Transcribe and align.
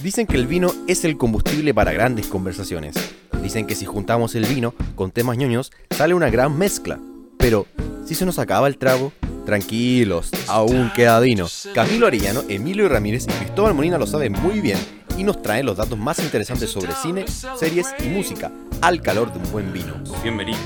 Dicen 0.00 0.26
que 0.26 0.36
el 0.36 0.46
vino 0.46 0.72
es 0.88 1.04
el 1.04 1.16
combustible 1.16 1.72
para 1.72 1.92
grandes 1.92 2.26
conversaciones. 2.26 2.96
Dicen 3.42 3.66
que 3.66 3.74
si 3.74 3.84
juntamos 3.84 4.34
el 4.34 4.44
vino 4.44 4.74
con 4.96 5.12
temas 5.12 5.36
ñoños, 5.36 5.70
sale 5.90 6.14
una 6.14 6.30
gran 6.30 6.58
mezcla. 6.58 6.98
Pero, 7.38 7.66
si 8.04 8.14
se 8.14 8.26
nos 8.26 8.38
acaba 8.38 8.66
el 8.66 8.76
trago, 8.76 9.12
tranquilos, 9.46 10.30
aún 10.48 10.90
queda 10.94 11.20
vino. 11.20 11.46
Camilo 11.74 12.06
Arellano, 12.06 12.42
Emilio 12.48 12.88
Ramírez 12.88 13.24
y 13.28 13.32
Cristóbal 13.32 13.74
Molina 13.74 13.96
lo 13.96 14.06
saben 14.06 14.32
muy 14.32 14.60
bien 14.60 14.78
y 15.16 15.22
nos 15.22 15.40
traen 15.42 15.66
los 15.66 15.76
datos 15.76 15.98
más 15.98 16.18
interesantes 16.18 16.70
sobre 16.70 16.92
cine, 16.92 17.26
series 17.28 17.94
y 18.04 18.08
música, 18.08 18.50
al 18.80 19.00
calor 19.00 19.32
de 19.32 19.38
un 19.38 19.52
buen 19.52 19.72
vino. 19.72 19.94
Bienvenido. 20.22 20.58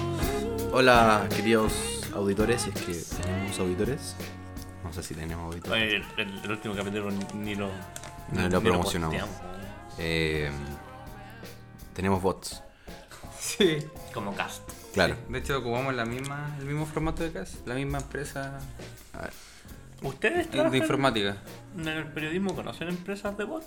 Hola, 0.73 1.29
queridos 1.37 1.73
auditores, 2.15 2.63
si 2.63 2.71
es 2.71 2.77
que 2.77 3.23
tenemos 3.23 3.59
auditores. 3.59 4.15
No 4.85 4.93
sé 4.93 5.03
si 5.03 5.15
tenemos 5.15 5.47
auditores. 5.47 5.73
Oye, 5.83 5.97
el, 6.23 6.41
el 6.45 6.51
último 6.51 6.75
capítulo 6.75 7.11
ni 7.35 7.55
lo, 7.55 7.67
No 8.33 8.43
ni- 8.43 8.49
lo 8.49 8.61
ni 8.61 8.69
promocionamos. 8.69 9.23
Eh, 9.99 10.51
tenemos 11.95 12.23
bots, 12.23 12.62
Sí. 13.41 13.79
Como 14.15 14.35
cast. 14.35 14.62
claro. 14.95 15.17
De 15.29 15.39
hecho, 15.39 15.59
ocupamos 15.59 15.95
la 15.95 16.05
misma, 16.05 16.57
el 16.61 16.67
mismo 16.67 16.87
formato 16.87 17.23
de 17.23 17.33
CAS, 17.33 17.59
la 17.67 17.75
misma 17.75 17.98
empresa 17.98 18.59
A 19.15 19.23
ver, 19.23 19.33
¿Ustedes 20.03 20.47
de 20.47 20.53
trabajan 20.53 20.77
informática. 20.77 21.37
en 21.77 21.89
el 21.89 22.07
periodismo? 22.13 22.55
¿Conocen 22.55 22.89
empresas 22.89 23.37
de 23.37 23.45
bot? 23.45 23.65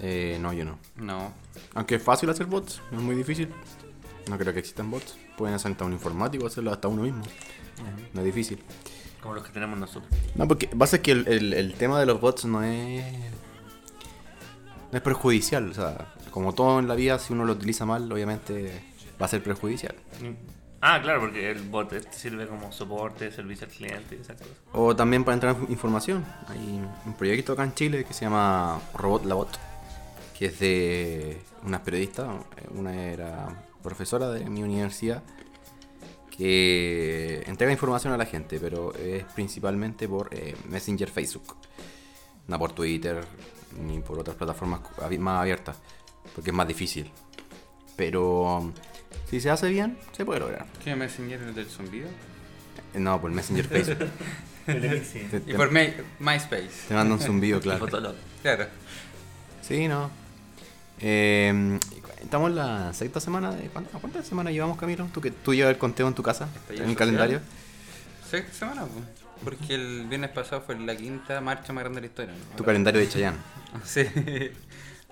eh, 0.00 0.38
no, 0.40 0.52
yo 0.52 0.64
no. 0.64 0.78
No. 0.96 1.32
Aunque 1.74 1.96
es 1.96 2.02
fácil 2.02 2.28
hacer 2.30 2.46
bots, 2.46 2.80
no 2.90 2.98
es 2.98 3.04
muy 3.04 3.14
difícil. 3.14 3.48
No 4.28 4.36
creo 4.38 4.52
que 4.52 4.58
existan 4.60 4.90
bots. 4.90 5.16
Pueden 5.36 5.54
hacer 5.54 5.70
hasta 5.72 5.84
un 5.84 5.92
informático, 5.92 6.46
hacerlo 6.46 6.72
hasta 6.72 6.88
uno 6.88 7.02
mismo. 7.02 7.22
No 8.12 8.20
es 8.20 8.24
difícil. 8.26 8.62
Como 9.22 9.34
los 9.34 9.44
que 9.44 9.50
tenemos 9.52 9.78
nosotros. 9.78 10.12
No, 10.36 10.46
porque 10.46 10.68
pasa 10.68 11.02
que 11.02 11.12
el, 11.12 11.26
el- 11.28 11.52
el 11.54 11.74
tema 11.74 11.98
de 12.00 12.06
los 12.06 12.20
bots 12.20 12.44
no 12.44 12.62
es. 12.62 13.04
No 14.90 14.96
es 14.96 15.00
perjudicial. 15.02 15.70
O 15.70 15.74
sea, 15.74 16.14
como 16.30 16.54
todo 16.54 16.78
en 16.78 16.88
la 16.88 16.94
vida, 16.94 17.18
si 17.18 17.32
uno 17.32 17.44
lo 17.44 17.52
utiliza 17.52 17.84
mal, 17.84 18.10
obviamente 18.10 18.80
va 19.20 19.26
a 19.26 19.28
ser 19.28 19.42
perjudicial. 19.42 19.94
Ah, 20.80 21.00
claro, 21.02 21.20
porque 21.20 21.50
el 21.50 21.60
bot 21.62 21.92
este 21.92 22.12
sirve 22.12 22.46
como 22.46 22.70
soporte, 22.70 23.32
servicio 23.32 23.66
al 23.66 23.72
cliente 23.72 24.16
y 24.16 24.20
esas 24.20 24.36
cosas. 24.40 24.54
O 24.72 24.94
también 24.94 25.24
para 25.24 25.34
entrar 25.34 25.56
en 25.56 25.70
información. 25.72 26.24
Hay 26.46 26.80
un 27.04 27.14
proyecto 27.14 27.52
acá 27.54 27.64
en 27.64 27.74
Chile 27.74 28.04
que 28.04 28.14
se 28.14 28.24
llama 28.24 28.80
Robot 28.94 29.24
la 29.24 29.34
Bot, 29.34 29.48
que 30.38 30.46
es 30.46 30.60
de 30.60 31.42
unas 31.64 31.80
periodistas. 31.80 32.28
Una 32.70 32.94
era 32.94 33.48
profesora 33.82 34.30
de 34.30 34.48
mi 34.48 34.62
universidad 34.62 35.22
que 36.38 37.42
entrega 37.46 37.72
información 37.72 38.12
a 38.12 38.16
la 38.16 38.24
gente, 38.24 38.58
pero 38.60 38.94
es 38.94 39.24
principalmente 39.34 40.08
por 40.08 40.28
eh, 40.32 40.54
Messenger 40.68 41.10
Facebook. 41.10 41.56
No 42.46 42.58
por 42.58 42.72
Twitter 42.72 43.20
ni 43.84 43.98
por 44.00 44.18
otras 44.20 44.36
plataformas 44.36 44.80
más 45.18 45.40
abiertas, 45.42 45.76
porque 46.34 46.50
es 46.50 46.56
más 46.56 46.66
difícil. 46.68 47.10
Pero 47.96 48.72
si 49.28 49.40
se 49.40 49.50
hace 49.50 49.68
bien, 49.68 49.98
se 50.16 50.24
puede 50.24 50.40
lograr. 50.40 50.66
¿Qué 50.82 50.94
Messenger 50.94 51.52
del 51.52 51.66
zumbido? 51.66 52.08
Eh, 52.94 53.00
No, 53.00 53.20
por 53.20 53.30
Messenger 53.32 53.66
Facebook. 53.66 54.08
Te, 54.66 55.42
Y 55.46 55.54
por 55.54 55.70
My- 55.72 55.92
MySpace. 56.20 56.70
te 56.88 56.94
manda 56.94 57.14
un 57.14 57.20
zumbido, 57.20 57.58
claro. 57.62 57.86
Claro. 58.42 58.66
Sí, 59.62 59.88
no. 59.88 60.10
Eh, 61.00 61.78
estamos 62.22 62.50
en 62.50 62.56
la 62.56 62.92
sexta 62.92 63.20
semana 63.20 63.52
de. 63.52 63.68
¿cuántas, 63.68 64.00
¿Cuántas 64.00 64.26
semanas 64.26 64.52
llevamos, 64.52 64.76
Camilo? 64.78 65.06
¿Tú, 65.12 65.20
que, 65.20 65.30
tú 65.30 65.54
llevas 65.54 65.72
el 65.72 65.78
conteo 65.78 66.08
en 66.08 66.14
tu 66.14 66.22
casa? 66.22 66.44
En 66.68 66.72
el 66.72 66.78
social. 66.78 66.96
calendario. 66.96 67.40
Sexta 68.28 68.52
semana, 68.54 68.82
pues. 68.86 69.04
Porque 69.44 69.74
el 69.74 70.06
viernes 70.08 70.30
pasado 70.30 70.62
fue 70.62 70.76
la 70.78 70.96
quinta 70.96 71.40
marcha 71.40 71.72
más 71.72 71.82
grande 71.84 72.00
de 72.00 72.06
la 72.08 72.10
historia. 72.10 72.34
¿no? 72.34 72.56
Tu 72.56 72.64
calendario 72.64 73.00
de 73.00 73.08
Chayanne. 73.08 73.38
Sí. 73.84 74.04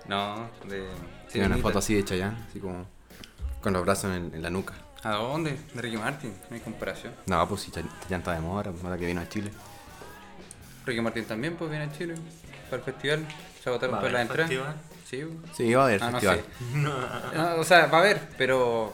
No, 0.07 0.49
de. 0.67 0.87
Tiene 1.31 1.47
una 1.47 1.57
foto 1.57 1.79
así 1.79 1.93
de 1.95 2.03
Chayanne, 2.03 2.37
así 2.49 2.59
como. 2.59 2.85
Con 3.61 3.73
los 3.73 3.83
brazos 3.83 4.15
en, 4.15 4.31
en 4.33 4.41
la 4.41 4.49
nuca. 4.49 4.73
¿A 5.03 5.11
dónde? 5.11 5.57
De 5.73 5.81
Ricky 5.81 5.97
Martin, 5.97 6.33
no 6.49 6.55
hay 6.55 6.61
comparación. 6.61 7.13
No, 7.27 7.47
pues 7.47 7.61
si 7.61 7.71
Chay- 7.71 7.83
Chayanne 8.03 8.19
está 8.21 8.33
de 8.33 8.39
moda, 8.41 8.67
ahora, 8.69 8.71
ahora 8.83 8.97
que 8.97 9.05
vino 9.05 9.21
a 9.21 9.29
Chile. 9.29 9.51
Ricky 10.85 11.01
Martin 11.01 11.25
también, 11.25 11.55
pues 11.55 11.69
viene 11.69 11.85
a 11.85 11.91
Chile 11.91 12.15
para 12.69 12.77
el 12.77 12.83
festival. 12.83 13.25
Se 13.63 13.69
agotaron 13.69 13.95
¿Va 13.95 13.99
a 13.99 14.01
todas 14.01 14.13
las 14.13 14.21
entradas. 14.23 14.75
Sí, 15.09 15.23
Sí, 15.55 15.73
va 15.73 15.83
a 15.83 15.85
haber 15.85 16.03
Ah, 16.03 16.11
no 16.11 16.19
sé. 16.19 16.43
No, 16.73 17.55
o 17.57 17.63
sea, 17.63 17.85
va 17.85 17.99
a 17.99 18.01
haber, 18.01 18.19
pero 18.37 18.93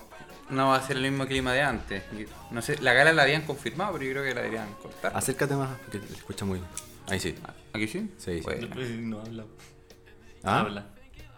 no 0.52 0.70
va 0.70 0.76
a 0.76 0.82
ser 0.86 0.98
el 0.98 1.04
mismo 1.04 1.26
clima 1.26 1.54
de 1.54 1.62
antes. 1.64 2.04
No 2.52 2.62
sé, 2.62 2.78
la 2.82 2.94
gala 2.94 3.14
la 3.14 3.24
habían 3.24 3.42
confirmado, 3.42 3.94
pero 3.94 4.06
yo 4.06 4.12
creo 4.12 4.24
que 4.24 4.36
la 4.36 4.42
deberían 4.42 4.72
cortar. 4.76 5.12
Acércate 5.16 5.56
más, 5.56 5.70
porque 5.80 6.00
te 6.00 6.14
escucha 6.14 6.46
muy. 6.46 6.62
Ahí 7.08 7.20
sí. 7.20 7.36
¿Aquí 7.74 7.88
sí? 7.88 8.12
Sí, 8.20 8.38
sí. 8.38 8.42
Bueno. 8.42 8.68
No 9.02 9.22
habla. 9.22 9.46
¿Ah? 10.44 10.60
Habla. 10.60 10.86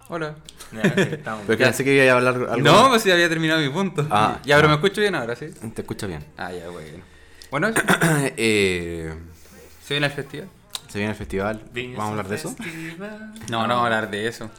Hola. 0.09 0.35
Sí. 0.71 0.77
Pero 0.77 1.47
que 1.47 1.57
pensé 1.57 1.83
que 1.83 1.95
iba 1.95 2.11
a 2.11 2.17
hablar 2.17 2.35
algo. 2.35 2.57
No, 2.57 2.89
pues 2.89 3.05
ya 3.05 3.13
había 3.13 3.29
terminado 3.29 3.61
mi 3.61 3.69
punto. 3.69 4.05
Ah, 4.11 4.39
ya, 4.43 4.57
pero 4.57 4.67
ah. 4.67 4.71
me 4.71 4.75
escucho 4.75 4.99
bien 5.01 5.15
ahora, 5.15 5.35
¿sí? 5.35 5.47
Te 5.73 5.81
escucha 5.81 6.05
bien. 6.05 6.23
Ah, 6.37 6.51
ya, 6.51 6.69
bueno. 6.69 7.03
Bueno, 7.49 7.69
eh, 8.37 9.15
¿se 9.83 9.93
viene 9.93 10.07
el 10.07 10.13
festival? 10.13 10.49
se 10.95 10.99
viene 10.99 11.11
el 11.11 11.17
festival. 11.17 11.61
¿Vamos 11.73 11.99
a 11.99 12.07
hablar 12.07 12.27
de 12.29 12.35
eso? 12.35 12.55
Festival. 12.55 13.33
No, 13.49 13.67
no 13.67 13.75
vamos 13.75 13.81
a 13.81 13.83
hablar 13.85 14.09
de 14.09 14.27
eso. 14.29 14.49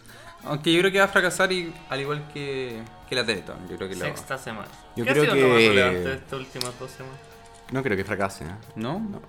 Aunque 0.47 0.73
yo 0.73 0.81
creo 0.81 0.93
que 0.93 0.99
va 0.99 1.05
a 1.05 1.09
fracasar 1.09 1.51
y, 1.53 1.73
al 1.89 2.01
igual 2.01 2.29
que, 2.33 2.81
que 3.09 3.15
la 3.15 3.25
Teletón. 3.27 3.69
Yo 3.69 3.77
creo 3.77 3.89
que 3.89 3.97
la 3.97 4.07
Sexta 4.07 4.39
semana. 4.39 4.69
Yo 4.97 5.05
¿Qué 5.05 5.11
creo 5.11 5.23
ha 5.25 5.27
sido 5.27 5.37
lo 5.37 5.49
más 5.49 5.59
que- 5.59 5.69
relevante 5.69 5.99
de 6.09 6.15
estas 6.15 6.33
últimas 6.41 6.79
dos 6.79 6.91
semanas? 6.91 7.19
No 7.73 7.83
creo 7.83 7.97
que 7.97 8.05
fracase. 8.05 8.45
¿eh? 8.45 8.49
¿No? 8.77 8.99
No. 9.01 9.21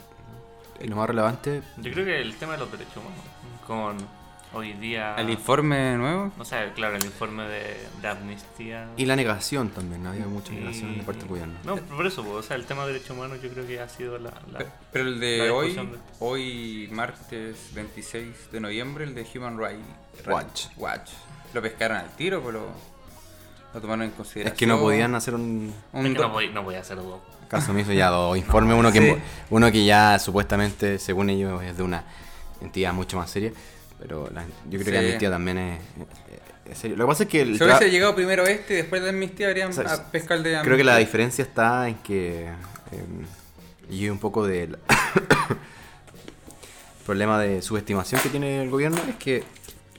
Lo 0.79 0.95
más 0.95 1.07
relevante. 1.07 1.61
Yo 1.77 1.91
creo 1.91 2.05
que 2.05 2.21
el 2.21 2.35
tema 2.35 2.53
de 2.53 2.59
los 2.59 2.71
derechos 2.71 2.97
humanos. 2.97 3.23
Con 3.65 3.97
hoy 4.57 4.73
día. 4.73 5.15
¿El 5.17 5.29
informe 5.29 5.95
nuevo? 5.97 6.31
O 6.37 6.45
sea, 6.45 6.73
claro, 6.73 6.95
el 6.97 7.05
informe 7.05 7.43
de, 7.43 7.77
de 8.01 8.07
amnistía. 8.07 8.87
Y 8.97 9.05
la 9.05 9.15
negación 9.15 9.69
también. 9.69 10.05
Había 10.05 10.25
mucha 10.27 10.51
negación 10.53 10.93
y- 10.93 10.97
de 10.97 11.03
parte 11.03 11.21
del 11.21 11.29
gobierno. 11.29 11.53
No, 11.63 11.75
por 11.77 12.05
eso, 12.05 12.23
pues, 12.23 12.35
o 12.35 12.43
sea, 12.43 12.55
el 12.57 12.65
tema 12.65 12.85
de 12.85 12.93
derechos 12.93 13.11
humanos 13.17 13.39
yo 13.41 13.49
creo 13.49 13.65
que 13.65 13.79
ha 13.79 13.87
sido 13.89 14.17
la. 14.19 14.31
la- 14.51 14.59
Pe- 14.59 14.67
Pero 14.91 15.05
el 15.09 15.15
la 15.19 15.25
de 15.25 15.49
hoy, 15.51 15.73
de- 15.73 15.87
hoy 16.19 16.89
martes 16.91 17.69
26 17.73 18.51
de 18.51 18.59
noviembre, 18.59 19.03
el 19.05 19.15
de 19.15 19.25
Human 19.35 19.57
Rights 19.57 20.27
Watch. 20.27 20.65
Watch. 20.77 21.09
Lo 21.53 21.61
pescaron 21.61 21.97
al 21.97 22.09
tiro, 22.15 22.41
pero 22.43 22.67
lo 23.73 23.81
tomaron 23.81 24.03
en 24.03 24.11
consideración. 24.11 24.53
Es 24.53 24.59
que 24.59 24.67
no 24.67 24.79
podían 24.79 25.13
hacer 25.15 25.35
un 25.35 25.73
Un 25.93 26.05
Es 26.05 26.11
que 26.13 26.17
do- 26.17 26.27
no 26.27 26.33
voy, 26.33 26.49
no 26.49 26.63
voy 26.63 26.75
a 26.75 26.79
hacer 26.81 26.97
dos. 26.97 27.19
caso 27.47 27.71
omiso 27.71 27.93
ya 27.93 28.07
dos 28.09 28.37
informes. 28.37 28.77
Uno 28.77 28.91
que, 28.91 29.17
uno 29.49 29.71
que 29.71 29.85
ya 29.85 30.19
supuestamente, 30.19 30.99
según 30.99 31.29
ellos, 31.29 31.61
es 31.63 31.77
de 31.77 31.83
una 31.83 32.03
entidad 32.61 32.91
mucho 32.93 33.17
más 33.17 33.29
seria. 33.29 33.51
Pero 33.99 34.29
la- 34.33 34.43
yo 34.69 34.79
creo 34.79 34.85
Sí. 34.85 34.91
que 34.91 34.97
Amnistía 34.97 35.29
también 35.31 35.57
es, 35.57 35.79
es- 35.79 36.71
es 36.71 36.77
serio. 36.77 36.97
Lo 36.97 37.05
que 37.05 37.07
pasa 37.07 37.23
es 37.23 37.29
que 37.29 37.41
el 37.41 37.57
Si 37.57 37.63
hubiese 37.63 37.89
llegado 37.89 38.15
primero 38.15 38.45
este 38.45 38.73
y 38.73 38.77
después 38.77 39.01
de 39.01 39.09
amnistía 39.09 39.47
habrían 39.47 39.69
O 39.69 39.73
sea, 39.73 39.91
a 39.93 40.11
pescar 40.11 40.37
el 40.37 40.43
de 40.43 40.59
creo 40.61 40.77
que 40.77 40.83
la 40.83 40.93
amnistía. 40.93 40.97
diferencia 40.97 41.43
está 41.43 41.87
en 41.87 41.95
que 41.95 42.45
eh, 42.45 42.49
y 43.89 44.09
un 44.09 44.19
poco 44.19 44.45
del 44.45 44.77
problema 47.05 47.39
de 47.39 47.61
subestimación 47.61 48.21
que 48.21 48.29
tiene 48.29 48.61
el 48.61 48.69
gobierno 48.69 48.97
es 49.07 49.15
que 49.15 49.43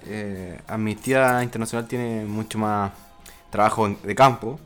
eh, 0.06 0.60
Amnistía 0.68 1.42
Internacional 1.42 1.88
tiene 1.88 2.24
mucho 2.24 2.58
más 2.58 2.92
trabajo 3.50 3.88
de 3.88 4.14
campo 4.14 4.60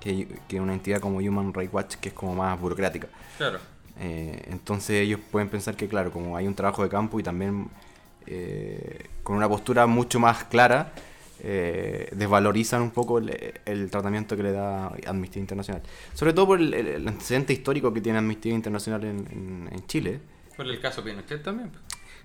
que, 0.00 0.28
que 0.46 0.60
una 0.60 0.72
entidad 0.72 1.00
como 1.00 1.18
Human 1.18 1.52
Rights 1.52 1.74
Watch 1.74 1.94
que 1.96 2.10
es 2.10 2.14
como 2.14 2.34
más 2.34 2.58
burocrática. 2.60 3.08
Claro. 3.36 3.58
Eh, 4.00 4.44
entonces 4.50 5.02
ellos 5.02 5.18
pueden 5.32 5.48
pensar 5.48 5.74
que, 5.74 5.88
claro, 5.88 6.12
como 6.12 6.36
hay 6.36 6.46
un 6.46 6.54
trabajo 6.54 6.84
de 6.84 6.88
campo 6.88 7.18
y 7.18 7.24
también 7.24 7.68
eh, 8.30 9.06
con 9.22 9.36
una 9.36 9.48
postura 9.48 9.86
mucho 9.86 10.20
más 10.20 10.44
clara, 10.44 10.92
eh, 11.40 12.08
desvalorizan 12.12 12.82
un 12.82 12.90
poco 12.90 13.18
el, 13.18 13.54
el 13.64 13.90
tratamiento 13.90 14.36
que 14.36 14.42
le 14.42 14.52
da 14.52 14.92
Amnistía 15.06 15.40
Internacional. 15.40 15.82
Sobre 16.14 16.32
todo 16.32 16.46
por 16.48 16.60
el, 16.60 16.74
el- 16.74 17.06
antecedente 17.08 17.52
histórico 17.52 17.92
que 17.92 18.00
tiene 18.00 18.18
Amnistía 18.18 18.52
Internacional 18.54 19.04
en, 19.04 19.18
en- 19.30 19.68
en 19.72 19.86
Chile. 19.86 20.20
Por 20.56 20.66
el 20.66 20.80
caso 20.80 21.02
Pinochet 21.04 21.42
también. 21.42 21.70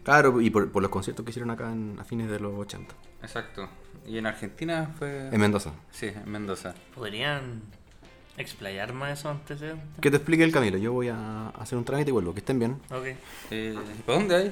Claro, 0.04 0.42
y 0.42 0.50
por, 0.50 0.72
por 0.72 0.82
los 0.82 0.92
conciertos 0.92 1.24
que 1.24 1.30
hicieron 1.30 1.52
acá 1.52 1.72
en- 1.72 1.98
a 2.00 2.04
fines 2.04 2.30
de 2.30 2.40
los 2.40 2.54
80. 2.58 2.94
Exacto. 3.22 3.70
Y 4.06 4.18
en 4.18 4.26
Argentina 4.26 4.92
fue... 4.98 5.30
En 5.32 5.40
Mendoza. 5.40 5.72
Sí, 5.92 6.08
en 6.08 6.30
Mendoza. 6.30 6.74
¿Podrían 6.96 7.62
explayar 8.38 8.94
más 8.94 9.20
esos 9.20 9.32
antecedentes? 9.32 9.86
Que 10.02 10.10
te 10.10 10.18
explique 10.18 10.44
el 10.44 10.52
camino. 10.52 10.78
Yo 10.78 10.92
voy 10.94 11.10
a 11.10 11.50
hacer 11.50 11.78
un 11.78 11.86
trámite 11.86 12.10
y 12.10 12.14
vuelvo. 12.14 12.34
Que 12.34 12.40
estén 12.40 12.60
bien. 12.60 12.74
Ok. 12.92 13.06
Eh, 13.52 13.76
¿Para 14.06 14.20
dónde 14.20 14.36
hay? 14.36 14.52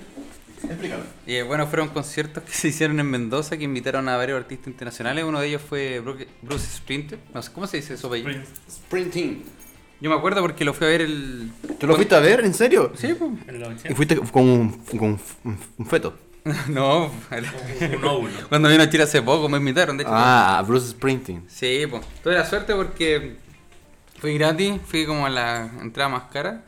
Explícalo. 0.63 1.04
Y 1.25 1.33
eh, 1.36 1.44
bueno, 1.44 1.66
fueron 1.68 1.89
conciertos 1.89 2.44
que 2.44 2.51
se 2.54 2.68
hicieron 2.68 3.00
en 3.00 3.07
Mendoza 3.10 3.57
que 3.57 3.63
invitaron 3.63 4.07
a 4.10 4.18
varios 4.18 4.39
artistas 4.39 4.68
internacionales. 4.68 5.24
Uno 5.25 5.39
de 5.39 5.48
ellos 5.48 5.62
fue 5.62 6.01
Bru- 6.04 6.28
Bruce 6.42 6.68
Sprinter. 6.78 7.19
No 7.33 7.42
sé, 7.42 7.51
¿Cómo 7.51 7.68
se 7.68 7.78
dice 7.78 7.95
eso? 7.95 8.07
apellido? 8.07 8.31
Sprinting. 8.69 9.44
Yo 10.00 10.10
me 10.10 10.16
acuerdo 10.16 10.42
porque 10.42 10.66
lo 10.66 10.74
fui 10.74 10.88
a 10.88 10.89
ver 10.89 11.01
el... 11.01 11.51
¿Tú 11.80 11.86
lo 11.86 11.95
fuiste 11.95 12.16
a 12.16 12.19
ver? 12.19 12.44
¿En 12.44 12.54
serio? 12.56 12.92
Sí, 12.95 13.13
pues. 13.13 13.31
Y 13.48 13.62
80. 13.63 13.95
fuiste 13.95 14.16
con 14.18 14.50
un, 14.50 14.72
con 14.98 15.19
un- 15.44 15.57
un 15.78 15.86
feto. 15.86 16.18
no, 16.69 17.12
el- 17.30 17.45
Un 17.98 18.04
óvulo. 18.06 18.33
cuando 18.50 18.68
vino 18.69 18.81
a 18.81 18.89
Chile 18.89 19.04
hace 19.04 19.22
poco 19.22 19.48
me 19.48 19.57
invitaron, 19.60 19.95
de 19.98 20.04
hecho. 20.04 20.12
Ah, 20.12 20.63
Bruce 20.68 20.88
Sprinting. 20.88 21.44
Sí, 21.48 21.86
pues. 21.88 22.04
Tuve 22.24 22.33
la 22.33 22.45
suerte 22.50 22.74
porque 22.74 23.36
fui 24.21 24.38
gratis, 24.38 24.79
fui 24.85 25.06
como 25.06 25.25
a 25.25 25.29
la 25.29 25.69
entrada 25.81 26.09
más 26.09 26.23
cara. 26.31 26.63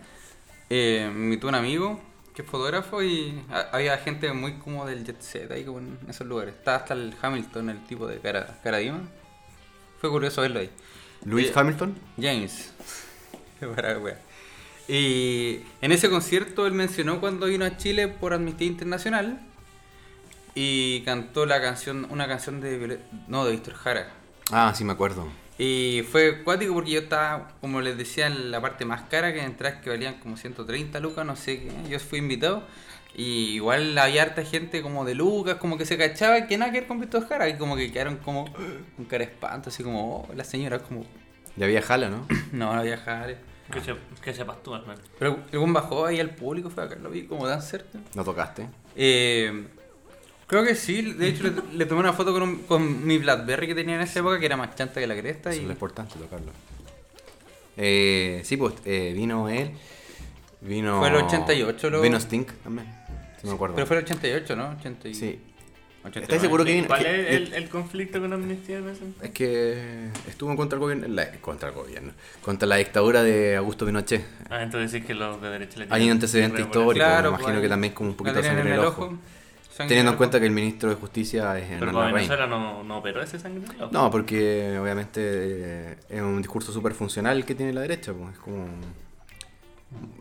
Eh, 0.70 1.10
me 1.14 1.26
invitó 1.26 1.48
un 1.48 1.56
amigo 1.56 2.02
que 2.36 2.42
es 2.42 2.48
fotógrafo 2.48 3.02
y 3.04 3.42
ha- 3.52 3.70
había 3.72 3.96
gente 4.00 4.34
muy 4.34 4.54
como 4.54 4.86
del 4.86 5.06
jet 5.06 5.22
set 5.22 5.52
ahí 5.52 5.64
como 5.64 5.80
en 5.80 5.98
esos 6.10 6.26
lugares. 6.28 6.56
Estaba 6.56 6.78
hasta 6.78 6.94
el 6.96 7.14
Hamilton, 7.22 7.70
el 7.70 7.84
tipo 7.86 8.08
de 8.08 8.18
cara, 8.20 8.60
cara 8.64 8.78
Dima. 8.80 9.02
Fue 10.02 10.10
curioso 10.10 10.42
verlo 10.42 10.60
ahí. 10.60 10.70
Luis 11.26 11.48
Eh, 11.50 11.54
Hamilton. 11.56 11.96
James. 12.20 12.74
Para 13.76 13.98
wea. 14.00 14.20
Y 14.88 15.62
en 15.82 15.92
ese 15.94 16.10
concierto 16.10 16.66
él 16.68 16.74
mencionó 16.74 17.22
cuando 17.22 17.46
vino 17.46 17.64
a 17.64 17.78
Chile 17.78 18.08
por 18.10 18.34
Amnistía 18.34 18.68
Internacional 18.68 19.40
y 20.56 21.02
cantó 21.02 21.46
la 21.46 21.62
canción, 21.62 22.06
una 22.10 22.28
canción 22.28 22.60
de 22.60 22.78
Violet- 22.80 23.28
no, 23.28 23.46
de 23.46 23.52
Víctor 23.54 23.76
Jara. 23.76 24.12
Ah, 24.52 24.74
sí 24.76 24.84
me 24.84 24.92
acuerdo. 24.94 25.28
Y 25.58 26.04
fue 26.12 26.44
cuático 26.44 26.74
porque 26.74 26.92
yo 26.92 27.02
estaba, 27.02 27.50
como 27.62 27.82
les 27.82 27.98
decía, 27.98 28.28
en 28.28 28.50
la 28.52 28.60
parte 28.60 28.86
más 28.86 29.04
cara, 29.04 29.34
que 29.34 29.44
entradas 29.44 29.82
que 29.82 29.90
valían 29.90 30.16
como 30.16 30.36
130 30.36 31.00
lucas, 31.00 31.26
no 31.26 31.36
sé 31.36 31.60
qué. 31.60 31.72
Yo 31.90 32.00
fui 32.00 32.20
invitado. 32.20 32.64
Y 33.16 33.56
igual 33.56 33.96
había 33.98 34.24
harta 34.24 34.44
gente 34.44 34.82
como 34.82 35.06
de 35.06 35.14
lucas, 35.14 35.58
como 35.58 35.78
que 35.78 35.86
se 35.86 35.98
cachaba 35.98 36.40
y 36.40 36.48
que 36.48 36.58
nada 36.58 36.72
que 36.72 36.80
ver 36.80 36.88
con 36.88 37.00
Víctor 37.00 37.28
Jara. 37.28 37.48
Y 37.48 37.58
como 37.58 37.76
que 37.76 37.92
quedaron 37.92 38.18
como 38.18 38.46
con 38.96 39.06
cara 39.06 39.26
de 39.26 39.32
espanto, 39.32 39.70
así 39.70 39.84
como, 39.84 40.22
oh, 40.28 40.34
la 40.34 40.44
señora 40.44 40.80
como, 40.80 41.06
Ya 41.56 41.66
había 41.66 41.82
jala, 41.82 42.10
¿no? 42.10 42.28
no, 42.52 42.74
no 42.74 42.80
había 42.80 42.98
Jara. 42.98 43.36
Que, 43.72 43.82
se, 43.82 43.96
que 44.22 44.34
sepas 44.34 44.62
tú, 44.62 44.76
hermano. 44.76 45.00
Pero 45.18 45.40
el 45.52 45.60
buen 45.60 45.72
bajó 45.72 46.06
ahí 46.06 46.20
al 46.20 46.32
público, 46.32 46.70
fue 46.70 46.84
acá, 46.84 46.96
lo 46.96 47.10
vi 47.10 47.24
como 47.24 47.48
tan 47.48 47.62
cerca. 47.62 48.00
No 48.16 48.24
tocaste. 48.24 48.68
Eh, 48.96 49.68
creo 50.54 50.66
que 50.66 50.76
sí, 50.76 51.02
de 51.14 51.28
hecho 51.30 51.44
le, 51.44 51.52
le 51.78 51.86
tomé 51.86 52.02
una 52.02 52.14
foto 52.14 52.32
con, 52.34 52.44
un- 52.44 52.58
con 52.64 53.06
mi 53.06 53.18
Blackberry 53.18 53.68
que 53.68 53.76
tenía 53.76 53.96
en 53.96 54.02
esa 54.02 54.20
época, 54.20 54.40
que 54.40 54.46
era 54.46 54.56
más 54.58 54.76
chanta 54.76 55.00
que 55.00 55.08
la 55.08 55.16
cresta. 55.16 55.50
Eso 55.50 55.58
Y... 55.60 55.62
es 55.62 55.68
lo 55.68 55.74
importante, 55.74 56.14
tocarlo. 56.20 56.52
Eh, 57.78 58.42
sí, 58.44 58.58
pues 58.58 58.76
eh, 58.86 59.14
vino 59.16 59.50
él. 59.50 59.72
Vino. 60.62 61.00
Fue 61.00 61.10
el 61.10 61.16
88 61.16 61.90
lo- 61.90 62.02
Vino 62.02 62.20
Stink 62.20 62.52
también. 62.64 62.88
Sí, 63.42 63.48
me 63.48 63.54
acuerdo. 63.54 63.76
Pero 63.76 63.88
fue 63.88 63.98
el 63.98 64.04
88, 64.04 64.56
¿no? 64.56 64.70
80 64.80 65.08
y- 65.10 65.14
Sí. 65.16 65.40
89. 66.06 66.24
¿Estás 66.24 66.42
seguro 66.42 66.66
que 66.66 66.74
vino? 66.74 66.88
¿Cuál 66.88 67.02
que- 67.04 67.22
es 67.22 67.36
el, 67.38 67.54
el 67.54 67.70
conflicto 67.70 68.20
con 68.22 68.32
Amnistía 68.34 68.78
en 68.78 68.90
ese 68.90 69.04
Es 69.22 69.30
que 69.32 70.10
estuvo 70.28 70.56
contra 70.56 70.76
el 70.76 70.82
gobierno. 70.82 71.08
la- 71.08 71.32
contra 71.42 71.70
el 71.70 71.76
gobierno. 71.76 72.12
Contra 72.42 72.68
la 72.68 72.76
dictadura 72.76 73.24
de 73.24 73.56
Augusto 73.56 73.86
Pinochet. 73.86 74.24
Ah, 74.50 74.62
entonces 74.64 74.92
decís 74.92 75.08
que 75.08 75.14
los 75.14 75.42
de 75.42 75.50
derecha 75.50 75.78
le 75.80 75.84
Hay 75.86 75.90
tienen 75.90 76.08
un 76.08 76.12
antecedente 76.12 76.58
por 76.58 76.66
histórico. 76.68 76.94
Claro, 76.94 77.22
me 77.32 77.38
imagino 77.38 77.54
pues, 77.54 77.62
que 77.64 77.70
también 77.70 77.94
como 77.94 78.10
un 78.10 78.14
la 78.14 78.18
poquito 78.18 78.36
tenían 78.36 78.56
sangre 78.56 78.74
en 78.74 78.80
el 78.80 78.86
ojo. 78.86 79.18
Sangre 79.74 79.90
Teniendo 79.90 80.12
en 80.12 80.18
cuenta 80.18 80.40
que 80.40 80.46
el 80.46 80.52
ministro 80.52 80.90
de 80.90 80.96
Justicia 80.96 81.58
es 81.58 81.66
Pero 81.66 81.76
Hernán 81.78 81.96
Larraín. 81.96 82.16
Venezuela 82.16 82.48
no, 82.48 82.84
no 82.84 82.98
operó 82.98 83.22
ese 83.22 83.40
sangre. 83.40 83.64
No, 83.92 84.10
porque 84.12 84.78
obviamente 84.80 85.22
eh, 85.24 85.96
es 86.10 86.22
un 86.22 86.38
discurso 86.42 86.72
súper 86.72 86.94
funcional 86.94 87.44
que 87.46 87.56
tiene 87.56 87.74
la 87.74 87.82
derecha. 87.82 88.14
Pues, 88.14 88.34
es 88.34 88.40
como. 88.40 88.66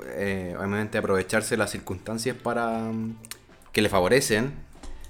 eh, 0.07 0.55
obviamente 0.59 0.99
aprovecharse 0.99 1.57
las 1.57 1.71
circunstancias 1.71 2.37
para. 2.37 2.79
mm, 2.79 3.17
que 3.73 3.81
le 3.83 3.89
favorecen 3.89 4.53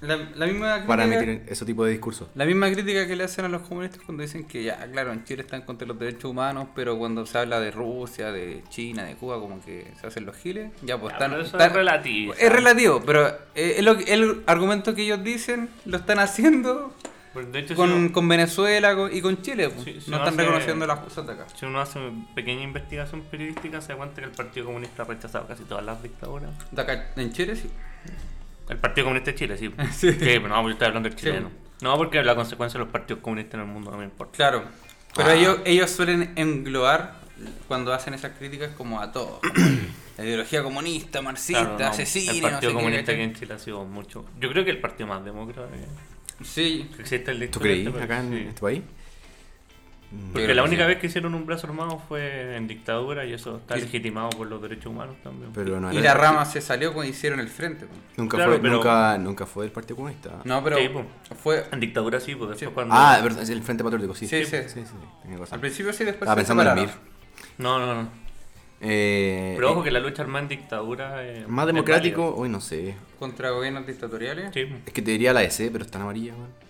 La, 0.03 0.17
la 0.35 0.45
misma 0.47 0.83
para 0.85 1.05
emitir 1.05 1.43
ese 1.47 1.65
tipo 1.65 1.85
de 1.85 1.91
discursos. 1.91 2.27
La 2.35 2.45
misma 2.45 2.69
crítica 2.71 3.07
que 3.07 3.15
le 3.15 3.23
hacen 3.23 3.45
a 3.45 3.47
los 3.49 3.61
comunistas 3.63 4.01
cuando 4.05 4.21
dicen 4.21 4.43
que 4.43 4.63
ya, 4.63 4.77
claro, 4.91 5.13
en 5.13 5.23
Chile 5.23 5.41
están 5.43 5.61
contra 5.61 5.87
los 5.87 5.97
derechos 5.97 6.25
humanos, 6.25 6.67
pero 6.75 6.97
cuando 6.97 7.25
se 7.25 7.37
habla 7.37 7.59
de 7.59 7.71
Rusia, 7.71 8.31
de 8.31 8.63
China, 8.69 9.03
de 9.05 9.15
Cuba, 9.15 9.39
como 9.39 9.63
que 9.63 9.87
se 9.99 10.05
hacen 10.07 10.25
los 10.25 10.35
giles, 10.35 10.71
ya 10.81 10.99
pues 10.99 11.11
Ya, 11.11 11.15
están... 11.17 11.31
pero 11.31 11.41
eso 11.43 11.55
están- 11.57 11.69
es 11.69 11.73
relativo. 11.75 12.33
Es 12.33 12.51
relativo, 12.51 13.01
pero 13.05 13.27
eh, 13.55 13.75
es 13.77 13.83
lo 13.83 13.97
que- 13.97 14.13
el 14.13 14.43
argumento 14.45 14.93
que 14.93 15.03
ellos 15.03 15.23
dicen 15.23 15.69
lo 15.85 15.97
están 15.97 16.19
haciendo 16.19 16.93
Pues, 17.33 17.51
De 17.51 17.59
hecho, 17.59 17.69
si 17.69 17.75
con, 17.75 17.91
uno, 17.91 18.11
con 18.11 18.27
Venezuela 18.27 18.95
con- 18.95 19.11
y 19.11 19.19
con 19.19 19.41
Chile. 19.41 19.69
pues. 19.69 19.83
Si 20.03 20.11
no 20.11 20.17
están 20.17 20.33
hace- 20.35 20.37
reconociendo 20.43 20.85
las 20.85 20.99
cosas 20.99 21.25
de 21.25 21.33
acá. 21.33 21.47
si 21.55 21.65
uno 21.65 21.81
hace 21.81 21.97
una 21.97 22.27
pequeña 22.35 22.61
investigación 22.61 23.21
periodística, 23.23 23.81
se 23.81 23.93
da 23.93 23.97
cuenta 23.97 24.21
que 24.21 24.27
el 24.27 24.31
Partido 24.35 24.67
Comunista 24.67 25.01
ha 25.01 25.05
rechazado 25.05 25.47
casi 25.47 25.63
todas 25.63 25.83
las 25.83 26.03
dictaduras. 26.03 26.51
De 26.71 26.79
acá 26.81 27.07
en 27.15 27.31
Chile 27.33 27.55
sí. 27.55 27.71
El 28.69 28.77
Partido 28.77 29.05
Comunista 29.05 29.31
de 29.31 29.35
Chile, 29.37 29.57
sí. 29.57 29.71
Sí. 29.91 30.17
Que, 30.17 30.39
pero 30.39 30.47
no, 30.49 30.61
yo 30.63 30.69
estoy 30.71 30.87
hablando 30.87 31.09
del 31.09 31.17
Sí. 31.17 31.25
chileno. 31.25 31.51
No, 31.81 31.97
porque 31.97 32.23
la 32.23 32.35
consecuencia 32.35 32.77
de 32.79 32.85
los 32.85 32.91
partidos 32.93 33.21
comunistas 33.21 33.55
en 33.55 33.61
el 33.61 33.67
mundo 33.67 33.91
no 33.91 33.97
me 33.97 34.05
importa. 34.05 34.35
Claro. 34.37 34.63
Pero 35.15 35.29
Ah. 35.29 35.35
ellos, 35.35 35.59
ellos 35.65 35.91
suelen 35.91 36.31
englobar 36.35 37.19
cuando 37.67 37.93
hacen 37.93 38.13
esas 38.13 38.31
críticas 38.37 38.71
como 38.77 39.01
a 39.01 39.11
todos. 39.11 39.39
como 39.41 39.53
la 40.17 40.25
ideología 40.25 40.63
comunista, 40.63 41.21
marxista, 41.21 41.61
Claro, 41.61 41.79
no, 41.79 41.85
asesina, 41.87 42.31
el 42.31 42.37
no 42.37 42.41
Partido 42.43 42.61
sé 42.61 42.67
qué, 42.67 42.73
Comunista 42.73 43.01
¿cachai? 43.11 43.15
aquí 43.15 43.23
en 43.23 43.33
Chile 43.35 43.53
ha 43.55 43.59
sido 43.59 43.83
mucho. 43.85 44.25
Yo 44.39 44.49
creo 44.49 44.63
que 44.63 44.71
el 44.71 44.79
partido 44.79 45.07
más 45.07 45.25
demócrata 45.25 45.67
que 45.71 46.43
Sí, 46.45 46.89
que 46.95 47.01
existe 47.01 47.31
el 47.31 47.49
¿Tú 47.49 47.59
creí 47.59 47.85
acá 47.87 48.19
en 48.19 48.29
Sí. 48.31 48.45
este 48.49 48.61
país? 48.61 48.81
Porque 50.31 50.53
la 50.53 50.63
única 50.63 50.83
sí. 50.83 50.87
vez 50.89 50.97
que 50.99 51.07
hicieron 51.07 51.33
un 51.35 51.45
brazo 51.45 51.67
armado 51.67 51.99
fue 52.07 52.55
en 52.55 52.67
dictadura 52.67 53.25
y 53.25 53.33
eso 53.33 53.57
está 53.57 53.77
Y- 53.77 53.81
legitimado 53.81 54.29
por 54.31 54.47
los 54.47 54.61
derechos 54.61 54.87
humanos 54.87 55.15
también. 55.23 55.51
Pero 55.53 55.79
no 55.79 55.91
y 55.93 55.99
la 55.99 56.13
rama 56.13 56.45
se 56.45 56.61
salió 56.61 56.93
cuando 56.93 57.11
hicieron 57.11 57.39
el 57.39 57.49
frente. 57.49 57.85
pues. 57.85 57.99
Nunca, 58.17 58.37
Claro, 58.37 58.51
fue, 58.53 58.59
pero- 58.61 58.73
nunca, 58.75 59.17
nunca 59.17 59.45
fue 59.45 59.65
del 59.65 59.71
Partido 59.71 59.95
Comunista. 59.97 60.41
No, 60.43 60.63
pero 60.63 60.77
Sí, 60.77 60.89
fue... 61.41 61.65
En 61.71 61.79
dictadura 61.79 62.19
sí, 62.19 62.35
pues 62.35 62.49
después 62.51 62.69
Sí. 62.69 62.73
cuando... 62.73 62.93
Ah, 62.95 63.15
es 63.17 63.23
verdad, 63.23 63.43
es 63.43 63.49
el 63.49 63.61
Frente 63.63 63.83
Patriótico, 63.83 64.15
sí. 64.15 64.27
Sí, 64.27 64.43
sí. 64.45 64.57
Al 65.51 65.59
principio 65.59 65.93
sí, 65.93 66.03
después 66.03 66.21
Estaba 66.21 66.35
pensando 66.35 66.63
en 66.63 66.69
el. 66.69 66.75
MIR. 66.75 66.89
No, 67.57 67.79
no, 67.79 67.93
no. 68.03 68.09
Eh, 68.81 69.53
Pero 69.55 69.71
ojo 69.71 69.81
eh, 69.81 69.83
que 69.85 69.91
la 69.91 69.99
lucha 69.99 70.23
armada 70.23 70.43
en 70.43 70.49
dictadura. 70.49 71.23
Más 71.47 71.65
democrático, 71.67 72.35
uy, 72.37 72.49
no 72.49 72.59
sé. 72.59 72.95
Contra 73.17 73.51
gobiernos 73.51 73.87
dictatoriales. 73.87 74.51
Sí. 74.53 74.67
Es 74.85 74.91
que 74.93 75.01
te 75.01 75.11
diría 75.11 75.31
la 75.31 75.43
EC, 75.43 75.69
pero 75.71 75.85
está 75.85 75.97
en 75.99 76.01
amarilla, 76.03 76.33
weón. 76.33 76.62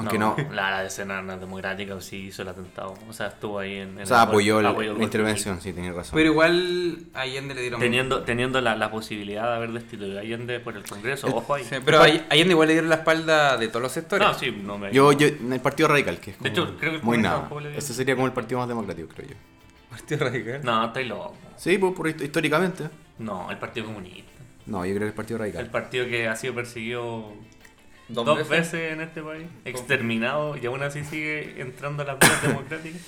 Aunque 0.00 0.18
no. 0.18 0.36
La, 0.52 0.70
la 0.70 0.80
de 0.82 0.88
escena 0.88 1.22
democrática 1.36 2.00
sí 2.00 2.26
hizo 2.26 2.42
el 2.42 2.48
atentado. 2.48 2.94
O 3.08 3.12
sea, 3.12 3.28
estuvo 3.28 3.58
ahí 3.58 3.76
en... 3.76 3.96
en 3.98 4.02
O 4.02 4.06
sea, 4.06 4.22
el- 4.22 4.28
apoyó 4.28 4.60
el- 4.60 4.66
el 4.66 4.98
la 4.98 5.04
intervención, 5.04 5.60
sí, 5.60 5.72
tenía 5.72 5.92
razón. 5.92 6.12
Pero 6.14 6.30
igual 6.30 6.98
a 7.14 7.20
Allende 7.20 7.54
le 7.54 7.60
dieron... 7.62 7.80
Teniendo, 7.80 8.22
teniendo 8.22 8.60
la, 8.60 8.76
la 8.76 8.90
posibilidad 8.90 9.44
de 9.50 9.56
haber 9.56 9.72
destituido 9.72 10.18
a 10.18 10.22
Allende 10.22 10.60
por 10.60 10.76
el 10.76 10.84
Congreso, 10.84 11.26
El- 11.28 11.34
ojo 11.34 11.54
ahí. 11.54 11.64
Sí, 11.64 11.76
pero 11.84 12.00
a 12.00 12.04
Allende 12.04 12.50
igual 12.52 12.68
le 12.68 12.74
dieron 12.74 12.90
la 12.90 12.96
espalda 12.96 13.56
de 13.56 13.68
todos 13.68 13.82
los 13.82 13.92
sectores. 13.92 14.26
No, 14.26 14.34
sí, 14.34 14.50
no 14.50 14.78
me... 14.78 14.92
Yo, 14.92 15.12
yo, 15.12 15.26
en 15.28 15.52
el 15.52 15.60
Partido 15.60 15.88
Radical, 15.88 16.18
que 16.18 16.30
es 16.32 16.38
De 16.40 16.50
como 16.52 16.64
hecho, 16.68 16.76
creo 16.78 16.90
que 16.92 16.96
el 16.98 17.02
muy 17.02 17.18
nada. 17.18 17.48
Ese 17.76 17.94
sería 17.94 18.14
como 18.14 18.26
el 18.26 18.32
partido 18.32 18.58
más 18.58 18.68
democrático, 18.68 19.08
creo 19.14 19.28
yo. 19.30 19.34
Partido 19.90 20.24
Radical. 20.26 20.60
No, 20.64 20.86
estoy 20.86 21.04
loco. 21.06 21.34
Sí, 21.56 21.76
pues, 21.78 21.92
por 21.94 22.06
hist- 22.08 22.22
históricamente. 22.22 22.84
No, 23.18 23.50
el 23.50 23.58
Partido 23.58 23.86
Comunista. 23.86 24.30
No, 24.66 24.84
yo 24.86 24.92
creo 24.94 25.00
que 25.00 25.08
el 25.08 25.14
Partido 25.14 25.36
El 25.36 25.40
Radical. 25.52 25.66
partido 25.70 26.06
que 26.06 26.28
ha 26.28 26.36
sido 26.36 26.54
perseguido 26.54 27.32
Dos, 28.10 28.24
dos, 28.26 28.38
veces. 28.38 28.72
veces? 28.72 28.92
en 28.92 29.00
este 29.00 29.22
país, 29.22 29.46
exterminado 29.64 30.56
y 30.56 30.66
aún 30.66 30.82
así 30.82 31.04
sigue 31.04 31.60
entrando 31.60 32.02
a 32.02 32.06
las 32.06 32.18
vías 32.18 32.42
democráticas. 32.42 33.00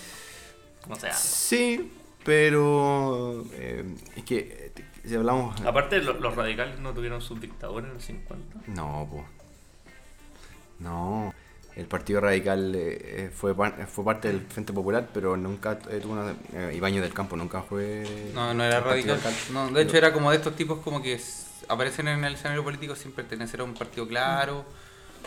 O 0.88 0.96
sea, 0.96 1.12
Sí, 1.12 1.92
pero 2.24 3.44
eh, 3.52 3.84
es 4.16 4.24
que 4.24 4.72
eh, 4.76 4.82
si 5.06 5.14
hablamos... 5.14 5.60
aparte 5.62 6.00
lo- 6.02 6.14
los 6.20 6.34
radicales 6.36 6.78
no 6.80 6.92
tuvieron 6.92 7.20
sus 7.20 7.40
dictadores 7.40 7.88
en 7.90 7.96
el 7.96 8.02
50. 8.02 8.58
No, 8.68 9.08
pues. 9.10 9.24
No. 10.78 11.34
El 11.74 11.86
Partido 11.86 12.20
Radical 12.20 12.74
eh, 12.74 12.98
eh, 13.00 13.30
fue, 13.34 13.54
par- 13.56 13.86
fue 13.86 14.04
parte 14.04 14.28
del 14.28 14.40
Frente 14.42 14.72
Popular, 14.74 15.08
pero 15.14 15.36
nunca 15.38 15.78
eh, 15.90 16.00
tuvo 16.02 16.12
una... 16.12 16.34
Eh, 16.52 16.74
Ibañez 16.76 17.00
del 17.02 17.14
Campo 17.14 17.34
nunca 17.36 17.62
fue... 17.62 18.04
No, 18.34 18.52
no 18.52 18.62
era 18.62 18.80
radical. 18.80 19.18
No, 19.52 19.70
de 19.70 19.82
hecho 19.82 19.96
era 19.96 20.12
como 20.12 20.30
de 20.30 20.36
estos 20.36 20.54
tipos 20.54 20.80
como 20.80 21.00
que 21.02 21.18
aparecen 21.68 22.08
en 22.08 22.24
el 22.24 22.34
escenario 22.34 22.62
político 22.62 22.94
sin 22.94 23.12
pertenecer 23.12 23.60
a 23.60 23.64
un 23.64 23.72
partido 23.72 24.06
claro. 24.06 24.66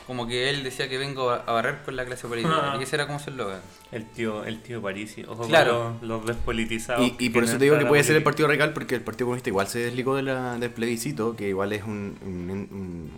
Como 0.08 0.28
que 0.28 0.50
él 0.52 0.64
decía 0.64 0.88
que 0.88 0.98
vengo 1.00 1.32
a 1.32 1.40
barrer 1.52 1.82
con 1.84 1.96
la 1.96 2.06
clase 2.06 2.28
política. 2.28 2.54
Ah. 2.74 2.78
Y 2.80 2.84
ese 2.84 2.96
era 2.96 3.08
como 3.08 3.20
su 3.20 3.32
eslogan. 3.32 3.60
El 3.92 4.06
tío, 4.06 4.44
el 4.46 4.62
tío 4.62 4.82
Parisi, 4.82 5.24
ojo 5.24 5.48
Claro. 5.48 5.96
con 6.00 6.08
los, 6.08 6.20
los 6.20 6.26
despolitizados. 6.28 7.12
Y, 7.20 7.30
por 7.32 7.44
eso 7.44 7.58
te 7.58 7.64
digo 7.66 7.78
que 7.80 7.86
puede 7.86 8.04
ser 8.04 8.16
el. 8.16 8.24
Partido 8.24 8.48
Radical, 8.48 8.74
porque 8.74 8.96
el 8.96 9.02
Partido 9.02 9.26
Comunista 9.28 9.50
igual 9.50 9.68
se 9.68 9.80
desligó 9.80 10.16
de 10.16 10.22
la, 10.24 10.58
del 10.58 10.70
plebiscito, 10.72 11.36
que 11.36 11.50
igual 11.50 11.74
es 11.74 11.84
un, 11.84 12.18
un, 12.22 12.50
un- 12.72 13.12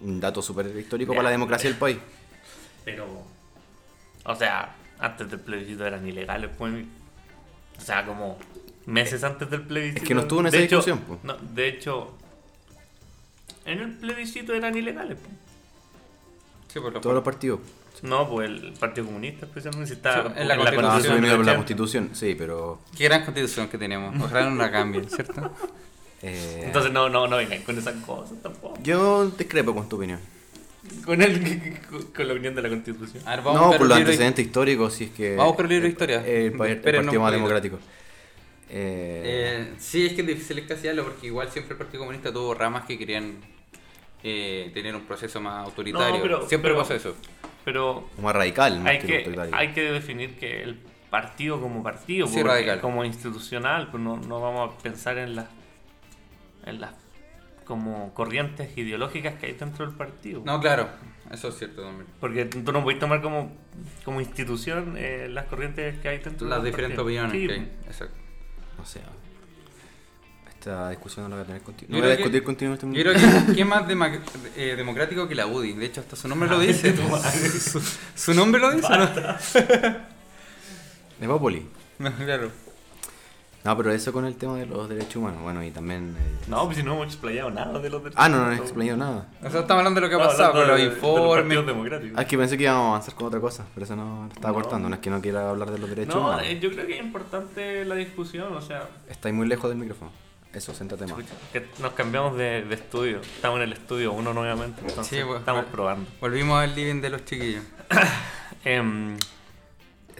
un 0.00 0.20
dato 0.20 0.40
súper 0.42 0.66
histórico 0.78 1.12
para 1.12 1.24
la 1.24 1.30
democracia 1.30 1.68
del 1.70 1.78
país. 1.78 1.98
Pero, 2.84 3.06
o 4.24 4.34
sea, 4.34 4.74
antes 4.98 5.30
del 5.30 5.40
plebiscito 5.40 5.84
eran 5.86 6.06
ilegales, 6.06 6.50
pues. 6.56 6.84
O 7.78 7.80
sea, 7.80 8.06
como 8.06 8.38
meses 8.86 9.22
antes 9.24 9.50
del 9.50 9.62
plebiscito. 9.62 10.02
Es 10.02 10.08
que 10.08 10.14
no 10.14 10.20
estuvo 10.22 10.40
en 10.40 10.46
esa 10.46 10.56
De 10.56 10.64
hecho- 10.64 10.76
discusión, 10.76 11.00
pues. 11.06 11.24
No, 11.24 11.36
de 11.36 11.68
hecho, 11.68 12.14
en 13.66 13.80
el 13.80 13.92
plebiscito 13.98 14.54
eran 14.54 14.76
ilegales, 14.76 15.18
pues. 15.20 15.34
Sí, 16.76 16.80
por 16.82 16.92
los 16.92 17.00
Todos 17.02 17.14
los 17.14 17.24
partidos. 17.24 17.60
No, 18.02 18.28
pues 18.28 18.50
el 18.50 18.74
Partido 18.78 19.06
Comunista 19.06 19.46
especialmente 19.46 19.86
si 19.86 19.94
está 19.94 20.22
Sí, 20.24 20.28
en 20.36 20.48
la 20.48 20.54
Ah, 20.54 20.58
Constitución 20.58 21.02
se 21.02 21.08
del 21.08 21.18
unido 21.18 21.36
por 21.36 21.46
la 21.46 21.52
80. 21.52 21.56
Constitución, 21.56 22.10
sí, 22.12 22.34
pero... 22.36 22.80
Qué 22.96 23.04
gran 23.04 23.24
constitución 23.24 23.68
que 23.68 23.78
tenemos. 23.78 24.14
Ojalá 24.22 24.50
no 24.50 24.56
la 24.56 24.70
cambien, 24.70 25.08
¿cierto? 25.08 25.50
eh, 26.22 26.62
Entonces 26.66 26.92
no, 26.92 27.08
no, 27.08 27.26
no 27.26 27.36
vengan 27.38 27.62
con 27.62 27.78
esas 27.78 27.94
cosas 28.04 28.36
tampoco. 28.42 28.78
Yo 28.82 29.30
discrepo 29.30 29.74
con 29.74 29.88
tu 29.88 29.96
opinión. 29.96 30.20
Con, 31.06 31.22
el, 31.22 31.78
con, 32.14 32.26
la 32.28 32.34
opinión 32.34 32.54
de 32.54 32.60
la 32.62 32.68
Constitución. 32.68 33.22
A 33.26 33.36
ver, 33.36 33.44
vamos 33.44 33.62
a 33.62 33.64
No, 33.72 33.78
por 33.78 33.86
los 33.88 33.96
antecedentes 33.96 34.44
históricos, 34.44 34.92
si 34.92 35.04
es 35.04 35.10
que... 35.12 35.30
Vamos 35.30 35.44
a 35.44 35.48
buscar 35.48 35.64
el 35.64 35.70
libro 35.70 35.84
de 35.84 35.90
historia. 35.90 36.26
El, 36.26 36.52
partido 36.52 37.20
más 37.22 37.32
democrático. 37.32 37.78
Eh, 38.68 39.22
Eh, 39.68 39.74
sí, 39.78 40.04
es 40.06 40.12
que 40.12 40.20
es 40.20 40.26
difícil 40.26 40.58
escasearlo 40.58 41.04
porque 41.04 41.28
igual 41.28 41.50
siempre 41.50 41.72
el 41.72 41.78
Partido 41.78 42.00
Comunista 42.00 42.30
tuvo 42.32 42.52
ramas 42.52 42.84
que 42.84 42.98
querían 42.98 43.36
eh, 44.28 44.70
tener 44.74 44.94
un 44.96 45.02
proceso 45.02 45.40
más 45.40 45.64
autoritario. 45.64 46.16
No, 46.16 46.22
pero- 46.22 46.48
siempre 46.48 46.70
pero- 46.72 46.82
pasó 46.82 46.94
eso. 46.94 47.14
Pero 47.64 48.08
más 48.22 48.34
radical, 48.34 48.78
más 48.80 48.92
hay 48.92 48.98
que, 48.98 49.18
autoritario. 49.18 49.54
hay 49.54 49.68
que 49.72 49.80
definir 49.92 50.36
que 50.38 50.62
el 50.62 50.78
partido 51.10 51.60
como 51.60 51.82
partido, 51.82 52.26
Sí, 52.26 52.34
porque 52.36 52.48
radical. 52.48 52.80
como 52.80 53.04
institucional, 53.04 53.88
pues 53.90 54.02
no, 54.02 54.16
no 54.16 54.40
vamos 54.40 54.72
a 54.74 54.78
pensar 54.82 55.18
en 55.18 55.36
las 55.36 55.46
en 56.64 56.80
las 56.80 56.90
como 57.64 58.12
corrientes 58.14 58.76
ideológicas 58.76 59.34
que 59.34 59.46
hay 59.46 59.52
dentro 59.52 59.86
del 59.86 59.94
partido. 59.96 60.42
No, 60.44 60.60
claro, 60.60 60.88
eso 61.32 61.48
es 61.48 61.58
cierto 61.58 61.82
también. 61.82 62.06
Porque 62.20 62.44
tú 62.46 62.72
no 62.72 62.82
puedes 62.82 62.98
tomar 63.00 63.20
como, 63.22 63.52
como 64.04 64.20
institución 64.20 64.94
eh, 64.96 65.28
las 65.30 65.46
corrientes 65.46 65.98
que 65.98 66.08
hay 66.08 66.18
dentro 66.18 66.46
Las 66.48 66.62
del 66.62 66.72
diferentes 66.72 66.96
partido. 66.98 67.24
opiniones 67.24 67.32
Sí, 67.32 67.46
que 67.46 67.52
hay. 67.54 67.72
Exacto. 67.88 68.14
O 68.80 68.84
sea, 68.84 69.02
esta 70.66 70.90
discusión 70.90 71.24
no 71.24 71.28
la 71.30 71.36
voy 71.36 71.44
a 71.44 71.46
tener 71.46 71.62
contigo. 71.62 71.92
No 71.92 71.98
voy 72.00 72.08
a 72.08 72.16
discutir 72.16 72.42
contigo 72.42 72.72
en 72.72 72.74
este 72.74 72.86
Yo 72.86 73.02
creo 73.02 73.14
que, 73.54 73.60
es 73.60 73.66
más 73.66 73.84
eh, 74.56 74.74
democrático 74.76 75.28
que 75.28 75.34
la 75.36 75.46
UDI. 75.46 75.74
De 75.74 75.86
hecho, 75.86 76.00
hasta 76.00 76.16
su 76.16 76.26
nombre 76.26 76.48
lo 76.48 76.58
dice. 76.58 76.92
su, 77.60 77.80
su 78.14 78.34
nombre 78.34 78.60
lo 78.60 78.72
dice, 78.72 78.88
¿no? 78.90 79.06
De 81.20 81.26
Popoli. 81.28 81.66
No, 81.98 82.12
claro. 82.12 82.50
No, 83.64 83.76
pero 83.76 83.90
eso 83.90 84.12
con 84.12 84.26
el 84.26 84.36
tema 84.36 84.56
de 84.58 84.66
los 84.66 84.88
derechos 84.88 85.16
humanos. 85.16 85.42
Bueno, 85.42 85.62
y 85.64 85.70
también. 85.70 86.16
eh, 86.18 86.36
No, 86.48 86.64
pues 86.66 86.76
si 86.76 86.82
no 86.82 86.94
hemos 86.94 87.06
explayado 87.06 87.50
nada 87.50 87.78
de 87.80 87.88
los 87.90 88.02
derechos 88.02 88.20
Ah, 88.22 88.28
no, 88.28 88.36
no 88.36 88.42
he 88.42 88.46
humanos. 88.46 88.64
explicado 88.66 88.96
nada. 88.98 89.28
O 89.42 89.50
sea, 89.50 89.60
estamos 89.60 89.80
hablando 89.80 90.00
de 90.00 90.06
lo 90.06 90.08
que 90.10 90.14
ha 90.14 90.18
No, 90.18 90.24
pasado 90.30 90.52
con 90.52 90.60
los 90.68 90.76
de- 90.76 90.82
de 90.82 90.88
los 90.88 90.96
informes. 90.96 92.12
Ah, 92.16 92.22
es 92.22 92.26
que 92.28 92.38
pensé 92.38 92.56
que 92.56 92.62
íbamos 92.64 92.84
a 92.84 92.88
avanzar 92.88 93.14
con 93.14 93.26
otra 93.28 93.40
cosa, 93.40 93.64
pero 93.74 93.84
eso 93.84 93.96
no 93.96 94.26
lo 94.26 94.32
estaba 94.32 94.48
No. 94.48 94.54
cortando. 94.54 94.88
No 94.88 94.94
es 94.96 95.00
que 95.00 95.10
no 95.10 95.20
quiera 95.22 95.48
hablar 95.50 95.70
de 95.70 95.78
los 95.78 95.88
derechos 95.88 96.14
No, 96.16 96.20
humanos. 96.22 96.42
eh, 96.44 96.58
yo 96.60 96.70
creo 96.70 96.86
que 96.86 96.94
es 96.98 97.00
importante 97.04 97.84
la 97.84 97.94
discusión, 97.94 98.52
o 98.52 98.60
sea, 98.60 98.88
Estáis 99.08 99.34
muy 99.34 99.46
lejos 99.48 99.68
del 99.70 99.78
micrófono. 99.78 100.10
Eso, 100.52 100.72
siéntate 100.74 101.06
más. 101.06 101.18
que 101.52 101.66
nos 101.80 101.92
cambiamos 101.92 102.36
de, 102.38 102.62
de 102.62 102.74
estudio. 102.74 103.20
Estamos 103.20 103.58
en 103.58 103.64
el 103.64 103.72
estudio 103.74 104.12
uno 104.12 104.32
nuevamente, 104.32 104.80
entonces 104.80 105.06
Sí, 105.18 105.22
pues, 105.26 105.40
estamos 105.40 105.66
probando. 105.66 106.08
Volvimos 106.20 106.62
al 106.62 106.74
living 106.74 107.00
de 107.02 107.10
los 107.10 107.24
chiquillos. 107.24 107.62
Em, 108.64 109.16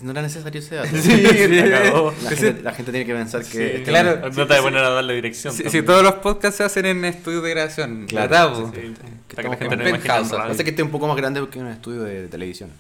No 0.03 0.11
era 0.13 0.23
necesario 0.23 0.61
ese 0.61 0.75
dato. 0.77 0.89
se 0.97 1.75
acabó. 1.75 2.15
La, 2.23 2.31
gente, 2.31 2.63
la 2.63 2.73
gente 2.73 2.91
tiene 2.93 3.07
que 3.07 3.15
pensar 3.15 3.41
que. 3.43 3.47
Sí, 3.49 3.63
este- 3.63 3.83
claro. 3.85 4.17
No 4.21 4.29
Sí, 4.29 4.37
te 4.37 4.45
voy 4.45 4.53
a 4.53 4.57
sí. 4.59 4.63
poner 4.63 4.85
a 4.85 4.91
darle 4.91 5.15
dirección. 5.15 5.55
Si, 5.55 5.83
todos 5.83 6.03
los 6.03 6.15
podcasts 6.17 6.59
se 6.59 6.65
hacen 6.65 6.87
en 6.87 7.05
estudios 7.07 7.43
de 7.43 7.51
grabación, 7.51 8.07
Claro, 8.07 8.29
¿verdad, 8.29 8.73
sí? 8.75 8.81
Sí, 8.81 8.95
que 9.27 9.35
estamos 9.37 9.51
la 9.53 9.57
gente 9.57 9.89
en 9.89 10.29
no. 10.29 10.39
Pasa 10.49 10.65
que 10.65 10.71
esté 10.71 10.83
un 10.83 10.91
poco 10.91 11.09
más 11.09 11.17
grande 11.17 11.45
que 11.51 11.59
un 11.59 11.69
estudio 11.69 12.03
de 12.03 12.29
televisión. 12.29 12.71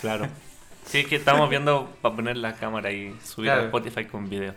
Claro. 0.00 0.26
Sí, 0.86 0.98
es 1.00 1.06
que 1.06 1.16
estamos 1.16 1.48
viendo 1.50 1.94
para 2.02 2.16
poner 2.16 2.36
la 2.38 2.54
cámara 2.54 2.90
y 2.92 3.14
subir 3.24 3.50
a. 3.50 3.64
Spotify 3.64 4.06
con 4.06 4.28
video. 4.28 4.54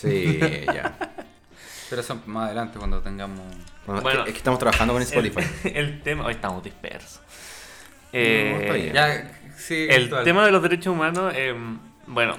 Sí, 0.00 0.38
ya. 0.66 0.96
Pero 1.88 2.00
eso 2.02 2.20
más 2.26 2.46
adelante 2.46 2.78
cuando 2.78 3.00
tengamos... 3.00 3.40
Bueno, 3.86 3.98
es 3.98 4.02
Bueno. 4.02 4.24
que- 4.24 4.30
es 4.30 4.34
que 4.34 4.38
estamos 4.38 4.58
trabajando 4.58 4.92
con 4.94 5.02
Spotify. 5.02 5.40
El, 5.64 5.76
el 5.76 6.02
tema, 6.02 6.26
hoy 6.26 6.32
estamos 6.34 6.62
dispersos. 6.64 7.20
No, 8.12 8.18
Eh, 8.20 8.70
bien. 8.74 8.92
Ya, 8.94 9.30
sí, 9.56 9.86
El 9.88 10.04
actual. 10.04 10.24
tema 10.24 10.44
de 10.46 10.52
los 10.52 10.62
derechos 10.62 10.92
humanos, 10.94 11.32
eh, 11.36 11.54
bueno, 12.06 12.36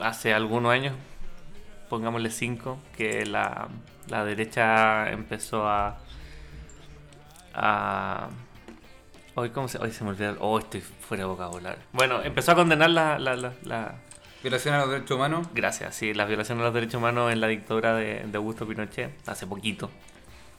hace 0.00 0.32
algunos 0.34 0.72
años, 0.72 0.94
pongámosle 1.88 2.30
cinco, 2.30 2.78
que 2.96 3.24
la, 3.26 3.68
la 4.08 4.24
derecha 4.24 5.10
empezó 5.10 5.66
a... 5.68 5.98
a 7.54 8.28
hoy, 9.34 9.50
¿cómo 9.50 9.68
se, 9.68 9.78
hoy 9.78 9.90
se 9.92 10.04
me 10.04 10.10
olvidó, 10.10 10.36
oh, 10.40 10.58
estoy 10.58 10.80
fuera 10.80 11.24
de 11.24 11.28
vocabulario. 11.28 11.82
Bueno, 11.92 12.22
empezó 12.22 12.52
a 12.52 12.54
condenar 12.54 12.90
la, 12.90 13.18
la, 13.18 13.34
la, 13.36 13.52
la- 13.64 13.94
Violación 14.46 14.76
a 14.76 14.78
los 14.78 14.90
derechos 14.90 15.10
humanos. 15.16 15.48
gracias, 15.54 15.96
sí, 15.96 16.14
las 16.14 16.28
violaciones 16.28 16.60
de 16.60 16.64
los 16.66 16.72
derechos 16.74 16.94
humanos 17.00 17.32
en 17.32 17.40
la 17.40 17.48
dictadura 17.48 17.96
de, 17.96 18.22
de 18.26 18.36
Augusto 18.36 18.64
Pinochet, 18.64 19.10
hace 19.28 19.44
poquito. 19.44 19.90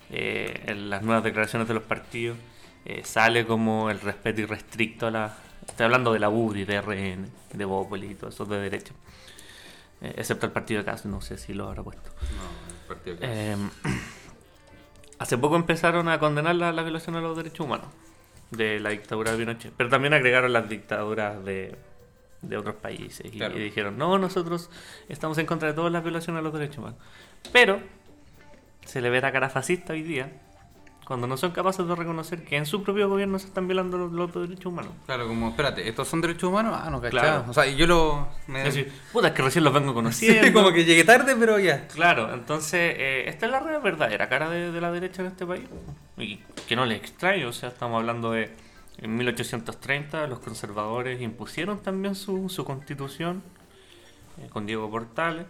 Eh, 0.10 0.64
en 0.66 0.90
las 0.90 1.04
nuevas 1.04 1.24
declaraciones 1.24 1.70
de 1.70 1.74
los 1.74 1.84
partidos 1.84 2.38
eh, 2.84 3.04
sale 3.06 3.46
como 3.46 3.90
el 3.90 4.02
respeto 4.02 4.42
irrestricto 4.42 5.08
a 5.08 5.12
la... 5.12 5.38
Estoy 5.66 5.86
hablando 5.86 6.12
de 6.12 6.20
la 6.20 6.28
UDI, 6.30 6.66
de 6.66 6.82
RN, 6.82 7.30
de 7.54 7.64
Bópoli 7.66 8.08
y 8.08 8.16
todo 8.16 8.30
eso 8.30 8.44
de 8.44 8.60
derecho. 8.60 8.94
Eh, 10.02 10.16
excepto 10.18 10.46
el 10.48 10.52
partido 10.52 10.82
de 10.82 10.86
Cas, 10.86 11.06
no 11.06 11.22
sé 11.22 11.38
si 11.38 11.54
lo 11.54 11.70
habrá 11.70 11.82
puesto. 11.82 12.10
No, 12.10 12.74
el 12.74 12.88
partido 12.90 13.18
que- 13.20 13.26
Eh, 13.26 13.56
hace 15.20 15.38
poco 15.38 15.56
empezaron 15.56 16.10
a 16.10 16.20
condenar 16.20 16.56
la, 16.56 16.74
la 16.74 16.84
violación 16.84 17.16
a 17.16 17.22
los 17.22 17.38
derechos 17.38 17.62
humanos 17.66 17.88
de 18.52 18.82
la 18.82 18.90
dictadura 18.90 19.32
de 19.32 19.38
Pinochet, 19.38 19.72
pero 19.78 19.90
también 19.90 20.14
agregaron 20.14 20.52
las 20.52 20.68
dictaduras 20.68 21.42
de, 21.46 21.78
de 22.42 22.58
otros 22.58 22.76
países 22.76 23.26
y, 23.26 23.38
Claro. 23.38 23.58
y 23.58 23.64
dijeron, 23.64 23.98
no, 23.98 24.18
nosotros 24.18 24.70
estamos 25.10 25.38
en 25.38 25.46
contra 25.46 25.68
de 25.70 25.74
todas 25.74 25.92
las 25.92 26.04
violaciones 26.04 26.40
a 26.40 26.44
los 26.44 26.54
derechos 26.54 26.78
humanos. 26.80 27.00
Pero 27.52 27.80
se 28.86 29.02
le 29.02 29.10
ve 29.10 29.20
la 29.22 29.32
cara 29.32 29.50
fascista 29.50 29.94
hoy 29.94 30.02
día 30.04 30.32
cuando 31.06 31.26
no 31.26 31.38
son 31.38 31.52
capaces 31.52 31.88
de 31.88 31.96
reconocer 31.96 32.44
que 32.44 32.58
en 32.58 32.66
su 32.66 32.84
propio 32.84 33.08
gobierno 33.08 33.40
se 33.40 33.48
están 33.48 33.66
violando 33.66 33.98
los, 33.98 34.12
los 34.12 34.34
derechos 34.34 34.66
humanos. 34.66 34.92
Claro, 35.06 35.26
como, 35.26 35.48
espérate, 35.50 35.88
¿estos 35.88 36.06
son 36.06 36.20
derechos 36.20 36.50
humanos? 36.50 36.78
Ah, 36.84 36.90
no. 36.90 37.00
Claro. 37.00 37.46
O 37.48 37.54
sea, 37.54 37.66
y 37.66 37.78
yo 37.78 37.88
lo... 37.88 38.28
Me... 38.48 38.68
Es 38.68 38.76
decir, 38.76 38.92
puta, 39.14 39.30
es 39.30 39.34
que 39.34 39.42
recién 39.42 39.64
los 39.64 39.74
vengo 39.74 39.92
Sí, 39.92 39.96
conociendo. 39.96 40.52
como 40.62 40.74
que 40.74 40.84
llegué 40.84 41.06
tarde, 41.06 41.34
pero 41.40 41.60
ya. 41.60 41.88
Claro, 41.88 42.34
entonces 42.34 42.94
eh, 42.98 43.24
esta 43.30 43.46
es 43.46 43.52
la 43.54 43.62
verdadera 43.80 44.28
cara 44.28 44.50
de, 44.50 44.74
de 44.74 44.82
la 44.82 44.92
derecha 44.92 45.22
en 45.22 45.30
este 45.30 45.46
país. 45.46 45.64
Y 46.18 46.40
que 46.68 46.76
no 46.76 46.86
les 46.86 47.00
extraño, 47.00 47.48
o 47.48 47.54
sea, 47.54 47.70
estamos 47.70 47.98
hablando 48.00 48.32
de 48.34 48.52
en 48.98 49.16
1830 49.16 50.28
los 50.28 50.40
conservadores 50.40 51.22
impusieron 51.22 51.80
también 51.80 52.16
su, 52.16 52.50
su 52.50 52.66
constitución 52.66 53.44
eh, 54.42 54.48
con 54.50 54.66
Diego 54.66 54.90
Portales 54.90 55.46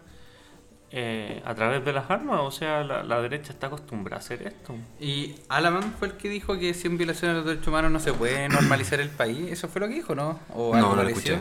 eh, 0.90 1.42
a 1.44 1.54
través 1.54 1.84
de 1.84 1.92
las 1.92 2.10
armas, 2.10 2.40
o 2.40 2.50
sea, 2.50 2.82
la, 2.82 3.02
la 3.02 3.20
derecha 3.20 3.52
está 3.52 3.66
acostumbrada 3.66 4.16
a 4.16 4.20
hacer 4.20 4.46
esto. 4.46 4.74
Y 4.98 5.34
Alaman 5.50 5.92
fue 5.98 6.08
el 6.08 6.14
que 6.14 6.30
dijo 6.30 6.58
que 6.58 6.72
sin 6.72 6.96
violación 6.96 7.32
a 7.32 7.34
los 7.34 7.44
derechos 7.44 7.68
humanos 7.68 7.92
no 7.92 8.00
se 8.00 8.14
puede 8.14 8.48
normalizar 8.48 8.98
el 9.00 9.10
país. 9.10 9.52
¿Eso 9.52 9.68
fue 9.68 9.82
lo 9.82 9.88
que 9.88 9.94
dijo, 9.94 10.14
no? 10.14 10.40
¿O 10.54 10.74
No, 10.74 10.96
no 10.96 11.02
lo 11.02 11.08
escuché. 11.10 11.40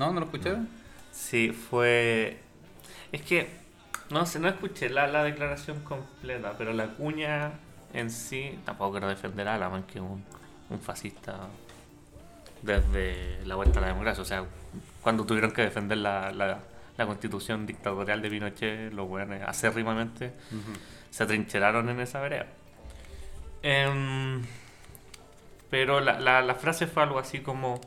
¿No? 0.00 0.12
¿No 0.12 0.18
lo 0.18 0.26
escucharon? 0.26 0.68
Sí, 1.12 1.52
fue... 1.52 2.40
Es 3.12 3.22
que, 3.22 3.48
no 4.10 4.26
sé, 4.26 4.40
no 4.40 4.48
escuché 4.48 4.90
la, 4.90 5.06
la 5.06 5.22
declaración 5.22 5.78
completa, 5.84 6.54
pero 6.58 6.72
la 6.72 6.88
cuña 6.88 7.52
en 7.92 8.10
sí, 8.10 8.58
tampoco 8.64 8.92
quiero 8.92 9.06
defender 9.08 9.46
a 9.46 9.54
Alaman, 9.54 9.84
que 9.84 10.00
es 10.00 10.04
un, 10.04 10.24
un 10.74 10.80
fascista 10.80 11.48
desde 12.62 13.44
la 13.46 13.54
vuelta 13.54 13.78
a 13.78 13.82
la 13.82 13.88
democracia. 13.88 14.22
O 14.22 14.26
sea, 14.26 14.44
cuando 15.02 15.24
tuvieron 15.24 15.52
que 15.52 15.62
defender 15.62 15.98
la, 15.98 16.32
la, 16.32 16.60
la 16.96 17.06
constitución 17.06 17.66
dictatorial 17.66 18.22
de 18.22 18.30
Pinochet, 18.30 18.92
los 18.92 19.08
buenos 19.08 19.40
acérrimamente 19.46 20.32
se 21.10 21.22
atrincheraron 21.22 21.88
en 21.88 22.00
esa 22.00 22.20
vereda. 22.20 22.46
Em, 23.62 24.42
pero 25.70 26.00
la, 26.00 26.20
la, 26.20 26.42
la 26.42 26.54
frase 26.54 26.86
fue 26.86 27.02
algo 27.02 27.18
así 27.18 27.40
como... 27.40 27.80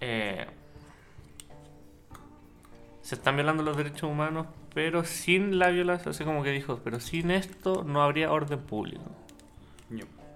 eh, 0.00 0.46
se 3.02 3.14
están 3.14 3.36
violando 3.36 3.62
los 3.62 3.74
derechos 3.74 4.02
humanos, 4.02 4.48
pero 4.74 5.02
sin 5.02 5.58
la 5.58 5.68
violación, 5.70 6.10
así 6.10 6.24
como 6.24 6.42
que 6.42 6.50
dijo, 6.50 6.80
pero 6.84 7.00
sin 7.00 7.30
esto 7.30 7.82
no 7.82 8.02
habría 8.02 8.30
orden 8.30 8.60
público. 8.60 9.02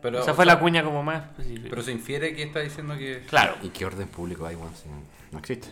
Pero, 0.02 0.20
Esa 0.20 0.32
o 0.32 0.34
fue 0.34 0.44
sea, 0.44 0.54
la 0.54 0.60
cuña 0.60 0.82
como 0.84 1.02
más 1.02 1.22
específica. 1.24 1.68
Pero 1.70 1.82
se 1.82 1.92
infiere 1.92 2.34
que 2.34 2.42
está 2.42 2.58
diciendo 2.60 2.96
que... 2.98 3.24
Claro, 3.28 3.54
¿Y 3.62 3.68
qué 3.68 3.86
orden 3.86 4.08
público 4.08 4.44
hay, 4.44 4.56
weón? 4.56 4.74
Si 4.74 4.88
no 5.30 5.38
existe. 5.38 5.68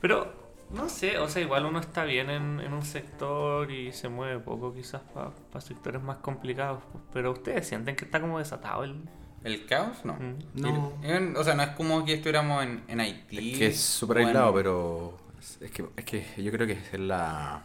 pero 0.00 0.32
no 0.70 0.88
sé, 0.90 1.16
o 1.18 1.26
sea, 1.28 1.40
igual 1.40 1.64
uno 1.64 1.80
está 1.80 2.04
bien 2.04 2.28
en, 2.28 2.60
en 2.60 2.72
un 2.74 2.82
sector 2.84 3.70
y 3.70 3.90
se 3.92 4.10
mueve 4.10 4.38
poco 4.40 4.74
quizás 4.74 5.00
para 5.14 5.32
sectores 5.62 6.02
más 6.02 6.18
complicados, 6.18 6.82
pues, 6.92 7.02
pero 7.12 7.32
ustedes 7.32 7.66
sienten 7.66 7.96
que 7.96 8.04
está 8.04 8.20
como 8.20 8.38
desatado 8.38 8.84
el... 8.84 9.00
¿El 9.44 9.64
caos? 9.66 10.04
No. 10.04 10.14
Mm. 10.14 10.34
No. 10.60 10.92
En- 11.02 11.36
O 11.36 11.44
sea, 11.44 11.54
no 11.54 11.62
es 11.62 11.70
como 11.70 12.04
que 12.04 12.14
estuviéramos 12.14 12.62
en, 12.64 12.82
en 12.88 13.00
Haití. 13.00 13.52
Es 13.52 13.58
que 13.58 13.66
es 13.68 13.80
súper 13.80 14.18
en- 14.18 14.26
aislado, 14.26 14.52
pero. 14.52 15.16
Es 15.60 15.70
que, 15.70 15.84
es 15.96 16.04
que 16.04 16.42
yo 16.42 16.50
creo 16.50 16.66
que 16.66 16.72
es 16.72 16.98
la. 16.98 17.62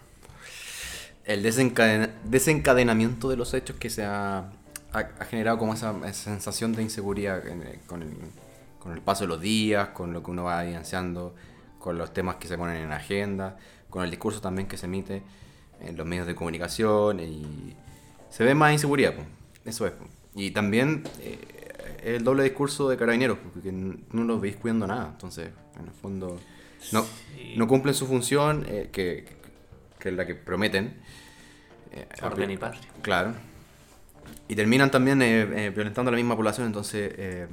El 1.26 1.42
desencadena- 1.44 2.12
desencadenamiento 2.26 3.28
de 3.28 3.38
los 3.38 3.54
hechos 3.56 3.76
que 3.78 3.90
se 3.90 4.06
ha, 4.06 4.52
ha, 4.94 5.00
ha 5.20 5.26
generado 5.26 5.58
como 5.58 5.74
esa, 5.74 5.92
esa 6.08 6.14
sensación 6.32 6.74
de 6.74 6.84
inseguridad 6.84 7.46
en- 7.48 7.64
eh, 7.64 7.80
con 7.88 8.02
el, 8.04 8.12
con 8.80 8.92
el 8.94 9.02
paso 9.02 9.24
de 9.24 9.28
los 9.30 9.42
días, 9.42 9.90
con 9.90 10.14
lo 10.14 10.24
que 10.24 10.32
uno 10.32 10.44
va 10.46 10.64
evidenciando, 10.64 11.36
con 11.80 11.98
los 11.98 12.14
temas 12.14 12.36
que 12.38 12.48
se 12.48 12.58
ponen 12.58 12.78
en 12.78 12.92
agenda, 12.92 13.58
con 13.90 14.04
el 14.04 14.10
discurso 14.10 14.40
también 14.42 14.68
que 14.68 14.78
se 14.78 14.86
emite 14.86 15.22
en 15.82 15.98
los 15.98 16.06
medios 16.08 16.26
de 16.28 16.36
comunicación 16.36 17.20
y 17.20 17.76
se 18.30 18.44
ve 18.44 18.56
más 18.56 18.72
inseguridad, 18.72 19.14
eso 19.66 19.86
es. 19.88 19.94
Y 20.36 20.52
también 20.52 21.04
eh, 21.20 21.38
el 22.04 22.24
doble 22.24 22.44
discurso 22.44 22.90
de 22.90 22.98
carabineros, 22.98 23.38
porque 23.54 23.72
no 23.72 24.24
los 24.24 24.42
veis 24.42 24.56
cuidando 24.56 24.88
nada, 24.88 25.10
entonces 25.12 25.50
en 25.80 25.86
el 25.88 25.92
fondo 25.94 26.40
no, 26.92 27.04
Sí. 27.04 27.54
no 27.58 27.68
cumplen 27.68 27.94
su 27.96 28.06
función, 28.08 28.66
eh, 28.68 28.90
que, 28.92 29.26
que 30.00 30.10
es 30.10 30.16
la 30.16 30.26
que 30.26 30.36
prometen. 30.36 30.98
Eh, 31.92 32.08
Orden 32.22 32.52
y 32.52 32.58
patria. 32.58 32.82
Claro. 33.02 33.34
Y 34.48 34.56
terminan 34.56 34.92
también 34.92 35.22
eh, 35.22 35.42
eh, 35.68 35.70
violentando 35.70 36.10
a 36.10 36.12
la 36.12 36.18
misma 36.18 36.36
población, 36.36 36.68
entonces 36.68 37.14
eh, 37.18 37.48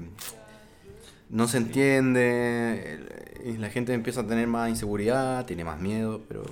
no 1.29 1.47
se 1.47 1.59
entiende, 1.59 3.01
y 3.45 3.57
la 3.59 3.71
gente 3.71 3.93
empieza 3.95 4.23
a 4.23 4.27
tener 4.27 4.47
más 4.49 4.69
inseguridad, 4.69 5.47
tiene 5.47 5.65
más 5.65 5.79
miedo, 5.81 6.21
pero 6.29 6.43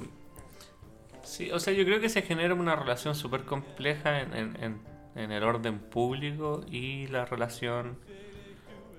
Sí, 1.22 1.50
o 1.50 1.58
sea, 1.60 1.72
yo 1.74 1.84
creo 1.84 2.00
que 2.00 2.08
se 2.08 2.22
genera 2.22 2.54
una 2.54 2.74
relación 2.74 3.14
súper 3.14 3.42
compleja 3.44 4.20
en, 4.20 4.32
en- 4.34 4.56
en- 4.62 4.80
en 5.14 5.32
el 5.32 5.42
orden 5.42 5.78
público 5.78 6.64
y 6.70 7.06
la 7.08 7.24
relación, 7.24 7.98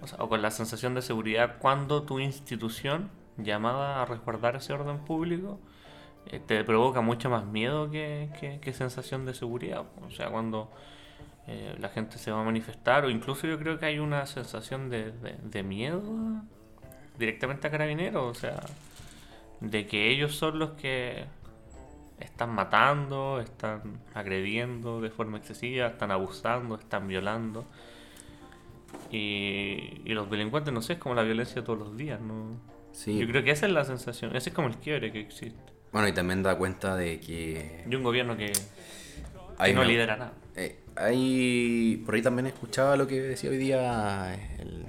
o, 0.01 0.07
sea, 0.07 0.17
o 0.19 0.29
con 0.29 0.41
la 0.41 0.51
sensación 0.51 0.93
de 0.93 1.01
seguridad 1.01 1.57
cuando 1.59 2.03
tu 2.03 2.19
institución, 2.19 3.09
llamada 3.37 4.01
a 4.01 4.05
resguardar 4.05 4.57
ese 4.57 4.73
orden 4.73 4.99
público, 4.99 5.59
eh, 6.27 6.39
te 6.45 6.63
provoca 6.65 7.01
mucho 7.01 7.29
más 7.29 7.45
miedo 7.45 7.89
que, 7.89 8.29
que- 8.39 8.59
que 8.59 8.73
sensación 8.73 9.25
de 9.25 9.33
seguridad. 9.33 9.83
O 10.05 10.11
sea, 10.11 10.29
cuando 10.29 10.69
eh, 11.51 11.75
la 11.79 11.89
gente 11.89 12.17
se 12.19 12.29
va 12.31 12.41
a 12.41 12.43
manifestar, 12.43 13.05
o 13.05 13.09
incluso 13.09 13.47
yo 13.47 13.57
creo 13.57 13.79
que 13.79 13.85
hay 13.87 13.97
una 13.99 14.25
sensación 14.27 14.89
de, 14.89 15.11
de- 15.11 15.37
de 15.41 15.63
miedo 15.63 16.03
directamente 17.17 17.67
a 17.67 17.71
carabineros, 17.71 18.37
o 18.37 18.39
sea, 18.39 18.59
de 19.61 19.87
que 19.87 20.09
ellos 20.11 20.35
son 20.35 20.59
los 20.59 20.71
que 20.71 21.25
están 22.19 22.51
matando, 22.51 23.39
están 23.39 23.99
agrediendo 24.13 25.01
de 25.01 25.09
forma 25.09 25.37
excesiva, 25.39 25.87
están 25.87 26.11
abusando, 26.11 26.75
están 26.75 27.07
violando. 27.07 27.65
Y, 29.11 30.01
y 30.05 30.13
los 30.13 30.29
delincuentes, 30.29 30.73
no 30.73 30.81
sé, 30.81 30.93
es 30.93 30.99
como 30.99 31.15
la 31.15 31.23
violencia 31.23 31.63
todos 31.63 31.79
los 31.79 31.97
días, 31.97 32.19
¿no? 32.21 32.59
Sí. 32.91 33.17
Yo 33.17 33.27
creo 33.27 33.43
que 33.43 33.51
esa 33.51 33.65
es 33.67 33.71
la 33.71 33.85
sensación, 33.85 34.35
ese 34.35 34.49
es 34.49 34.55
como 34.55 34.67
el 34.67 34.75
quiebre 34.77 35.11
que 35.11 35.19
existe. 35.21 35.59
Bueno, 35.91 36.07
y 36.07 36.13
también 36.13 36.43
da 36.43 36.55
cuenta 36.57 36.95
de 36.95 37.19
que 37.19 37.83
Y 37.89 37.95
un 37.95 38.03
gobierno 38.03 38.37
que, 38.37 38.51
que 38.51 39.73
no 39.73 39.81
una- 39.81 39.87
lidera 39.89 40.15
nada. 40.17 40.33
eh, 40.55 40.79
hay- 40.99 42.01
por 42.05 42.15
ahí 42.15 42.21
también 42.21 42.47
escuchaba 42.47 42.95
lo 42.95 43.07
que 43.07 43.21
decía 43.21 43.49
hoy 43.49 43.57
día 43.57 44.33
el 44.59 44.85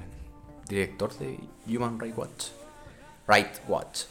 director 0.68 1.12
de 1.18 1.38
Human 1.66 1.98
Rights 1.98 2.16
Watch. 2.18 2.46
Right 3.28 3.48
Watch. 3.68 4.02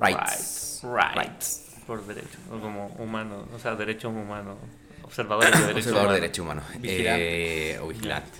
Rights. 0.00 0.82
Right, 0.82 1.14
rights. 1.16 1.60
Por 1.86 2.04
derecho, 2.06 2.38
o 2.50 2.58
como 2.60 2.86
humano, 2.98 3.46
o 3.54 3.58
sea, 3.58 3.74
derechos 3.76 4.10
humanos, 4.12 4.56
observadores 5.02 5.52
de 5.52 5.58
derechos 5.66 5.76
Observador 5.88 6.08
de 6.14 6.20
derechos 6.20 6.42
humanos. 6.44 6.64
Vigilante. 6.80 7.70
Eh, 7.74 7.78
o 7.80 7.88
vigilante. 7.88 8.38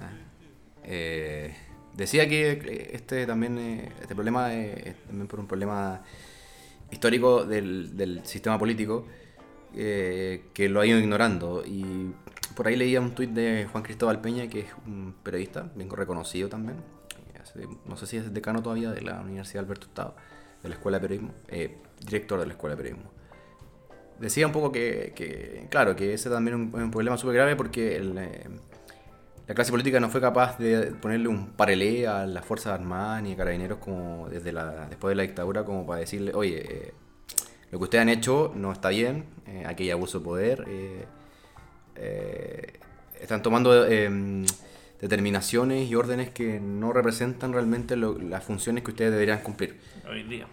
Ah. 0.00 0.10
Eh, 0.84 1.54
decía 1.94 2.26
que 2.28 2.52
eh, 2.52 2.90
este 2.94 3.26
también 3.26 3.58
eh, 3.58 3.92
este 4.00 4.14
problema 4.14 4.54
eh, 4.54 4.82
es 4.86 4.96
también 5.06 5.28
por 5.28 5.38
un 5.38 5.46
problema 5.46 6.00
histórico 6.90 7.44
del, 7.44 7.94
del 7.96 8.24
sistema 8.26 8.58
político 8.58 9.06
eh, 9.76 10.44
que 10.54 10.68
lo 10.70 10.80
ha 10.80 10.86
ido 10.86 10.98
ignorando. 10.98 11.62
Y 11.66 12.12
por 12.54 12.68
ahí 12.68 12.76
leía 12.76 13.00
un 13.00 13.14
tuit 13.14 13.30
de 13.30 13.66
Juan 13.70 13.82
Cristóbal 13.82 14.20
Peña, 14.20 14.48
que 14.48 14.60
es 14.60 14.66
un 14.86 15.14
periodista, 15.22 15.70
bien 15.74 15.90
reconocido 15.90 16.48
también. 16.48 16.78
eh, 17.56 17.66
No 17.86 17.96
sé 17.96 18.06
si 18.06 18.16
es 18.16 18.32
decano 18.32 18.62
todavía 18.62 18.90
de 18.90 19.02
la 19.02 19.20
Universidad 19.20 19.64
Alberto 19.64 19.86
Hurtado, 19.88 20.16
de 20.62 20.68
la 20.68 20.74
Escuela 20.76 20.98
de 20.98 21.02
Periodismo, 21.02 21.34
eh, 21.48 21.78
director 22.00 22.40
de 22.40 22.46
la 22.46 22.52
Escuela 22.52 22.76
de 22.76 22.82
Periodismo 22.82 23.10
decía 24.18 24.46
un 24.46 24.52
poco 24.52 24.70
que, 24.70 25.12
que, 25.16 25.66
claro, 25.68 25.96
que 25.96 26.14
ese 26.14 26.30
también 26.30 26.56
es 26.56 26.74
un, 26.74 26.82
un 26.82 26.90
problema 26.92 27.16
súper 27.18 27.34
grave 27.34 27.56
porque 27.56 27.96
el, 27.96 28.16
eh, 28.18 28.48
la 29.48 29.54
clase 29.54 29.72
política 29.72 29.98
no 29.98 30.08
fue 30.08 30.20
capaz 30.20 30.58
de 30.58 30.92
ponerle 30.92 31.28
un 31.28 31.48
parelé 31.48 32.06
a 32.06 32.26
las 32.26 32.44
Fuerzas 32.44 32.72
Armadas 32.72 33.22
ni 33.22 33.32
a 33.32 33.36
carabineros 33.36 33.78
como 33.78 34.28
desde 34.28 34.52
la, 34.52 34.86
después 34.86 35.10
de 35.10 35.16
la 35.16 35.22
dictadura 35.24 35.64
como 35.64 35.84
para 35.86 36.00
decirle, 36.00 36.32
oye, 36.34 36.88
eh, 36.88 36.94
lo 37.70 37.78
que 37.78 37.84
ustedes 37.84 38.02
han 38.02 38.08
hecho 38.08 38.52
no 38.54 38.70
está 38.72 38.90
bien, 38.90 39.24
eh, 39.46 39.64
aquí 39.66 39.84
hay 39.84 39.90
abuso 39.90 40.20
de 40.20 40.24
poder, 40.24 40.64
eh, 40.68 41.04
eh, 41.96 42.74
están 43.20 43.42
tomando 43.42 43.86
eh, 43.86 44.44
determinaciones 45.00 45.88
y 45.90 45.94
órdenes 45.94 46.30
que 46.30 46.60
no 46.60 46.92
representan 46.92 47.52
realmente 47.52 47.96
lo- 47.96 48.18
las 48.18 48.44
funciones 48.44 48.84
que 48.84 48.90
ustedes 48.92 49.10
deberían 49.12 49.40
cumplir 49.40 49.78
Hoy 50.08 50.22
día. 50.24 50.46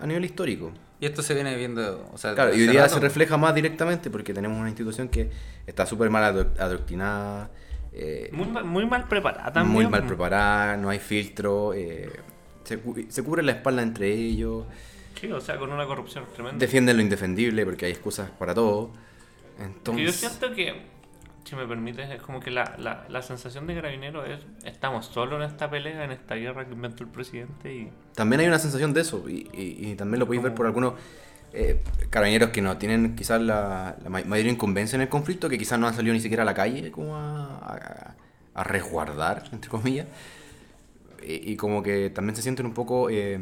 a 0.00 0.06
nivel 0.06 0.24
histórico. 0.24 0.72
Y 0.98 1.06
esto 1.06 1.22
se 1.22 1.34
viene 1.34 1.54
viendo, 1.56 2.08
o 2.12 2.16
sea, 2.18 2.34
Claro, 2.34 2.54
y 2.54 2.60
hoy 2.62 2.68
día 2.68 2.82
rato. 2.82 2.94
se 2.94 3.00
refleja 3.00 3.36
más 3.36 3.54
directamente 3.54 4.08
porque 4.10 4.32
tenemos 4.32 4.58
una 4.58 4.68
institución 4.68 5.08
que 5.08 5.30
está 5.66 5.84
súper 5.84 6.08
mal 6.08 6.22
adro- 6.24 6.58
adoctrinada, 6.58 7.50
eh, 7.92 8.30
Muy, 8.32 8.46
mal- 8.48 8.64
muy 8.64 8.86
mal 8.86 9.06
preparada 9.06 9.52
también. 9.52 9.72
muy 9.74 9.86
mal 9.88 10.06
preparada, 10.06 10.76
no 10.78 10.88
hay 10.88 10.98
filtro, 10.98 11.74
eh, 11.74 12.10
se, 12.64 12.78
cu- 12.78 13.04
se 13.08 13.22
cubre 13.22 13.42
la 13.42 13.52
espalda 13.52 13.82
entre 13.82 14.10
ellos, 14.12 14.64
Sí, 15.20 15.30
o 15.32 15.40
sea, 15.40 15.56
con 15.58 15.70
una 15.72 15.86
corrupción 15.86 16.24
tremenda. 16.34 16.58
defienden 16.58 16.96
lo 16.96 17.02
indefendible 17.02 17.64
porque 17.66 17.86
hay 17.86 17.92
excusas 17.92 18.30
para 18.30 18.54
todo. 18.54 18.90
Entonces, 19.58 20.04
yo 20.04 20.12
siento 20.12 20.54
que, 20.54 20.82
si 21.44 21.56
me 21.56 21.66
permites, 21.66 22.10
es 22.10 22.20
como 22.22 22.40
que 22.40 22.50
la, 22.50 22.74
la, 22.78 23.06
la 23.08 23.22
sensación 23.22 23.66
de 23.66 23.74
carabinero 23.74 24.24
es, 24.24 24.40
estamos 24.64 25.06
solos 25.06 25.42
en 25.42 25.50
esta 25.50 25.70
pelea, 25.70 26.04
en 26.04 26.12
esta 26.12 26.34
guerra 26.34 26.66
que 26.66 26.72
inventó 26.74 27.04
el 27.04 27.10
presidente 27.10 27.72
y... 27.74 27.90
también 28.14 28.40
hay 28.40 28.46
una 28.48 28.58
sensación 28.58 28.92
de 28.92 29.00
eso 29.02 29.28
y, 29.28 29.48
y- 29.54 29.90
y 29.90 29.94
también 29.94 30.20
lo 30.20 30.26
podéis 30.26 30.42
ver 30.42 30.54
por 30.54 30.66
algunos 30.66 30.94
eh, 31.52 31.80
carabineros 32.10 32.50
que 32.50 32.60
no 32.60 32.76
tienen 32.76 33.16
quizás 33.16 33.40
la, 33.40 33.96
la 34.02 34.10
ma- 34.10 34.24
mayor 34.24 34.46
incumbencia 34.46 34.96
en 34.96 35.02
el 35.02 35.08
conflicto, 35.08 35.48
que 35.48 35.56
quizás 35.56 35.78
no 35.78 35.86
han 35.86 35.94
salido 35.94 36.12
ni 36.12 36.20
siquiera 36.20 36.42
a 36.42 36.46
la 36.46 36.54
calle 36.54 36.90
como 36.90 37.16
a, 37.16 37.44
a- 37.58 38.14
a 38.54 38.64
resguardar, 38.64 39.44
entre 39.52 39.70
comillas, 39.70 40.06
y, 41.22 41.52
y 41.52 41.56
como 41.56 41.82
que 41.82 42.10
también 42.10 42.36
se 42.36 42.42
sienten 42.42 42.66
un 42.66 42.74
poco 42.74 43.08
eh, 43.10 43.38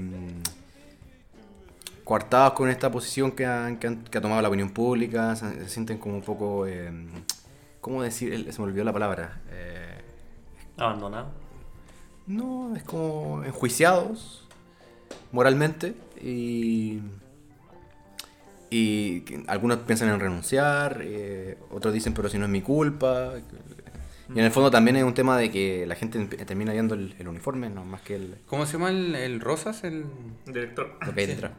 coartados 2.04 2.52
con 2.54 2.68
esta 2.68 2.90
posición 2.90 3.32
que, 3.32 3.46
han- 3.46 3.78
que, 3.78 3.86
han- 3.88 4.04
que 4.04 4.18
ha 4.18 4.20
tomado 4.20 4.42
la 4.42 4.48
opinión 4.48 4.70
pública, 4.70 5.36
se, 5.36 5.50
se 5.64 5.68
sienten 5.68 5.98
como 5.98 6.16
un 6.16 6.22
poco, 6.22 6.66
eh, 6.66 6.92
¿cómo 7.80 8.02
decir? 8.02 8.52
Se 8.52 8.58
me 8.60 8.64
olvidó 8.66 8.84
la 8.84 8.92
palabra. 8.92 9.40
Eh, 9.50 10.00
Abandonado. 10.76 11.32
no, 12.26 12.74
es 12.76 12.82
como 12.84 13.44
enjuiciados 13.44 14.46
moralmente 15.32 15.94
y, 16.22 17.00
y 18.70 19.24
algunos 19.46 19.78
piensan 19.78 20.08
en 20.08 20.20
renunciar, 20.20 21.00
eh, 21.02 21.58
otros 21.70 21.94
dicen 21.94 22.14
pero 22.14 22.28
si 22.28 22.38
no 22.38 22.44
es 22.44 22.50
mi 22.50 22.62
culpa. 22.62 23.34
Y 24.34 24.38
en 24.38 24.44
el 24.46 24.50
fondo 24.50 24.70
también 24.70 24.96
es 24.96 25.04
un 25.04 25.14
tema 25.14 25.36
de 25.38 25.50
que 25.50 25.86
la 25.86 25.94
gente 25.94 26.24
termina 26.44 26.72
viendo 26.72 26.94
el, 26.94 27.14
el 27.18 27.28
uniforme, 27.28 27.68
no 27.70 27.84
más 27.84 28.00
que 28.00 28.16
el, 28.16 28.36
¿Cómo 28.46 28.66
se 28.66 28.74
llama 28.74 28.90
el, 28.90 29.14
el 29.14 29.40
Rosas? 29.40 29.84
El 29.84 30.06
Director. 30.46 30.98
lo 31.06 31.14
que 31.14 31.24
entra. 31.24 31.52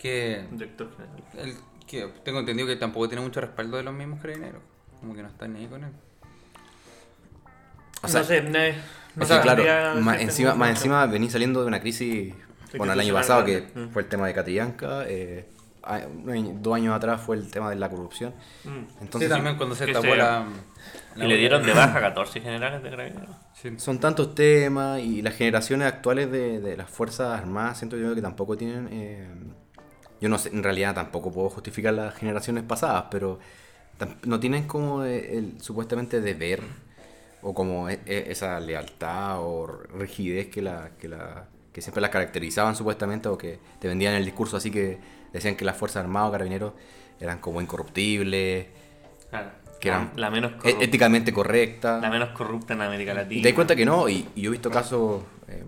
Que, 0.00 0.46
Director 0.50 0.88
general. 0.96 1.18
el 1.36 1.56
que 1.86 2.08
tengo 2.24 2.40
entendido 2.40 2.68
que 2.68 2.76
tampoco 2.76 3.08
tiene 3.08 3.22
mucho 3.22 3.40
respaldo 3.40 3.76
de 3.76 3.82
los 3.82 3.92
mismos 3.92 4.20
carabineros. 4.20 4.62
Como 5.00 5.14
que 5.14 5.22
no 5.22 5.28
están 5.28 5.52
ni 5.52 5.60
ahí 5.60 5.66
con 5.66 5.84
él. 5.84 5.90
O 8.02 8.08
sea, 8.08 8.20
no 8.20 8.26
sé, 8.26 8.42
no, 8.42 8.58
Es 8.58 8.76
no 9.16 9.42
claro, 9.42 10.00
más 10.00 10.20
encima, 10.20 10.54
más 10.54 10.70
encima 10.70 11.04
venís 11.06 11.32
saliendo 11.32 11.60
de 11.60 11.66
una 11.66 11.80
crisis, 11.80 12.32
bueno, 12.76 12.92
el 12.94 13.00
año 13.00 13.12
pasado 13.12 13.44
que. 13.44 13.68
Mm. 13.74 13.88
fue 13.90 14.02
el 14.02 14.08
tema 14.08 14.26
de 14.26 14.34
Catrillanca, 14.34 15.04
eh, 15.06 15.46
dos 16.54 16.74
años 16.76 16.94
atrás 16.94 17.20
fue 17.20 17.36
el 17.36 17.50
tema 17.50 17.68
de 17.68 17.76
la 17.76 17.90
corrupción. 17.90 18.32
Mm. 18.64 19.02
Entonces, 19.02 19.28
sí, 19.28 19.34
también 19.34 19.56
cuando 19.56 19.74
se 19.74 19.86
tapó 19.92 20.14
la, 20.14 20.46
Y 21.16 21.24
le 21.24 21.36
dieron 21.36 21.62
de 21.62 21.74
baja 21.74 22.00
14 22.00 22.40
generales 22.40 22.82
de 22.82 22.90
carabineros. 22.90 23.36
Sí. 23.52 23.74
Son 23.76 23.98
tantos 23.98 24.34
temas 24.34 25.00
y 25.00 25.20
las 25.20 25.34
generaciones 25.34 25.88
actuales 25.88 26.30
de, 26.30 26.60
de 26.60 26.76
las 26.76 26.88
Fuerzas 26.88 27.38
Armadas 27.38 27.76
siento 27.78 27.98
yo 27.98 28.14
que 28.14 28.22
tampoco 28.22 28.56
tienen... 28.56 28.88
eh, 28.90 29.28
yo 30.20 30.28
no 30.28 30.38
sé, 30.38 30.50
en 30.50 30.62
realidad 30.62 30.94
tampoco 30.94 31.32
puedo 31.32 31.48
justificar 31.50 31.94
las 31.94 32.14
generaciones 32.14 32.62
pasadas, 32.64 33.04
pero 33.10 33.38
no 34.24 34.40
tienen 34.40 34.66
como 34.66 35.04
eh, 35.04 35.36
el, 35.38 35.60
supuestamente 35.60 36.20
deber 36.20 36.62
o 37.42 37.54
como 37.54 37.88
e- 37.88 38.00
e- 38.06 38.26
esa 38.28 38.58
lealtad 38.60 39.40
o 39.40 39.66
rigidez 39.98 40.48
que, 40.48 40.62
la, 40.62 40.90
que, 40.98 41.08
la, 41.08 41.44
que 41.72 41.80
siempre 41.82 42.00
las 42.00 42.10
caracterizaban 42.10 42.76
supuestamente 42.76 43.28
o 43.28 43.36
que 43.38 43.58
te 43.78 43.88
vendían 43.88 44.14
el 44.14 44.24
discurso 44.24 44.56
así 44.56 44.70
que 44.70 44.98
decían 45.32 45.54
que 45.56 45.64
las 45.64 45.76
Fuerzas 45.76 46.02
Armadas 46.02 46.28
o 46.28 46.32
Carabineros 46.32 46.72
eran 47.20 47.38
como 47.38 47.60
incorruptibles, 47.60 48.66
Claro. 49.30 49.50
que 49.80 49.88
eran 49.88 50.10
la, 50.16 50.20
la 50.22 50.30
menos 50.30 50.52
e- 50.52 50.56
corrupta, 50.56 50.84
éticamente 50.84 51.32
correctas. 51.32 52.02
la 52.02 52.10
menos 52.10 52.30
corrupta 52.30 52.74
en 52.74 52.80
América 52.82 53.14
Latina. 53.14 53.38
Y 53.38 53.42
te 53.42 53.48
das 53.48 53.54
cuenta 53.54 53.76
que 53.76 53.84
no, 53.84 54.08
y, 54.08 54.26
y 54.34 54.42
yo 54.42 54.50
he 54.50 54.52
visto 54.52 54.70
casos 54.70 55.22
eh, 55.48 55.62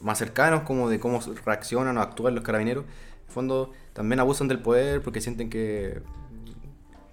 más 0.00 0.18
cercanos 0.18 0.62
como 0.62 0.88
de 0.88 0.98
cómo 1.00 1.20
reaccionan 1.44 1.98
o 1.98 2.00
actúan 2.00 2.34
los 2.34 2.44
carabineros. 2.44 2.84
Fondo 3.34 3.72
también 3.92 4.20
abusan 4.20 4.48
del 4.48 4.60
poder 4.60 5.02
porque 5.02 5.20
sienten 5.20 5.50
que 5.50 6.00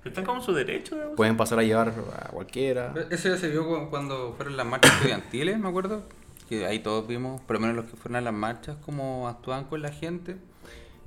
están 0.06 0.26
como 0.26 0.40
en 0.40 0.44
su 0.46 0.54
derecho, 0.54 0.98
pueden 1.16 1.38
pasar 1.38 1.60
a 1.60 1.64
llevar 1.64 1.90
a 1.90 2.30
cualquiera. 2.30 2.94
Eso 3.12 3.30
ya 3.30 3.38
se 3.38 3.50
vio 3.50 3.68
cu- 3.68 3.90
cuando 3.90 4.34
fueron 4.36 4.58
las 4.58 4.66
marchas 4.66 4.94
estudiantiles, 4.96 5.60
me 5.60 5.68
acuerdo. 5.70 6.04
Que 6.50 6.66
ahí 6.66 6.80
todos 6.80 7.08
vimos, 7.08 7.40
por 7.42 7.56
lo 7.58 7.60
menos 7.62 7.76
los 7.76 7.86
que 7.86 7.96
fueron 7.98 8.16
a 8.18 8.22
las 8.22 8.34
marchas, 8.34 8.78
cómo 8.84 9.28
actuaban 9.28 9.66
con 9.66 9.82
la 9.82 9.92
gente. 9.92 10.38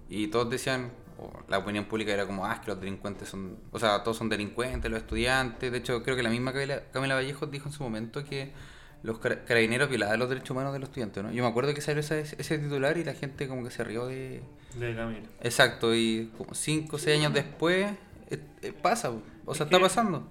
Y 0.08 0.28
todos 0.28 0.48
decían, 0.48 0.90
o 1.18 1.30
la 1.48 1.58
opinión 1.58 1.86
pública 1.86 2.12
era 2.12 2.26
como, 2.26 2.46
ah, 2.46 2.54
es 2.54 2.60
que 2.60 2.68
los 2.68 2.80
delincuentes 2.80 3.28
son, 3.28 3.56
o 3.72 3.78
sea, 3.80 4.02
todos 4.04 4.16
son 4.16 4.28
delincuentes, 4.28 4.90
los 4.90 5.00
estudiantes. 5.00 5.72
De 5.72 5.78
hecho, 5.78 6.02
creo 6.04 6.14
que 6.16 6.22
la 6.22 6.30
misma 6.30 6.52
Camila, 6.52 6.82
Camila 6.92 7.14
Vallejo 7.14 7.46
dijo 7.46 7.68
en 7.68 7.72
su 7.72 7.82
momento 7.82 8.24
que 8.24 8.52
los 9.04 9.18
cara- 9.20 9.44
carabineros 9.44 9.88
violaban 9.88 10.18
los 10.18 10.28
derechos 10.28 10.50
humanos 10.50 10.72
de 10.72 10.80
los 10.80 10.88
estudiantes, 10.88 11.22
¿no? 11.22 11.30
Yo 11.30 11.42
me 11.44 11.48
acuerdo 11.48 11.72
que 11.74 11.80
salió 11.80 12.00
ese, 12.00 12.20
ese 12.20 12.58
titular 12.58 12.98
y 12.98 13.04
la 13.04 13.14
gente 13.14 13.46
como 13.46 13.62
que 13.62 13.70
se 13.70 13.84
rió 13.84 14.06
de... 14.06 14.42
De 14.74 14.94
Camilo. 14.96 15.28
Exacto, 15.42 15.94
y 15.94 16.32
como 16.36 16.54
5 16.54 16.96
o 16.96 16.98
6 16.98 17.18
años 17.20 17.32
después, 17.32 17.92
eh, 18.30 18.38
eh, 18.62 18.72
pasa, 18.72 19.12
o 19.46 19.54
sea, 19.54 19.66
está 19.66 19.78
pasando. 19.78 20.26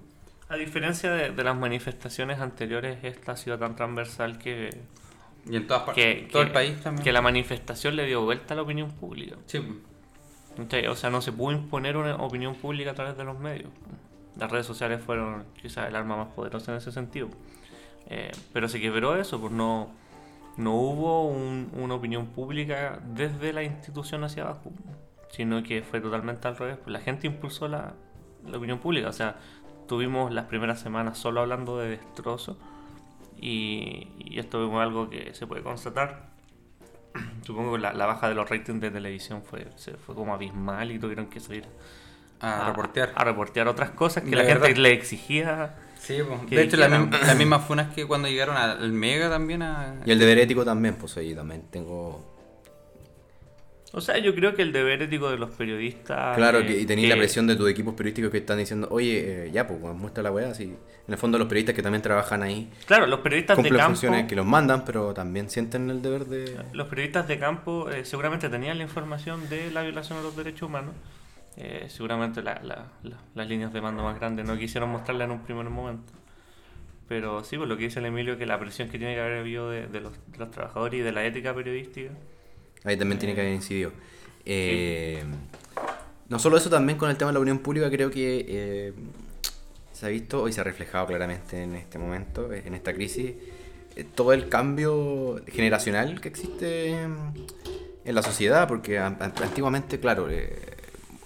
A 0.49 0.55
diferencia 0.57 1.11
de, 1.11 1.31
de 1.31 1.43
las 1.43 1.55
manifestaciones 1.55 2.39
anteriores, 2.39 2.97
esta 3.03 3.31
ha 3.31 3.37
sido 3.37 3.57
tan 3.57 3.75
transversal 3.77 4.37
que, 4.37 4.69
Y 5.49 5.55
en 5.55 5.65
todas 5.67 5.83
partes, 5.83 6.03
que, 6.03 6.27
todo 6.31 6.41
que- 6.41 6.47
el 6.47 6.53
país 6.53 6.81
también. 6.81 7.03
que 7.03 7.11
la 7.13 7.21
manifestación 7.21 7.95
le 7.95 8.05
dio 8.05 8.23
vuelta 8.25 8.53
a 8.53 8.57
la 8.57 8.63
opinión 8.63 8.91
pública. 8.91 9.37
Sí, 9.45 9.61
¿Cachai? 10.57 10.87
O 10.87 10.95
sea, 10.95 11.09
no 11.09 11.21
se 11.21 11.31
pudo 11.31 11.51
imponer 11.53 11.95
una 11.97 12.15
opinión 12.17 12.55
pública 12.55 12.91
a 12.91 12.93
través 12.93 13.17
de 13.17 13.23
los 13.23 13.39
medios. 13.39 13.69
Las 14.37 14.51
redes 14.51 14.65
sociales 14.65 15.01
fueron 15.03 15.45
quizás 15.61 15.87
el 15.87 15.95
arma 15.95 16.17
más 16.17 16.27
poderosa 16.29 16.71
en 16.71 16.77
ese 16.79 16.91
sentido. 16.91 17.29
Eh, 18.09 18.31
pero 18.51 18.67
se 18.67 18.79
quebró 18.81 19.15
eso, 19.15 19.39
pues 19.39 19.51
no, 19.53 19.89
no 20.57 20.73
hubo 20.75 21.27
un- 21.27 21.71
una 21.73 21.95
opinión 21.95 22.27
pública 22.27 22.99
desde 23.05 23.53
la 23.53 23.63
institución 23.63 24.23
hacia 24.23 24.43
abajo, 24.43 24.71
sino 25.29 25.63
que 25.63 25.81
fue 25.83 25.99
totalmente 26.01 26.47
al 26.47 26.57
revés. 26.57 26.77
Pues 26.77 26.91
la 26.93 26.99
gente 26.99 27.27
impulsó 27.27 27.67
la, 27.67 27.93
la 28.47 28.57
opinión 28.57 28.79
pública. 28.79 29.09
O 29.09 29.13
sea, 29.13 29.37
tuvimos 29.87 30.31
las 30.33 30.45
primeras 30.45 30.79
semanas 30.79 31.17
solo 31.17 31.41
hablando 31.41 31.77
de 31.79 31.89
destrozos 31.89 32.57
y, 33.39 34.07
y 34.19 34.39
esto 34.39 34.65
es 34.67 34.73
algo 34.81 35.09
que 35.09 35.33
se 35.33 35.47
puede 35.47 35.63
constatar. 35.63 36.31
Supongo 37.43 37.73
que 37.73 37.79
la, 37.79 37.93
la 37.93 38.05
baja 38.05 38.29
de 38.29 38.35
los 38.35 38.49
ratings 38.49 38.81
de 38.81 38.91
televisión 38.91 39.43
fue, 39.43 39.67
se- 39.75 39.95
fue 39.97 40.15
como 40.15 40.33
abismal 40.33 40.91
y 40.91 40.99
tuvieron 40.99 41.27
que 41.27 41.39
salir 41.39 41.65
A 42.39 42.67
reportear. 42.67 43.11
a 43.15 43.23
reportear 43.23 43.67
otras 43.67 43.91
cosas 43.91 44.23
que 44.23 44.35
la 44.35 44.43
gente 44.45 44.75
le 44.75 44.91
exigía. 44.93 45.75
Sí, 46.03 46.17
pues. 46.27 46.49
De 46.49 46.61
hecho, 46.63 46.75
la 46.75 46.89
misma- 46.89 47.17
las 47.25 47.37
mismas 47.37 47.65
funas 47.65 47.93
que 47.93 48.05
cuando 48.05 48.27
llegaron 48.27 48.57
al 48.57 48.91
Mega 48.91 49.29
también 49.29 49.61
a... 49.61 50.01
Y 50.05 50.11
el 50.11 50.19
deber 50.19 50.37
ético 50.39 50.65
también, 50.65 50.95
pues 50.95 51.15
ahí 51.17 51.33
también 51.33 51.63
tengo... 51.71 52.29
O 53.95 54.01
sea, 54.01 54.17
yo 54.17 54.33
creo 54.33 54.55
que 54.55 54.63
el 54.63 54.73
deber 54.73 55.03
ético 55.03 55.29
de 55.29 55.37
los 55.37 55.51
periodistas. 55.51 56.35
Claro, 56.35 56.59
eh, 56.59 56.65
que, 56.65 56.79
y 56.81 56.85
tenéis 56.87 57.09
la 57.09 57.15
presión 57.15 57.45
de 57.45 57.55
tus 57.55 57.69
equipos 57.69 57.93
periodísticos 57.93 58.31
que 58.31 58.39
están 58.39 58.57
diciendo, 58.57 58.87
oye, 58.89 59.45
eh, 59.45 59.51
ya, 59.53 59.67
pues 59.67 59.79
muestra 59.79 60.23
la 60.23 60.31
weá. 60.31 60.49
Así. 60.49 60.63
En 60.63 61.13
el 61.13 61.17
fondo 61.17 61.37
los 61.37 61.47
periodistas 61.47 61.75
que 61.75 61.83
también 61.83 62.01
trabajan 62.01 62.41
ahí 62.43 62.71
Claro, 62.87 63.05
los 63.05 63.19
periodistas 63.19 63.55
de 63.61 63.69
campo. 63.69 63.85
funciones 63.85 64.25
que 64.25 64.35
los 64.35 64.45
mandan, 64.47 64.83
pero 64.83 65.13
también 65.13 65.47
sienten 65.49 65.89
el 65.91 66.01
deber 66.01 66.25
de... 66.25 66.57
Los 66.73 66.87
periodistas 66.87 67.27
de 67.27 67.37
campo 67.37 67.89
eh, 67.91 68.03
seguramente 68.03 68.49
tenían 68.49 68.77
la 68.79 68.83
información 68.83 69.47
de 69.47 69.69
la 69.69 69.83
violación 69.83 70.17
de 70.17 70.23
los 70.23 70.35
derechos 70.35 70.63
humanos. 70.63 70.95
Eh, 71.57 71.85
seguramente 71.89 72.41
la- 72.41 72.59
la- 72.63 72.87
la- 73.03 73.19
las 73.35 73.47
líneas 73.47 73.71
de 73.73 73.81
mando 73.81 74.03
más 74.03 74.17
grandes 74.19 74.45
no 74.45 74.57
quisieron 74.57 74.89
mostrarla 74.89 75.25
en 75.25 75.31
un 75.31 75.39
primer 75.41 75.69
momento. 75.69 76.11
Pero 77.07 77.43
sí, 77.43 77.57
por 77.57 77.67
lo 77.67 77.77
que 77.77 77.83
dice 77.83 77.99
el 77.99 78.05
Emilio, 78.07 78.37
que 78.37 78.45
la 78.45 78.59
presión 78.59 78.89
que 78.89 78.97
tiene 78.97 79.13
que 79.13 79.21
haber 79.21 79.39
habido 79.39 79.69
de, 79.69 79.87
de 79.87 79.99
los, 80.01 80.13
de 80.31 80.37
los 80.39 80.49
trabajadores 80.51 80.99
y 80.99 81.03
de 81.03 81.11
la 81.11 81.23
ética 81.25 81.53
periodística. 81.53 82.11
Ahí 82.85 82.97
también 82.97 83.19
tiene 83.19 83.35
que 83.35 83.41
haber 83.41 83.53
incidido. 83.53 83.91
Eh, 84.45 85.23
no 86.29 86.39
solo 86.39 86.57
eso, 86.57 86.69
también 86.69 86.97
con 86.97 87.09
el 87.09 87.17
tema 87.17 87.29
de 87.29 87.33
la 87.33 87.39
opinión 87.39 87.59
pública 87.59 87.89
creo 87.91 88.09
que 88.09 88.45
eh, 88.47 88.93
se 89.91 90.05
ha 90.05 90.09
visto 90.09 90.47
y 90.47 90.53
se 90.53 90.61
ha 90.61 90.63
reflejado 90.63 91.05
claramente 91.07 91.61
en 91.61 91.75
este 91.75 91.99
momento, 91.99 92.51
eh, 92.51 92.63
en 92.65 92.73
esta 92.73 92.93
crisis, 92.93 93.33
eh, 93.95 94.05
todo 94.15 94.33
el 94.33 94.49
cambio 94.49 95.39
generacional 95.47 96.19
que 96.19 96.29
existe 96.29 96.89
en, 97.03 97.33
la 98.05 98.21
sociedad, 98.23 98.67
porque 98.67 98.97
an- 98.97 99.17
an- 99.19 99.33
antiguamente, 99.43 99.99
claro, 99.99 100.27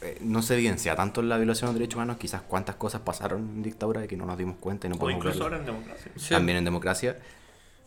eh, 0.02 0.18
no 0.22 0.42
se 0.42 0.54
evidencia 0.56 0.96
tanto 0.96 1.22
en 1.22 1.30
la 1.30 1.38
violación 1.38 1.68
de 1.70 1.74
los 1.74 1.80
derechos 1.80 1.96
humanos, 1.96 2.18
quizás 2.18 2.42
cuántas 2.42 2.76
cosas 2.76 3.02
pasaron 3.02 3.40
en 3.42 3.64
dictadura 3.64 4.02
de 4.02 4.08
que 4.08 4.18
no 4.18 4.26
nos 4.26 4.38
dimos 4.38 4.58
cuenta 4.60 4.88
y 4.88 4.90
no 4.92 4.96
O 4.96 5.00
podemos 5.00 5.20
incluso 5.26 5.40
verlo. 5.40 5.56
ahora 5.58 5.58
en 5.60 5.66
democracia. 5.66 6.12
Sí. 6.16 6.30
También 6.30 6.58
en 6.60 6.66
democracia. 6.66 7.18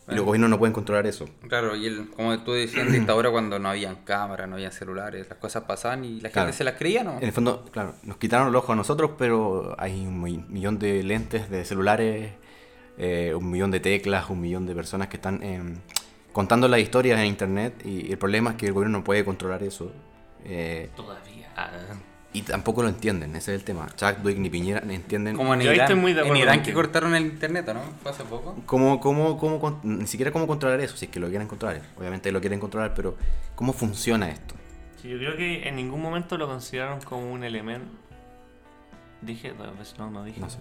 Y 0.09 0.15
los 0.15 0.25
gobiernos 0.25 0.49
no 0.49 0.57
pueden 0.59 0.73
controlar 0.73 1.05
eso. 1.07 1.29
Claro, 1.47 1.75
y 1.75 1.85
el, 1.85 2.09
como 2.09 2.37
tú 2.43 2.51
decías, 2.53 2.85
en 2.87 2.91
dictadura 2.99 3.29
cuando 3.31 3.59
no 3.59 3.69
habían 3.69 3.97
cámaras, 4.03 4.49
no 4.49 4.55
habían 4.55 4.71
celulares, 4.71 5.27
las 5.29 5.37
cosas 5.37 5.63
pasaban 5.63 6.03
y 6.03 6.15
la 6.15 6.21
gente 6.29 6.31
Claro. 6.33 6.53
se 6.53 6.63
las 6.65 6.73
creía, 6.75 7.03
¿no? 7.03 7.17
En 7.17 7.23
el 7.23 7.31
fondo, 7.31 7.63
claro, 7.71 7.93
nos 8.03 8.17
quitaron 8.17 8.47
el 8.49 8.55
ojo 8.55 8.73
a 8.73 8.75
nosotros, 8.75 9.11
pero 9.17 9.75
hay 9.77 10.05
un 10.05 10.21
mi- 10.21 10.43
millón 10.49 10.79
de 10.79 11.03
lentes 11.03 11.49
de 11.49 11.63
celulares, 11.63 12.31
eh, 12.97 13.33
un 13.37 13.49
millón 13.51 13.71
de 13.71 13.79
teclas, 13.79 14.29
un 14.29 14.41
millón 14.41 14.65
de 14.65 14.75
personas 14.75 15.07
que 15.07 15.15
están 15.17 15.41
em, 15.43 15.77
contando 16.33 16.67
las 16.67 16.79
historias 16.81 17.19
en 17.19 17.27
internet 17.27 17.85
y 17.85 18.11
el 18.11 18.17
problema 18.17 18.51
es 18.51 18.55
que 18.57 18.65
el 18.67 18.73
gobierno 18.73 18.97
no 18.97 19.03
puede 19.05 19.23
controlar 19.23 19.63
eso. 19.63 19.91
Eh, 20.45 20.89
Todavía. 20.95 21.49
ah, 21.55 21.69
y 22.33 22.43
tampoco 22.43 22.81
lo 22.81 22.87
entienden, 22.87 23.35
ese 23.35 23.53
es 23.53 23.59
el 23.59 23.65
tema. 23.65 23.89
Chadwick 23.95 24.37
ni 24.37 24.49
Piñera 24.49 24.81
entienden 24.87 25.35
Como 25.35 25.53
en 25.53 25.61
Yo 25.61 25.73
Irán, 25.73 25.81
estoy 25.81 25.99
muy 25.99 26.13
de 26.13 26.21
en 26.21 26.37
Irán 26.37 26.63
que 26.63 26.73
cortaron 26.73 27.13
el 27.13 27.25
internet, 27.25 27.67
¿o 27.67 27.73
¿no? 27.73 27.81
Fue 28.01 28.11
hace 28.11 28.23
poco. 28.23 28.55
cómo, 28.65 29.01
cómo, 29.01 29.37
cómo, 29.37 29.81
ni 29.83 30.07
siquiera 30.07 30.31
cómo 30.31 30.47
controlar 30.47 30.79
eso, 30.79 30.95
si 30.95 31.05
es 31.05 31.11
que 31.11 31.19
lo 31.19 31.27
quieren 31.27 31.49
controlar. 31.49 31.81
Obviamente 31.97 32.31
lo 32.31 32.39
quieren 32.39 32.61
controlar, 32.61 32.93
pero 32.95 33.17
¿cómo 33.55 33.73
funciona 33.73 34.29
esto? 34.29 34.55
Sí, 35.01 35.09
yo 35.09 35.17
creo 35.17 35.35
que 35.35 35.67
en 35.67 35.75
ningún 35.75 36.01
momento 36.01 36.37
lo 36.37 36.47
consideraron 36.47 37.01
como 37.01 37.29
un 37.29 37.43
elemento. 37.43 37.91
Dije, 39.21 39.53
no, 39.97 40.09
no 40.09 40.23
dije. 40.23 40.39
No 40.39 40.49
sé. 40.49 40.59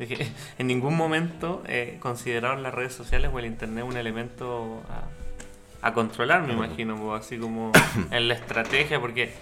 Dije, 0.00 0.32
en 0.58 0.66
ningún 0.66 0.96
momento 0.96 1.62
eh, 1.66 1.98
consideraron 2.00 2.64
las 2.64 2.74
redes 2.74 2.94
sociales 2.94 3.30
o 3.32 3.38
el 3.38 3.46
internet 3.46 3.84
un 3.84 3.96
elemento 3.96 4.82
a, 4.88 5.04
a 5.82 5.92
controlar, 5.94 6.46
me 6.46 6.52
imagino, 6.54 6.96
pues, 6.96 7.20
así 7.26 7.38
como 7.38 7.72
en 8.10 8.28
la 8.28 8.34
estrategia, 8.34 9.00
porque 9.00 9.34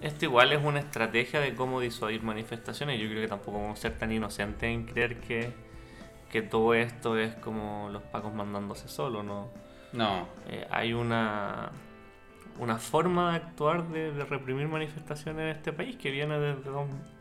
esto 0.00 0.24
igual 0.26 0.52
es 0.52 0.62
una 0.62 0.80
estrategia 0.80 1.40
de 1.40 1.54
cómo 1.54 1.80
disuadir 1.80 2.22
manifestaciones. 2.22 3.00
Yo 3.00 3.08
creo 3.08 3.22
que 3.22 3.28
tampoco 3.28 3.60
vamos 3.60 3.78
a 3.78 3.82
ser 3.82 3.98
tan 3.98 4.12
inocentes 4.12 4.64
en 4.68 4.84
creer 4.86 5.20
que, 5.20 5.52
que 6.30 6.42
todo 6.42 6.74
esto 6.74 7.16
es 7.18 7.34
como 7.36 7.88
los 7.90 8.02
pacos 8.02 8.34
mandándose 8.34 8.88
solo, 8.88 9.22
¿no? 9.22 9.48
No. 9.92 10.26
Eh, 10.48 10.66
hay 10.70 10.92
una, 10.94 11.70
una 12.58 12.78
forma 12.78 13.30
de 13.30 13.36
actuar 13.36 13.88
de, 13.88 14.12
de 14.12 14.24
reprimir 14.24 14.66
manifestaciones 14.68 15.42
en 15.42 15.48
este 15.48 15.72
país 15.72 15.96
que 15.96 16.10
viene 16.10 16.38
desde, 16.38 16.70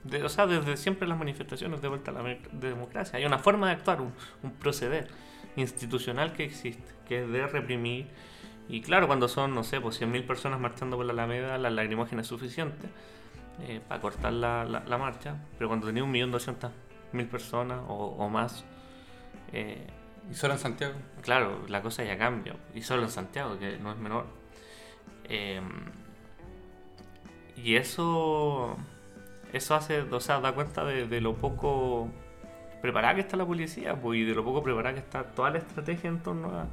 de- 0.03 0.23
o 0.23 0.29
sea, 0.29 0.47
desde 0.47 0.75
siempre 0.77 1.07
las 1.07 1.17
manifestaciones 1.17 1.81
de 1.81 1.87
vuelta 1.87 2.11
a 2.11 2.15
la 2.15 2.23
de 2.23 2.69
democracia. 2.69 3.17
Hay 3.19 3.25
una 3.25 3.39
forma 3.39 3.67
de 3.67 3.73
actuar, 3.73 4.01
un, 4.01 4.13
un 4.43 4.51
proceder 4.51 5.07
institucional 5.55 6.33
que 6.33 6.45
existe, 6.45 6.91
que 7.07 7.23
es 7.23 7.29
de 7.29 7.45
reprimir. 7.47 8.07
Y 8.71 8.81
claro, 8.81 9.07
cuando 9.07 9.27
son, 9.27 9.53
no 9.53 9.63
sé, 9.63 9.81
pues 9.81 9.99
100.000 10.01 10.25
personas 10.25 10.59
marchando 10.59 10.95
por 10.97 11.05
la 11.05 11.13
Alameda, 11.13 11.57
la 11.57 11.69
lacrimógena 11.69 12.21
es 12.21 12.27
suficiente 12.27 12.87
eh, 13.61 13.81
para 13.87 14.01
cortar 14.01 14.33
la, 14.33 14.63
la- 14.65 14.83
la 14.85 14.97
marcha. 14.97 15.35
Pero 15.57 15.67
cuando 15.69 15.87
tenía 15.87 16.03
1.200.000 16.03 17.27
personas 17.29 17.79
o, 17.87 18.15
o 18.17 18.29
más, 18.29 18.63
eh, 19.53 19.87
Y 20.31 20.35
solo 20.35 20.53
en 20.53 20.59
Santiago. 20.59 20.93
Claro, 21.21 21.63
la 21.67 21.81
cosa 21.81 22.03
ya 22.03 22.17
cambia. 22.17 22.55
Y 22.75 22.81
solo 22.83 23.03
en 23.03 23.09
Santiago, 23.11 23.57
que 23.59 23.77
no 23.79 23.91
es 23.91 23.97
menor. 23.97 24.25
Eh, 25.25 25.61
y 27.57 27.75
eso. 27.75 28.77
Eso 29.53 29.75
hace. 29.75 30.01
O 30.01 30.19
sea, 30.19 30.39
da 30.39 30.53
cuenta 30.53 30.83
de, 30.85 31.07
de 31.07 31.21
lo 31.21 31.35
poco 31.35 32.09
preparada 32.81 33.15
que 33.15 33.21
está 33.21 33.37
la 33.37 33.45
policía, 33.45 33.95
pues, 33.95 34.19
y 34.19 34.23
de 34.23 34.33
lo 34.33 34.43
poco 34.43 34.63
preparada 34.63 34.93
que 34.95 35.01
está 35.01 35.23
toda 35.23 35.51
la 35.51 35.59
estrategia 35.59 36.09
en 36.09 36.19
torno 36.23 36.49
a, 36.49 36.65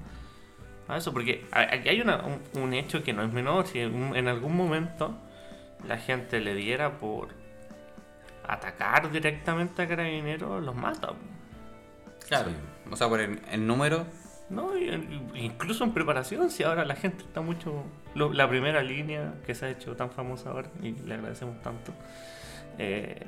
a 0.89 0.97
eso. 0.97 1.13
Porque 1.13 1.47
a- 1.53 1.75
aquí 1.75 1.89
hay 1.89 2.01
una- 2.01 2.23
un, 2.25 2.41
un 2.63 2.75
hecho 2.75 3.03
que 3.03 3.13
no 3.13 3.23
es 3.23 3.33
menor. 3.33 3.67
Si 3.67 3.79
en, 3.81 4.17
en 4.17 4.29
algún 4.29 4.57
momento 4.57 5.17
la 5.87 5.99
gente 5.99 6.41
le 6.41 6.55
diera 6.55 6.99
por 6.99 7.29
atacar 8.47 9.11
directamente 9.11 9.83
a 9.83 9.89
carabineros, 9.89 10.63
los 10.63 10.75
mata. 10.75 11.11
Claro. 12.27 12.51
Sí. 12.51 12.57
O 12.91 12.97
sea, 12.97 13.09
por 13.09 13.21
el, 13.21 13.41
el 13.51 13.67
número. 13.67 14.07
No, 14.51 14.71
incluso 15.35 15.85
en 15.85 15.93
preparación, 15.93 16.51
si 16.51 16.63
ahora 16.63 16.87
la 16.87 16.95
gente 16.95 17.23
está 17.23 17.43
mucho... 17.43 17.85
lo- 18.15 18.33
la 18.33 18.49
primera 18.49 18.83
línea 18.83 19.35
que 19.45 19.55
se 19.55 19.67
ha 19.67 19.69
hecho 19.69 19.95
tan 19.95 20.11
famosa 20.11 20.49
ahora, 20.51 20.71
y 20.83 20.93
le 20.93 21.15
agradecemos 21.17 21.61
tanto, 21.61 21.93
eh, 22.79 23.27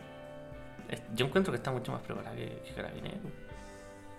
es- 0.89 1.03
yo 1.15 1.27
encuentro 1.27 1.53
que 1.53 1.59
está 1.59 1.71
mucho 1.73 1.93
más 1.93 2.01
preparada 2.01 2.35
que, 2.35 2.63
que 2.67 2.73
Carabinero. 2.75 3.19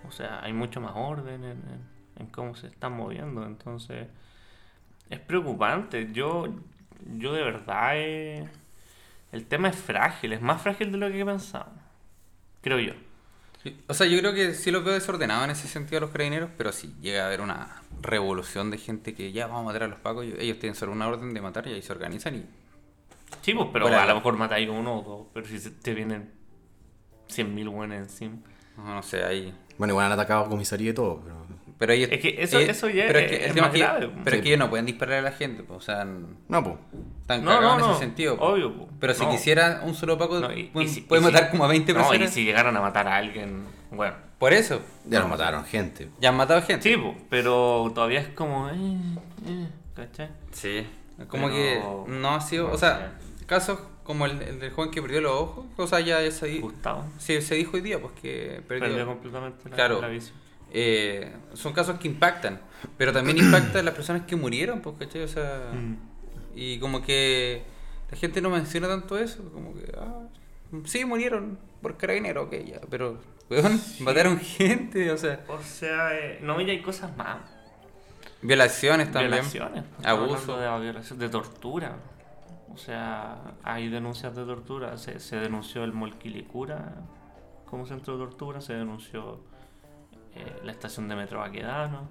O 0.06 0.12
sea, 0.12 0.44
hay 0.44 0.52
mucho 0.52 0.80
más 0.80 0.92
orden 0.94 1.42
en, 1.42 1.50
en- 1.50 1.91
en 2.22 2.26
cómo 2.28 2.54
se 2.54 2.68
están 2.68 2.92
moviendo, 2.92 3.44
entonces 3.44 4.08
es 5.10 5.20
preocupante. 5.20 6.10
Yo, 6.12 6.48
yo 7.18 7.32
de 7.32 7.42
verdad, 7.42 7.92
eh, 7.94 8.48
el 9.32 9.46
tema 9.46 9.68
es 9.68 9.76
frágil, 9.76 10.32
es 10.32 10.40
más 10.40 10.62
frágil 10.62 10.92
de 10.92 10.98
lo 10.98 11.10
que 11.10 11.24
pensaba, 11.24 11.72
creo 12.60 12.78
yo. 12.78 12.94
O 13.86 13.94
sea, 13.94 14.08
yo 14.08 14.18
creo 14.18 14.34
que 14.34 14.54
sí 14.54 14.72
los 14.72 14.82
veo 14.82 14.94
desordenados 14.94 15.44
en 15.44 15.50
ese 15.50 15.68
sentido 15.68 15.98
a 15.98 16.00
los 16.00 16.10
carabineros, 16.10 16.50
pero 16.56 16.72
si 16.72 16.94
llega 17.00 17.22
a 17.22 17.26
haber 17.26 17.40
una 17.40 17.82
revolución 18.00 18.72
de 18.72 18.78
gente 18.78 19.14
que 19.14 19.30
ya 19.30 19.46
vamos 19.46 19.62
a 19.62 19.64
matar 19.66 19.84
a 19.84 19.86
los 19.88 20.00
pacos, 20.00 20.24
ellos 20.24 20.58
tienen 20.58 20.74
solo 20.74 20.90
una 20.90 21.06
orden 21.06 21.32
de 21.32 21.40
matar 21.40 21.68
y 21.68 21.74
ahí 21.74 21.82
se 21.82 21.92
organizan 21.92 22.34
y 22.34 22.44
Sí, 23.40 23.54
pues, 23.54 23.68
pero 23.72 23.86
a 23.86 24.06
lo 24.06 24.14
mejor 24.14 24.36
matáis 24.36 24.68
uno 24.68 24.98
o 24.98 25.02
dos, 25.02 25.26
pero 25.32 25.46
si 25.46 25.58
te 25.70 25.94
vienen 25.94 26.30
100.000 27.28 27.70
buenos 27.70 27.98
encima. 27.98 28.36
no, 28.76 28.94
no 28.94 29.02
sé, 29.02 29.24
ahí... 29.24 29.54
Bueno, 29.78 29.92
igual 29.92 30.06
han 30.06 30.12
atacado 30.12 30.48
comisaría 30.48 30.90
y 30.90 30.94
todo, 30.94 31.20
pero... 31.24 31.41
Pero 31.82 31.94
ellos, 31.94 32.10
Es 32.12 32.20
que 32.20 32.36
eso- 32.40 32.60
eso 32.60 32.88
ya 32.88 33.06
pero 33.08 33.18
es- 33.18 33.28
que 33.28 33.44
es 33.46 33.56
más 33.56 33.70
que- 33.70 33.78
grave. 33.80 34.08
Pero 34.22 34.36
es 34.36 34.42
que 34.42 34.48
ellos 34.50 34.60
no 34.60 34.70
pueden 34.70 34.86
disparar 34.86 35.18
a 35.18 35.22
la 35.22 35.32
gente, 35.32 35.64
pues, 35.64 35.78
o 35.78 35.80
sea, 35.80 36.04
No, 36.04 36.62
pues. 36.62 36.76
están 37.22 37.44
No, 37.44 37.50
cagados 37.50 37.64
no, 37.64 37.74
en 37.74 37.80
no, 37.80 37.90
ese 37.96 37.98
sentido. 38.04 38.36
obvio, 38.38 38.72
pues. 38.72 38.88
Pero 39.00 39.14
si 39.14 39.24
No. 39.24 39.30
quisiera 39.32 39.80
un 39.84 39.92
solo 39.96 40.16
Paco, 40.16 40.38
No, 40.38 40.52
y- 40.52 40.64
puede, 40.68 40.86
y 40.86 40.88
si- 40.88 41.00
puede 41.00 41.22
y 41.22 41.24
si- 41.26 41.32
matar 41.32 41.50
como 41.50 41.64
a 41.64 41.66
20 41.66 41.92
No, 41.92 41.98
y 41.98 42.02
personas. 42.04 42.30
si 42.32 42.44
llegaran 42.44 42.76
a 42.76 42.80
matar 42.80 43.08
a 43.08 43.16
alguien, 43.16 43.64
bueno. 43.90 44.14
Por 44.38 44.52
eso, 44.52 44.80
Ya 45.06 45.18
nos 45.18 45.28
mataron 45.28 45.64
gente. 45.64 46.08
ya 46.20 46.28
han 46.28 46.36
matado 46.36 46.62
gente. 46.62 46.88
Sí, 46.88 46.96
pues, 46.96 47.16
pero 47.28 47.90
todavía 47.92 48.20
es 48.20 48.28
como... 48.28 48.68
Eh, 48.70 48.74
eh, 49.48 49.66
¿Cachai? 49.96 50.28
Sí. 50.52 50.86
Como 51.26 51.48
Pero- 51.48 52.04
que 52.06 52.12
no 52.12 52.34
ha 52.36 52.40
sido, 52.40 52.68
no 52.68 52.74
o 52.74 52.78
sea, 52.78 53.14
casos 53.46 53.80
como 54.04 54.26
el, 54.26 54.40
el 54.42 54.60
del 54.60 54.70
joven 54.70 54.92
que 54.92 55.02
perdió 55.02 55.20
los 55.20 55.32
ojos, 55.32 55.66
o 55.76 55.86
sea, 55.88 55.98
ya, 55.98 56.22
ya 56.22 56.30
se, 56.30 56.46
di- 56.46 56.60
Gustavo. 56.60 57.04
sí, 57.18 57.40
se 57.42 57.56
dijo 57.56 57.72
hoy 57.76 57.80
día, 57.82 58.00
pues 58.00 58.12
que 58.20 58.62
perdió. 58.68 58.86
Perdió 58.88 59.06
completamente 59.06 59.68
la, 59.68 59.74
Claro. 59.76 60.00
la 60.00 60.06
visión. 60.08 60.41
Eh, 60.74 61.30
son 61.54 61.72
casos 61.74 61.98
que 61.98 62.08
impactan, 62.08 62.60
pero 62.96 63.12
también 63.12 63.36
impactan 63.38 63.84
las 63.84 63.94
personas 63.94 64.22
que 64.22 64.36
murieron, 64.36 64.80
pues, 64.80 64.96
¿cachai? 64.98 65.22
O 65.22 65.28
sea, 65.28 65.70
Mm. 65.72 65.96
y 66.54 66.78
como 66.78 67.02
que 67.02 67.62
la 68.10 68.16
gente 68.16 68.40
no 68.40 68.48
menciona 68.50 68.88
tanto 68.88 69.18
eso, 69.18 69.42
como 69.52 69.74
que, 69.74 69.92
ah, 69.98 70.22
sí, 70.84 71.04
murieron 71.04 71.58
por 71.82 71.96
carabinero, 71.98 72.44
ok, 72.44 72.54
ya, 72.64 72.80
pero, 72.88 73.18
weón, 73.50 73.78
mataron 74.00 74.38
gente, 74.38 75.10
o 75.10 75.18
sea, 75.18 75.44
O 75.48 75.60
sea, 75.62 76.18
eh, 76.18 76.38
no, 76.42 76.58
y 76.60 76.70
hay 76.70 76.80
cosas 76.82 77.14
más. 77.16 77.38
Violaciones 78.40 79.12
también. 79.12 79.30
Violaciones. 79.32 79.84
estamos 79.98 80.30
Abuso. 80.46 80.56
De, 80.58 80.66
violación- 80.80 81.18
de 81.18 81.28
tortura. 81.28 81.96
O 82.74 82.76
sea, 82.78 83.36
hay 83.62 83.88
denuncias 83.88 84.34
de 84.34 84.44
tortura. 84.44 84.96
Se, 84.96 85.20
se 85.20 85.36
denunció 85.36 85.84
el 85.84 85.92
Molquilicura 85.92 86.94
como 87.66 87.86
centro 87.86 88.14
de 88.18 88.24
tortura, 88.24 88.60
se 88.60 88.72
denunció 88.74 89.40
eh, 90.34 90.60
la 90.64 90.72
estación 90.72 91.08
de 91.08 91.16
metro 91.16 91.40
Baquedano, 91.40 92.08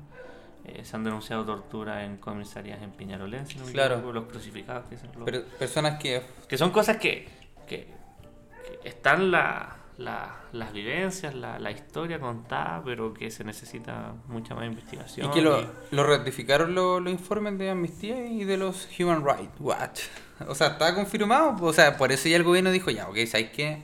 eh, 0.65 0.83
se 0.85 0.95
han 0.95 1.03
denunciado 1.03 1.43
torturas 1.45 2.03
en 2.03 2.17
comisarías 2.17 2.81
en 2.81 2.91
Piñarolense, 2.91 3.57
no 3.57 3.65
me 3.65 3.71
Claro. 3.71 4.11
los 4.13 4.25
crucificados, 4.25 4.85
que, 4.87 4.95
los- 4.95 5.25
Pero 5.25 5.43
personas 5.59 5.99
que 5.99 6.21
que 6.47 6.57
son 6.57 6.69
cosas 6.71 6.97
que, 6.97 7.27
que- 7.67 7.87
que 8.81 8.87
están 8.89 9.31
la- 9.31 9.77
la- 9.97 10.35
las 10.53 10.71
vivencias, 10.73 11.33
la, 11.35 11.57
la 11.59 11.71
historia 11.71 12.19
contada, 12.19 12.81
pero 12.83 13.13
que 13.13 13.29
se 13.31 13.43
necesita 13.43 14.13
mucha 14.27 14.53
más 14.55 14.65
investigación. 14.65 15.27
Y 15.27 15.31
que 15.31 15.41
lo, 15.41 15.59
y- 15.61 15.67
lo 15.91 16.03
ratificaron 16.05 16.73
lo- 16.75 16.99
los 16.99 17.11
informes 17.13 17.57
de 17.57 17.69
Amnistía 17.71 18.25
y 18.27 18.43
de 18.43 18.57
los 18.57 18.87
Human 18.99 19.23
Rights 19.25 19.59
Watch. 19.59 20.01
O 20.47 20.55
sea, 20.55 20.67
está 20.69 20.93
confirmado. 20.95 21.55
O 21.61 21.73
sea, 21.73 21.97
por 21.97 22.11
eso 22.11 22.27
ya 22.29 22.35
el 22.35 22.43
gobierno 22.43 22.71
dijo, 22.71 22.89
ya, 22.91 23.07
ok, 23.09 23.17
¿sabes 23.27 23.49
qué? 23.51 23.83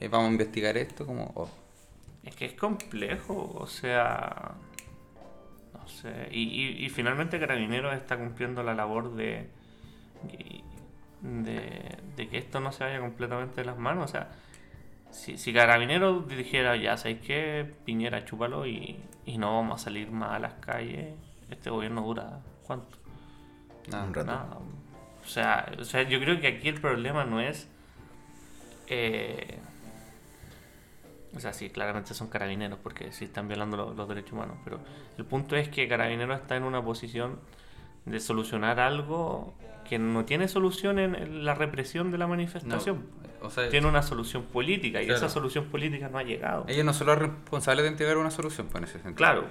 Eh, 0.00 0.08
vamos 0.08 0.28
a 0.28 0.32
investigar 0.32 0.76
esto 0.76 1.06
como... 1.06 1.32
oh. 1.34 1.48
Es 2.26 2.36
que 2.36 2.44
es 2.46 2.52
complejo, 2.54 3.56
o 3.58 3.66
sea. 3.66 4.52
No 5.72 5.88
sé. 5.88 6.28
Y, 6.32 6.42
y, 6.42 6.84
y 6.84 6.88
finalmente 6.90 7.38
Carabineros 7.40 7.94
está 7.94 8.18
cumpliendo 8.18 8.62
la 8.62 8.74
labor 8.74 9.14
de, 9.14 9.48
de. 11.22 11.96
de 12.16 12.28
que 12.28 12.38
esto 12.38 12.60
no 12.60 12.72
se 12.72 12.84
vaya 12.84 13.00
completamente 13.00 13.60
de 13.60 13.64
las 13.66 13.78
manos. 13.78 14.04
O 14.10 14.12
sea, 14.12 14.32
si, 15.10 15.38
si 15.38 15.52
Carabineros 15.54 16.28
dijera, 16.28 16.76
ya 16.76 16.96
sabéis 16.96 17.20
que 17.20 17.74
Piñera, 17.84 18.24
chúpalo 18.24 18.66
y, 18.66 18.98
y 19.24 19.38
no 19.38 19.54
vamos 19.54 19.80
a 19.80 19.84
salir 19.84 20.10
más 20.10 20.32
a 20.32 20.38
las 20.40 20.54
calles, 20.54 21.14
este 21.50 21.70
gobierno 21.70 22.02
dura. 22.02 22.40
¿Cuánto? 22.66 22.98
Nada. 23.88 24.04
Un 24.04 24.14
rato. 24.14 24.26
Nada. 24.26 24.58
O 25.24 25.28
sea, 25.28 25.72
o 25.78 25.84
sea, 25.84 26.02
yo 26.02 26.20
creo 26.20 26.40
que 26.40 26.48
aquí 26.48 26.68
el 26.68 26.80
problema 26.80 27.24
no 27.24 27.40
es. 27.40 27.68
eh, 28.88 29.60
o 31.36 31.40
sea, 31.40 31.52
sí, 31.52 31.70
claramente 31.70 32.14
son 32.14 32.28
carabineros 32.28 32.78
porque 32.82 33.12
sí 33.12 33.26
están 33.26 33.46
violando 33.48 33.76
lo- 33.76 33.94
los 33.94 34.08
derechos 34.08 34.32
humanos, 34.32 34.56
pero 34.64 34.80
el 35.18 35.24
punto 35.24 35.54
es 35.56 35.68
que 35.68 35.86
Carabineros 35.88 36.40
está 36.40 36.56
en 36.56 36.62
una 36.64 36.82
posición 36.82 37.38
de 38.06 38.20
solucionar 38.20 38.80
algo 38.80 39.54
que 39.88 39.98
no 39.98 40.24
tiene 40.24 40.48
solución 40.48 40.98
en- 40.98 41.44
la 41.44 41.54
represión 41.54 42.10
de 42.10 42.18
la 42.18 42.24
No, 42.24 42.30
manifestación. 42.30 43.04
o 43.42 43.50
sea, 43.50 43.68
Tiene 43.68 43.86
una 43.86 44.02
solución 44.02 44.44
política 44.44 45.00
y 45.02 45.06
Claro. 45.06 45.18
esa 45.18 45.28
solución 45.28 45.66
política 45.66 46.08
no 46.08 46.18
ha 46.18 46.22
llegado. 46.22 46.64
ellos 46.68 46.84
no 46.84 46.92
son 46.94 47.06
los 47.08 47.18
responsables 47.18 47.84
de 47.84 47.90
entregar 47.90 48.16
una 48.16 48.30
solución, 48.30 48.66
pues 48.68 48.78
en 48.78 48.84
ese 48.84 48.94
sentido. 48.94 49.14
Claro. 49.16 49.44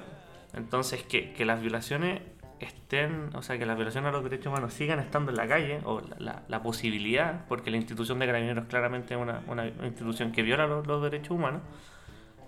Entonces, 0.53 1.03
que, 1.03 1.33
que 1.33 1.43
las 1.45 1.61
violaciones 1.61 2.21
estén, 2.65 3.29
o 3.35 3.41
sea, 3.41 3.57
que 3.57 3.65
las 3.65 3.75
violaciones 3.75 4.09
a 4.09 4.11
los 4.11 4.23
derechos 4.23 4.47
humanos 4.47 4.73
sigan 4.73 4.99
estando 4.99 5.31
en 5.31 5.37
la 5.37 5.47
calle, 5.47 5.79
o 5.83 6.01
la, 6.01 6.15
la- 6.19 6.43
la 6.47 6.61
posibilidad, 6.63 7.45
porque 7.47 7.71
la 7.71 7.77
institución 7.77 8.19
de 8.19 8.25
carabineros 8.25 8.65
claramente 8.65 9.13
es 9.13 9.19
una, 9.19 9.41
una 9.47 9.65
institución 9.67 10.31
que 10.31 10.41
viola 10.43 10.67
los, 10.67 10.85
los 10.87 11.01
derechos 11.03 11.31
humanos, 11.31 11.61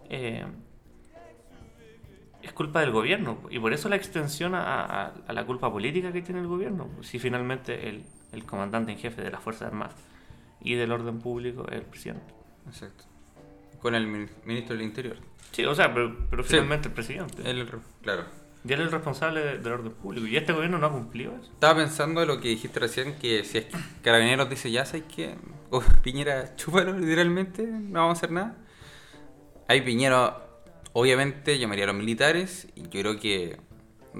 eh, 0.09 0.45
es 2.41 2.51
culpa 2.53 2.79
del 2.81 2.91
gobierno. 2.91 3.39
Y 3.49 3.59
por 3.59 3.73
eso 3.73 3.89
la 3.89 3.95
extensión 3.95 4.55
a, 4.55 4.83
a- 4.83 5.13
a 5.27 5.33
la 5.33 5.45
culpa 5.45 5.71
política 5.71 6.11
que 6.11 6.21
tiene 6.21 6.41
el 6.41 6.47
gobierno. 6.47 6.89
Si 7.01 7.19
finalmente 7.19 7.89
el, 7.89 8.03
el 8.31 8.45
comandante 8.45 8.91
en 8.91 8.97
jefe 8.97 9.21
de 9.21 9.31
las 9.31 9.41
Fuerzas 9.41 9.67
Armadas 9.69 9.95
y 10.61 10.75
del 10.75 10.91
orden 10.91 11.19
público 11.19 11.65
es 11.69 11.75
el 11.77 11.81
presidente. 11.83 12.33
Exacto. 12.67 13.05
Con 13.81 13.95
el 13.95 14.07
min- 14.07 14.29
ministro 14.45 14.75
del 14.75 14.85
Interior. 14.85 15.17
Sí, 15.51 15.65
o 15.65 15.73
sea, 15.75 15.93
pero, 15.93 16.15
pero 16.29 16.43
Sí. 16.43 16.49
finalmente 16.51 16.87
el 16.89 16.93
presidente. 16.93 17.49
El- 17.49 17.67
claro. 18.01 18.23
Y 18.67 18.73
él 18.73 18.79
es 18.81 18.85
el 18.87 18.91
responsable 18.91 19.39
de- 19.41 19.57
del 19.59 19.73
orden 19.73 19.91
público. 19.93 20.27
Y 20.27 20.35
este 20.35 20.51
gobierno 20.53 20.77
no 20.77 20.87
ha 20.87 20.91
cumplido 20.91 21.33
eso. 21.35 21.51
Estaba 21.53 21.75
pensando 21.77 22.21
en 22.21 22.27
lo 22.27 22.39
que 22.41 22.49
dijiste 22.49 22.79
recién, 22.79 23.15
que 23.19 23.43
si 23.43 23.59
es 23.59 23.65
que 23.65 23.77
Carabineros 24.03 24.49
dice, 24.49 24.69
ya 24.71 24.85
sabes 24.85 25.03
que 25.13 25.35
Piñera, 26.03 26.55
chúpalo 26.55 26.97
literalmente, 26.97 27.63
no 27.65 28.01
vamos 28.01 28.17
a 28.17 28.19
hacer 28.19 28.31
nada. 28.31 28.55
Ahí 29.67 29.81
Piñera, 29.81 30.37
obviamente, 30.93 31.57
llamaría 31.59 31.83
a 31.85 31.87
los 31.87 31.95
militares 31.95 32.67
y 32.75 32.83
yo 32.83 32.89
creo 33.01 33.19
que 33.19 33.57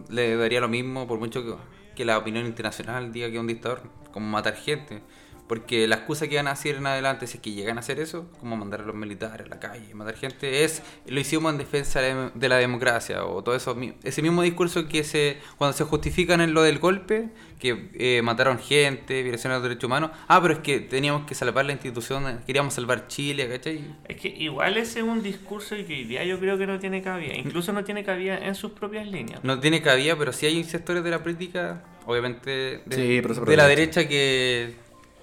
le 0.10 0.36
daría 0.36 0.60
lo 0.62 0.67
mismo 0.67 1.07
por 1.07 1.19
mucho 1.19 1.43
que, 1.43 1.53
que 1.95 2.05
la 2.05 2.17
opinión 2.17 2.45
internacional 2.45 3.12
diga 3.12 3.27
que 3.27 3.33
es 3.36 3.39
un 3.39 3.47
dictador, 3.47 3.81
como 4.12 4.27
matar 4.27 4.55
gente. 4.55 5.01
Porque 5.47 5.88
la 5.88 5.95
excusa 5.95 6.27
que 6.27 6.36
van 6.36 6.47
a 6.47 6.51
hacer 6.51 6.75
en 6.75 6.88
adelante, 6.88 7.25
si 7.25 7.38
es 7.38 7.41
que 7.41 7.51
llegan 7.51 7.77
a 7.77 7.79
hacer 7.79 7.99
eso, 7.99 8.29
como 8.39 8.57
mandar 8.57 8.81
a 8.81 8.86
los 8.86 8.95
militares 8.95 9.45
a 9.45 9.49
la 9.49 9.60
calle 9.62 9.86
y 9.89 9.93
matar 9.93 10.15
gente, 10.17 10.65
es 10.65 10.81
lo 11.05 11.19
hicimos 11.19 11.51
en 11.53 11.57
defensa 11.57 12.01
de 12.01 12.13
la- 12.13 12.31
de 12.33 12.49
la 12.49 12.57
democracia 12.57 13.23
o 13.25 13.41
todo 13.43 13.55
eso. 13.55 13.77
Ese 14.03 14.21
mismo 14.21 14.41
discurso 14.41 14.88
que 14.89 15.03
se 15.05 15.38
cuando 15.57 15.75
se 15.77 15.86
justifican 15.86 16.41
en 16.41 16.53
lo 16.53 16.63
del 16.63 16.79
golpe, 16.79 17.29
que 17.60 17.89
eh, 17.93 18.21
mataron 18.23 18.60
gente, 18.60 19.23
violación 19.23 19.51
de 19.51 19.55
los 19.60 19.63
derechos 19.63 19.86
humanos. 19.86 20.12
Ah, 20.27 20.41
pero 20.41 20.53
es 20.55 20.60
que 20.60 20.79
teníamos 20.81 21.25
que 21.25 21.33
salvar 21.33 21.65
la 21.65 21.71
institución, 21.71 22.41
queríamos 22.45 22.73
salvar 22.73 23.07
Chile, 23.07 23.47
¿cachai? 23.47 23.95
Es 24.07 24.17
que 24.17 24.27
igual 24.27 24.77
ese 24.77 24.99
es 24.99 25.05
un 25.05 25.23
discurso 25.23 25.75
y 25.77 25.86
que 25.86 25.93
hoy 25.93 26.03
día 26.03 26.23
yo 26.25 26.39
creo 26.39 26.57
que 26.57 26.67
no 26.67 26.77
tiene 26.77 27.01
cabida. 27.01 27.33
Incluso 27.36 27.71
no 27.73 27.83
tiene 27.86 28.03
cabida 28.03 28.38
en 28.38 28.53
sus 28.53 28.71
propias 28.73 29.07
líneas. 29.07 29.39
No 29.43 29.60
tiene 29.60 29.81
cabida, 29.81 30.15
pero 30.17 30.33
sí 30.33 30.45
hay 30.45 30.62
sectores 30.65 31.03
de 31.05 31.10
la 31.10 31.23
política, 31.23 31.83
obviamente, 32.05 32.81
de, 32.86 33.21
Sí, 33.31 33.55
la 33.55 33.65
derecha 33.67 34.07
que, 34.07 34.75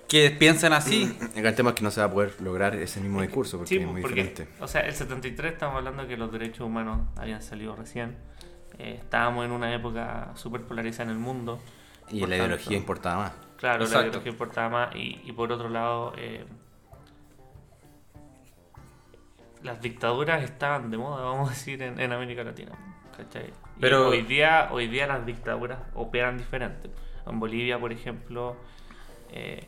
que 0.08 0.30
piensan 0.30 0.72
así. 0.72 1.16
El 1.34 1.42
gran 1.42 1.54
tema 1.54 1.70
es 1.70 1.76
que 1.76 1.82
no 1.82 1.90
se 1.90 2.00
va 2.00 2.06
a 2.06 2.10
poder 2.10 2.40
lograr 2.40 2.74
ese 2.76 3.00
mismo 3.00 3.22
discurso 3.22 3.58
porque 3.58 3.68
Sí, 3.76 3.76
es 3.80 3.86
muy 3.86 4.02
porque, 4.02 4.22
diferente. 4.24 4.54
o 4.60 4.68
sea, 4.68 4.82
el 4.82 4.94
73 4.94 5.52
estamos 5.52 5.76
hablando 5.76 6.06
que 6.06 6.16
los 6.16 6.30
derechos 6.32 6.60
humanos 6.66 7.08
habían 7.16 7.42
salido 7.42 7.74
recién. 7.76 8.16
Eh, 8.78 8.96
estábamos 9.00 9.44
en 9.44 9.52
una 9.52 9.72
época 9.74 10.32
súper 10.34 10.62
polarizada 10.62 11.04
en 11.04 11.10
el 11.10 11.18
mundo. 11.18 11.60
Y 12.08 12.20
la 12.20 12.26
tanto, 12.26 12.34
ideología 12.36 12.76
importaba 12.76 13.22
más. 13.22 13.32
Claro, 13.56 13.84
la 13.86 14.00
ideología 14.02 14.32
importaba 14.32 14.68
más. 14.68 14.96
Y, 14.96 15.20
y 15.24 15.32
por 15.32 15.50
otro 15.52 15.68
lado, 15.68 16.12
eh, 16.18 16.44
las 19.62 19.80
dictaduras 19.80 20.42
estaban 20.42 20.90
de 20.90 20.98
moda, 20.98 21.24
vamos 21.24 21.48
a 21.48 21.52
decir, 21.52 21.82
en, 21.82 21.98
en 21.98 22.12
América 22.12 22.44
Latina. 22.44 22.72
¿cachai? 23.16 23.46
Y 23.76 23.80
Pero- 23.80 24.08
hoy 24.08 24.22
día, 24.22 24.68
hoy 24.72 24.88
día 24.88 25.06
las 25.06 25.24
dictaduras 25.24 25.78
operan 25.94 26.36
diferente. 26.36 26.90
En 27.26 27.40
Bolivia, 27.40 27.78
por 27.78 27.92
ejemplo, 27.92 28.56
eh, 29.30 29.66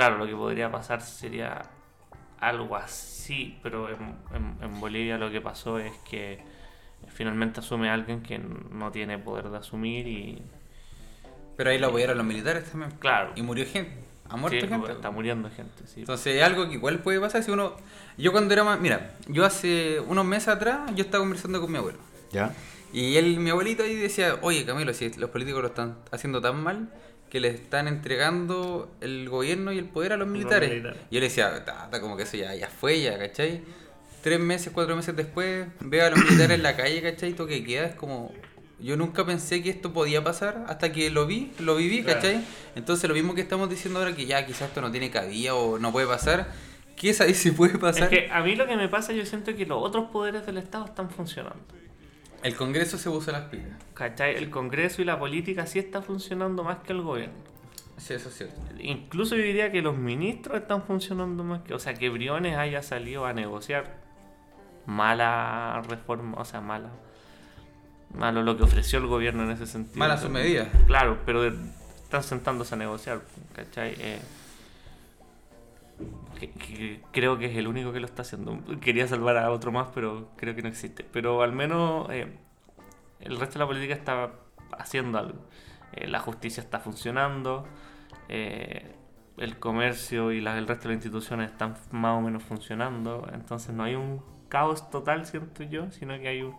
claro, 0.00 0.18
lo 0.18 0.26
que 0.26 0.34
podría 0.34 0.70
pasar 0.72 1.02
sería 1.02 1.62
algo 2.40 2.74
así, 2.76 3.58
pero 3.62 3.88
en, 3.90 4.16
en- 4.34 4.56
en 4.62 4.80
Bolivia 4.80 5.18
lo 5.18 5.30
que 5.30 5.40
pasó 5.40 5.78
es 5.78 5.92
que 6.08 6.42
finalmente 7.08 7.60
asume 7.60 7.90
alguien 7.90 8.22
que 8.22 8.38
no 8.38 8.90
tiene 8.90 9.18
poder 9.18 9.50
de 9.50 9.58
asumir 9.58 10.06
y 10.06 10.42
Pero 11.56 11.70
ahí 11.70 11.78
lo 11.78 11.88
apoyaron 11.88 12.16
los 12.16 12.26
militares 12.26 12.64
también. 12.70 12.92
claro, 12.98 13.32
Y 13.36 13.42
murió 13.42 13.66
gente. 13.66 13.92
Ha 14.30 14.36
muerto 14.36 14.60
sí, 14.60 14.68
gente. 14.68 14.92
está 14.92 15.10
muriendo 15.10 15.50
gente, 15.50 15.86
sí. 15.86 16.00
Entonces 16.00 16.36
es 16.36 16.42
algo 16.42 16.66
que 16.68 16.74
igual 16.74 17.00
puede 17.00 17.20
pasar 17.20 17.42
si 17.42 17.50
uno... 17.50 17.76
Yo 18.16 18.30
cuando 18.32 18.54
era 18.54 18.62
más... 18.64 18.80
Mira, 18.80 19.16
yo 19.26 19.44
hace 19.44 19.98
unos 20.00 20.24
meses 20.24 20.48
atrás 20.48 20.78
yo 20.94 21.02
estaba 21.04 21.22
conversando 21.22 21.60
con 21.60 21.70
mi 21.70 21.78
abuelo. 21.78 21.98
¿Ya? 22.32 22.54
Y 22.92 23.16
él, 23.16 23.38
mi 23.40 23.50
abuelito 23.50 23.82
ahí 23.82 23.96
decía, 23.96 24.38
oye 24.42 24.64
Camilo, 24.64 24.94
si 24.94 25.10
los 25.14 25.30
políticos 25.30 25.60
lo 25.62 25.68
están 25.68 25.96
haciendo 26.12 26.40
tan 26.40 26.62
mal 26.62 26.88
que 27.30 27.40
le 27.40 27.48
están 27.48 27.86
entregando 27.88 28.90
el 29.00 29.28
gobierno 29.28 29.72
y 29.72 29.78
el 29.78 29.84
poder 29.86 30.12
a 30.12 30.16
los 30.16 30.28
militares. 30.28 30.68
militares. 30.70 30.98
Y 31.10 31.14
yo 31.14 31.20
le 31.20 31.26
decía, 31.28 31.64
"Tata, 31.64 32.00
como 32.00 32.16
que 32.16 32.24
eso 32.24 32.36
ya, 32.36 32.54
ya 32.54 32.68
fue 32.68 33.00
ya, 33.00 33.18
¿cachai? 33.18 33.62
Tres 34.22 34.38
meses, 34.40 34.72
cuatro 34.74 34.96
meses 34.96 35.16
después, 35.16 35.66
veo 35.80 36.06
a 36.06 36.10
los 36.10 36.18
militares 36.18 36.50
en 36.56 36.62
la 36.62 36.76
calle, 36.76 37.00
¿cachai? 37.00 37.32
Todo 37.32 37.46
que 37.46 37.64
queda 37.64 37.86
es 37.86 37.94
como... 37.94 38.32
Yo 38.80 38.96
nunca 38.96 39.24
pensé 39.26 39.62
que 39.62 39.68
esto 39.70 39.92
podía 39.92 40.24
pasar 40.24 40.64
hasta 40.66 40.90
que 40.90 41.10
lo 41.10 41.26
vi, 41.26 41.52
lo 41.58 41.76
viví, 41.76 42.02
Claro. 42.02 42.20
¿cachai? 42.20 42.40
Entonces 42.74 43.08
lo 43.08 43.14
mismo 43.14 43.34
que 43.34 43.42
estamos 43.42 43.68
diciendo 43.70 43.98
ahora 44.00 44.16
que 44.16 44.24
ya 44.26 44.44
quizás 44.46 44.68
esto 44.68 44.80
no 44.80 44.90
tiene 44.90 45.10
cabida 45.10 45.54
o 45.54 45.78
no 45.78 45.92
puede 45.92 46.06
pasar, 46.06 46.50
¿qué 46.96 47.10
es 47.10 47.20
ahí 47.20 47.34
si 47.34 47.50
puede 47.50 47.74
Es 47.74 47.78
pasar? 47.78 48.08
que 48.08 48.28
a 48.30 48.42
mí 48.42 48.56
lo 48.56 48.66
que 48.66 48.76
me 48.76 48.88
pasa, 48.88 49.12
yo 49.12 49.24
siento 49.26 49.54
que 49.54 49.66
los 49.66 49.82
otros 49.82 50.10
poderes 50.10 50.46
del 50.46 50.56
Estado 50.58 50.86
están 50.86 51.10
funcionando. 51.10 51.60
El 52.42 52.56
Congreso 52.56 52.96
se 52.96 53.10
puso 53.10 53.32
las 53.32 53.44
pilas. 53.44 53.78
¿Cachai? 53.94 54.36
El 54.36 54.50
Congreso 54.50 55.02
y 55.02 55.04
la 55.04 55.18
política 55.18 55.66
sí 55.66 55.78
está 55.78 56.00
funcionando 56.02 56.64
más 56.64 56.78
que 56.78 56.92
el 56.92 57.02
gobierno. 57.02 57.34
Sí, 57.98 58.14
eso 58.14 58.30
es 58.30 58.36
cierto. 58.36 58.58
Incluso 58.78 59.36
yo 59.36 59.42
diría 59.42 59.70
que 59.70 59.82
los 59.82 59.96
ministros 59.96 60.62
están 60.62 60.82
funcionando 60.82 61.44
más 61.44 61.60
que... 61.62 61.74
O 61.74 61.78
sea, 61.78 61.92
que 61.92 62.08
Briones 62.08 62.56
haya 62.56 62.82
salido 62.82 63.26
a 63.26 63.34
negociar 63.34 63.98
mala 64.86 65.82
reforma, 65.88 66.38
o 66.38 66.44
sea, 66.44 66.60
mala... 66.60 66.90
Malo 68.14 68.42
lo 68.42 68.56
que 68.56 68.64
ofreció 68.64 68.98
el 68.98 69.06
gobierno 69.06 69.44
en 69.44 69.50
ese 69.50 69.66
sentido. 69.66 69.98
Mala 69.98 70.16
su 70.16 70.30
medida. 70.30 70.68
Claro, 70.86 71.18
pero 71.24 71.46
están 71.46 72.24
sentándose 72.24 72.74
a 72.74 72.78
negociar, 72.78 73.20
¿cachai? 73.54 73.94
Eh, 73.98 74.18
creo 77.12 77.38
que 77.38 77.46
es 77.46 77.56
el 77.56 77.68
único 77.68 77.92
que 77.92 78.00
lo 78.00 78.06
está 78.06 78.22
haciendo. 78.22 78.58
Quería 78.80 79.06
salvar 79.06 79.36
a 79.36 79.50
otro 79.50 79.72
más, 79.72 79.88
pero 79.94 80.30
creo 80.36 80.54
que 80.54 80.62
no 80.62 80.68
existe. 80.68 81.04
Pero 81.04 81.42
al 81.42 81.52
menos 81.52 82.08
eh, 82.10 82.26
el 83.20 83.38
resto 83.38 83.54
de 83.54 83.58
la 83.60 83.66
política 83.66 83.94
está 83.94 84.30
haciendo 84.78 85.18
algo. 85.18 85.46
Eh, 85.92 86.06
la 86.06 86.20
justicia 86.20 86.62
está 86.62 86.80
funcionando, 86.80 87.66
eh, 88.28 88.94
el 89.36 89.58
comercio 89.58 90.32
y 90.32 90.38
el 90.38 90.66
resto 90.66 90.88
de 90.88 90.94
las 90.94 91.04
instituciones 91.04 91.50
están 91.50 91.76
más 91.90 92.18
o 92.18 92.20
menos 92.20 92.42
funcionando. 92.42 93.28
Entonces 93.32 93.74
no 93.74 93.84
hay 93.84 93.94
un 93.94 94.22
caos 94.48 94.90
total, 94.90 95.26
siento 95.26 95.62
yo, 95.64 95.90
sino 95.90 96.18
que 96.18 96.28
hay 96.28 96.42
un, 96.42 96.54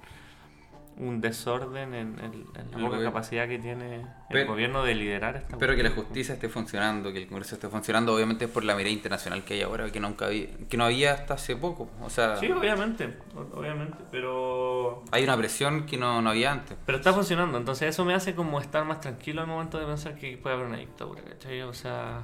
un 1.02 1.20
desorden 1.20 1.94
en, 1.96 2.20
en- 2.20 2.46
en 2.56 2.72
la 2.72 2.88
poca 2.90 3.02
capacidad 3.04 3.48
que 3.48 3.58
tiene 3.60 3.96
el 3.96 4.06
Pero- 4.30 4.52
gobierno 4.52 4.84
de 4.84 4.94
liderar 4.96 5.36
esta 5.36 5.54
Espero 5.54 5.76
que 5.76 5.84
la 5.84 5.90
justicia 5.90 6.36
esté 6.36 6.48
funcionando, 6.48 7.12
que 7.12 7.24
el 7.24 7.28
Congreso 7.28 7.56
esté 7.56 7.68
funcionando. 7.70 8.14
Obviamente 8.16 8.46
es 8.46 8.52
por 8.52 8.64
la 8.64 8.76
mirada 8.76 8.92
internacional 8.94 9.44
que 9.44 9.56
hay 9.56 9.62
ahora, 9.64 9.92
que 9.92 10.00
nunca 10.00 10.28
había, 10.28 10.48
que 10.70 10.78
no 10.78 10.86
había 10.86 11.14
hasta 11.14 11.34
hace 11.34 11.56
poco. 11.56 11.90
O 12.02 12.10
sea, 12.10 12.38
Sí, 12.38 12.52
obviamente, 12.52 13.18
obviamente, 13.54 13.98
pero 14.12 15.04
hay 15.12 15.24
una 15.24 15.36
presión 15.38 15.86
que 15.88 15.98
no, 15.98 16.22
no 16.22 16.30
había 16.30 16.52
antes. 16.52 16.78
pero 16.86 16.98
está 17.00 17.12
funcionando, 17.14 17.58
entonces 17.58 17.90
eso 17.90 18.06
me 18.06 18.14
hace 18.14 18.36
como 18.36 18.60
estar 18.62 18.86
más 18.86 19.02
tranquilo 19.02 19.42
al 19.42 19.48
momento 19.48 19.80
de 19.80 19.86
pensar 19.88 20.16
que 20.16 20.38
puede 20.38 20.56
haber 20.56 20.68
una 20.68 20.78
dictadura, 20.78 21.22
¿cachai? 21.24 21.62
O 21.64 21.74
sea, 21.74 22.22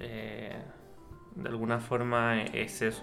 eh, 0.00 0.56
de 1.36 1.48
alguna 1.48 1.78
forma 1.78 2.42
es 2.42 2.80
eso. 2.82 3.02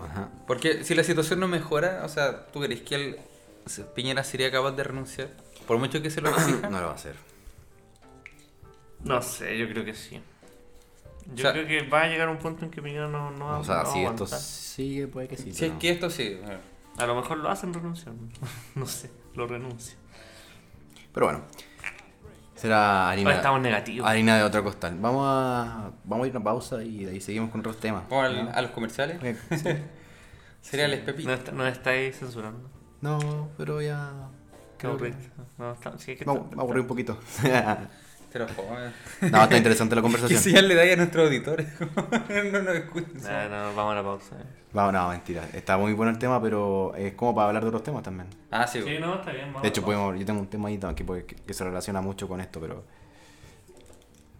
Ajá. 0.00 0.28
Porque 0.46 0.84
si 0.84 0.94
la 0.94 1.02
situación 1.02 1.40
no 1.40 1.48
mejora, 1.48 2.02
o 2.04 2.08
sea, 2.08 2.46
¿tú 2.52 2.60
crees 2.60 2.82
que 2.82 2.94
el, 2.94 3.16
Piñera 3.94 4.24
sería 4.24 4.50
capaz 4.50 4.72
de 4.72 4.84
renunciar? 4.84 5.28
Por 5.66 5.78
mucho 5.78 6.00
que 6.02 6.10
se 6.10 6.20
lo 6.20 6.30
exija. 6.30 6.68
No 6.70 6.80
lo 6.80 6.86
va 6.86 6.92
a 6.92 6.94
hacer. 6.94 7.14
No 9.04 9.22
sé, 9.22 9.56
yo 9.58 9.68
creo 9.68 9.84
que 9.84 9.94
sí. 9.94 10.20
Yo 11.26 11.34
O 11.34 11.38
sea- 11.38 11.52
creo 11.52 11.66
que 11.66 11.82
va 11.88 12.02
a 12.02 12.06
llegar 12.08 12.28
un 12.28 12.38
punto 12.38 12.64
en 12.64 12.70
que 12.70 12.82
Piñera 12.82 13.06
no, 13.08 13.30
no, 13.30 13.44
va- 13.46 13.58
O 13.60 13.64
sea, 13.64 13.82
no 13.84 13.92
si 13.92 14.04
esto 14.04 14.26
sigue, 14.26 15.06
puede 15.06 15.28
que 15.28 15.36
sí. 15.36 15.52
Si 15.52 15.64
es 15.66 15.72
que 15.74 15.90
esto 15.90 16.10
sí. 16.10 16.38
bueno. 16.42 16.58
A 16.96 17.06
lo 17.06 17.14
mejor 17.14 17.38
lo 17.38 17.48
hacen 17.48 17.72
renunciar. 17.72 18.14
No 18.74 18.86
sé, 18.86 19.10
lo 19.34 19.46
renuncia. 19.46 19.96
Pero 21.12 21.26
bueno. 21.26 21.42
Será 22.56 23.08
harina, 23.10 23.34
estamos 23.36 23.60
negativos. 23.60 24.08
harina 24.08 24.36
de 24.36 24.42
otro 24.42 24.64
costal. 24.64 24.96
Vamos 24.98 25.22
a, 25.24 25.92
vamos 26.02 26.24
a 26.24 26.28
ir 26.28 26.34
a 26.34 26.38
una 26.38 26.44
pausa 26.44 26.82
y 26.82 27.04
de 27.04 27.12
ahí 27.12 27.20
seguimos 27.20 27.50
con 27.52 27.60
otros 27.60 27.78
temas. 27.78 28.02
Vamos 28.08 28.24
al- 28.24 28.44
¿no? 28.46 28.50
a 28.52 28.62
los 28.62 28.70
comerciales. 28.72 29.20
Eh, 29.50 29.84
Cereales 30.60 31.00
Pepito. 31.00 31.28
Nos, 31.30 31.38
está- 31.38 31.52
nos 31.52 31.68
estáis 31.70 32.18
censurando. 32.18 32.68
No, 33.00 33.48
pero 33.56 33.80
ya. 33.80 34.12
Creo 34.76 34.96
que-. 34.96 35.14
No, 35.58 35.72
está- 35.72 35.98
sí, 35.98 36.12
es 36.12 36.18
que 36.18 36.24
Me 36.26 36.32
está- 36.34 36.56
me 36.56 36.62
aburrí 36.62 36.80
un 36.80 36.86
poquito. 36.86 37.18
Pero 38.30 38.46
joder. 38.54 38.92
no, 39.32 39.42
está 39.42 39.56
interesante 39.56 39.94
la 39.96 40.02
¿Qué 40.02 40.10
conversación. 40.12 40.68
le 40.68 40.74
dais 40.74 40.92
a 40.92 40.96
nuestros 40.96 41.26
auditores? 41.28 41.66
no 41.80 42.62
nos 42.62 42.74
escuchan. 42.74 43.22
No, 43.22 43.48
no, 43.70 43.74
vamos 43.74 43.92
a 43.92 43.94
la 43.94 44.02
pausa. 44.02 44.36
eh. 44.38 44.44
Vamos, 44.74 44.92
no, 44.92 45.08
mentira. 45.08 45.48
Está 45.54 45.78
muy 45.78 45.94
bueno 45.94 46.12
el 46.12 46.18
tema, 46.18 46.40
pero 46.42 46.94
es 46.94 47.14
como 47.14 47.34
para 47.34 47.48
hablar 47.48 47.62
de 47.62 47.68
otros 47.68 47.82
temas 47.84 48.02
también. 48.02 48.28
Ah, 48.50 48.66
sí. 48.66 48.80
Sí, 48.80 48.84
bueno. 48.84 49.06
no, 49.06 49.14
está 49.20 49.32
bien. 49.32 49.46
vamos 49.46 49.62
De 49.62 49.68
hecho, 49.68 49.82
podemos, 49.82 50.18
yo 50.18 50.26
tengo 50.26 50.40
un 50.40 50.46
tema 50.46 50.68
ahí 50.68 50.76
también 50.76 50.94
que, 50.96 51.04
puede- 51.04 51.24
que, 51.24 51.36
que 51.36 51.54
se 51.54 51.64
relaciona 51.64 52.02
mucho 52.02 52.28
con 52.28 52.42
esto, 52.42 52.60
pero. 52.60 52.84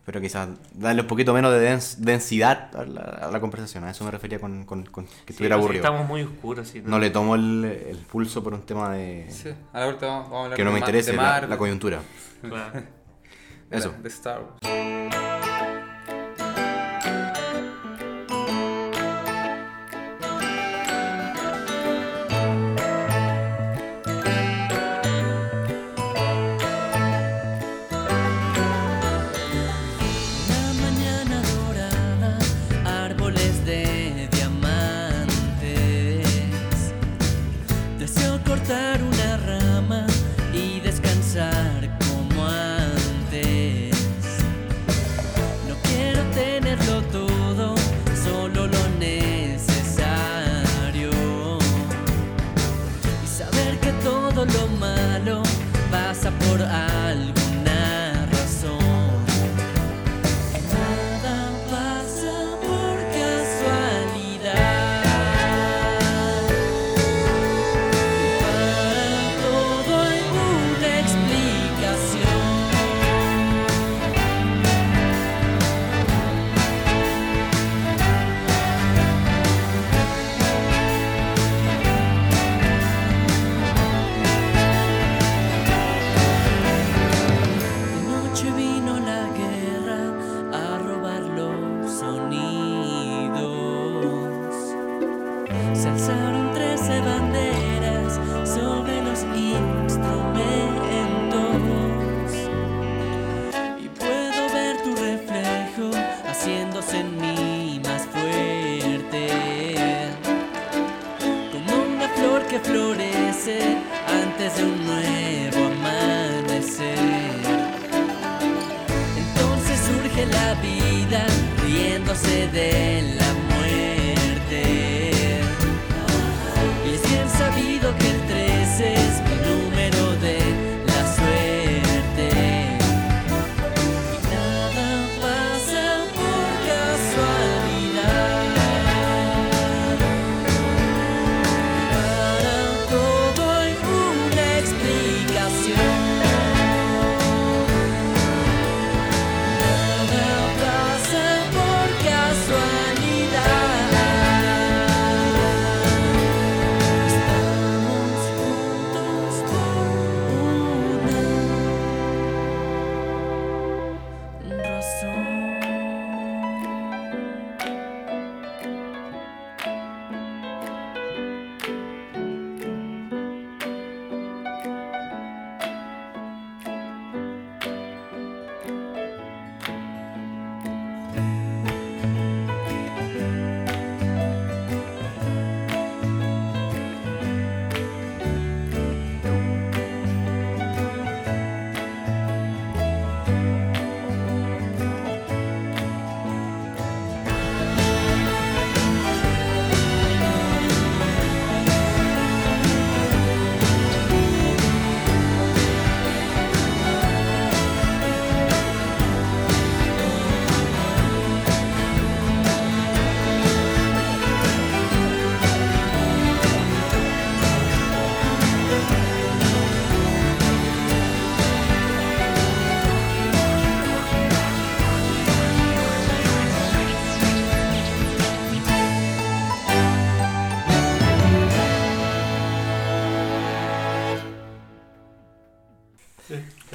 Pero 0.08 0.22
quizás 0.22 0.48
darle 0.72 1.02
un 1.02 1.06
poquito 1.06 1.34
menos 1.34 1.52
de 1.52 1.70
dens- 1.70 1.96
densidad 1.98 2.74
a 2.74 2.84
la, 2.86 3.02
a 3.02 3.30
la 3.30 3.40
conversación. 3.40 3.84
A 3.84 3.90
eso 3.90 4.04
me 4.06 4.10
refería 4.10 4.40
con, 4.40 4.64
con- 4.64 4.86
con 4.86 5.04
que 5.04 5.32
estuviera 5.34 5.56
sí 5.56 5.60
aburrido. 5.60 5.84
Estamos 5.84 6.08
muy 6.08 6.22
oscuros. 6.22 6.66
Sí, 6.66 6.80
No 6.82 6.98
le 6.98 7.10
tomo 7.10 7.34
el, 7.34 7.62
el 7.90 7.98
pulso 7.98 8.42
por 8.42 8.54
un 8.54 8.62
tema 8.62 8.94
de. 8.94 9.26
Sí, 9.28 9.50
a 9.70 9.80
la 9.80 9.84
vuelta 9.84 10.06
vamos, 10.06 10.24
vamos 10.30 10.38
a 10.40 10.44
hablar 10.44 10.56
que 10.56 10.64
no 10.64 10.70
de 10.70 10.74
me 10.74 10.78
interese 10.80 11.12
la, 11.12 11.42
la 11.42 11.58
coyuntura. 11.58 12.00
Claro. 12.40 12.72
de 12.72 12.80
la- 13.70 13.76
Eso. 13.76 13.94
De 14.02 14.08
Star 14.08 14.40
Wars. 14.40 15.47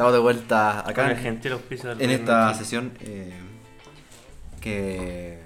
Estamos 0.04 0.16
de 0.16 0.20
vuelta 0.20 0.82
Con 0.84 0.92
acá 0.92 1.06
el 1.06 1.18
en, 1.18 1.24
gentil 1.24 1.54
auspicio 1.54 1.88
del 1.88 2.02
en 2.02 2.08
gobierno 2.08 2.26
esta 2.26 2.48
Chile. 2.52 2.60
sesión 2.60 2.98
eh, 3.00 3.40
que 4.60 5.40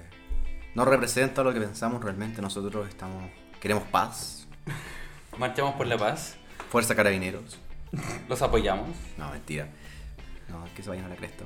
no 0.74 0.84
representa 0.84 1.44
lo 1.44 1.54
que 1.54 1.60
pensamos 1.60 2.02
realmente. 2.02 2.42
Nosotros 2.42 2.88
estamos 2.88 3.30
queremos 3.60 3.84
paz, 3.84 4.48
Marchamos 5.38 5.76
por 5.76 5.86
la 5.86 5.96
paz, 5.96 6.34
fuerza 6.70 6.96
carabineros. 6.96 7.56
los 8.28 8.42
apoyamos. 8.42 8.88
No, 9.16 9.30
mentira. 9.30 9.68
No, 10.48 10.64
que 10.74 10.82
se 10.82 10.88
vayan 10.88 11.04
a 11.04 11.08
la 11.08 11.14
cresta. 11.14 11.44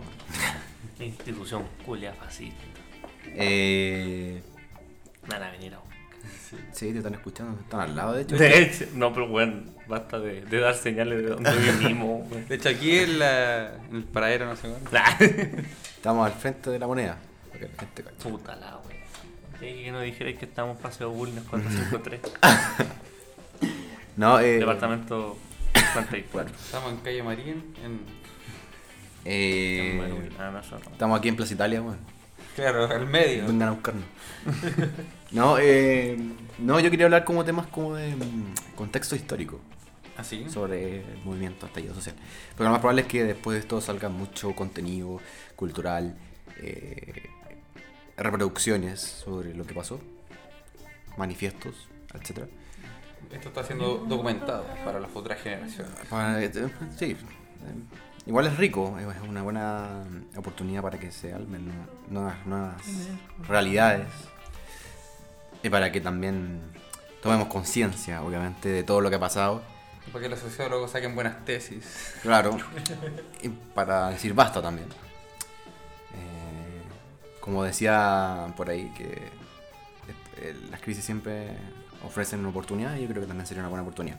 Institución 0.99 1.65
culia 1.85 2.15
fascista. 2.15 2.65
Eh, 3.27 4.43
van 5.29 5.43
a 5.43 5.51
venir 5.51 5.75
a 5.75 5.81
sí, 6.73 6.93
te 6.93 6.99
están 6.99 7.15
escuchando, 7.15 7.59
están 7.61 7.81
al 7.81 7.97
lado 7.97 8.15
de 8.15 8.23
hecho. 8.23 8.37
De 8.37 8.63
hecho, 8.63 8.85
no, 8.95 9.13
pero 9.13 9.29
bueno, 9.29 9.63
basta 9.89 10.19
de, 10.19 10.43
de 10.43 10.61
dar 10.61 10.75
señales 10.75 11.23
de 11.23 11.29
donde 11.29 11.51
vivimos. 11.53 12.27
weón. 12.31 12.49
De 12.49 12.55
hecho, 12.55 12.69
aquí 12.69 12.99
en, 12.99 13.19
la, 13.19 13.75
en 13.91 13.97
el 13.97 14.05
paradero, 14.05 14.47
no 14.47 14.57
sé 14.57 14.69
cuándo. 14.69 14.91
Nah. 14.91 15.63
Estamos 15.97 16.27
al 16.27 16.33
frente 16.39 16.71
de 16.71 16.79
la 16.79 16.87
moneda. 16.87 17.17
la 17.53 17.59
gente. 17.79 18.03
Puta 18.23 18.57
la 18.57 18.79
wea. 18.79 18.97
Que 19.61 19.93
no 19.93 20.01
dijerais 20.01 20.37
que 20.39 20.45
estamos 20.47 20.77
Paseo 20.79 21.11
Bulnes 21.11 21.45
453. 21.45 22.21
No, 24.17 24.39
eh, 24.41 24.59
Departamento 24.59 25.39
54. 25.73 26.55
Estamos 26.55 26.93
en 26.93 26.99
calle 26.99 27.23
Marín, 27.23 27.75
en... 27.83 28.01
eh, 29.25 30.29
Ah, 30.39 30.61
estamos 30.93 31.19
aquí 31.19 31.29
en 31.29 31.37
Plaza 31.37 31.55
Italia, 31.55 31.81
weón. 31.81 31.99
Claro, 32.57 32.87
al 32.87 33.07
medio. 33.07 33.47
Vengan 33.47 33.69
a 33.69 33.73
buscarnos. 33.73 34.05
no, 35.31 35.59
eh, 35.59 36.17
no, 36.59 36.81
yo 36.81 36.91
quería 36.91 37.07
hablar 37.07 37.25
como 37.25 37.45
temas 37.45 37.67
como 37.69 37.95
de 37.95 38.15
mm, 38.15 38.75
contexto 38.75 39.17
histórico 39.17 39.61
Así. 40.17 40.49
sobre 40.51 41.01
el 41.01 41.19
movimiento 41.25 41.67
estallido 41.67 41.95
social. 41.95 42.15
Porque 42.51 42.65
lo 42.65 42.71
más 42.71 42.81
probable 42.81 43.03
es 43.03 43.09
que 43.09 43.25
después 43.25 43.55
de 43.55 43.61
esto 43.61 43.81
salga 43.81 44.09
mucho 44.09 44.55
contenido 44.55 45.21
cultural, 45.57 46.17
eh, 46.59 47.31
reproducciones 48.17 49.01
sobre 49.01 49.55
lo 49.55 49.65
que 49.65 49.75
pasó, 49.75 50.01
manifiestos, 51.17 51.89
etcétera. 52.15 52.49
Esto 53.31 53.49
está 53.49 53.65
siendo 53.65 54.05
documentado 54.07 54.67
para 54.85 55.01
las 55.01 55.11
futuras 55.11 55.41
generaciones. 55.41 55.95
Eh, 56.13 56.69
Sí, 56.99 57.13
eh, 57.13 57.17
igual 58.27 58.47
es 58.47 58.57
rico, 58.57 58.97
es 58.99 59.29
una 59.29 59.43
buena 59.43 60.05
oportunidad 60.37 60.83
para 60.83 60.99
que 60.99 61.11
se 61.11 61.33
almen 61.33 61.67
nu- 61.67 61.87
nuevas, 62.09 62.47
nuevas 62.47 62.83
realidades 63.49 64.09
y 65.63 65.69
para 65.71 65.91
que 65.93 66.01
también 66.01 66.61
tomemos 67.23 67.49
conciencia, 67.49 68.23
obviamente, 68.23 68.69
de 68.69 68.83
todo 68.83 69.01
lo 69.01 69.11
que 69.11 69.17
ha 69.17 69.21
pasado. 69.21 69.63
Para 70.13 70.23
que 70.25 70.29
los 70.29 70.41
sociólogos 70.41 70.91
saquen 70.91 71.15
buenas 71.15 71.45
tesis. 71.45 72.15
Claro, 72.23 72.57
y 73.43 73.49
para 73.49 74.11
decir 74.11 74.35
basta 74.35 74.61
también. 74.61 74.89
Eh, 76.15 76.83
como 77.41 77.63
decía 77.65 78.53
por 78.57 78.69
ahí, 78.71 78.93
que 78.97 79.29
eh, 80.39 80.57
las 80.71 80.81
crisis 80.81 81.05
siempre 81.05 81.57
ofrecen 82.05 82.41
una 82.41 82.49
oportunidad 82.49 82.97
y 82.97 83.03
yo 83.03 83.09
creo 83.09 83.23
que 83.23 83.29
también 83.29 83.47
sería 83.47 83.63
una 83.63 83.69
buena 83.71 83.83
oportunidad. 83.83 84.19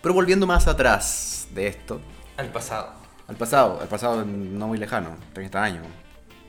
Pero 0.00 0.14
volviendo 0.14 0.46
más 0.46 0.66
atrás 0.66 1.46
de 1.54 1.66
esto, 1.68 2.00
Al 2.38 2.48
pasado. 2.50 2.94
Al 3.28 3.36
pasado, 3.36 3.78
al 3.80 3.88
pasado 3.88 4.24
no 4.24 4.68
muy 4.68 4.78
lejano, 4.78 5.16
30 5.32 5.62
años, 5.62 5.86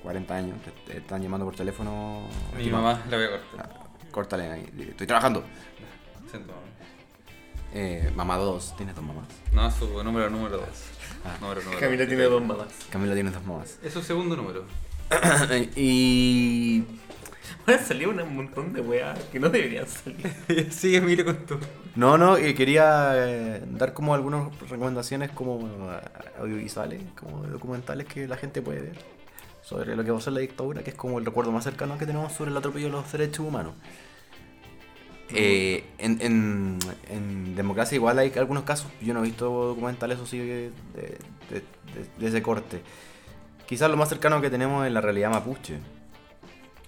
40 0.04 0.36
años, 0.36 0.58
te, 0.64 0.72
te 0.92 0.98
están 1.00 1.22
llamando 1.22 1.46
por 1.46 1.56
teléfono. 1.56 2.28
Mi 2.58 2.70
mamá 2.70 3.02
la 3.10 3.18
voy 3.18 3.26
a 3.26 3.30
cortar. 3.30 3.70
Ah, 3.74 3.80
Córtale 4.12 4.52
ahí, 4.52 4.88
estoy 4.90 5.08
trabajando. 5.08 5.44
Siento. 6.30 6.54
Eh, 7.74 8.12
mamá 8.16 8.38
2, 8.38 8.76
¿tienes 8.78 8.96
dos 8.96 9.04
mamás? 9.04 9.26
No, 9.52 9.72
su 9.72 10.04
número 10.04 10.30
número 10.30 10.58
2. 10.58 10.68
Ah. 11.26 11.38
Número 11.42 11.62
número 11.62 11.80
Camila 11.80 12.06
tiene 12.06 12.24
dos 12.24 12.42
mamás. 12.44 12.68
Camila 12.92 13.14
tiene 13.16 13.32
dos 13.32 13.44
mamás. 13.44 13.80
Es 13.82 13.94
su 13.94 14.04
segundo 14.04 14.36
número. 14.36 14.66
y 15.76 16.84
Bueno, 17.66 17.82
salió 17.86 18.10
un 18.10 18.36
montón 18.36 18.74
de 18.74 18.82
weas 18.82 19.18
que 19.32 19.40
no 19.40 19.50
deberían 19.50 19.88
salir. 19.88 20.34
Sigue, 20.72 21.02
mire 21.02 21.24
con 21.26 21.38
tu. 21.46 21.58
No, 21.96 22.18
no, 22.18 22.38
eh, 22.38 22.54
quería 22.56 23.12
eh, 23.16 23.62
dar 23.72 23.94
como 23.94 24.14
algunas 24.14 24.58
recomendaciones 24.70 25.32
como 25.32 25.68
eh, 25.92 26.00
audiovisuales, 26.40 27.02
como 27.20 27.44
documentales 27.44 28.08
que 28.08 28.28
la 28.28 28.38
gente 28.38 28.62
puede 28.62 28.82
ver 28.82 28.96
sobre 29.62 29.96
lo 29.96 30.04
que 30.04 30.12
pasó 30.12 30.30
en 30.30 30.34
la 30.36 30.40
dictadura, 30.42 30.84
que 30.84 30.90
es 30.90 30.96
como 30.96 31.20
el 31.20 31.26
recuerdo 31.26 31.52
más 31.52 31.64
cercano 31.64 31.98
que 31.98 32.06
tenemos 32.06 32.34
sobre 32.34 32.52
el 32.52 32.58
atropello 32.58 32.88
de 32.88 32.92
los 32.92 33.10
derechos 33.12 33.46
humanos. 33.46 33.74
Eh, 35.36 35.86
en, 35.98 36.20
en- 36.22 36.80
en 37.10 37.56
democracia 37.56 37.96
igual 37.96 38.20
hay 38.20 38.32
algunos 38.36 38.64
casos, 38.66 38.88
yo 39.02 39.14
no 39.14 39.22
he 39.22 39.24
visto 39.24 39.46
documentales 39.50 40.20
de, 40.32 40.38
de- 40.40 41.18
de- 41.50 41.64
de 42.20 42.28
ese 42.28 42.42
corte. 42.44 42.82
Quizás 43.66 43.90
lo 43.90 43.98
más 43.98 44.10
cercano 44.10 44.42
que 44.42 44.50
tenemos 44.50 44.86
es 44.86 44.92
la 44.92 45.02
realidad 45.02 45.32
mapuche, 45.32 45.80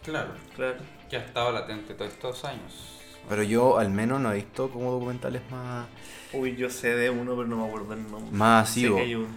Claro. 0.06 0.30
Claro. 0.56 0.78
Que 1.10 1.18
ha 1.18 1.22
estado 1.22 1.52
latente 1.52 1.94
todos 1.94 2.12
estos 2.14 2.46
años. 2.46 3.00
pero 3.28 3.44
yo 3.44 3.78
al 3.80 3.90
menos 3.90 4.20
no 4.22 4.32
he 4.32 4.36
visto 4.36 4.70
como 4.70 4.92
documentales 4.92 5.42
más... 5.52 5.88
Uy, 6.34 6.56
yo 6.56 6.70
sé 6.70 6.96
de 6.96 7.10
uno, 7.10 7.36
pero 7.36 7.48
no 7.48 7.58
me 7.58 7.66
acuerdo 7.68 7.94
el 7.94 8.10
nombre. 8.12 8.32
Más 8.38 8.74
que 8.74 8.90
uno. 9.18 9.28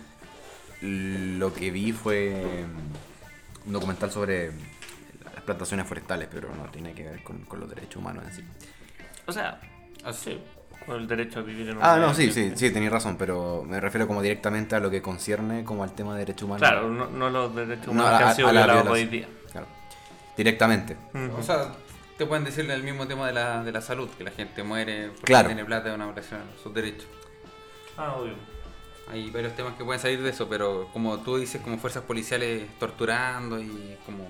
Lo 0.80 1.52
que 1.52 1.70
vi 1.70 1.92
fue 1.92 2.64
mm, 2.66 3.66
un 3.68 3.72
documental 3.72 4.10
sobre 4.10 4.52
las 5.34 5.42
plantaciones 5.44 5.86
forestales, 5.86 6.28
pero 6.30 6.48
no 6.54 6.70
tiene 6.70 6.92
que 6.92 7.04
ver 7.04 7.22
con, 7.22 7.38
con 7.42 7.60
los 7.60 7.68
derechos 7.68 7.96
humanos 7.96 8.24
en 8.28 8.32
sí. 8.34 8.44
O 9.26 9.32
sea, 9.32 9.60
Así. 10.04 10.30
sí, 10.32 10.38
con 10.86 11.00
el 11.00 11.08
derecho 11.08 11.40
a 11.40 11.42
vivir 11.42 11.68
en 11.68 11.76
un 11.78 11.82
Ah, 11.82 11.96
no, 11.98 12.14
sí, 12.14 12.30
sí, 12.32 12.52
sí, 12.54 12.70
tenéis 12.70 12.92
razón, 12.92 13.16
pero 13.18 13.64
me 13.66 13.80
refiero 13.80 14.06
como 14.06 14.22
directamente 14.22 14.76
a 14.76 14.80
lo 14.80 14.88
que 14.90 15.02
concierne 15.02 15.64
como 15.64 15.82
al 15.82 15.92
tema 15.92 16.12
de 16.14 16.20
derechos 16.20 16.42
humanos. 16.44 16.60
Claro, 16.68 16.88
no, 16.88 17.06
no 17.08 17.28
los 17.30 17.54
derechos 17.54 17.86
No, 17.88 17.92
humanos 17.92 18.12
a- 18.12 18.18
que 18.18 18.24
a 18.24 18.28
han 18.30 18.36
sido 18.36 18.52
la 18.52 18.64
violados 18.66 18.92
hoy 18.92 19.04
violación. 19.06 19.37
Directamente. 20.38 20.96
O 21.38 21.42
sea, 21.42 21.74
te 22.16 22.24
pueden 22.24 22.44
decirle 22.44 22.72
el 22.72 22.82
mismo 22.82 23.06
tema 23.06 23.26
de 23.26 23.34
la, 23.34 23.62
de 23.62 23.70
la 23.72 23.82
salud, 23.82 24.08
que 24.16 24.24
la 24.24 24.30
gente 24.30 24.62
muere 24.62 25.08
porque 25.08 25.22
Claro. 25.24 25.48
tiene 25.48 25.64
plata 25.66 25.90
de 25.90 25.94
una 25.96 26.06
violación 26.06 26.40
a 26.40 26.62
sus 26.62 26.72
derechos. 26.72 27.06
Ah, 27.96 28.14
obvio. 28.16 28.34
Hay 29.10 29.30
varios 29.30 29.54
temas 29.56 29.74
que 29.76 29.84
pueden 29.84 30.00
salir 30.00 30.22
de 30.22 30.30
eso, 30.30 30.48
pero 30.48 30.88
como 30.92 31.18
tú 31.20 31.36
dices, 31.38 31.60
como 31.60 31.76
fuerzas 31.78 32.04
policiales 32.04 32.64
torturando 32.78 33.60
y 33.60 33.96
como 34.06 34.26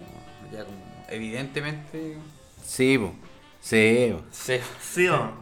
ya 0.52 0.64
como 0.64 1.04
evidentemente 1.08 2.16
Sí, 2.64 2.96
po. 2.98 3.12
sí. 3.60 4.14
se 4.30 4.60
¿Sí 4.80 5.08
o? 5.08 5.32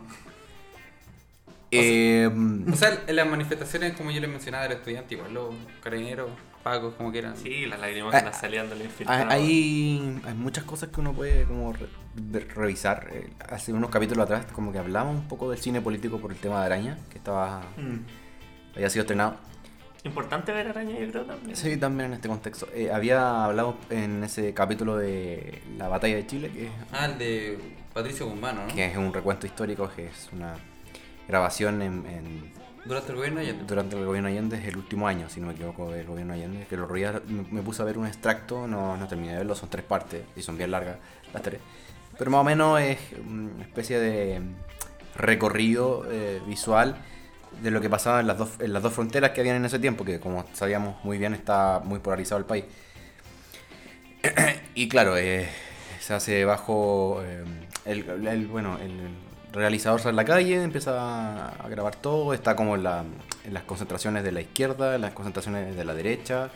Eh, 1.70 2.28
mm, 2.34 2.72
O 2.72 2.76
sea, 2.76 3.02
en 3.06 3.16
las 3.16 3.28
manifestaciones, 3.28 3.94
como 3.96 4.10
yo 4.10 4.20
les 4.20 4.30
mencionaba, 4.30 4.64
de 4.64 4.70
los 4.70 4.78
estudiantes, 4.78 5.12
igual 5.12 5.34
los 5.34 5.54
carabineros, 5.82 6.30
pagos, 6.66 6.94
como 6.94 7.12
quieran. 7.12 7.36
Sí, 7.36 7.64
las 7.66 7.78
lágrimas 7.78 8.12
Ah, 8.12 8.18
que 8.18 8.24
las 8.26 8.40
salían 8.40 8.68
del 8.68 8.80
hay, 8.80 8.84
infiltrado. 8.86 9.30
hay, 9.30 10.20
hay 10.26 10.34
muchas 10.34 10.64
cosas 10.64 10.88
que 10.88 11.00
uno 11.00 11.12
puede 11.12 11.44
como 11.44 11.72
re- 11.72 12.40
revisar. 12.54 13.08
Eh, 13.12 13.30
Hace 13.48 13.72
unos 13.72 13.88
capítulos 13.90 14.24
atrás 14.24 14.46
como 14.52 14.72
que 14.72 14.78
hablamos 14.78 15.14
un 15.14 15.28
poco 15.28 15.48
del 15.50 15.60
cine 15.60 15.80
político 15.80 16.18
por 16.18 16.32
el 16.32 16.38
tema 16.38 16.58
de 16.60 16.66
Araña, 16.66 16.98
que 17.10 17.18
estaba 17.18 17.60
Mm. 17.76 18.74
había 18.74 18.90
sido 18.90 19.02
estrenado. 19.02 19.36
Importante 20.02 20.52
ver 20.52 20.68
araña, 20.68 20.98
yo 20.98 21.08
creo 21.10 21.24
también. 21.24 21.56
Sí, 21.56 21.76
también 21.76 22.06
en 22.10 22.14
este 22.14 22.28
contexto. 22.28 22.66
Eh, 22.74 22.90
había 22.92 23.44
hablado 23.44 23.76
en 23.90 24.22
ese 24.24 24.52
capítulo 24.54 24.96
de 24.96 25.62
la 25.78 25.86
batalla 25.88 26.16
de 26.16 26.26
Chile, 26.26 26.50
que, 26.50 26.68
Ah, 26.92 27.06
el 27.06 27.18
de 27.18 27.58
Patricio 27.94 28.26
Guzmán, 28.26 28.56
¿no? 28.56 28.74
que 28.74 28.86
es 28.86 28.96
un 28.96 29.12
recuento 29.12 29.46
histórico, 29.46 29.88
que 29.94 30.06
es 30.06 30.28
una 30.32 30.54
grabación 31.28 31.82
en, 31.82 32.06
en- 32.06 32.52
Durante 32.86 33.10
el 33.10 33.16
gobierno 33.16 33.42
ya. 33.42 33.52
durante 33.54 33.96
el 33.96 34.04
gobierno 34.04 34.28
Allende, 34.28 34.58
es 34.58 34.64
el 34.68 34.76
último 34.76 35.08
año, 35.08 35.28
si 35.28 35.40
no 35.40 35.48
me 35.48 35.54
equivoco, 35.54 35.90
del 35.90 36.06
gobierno 36.06 36.34
Allende, 36.34 36.66
que 36.68 36.76
lo 36.76 36.86
me, 36.88 37.42
me 37.50 37.62
puse 37.62 37.82
a 37.82 37.84
ver 37.84 37.98
un 37.98 38.06
extracto, 38.06 38.66
no, 38.68 38.96
no 38.96 39.08
terminé 39.08 39.32
de 39.32 39.38
verlo, 39.38 39.54
son 39.56 39.68
tres 39.68 39.84
partes 39.84 40.22
y 40.36 40.42
son 40.42 40.56
bien 40.56 40.70
largas 40.70 40.96
las 41.32 41.42
tres. 41.42 41.60
Pero 42.16 42.30
más 42.30 42.40
o 42.40 42.44
menos 42.44 42.80
es 42.80 42.98
una 43.26 43.62
especie 43.62 43.98
de 43.98 44.40
recorrido 45.16 46.04
eh, 46.10 46.40
visual 46.46 46.96
de 47.62 47.70
lo 47.70 47.80
que 47.80 47.90
pasaba 47.90 48.20
en 48.20 48.26
las, 48.28 48.38
dos, 48.38 48.50
en 48.60 48.72
las 48.72 48.82
dos 48.82 48.92
fronteras 48.92 49.30
que 49.32 49.40
habían 49.40 49.56
en 49.56 49.64
ese 49.64 49.78
tiempo, 49.78 50.04
que 50.04 50.20
como 50.20 50.44
sabíamos 50.52 51.02
muy 51.04 51.18
bien 51.18 51.34
está 51.34 51.80
muy 51.84 51.98
polarizado 51.98 52.38
el 52.38 52.44
país. 52.46 52.64
y 54.74 54.88
claro, 54.88 55.16
eh, 55.16 55.48
se 56.00 56.14
hace 56.14 56.44
bajo 56.44 57.22
eh, 57.24 57.44
el, 57.84 58.26
el- 58.26 58.46
bueno, 58.46 58.78
el 58.78 58.92
realizador 59.56 60.00
sale 60.00 60.12
a 60.12 60.16
la 60.16 60.24
calle, 60.24 60.62
empieza 60.62 61.48
a 61.48 61.68
grabar 61.68 61.96
todo, 61.96 62.32
está 62.34 62.54
como 62.56 62.74
en, 62.76 62.82
la- 62.84 63.04
en 63.44 63.54
las 63.54 63.62
concentraciones 63.64 64.22
de 64.24 64.32
la 64.32 64.40
izquierda, 64.40 64.94
en 64.94 65.00
las 65.02 65.12
concentraciones 65.12 65.76
de 65.76 65.84
la 65.84 65.94
derecha, 65.94 66.50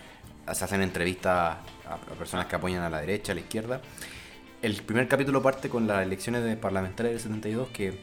se 0.52 0.64
hacen 0.64 0.82
entrevistas 0.82 1.56
a, 1.86 1.94
a 1.94 1.96
personas 2.18 2.46
que 2.46 2.56
apoyan 2.56 2.82
a 2.82 2.90
la 2.90 3.00
derecha, 3.00 3.32
a 3.32 3.34
la 3.34 3.40
izquierda. 3.40 3.80
El 4.62 4.82
primer 4.82 5.08
capítulo 5.08 5.40
parte 5.42 5.68
con 5.70 5.86
las 5.86 6.02
elecciones 6.02 6.44
de 6.44 6.56
parlamentarias 6.56 7.14
del 7.14 7.22
72, 7.22 7.68
que 7.68 7.98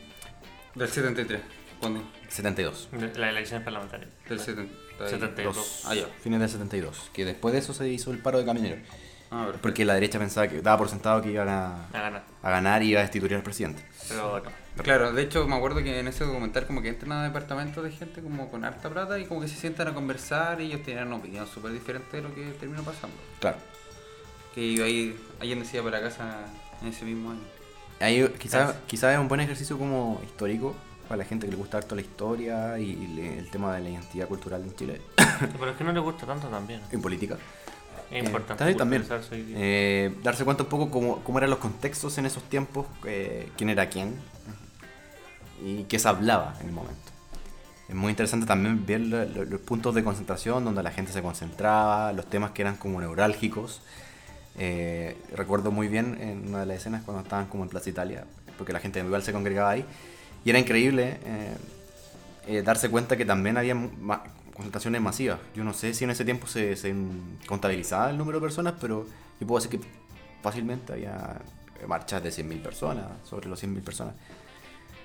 Del 0.76 0.88
73. 0.89 1.41
¿Cuándo? 1.80 2.02
72. 2.30 2.89
Las 2.91 3.30
elecciones 3.30 3.64
parlamentarias. 3.64 4.10
Del 4.28 4.39
70. 4.39 4.74
72. 5.10 5.56
Los 5.56 5.86
Ah, 5.86 5.93
ya. 5.93 6.06
fines 6.24 6.39
del 6.39 6.50
72, 6.50 7.12
que 7.14 7.24
después 7.26 7.54
de 7.54 7.60
eso 7.60 7.74
se 7.74 7.88
hizo 7.88 8.10
el 8.12 8.18
paro 8.20 8.39
de 8.39 8.45
camioneros. 8.45 8.80
Ah. 9.30 9.50
Porque 9.62 9.86
la 9.86 9.93
derecha 9.93 10.18
pensaba 10.18 10.48
que 10.48 10.62
daba 10.62 10.78
por 10.78 10.89
sentado 10.89 11.22
que 11.22 11.32
iban 11.32 11.50
a, 11.50 11.86
A 11.89 11.91
ganar. 11.91 12.24
a 12.41 12.50
ganar 12.50 12.82
y 12.82 12.91
iba 12.91 13.02
a 13.02 13.04
destituir 13.04 13.36
al 13.36 13.43
presidente. 13.43 13.84
Pero 14.08 14.41
no. 14.43 14.66
Claro, 14.84 15.11
de 15.13 15.21
hecho 15.23 15.47
me 15.47 15.55
acuerdo 15.55 15.84
que 15.84 15.99
en 15.99 16.07
ese 16.07 16.23
documental 16.25 16.65
como 16.67 16.82
que 16.82 16.89
entran 16.89 17.11
a 17.13 17.23
departamentos 17.23 17.84
de 17.84 17.91
gente 17.91 18.21
como 18.21 18.49
con 18.49 18.63
harta 18.65 18.89
plata 18.89 19.17
y 19.19 19.25
como 19.25 19.41
que 19.41 19.47
se 19.47 19.55
sientan 19.55 19.88
a 19.89 19.93
conversar 19.93 20.61
y 20.61 20.65
ellos 20.65 20.84
tienen 20.84 21.07
una 21.07 21.17
opinión 21.17 21.47
súper 21.47 21.71
diferente 21.73 22.17
de 22.17 22.23
lo 22.23 22.34
que 22.34 22.43
terminó 22.59 22.84
pasando. 22.84 23.15
Claro. 23.39 23.57
Que 24.53 24.61
iba 24.63 24.86
ahí, 24.86 25.17
alguien 25.39 25.59
decía 25.59 25.84
para 25.84 26.01
casa 26.01 26.45
en 26.82 26.88
ese 26.89 27.05
mismo 27.05 27.32
año. 27.32 27.41
Ahí 27.99 28.28
quizás 28.39 28.75
quizá 28.86 29.11
es 29.13 29.19
un 29.19 29.28
buen 29.28 29.41
ejercicio 29.41 29.78
como 29.78 30.21
histórico 30.23 30.75
para 31.07 31.17
la 31.19 31.25
gente 31.25 31.47
que 31.47 31.51
le 31.51 31.57
gusta 31.57 31.78
harto 31.78 31.95
la 31.95 32.01
historia 32.01 32.78
y, 32.80 32.91
y 32.91 33.07
le- 33.07 33.39
el 33.39 33.49
tema 33.49 33.73
de 33.75 33.82
la 33.82 33.89
identidad 33.89 34.28
cultural 34.28 34.61
en 34.61 34.75
Chile 34.75 35.01
Pero 35.59 35.71
es 35.71 35.78
que 35.78 35.84
no 35.84 35.91
le 35.93 35.99
gusta 35.99 36.25
tanto 36.25 36.47
también. 36.47 36.82
en 36.91 37.01
política. 37.01 37.38
Es 38.11 38.23
importante 38.23 38.73
también. 38.75 39.05
Eh, 39.34 40.15
darse 40.23 40.45
cuenta 40.45 40.63
un 40.63 40.69
poco 40.69 40.89
cómo, 40.89 41.23
cómo 41.23 41.39
eran 41.39 41.49
los 41.49 41.59
contextos 41.59 42.17
en 42.17 42.25
esos 42.25 42.43
tiempos, 42.43 42.86
eh, 43.05 43.49
quién 43.57 43.69
era 43.69 43.89
quién 43.89 44.15
y 45.64 45.84
qué 45.84 45.99
se 45.99 46.08
hablaba 46.08 46.55
en 46.62 46.68
el 46.68 46.74
momento. 46.74 46.97
Es 47.89 47.95
muy 47.95 48.10
interesante 48.10 48.45
también 48.45 48.86
ver 48.86 49.01
lo- 49.01 49.24
lo- 49.26 49.45
los 49.45 49.62
puntos 49.62 49.95
de 49.95 50.03
concentración 50.03 50.66
donde 50.66 50.84
la 50.84 50.91
gente 50.91 51.12
se 51.14 51.22
concentraba, 51.22 52.12
los 52.14 52.26
temas 52.30 52.51
que 52.51 52.62
eran 52.64 52.76
como 52.78 52.99
neurálgicos. 52.99 53.82
Eh, 54.58 55.16
recuerdo 55.36 55.72
muy 55.72 55.88
bien 55.88 56.18
en 56.22 56.47
una 56.49 56.62
de 56.62 56.66
las 56.66 56.78
escenas 56.78 57.03
cuando 57.03 57.24
estaban 57.24 57.45
como 57.47 57.64
en 57.64 57.70
Plaza 57.70 57.89
Italia, 57.89 58.26
porque 58.58 58.74
la 58.74 58.80
gente 58.80 58.99
igual 58.99 59.24
se 59.24 59.32
congregaba 59.34 59.70
ahí, 59.72 59.86
y 60.43 60.49
era 60.49 60.60
increíble 60.60 61.20
eh, 61.26 61.55
eh, 62.47 62.62
darse 62.64 62.89
cuenta 62.89 63.18
que 63.18 63.26
también 63.26 63.58
había 63.58 63.76
ma- 63.76 64.24
concentraciones 64.53 65.01
masivas. 65.01 65.39
Yo 65.55 65.64
no 65.64 65.74
sé 65.74 65.93
si 65.93 66.03
en 66.05 66.10
ese 66.12 66.26
tiempo 66.26 66.47
se, 66.47 66.76
se 66.76 66.93
contabilizaba 67.45 68.10
el 68.10 68.18
número 68.18 68.39
de 68.39 68.45
personas, 68.45 68.74
pero 68.82 69.05
yo 69.39 69.47
puedo 69.47 69.64
decir 69.64 69.80
que 69.80 69.88
fácilmente 70.41 70.93
había 70.93 71.39
marchas 71.88 72.24
de 72.24 72.32
100.000 72.32 72.62
personas, 72.62 73.05
sobre 73.24 73.47
los 73.47 73.60
100.000 73.60 73.84
personas. 73.84 74.16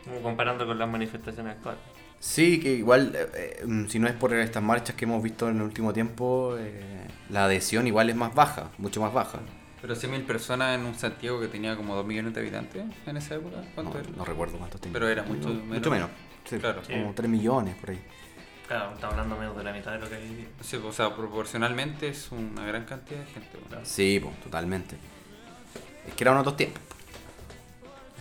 Como 0.05 0.21
comparando 0.21 0.67
con 0.67 0.79
las 0.79 0.89
manifestaciones 0.89 1.57
actuales. 1.57 1.81
Sí, 2.19 2.61
que 2.61 2.73
igual, 2.75 3.13
eh, 3.17 3.29
eh, 3.35 3.65
mm, 3.67 3.87
si 3.89 3.99
no 3.99 4.07
es 4.09 4.15
por 4.15 4.33
estas 4.35 4.63
marchas 4.63 4.95
que 4.95 5.05
hemos 5.05 5.23
visto 5.23 5.49
en 5.49 5.57
el 5.57 5.63
último 5.63 5.93
tiempo, 5.93 6.57
eh, 6.59 7.07
la 7.31 7.47
adhesión 7.47 7.87
igual 7.87 8.11
es 8.11 8.17
más 8.17 8.35
baja, 8.35 8.71
mucho 8.79 9.01
más 9.01 9.13
baja. 9.13 9.41
Pero 9.81 9.97
100.000 9.97 10.25
personas 10.25 10.79
en 10.79 10.87
un 10.87 10.95
Santiago 10.95 11.41
que 11.41 11.49
tenía 11.49 11.75
como 11.77 11.97
2 11.97 12.07
millones 12.07 12.33
de 12.35 12.41
habitantes 12.41 12.85
en 13.07 13.17
esa 13.17 13.35
época. 13.35 13.57
No, 13.57 13.67
¿Cuánto 13.75 13.99
era? 13.99 14.09
no 14.17 14.25
recuerdo 14.25 14.57
cuántos 14.59 14.81
tenía. 14.81 14.93
Pero 14.93 15.09
era 15.09 15.25
mucho 15.25 15.49
No, 15.49 15.55
menos. 15.55 15.69
Mucho 15.69 15.91
menos. 15.91 16.11
Sí, 16.45 16.59
Claro. 16.59 16.83
Como 16.87 17.09
Sí. 17.09 17.15
3 17.17 17.31
millones 17.31 17.75
por 17.77 17.91
ahí. 17.91 18.01
Claro, 18.69 18.93
estamos 18.95 19.15
hablando 19.15 19.37
menos 19.37 19.57
de 19.57 19.65
la 19.65 19.73
mitad 19.73 19.93
de 19.93 19.99
lo 19.99 20.09
que 20.09 20.15
hay. 20.15 20.49
Sí, 20.61 20.77
o 20.77 20.93
sea, 20.93 21.15
proporcionalmente 21.17 22.09
es 22.09 22.31
una 22.31 22.65
gran 22.65 22.85
cantidad 22.85 23.19
de 23.19 23.27
gente. 23.27 23.59
¿no? 23.71 23.79
Sí, 23.85 24.21
pues, 24.23 24.41
totalmente. 24.41 24.97
Es 26.07 26.15
que 26.15 26.23
eran 26.25 26.37
otros 26.37 26.57
tiempos. 26.57 26.81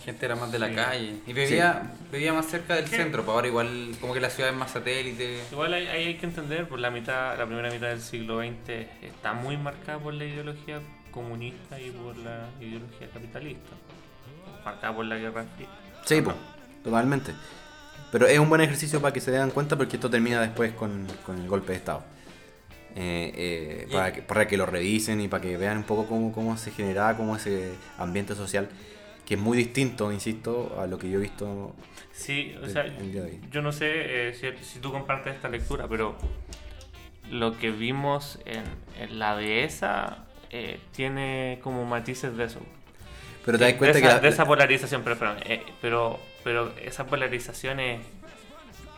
Gente 0.03 0.25
era 0.25 0.35
más 0.35 0.51
de 0.51 0.57
la 0.59 0.69
Sí. 0.69 0.75
calle 0.75 1.15
y 1.27 1.33
vivía, 1.33 1.91
vivía 2.11 2.33
más 2.33 2.47
cerca 2.47 2.75
del 2.75 2.87
centro, 2.87 3.23
pues 3.23 3.35
ahora 3.35 3.47
igual 3.47 3.95
como 4.01 4.13
que 4.13 4.19
la 4.19 4.29
ciudad 4.29 4.49
es 4.49 4.55
más 4.57 4.71
satélite. 4.71 5.41
Igual 5.51 5.73
ahí 5.73 5.87
ahí 5.87 6.05
hay 6.07 6.15
que 6.15 6.25
entender, 6.25 6.67
por 6.67 6.79
la 6.79 6.89
mitad, 6.89 7.37
la 7.37 7.45
primera 7.45 7.69
mitad 7.69 7.87
del 7.89 8.01
siglo 8.01 8.39
XX 8.39 8.69
está 9.03 9.33
muy 9.33 9.57
marcada 9.57 9.99
por 9.99 10.13
la 10.13 10.25
ideología 10.25 10.79
comunista 11.11 11.79
y 11.79 11.91
por 11.91 12.17
la 12.17 12.47
ideología 12.59 13.07
capitalista. 13.13 13.69
Marcada 14.65 14.95
por 14.95 15.05
la 15.05 15.17
Guerra 15.17 15.45
Fría. 15.55 15.67
Sí, 16.05 16.21
pues, 16.21 16.35
totalmente. 16.83 17.33
Pero 18.11 18.27
es 18.27 18.39
un 18.39 18.49
buen 18.49 18.61
ejercicio 18.61 19.01
para 19.01 19.13
que 19.13 19.21
se 19.21 19.31
den 19.31 19.51
cuenta 19.51 19.75
porque 19.77 19.95
esto 19.97 20.09
termina 20.09 20.41
después 20.41 20.73
con, 20.73 21.07
con 21.25 21.39
el 21.39 21.47
golpe 21.47 21.73
de 21.73 21.77
Estado. 21.77 22.03
Eh, 22.95 23.31
eh, 23.35 23.87
para, 23.91 24.11
que, 24.11 24.21
para 24.21 24.47
que 24.47 24.57
lo 24.57 24.65
revisen 24.65 25.21
y 25.21 25.27
para 25.29 25.41
que 25.41 25.55
vean 25.57 25.77
un 25.77 25.83
poco 25.83 26.07
cómo, 26.07 26.33
cómo 26.33 26.57
se 26.57 26.71
generaba, 26.71 27.15
cómo 27.15 27.37
ese 27.37 27.71
ambiente 27.97 28.35
social, 28.35 28.67
que 29.31 29.35
es 29.35 29.41
muy 29.41 29.57
distinto, 29.57 30.11
insisto, 30.11 30.75
a 30.77 30.87
lo 30.87 30.97
que 30.99 31.09
yo 31.09 31.17
he 31.17 31.21
visto. 31.21 31.73
Sí, 32.11 32.53
o 32.61 32.67
sea, 32.67 32.81
el 32.81 33.13
día 33.13 33.21
de 33.21 33.29
hoy. 33.29 33.39
yo 33.49 33.61
no 33.61 33.71
sé 33.71 34.27
eh, 34.27 34.33
si, 34.33 34.65
si 34.65 34.79
tú 34.79 34.91
compartes 34.91 35.35
esta 35.35 35.47
lectura, 35.47 35.87
pero 35.87 36.17
lo 37.29 37.57
que 37.57 37.71
vimos 37.71 38.39
en, 38.43 38.63
en 38.99 39.19
la 39.19 39.37
dehesa 39.37 40.25
eh, 40.49 40.81
tiene 40.91 41.59
como 41.63 41.85
matices 41.85 42.35
de 42.35 42.43
eso. 42.43 42.59
Pero 43.45 43.57
te 43.57 43.63
das 43.63 43.71
de, 43.71 43.77
cuenta 43.77 43.97
esa, 43.99 44.07
que... 44.09 44.13
la- 44.15 44.19
de 44.19 44.27
esa 44.27 44.45
polarización, 44.45 45.01
pero, 45.05 45.17
perdón, 45.17 45.37
eh, 45.45 45.63
pero, 45.79 46.19
pero 46.43 46.73
esa 46.83 47.05
polarización 47.05 47.79
es, 47.79 48.01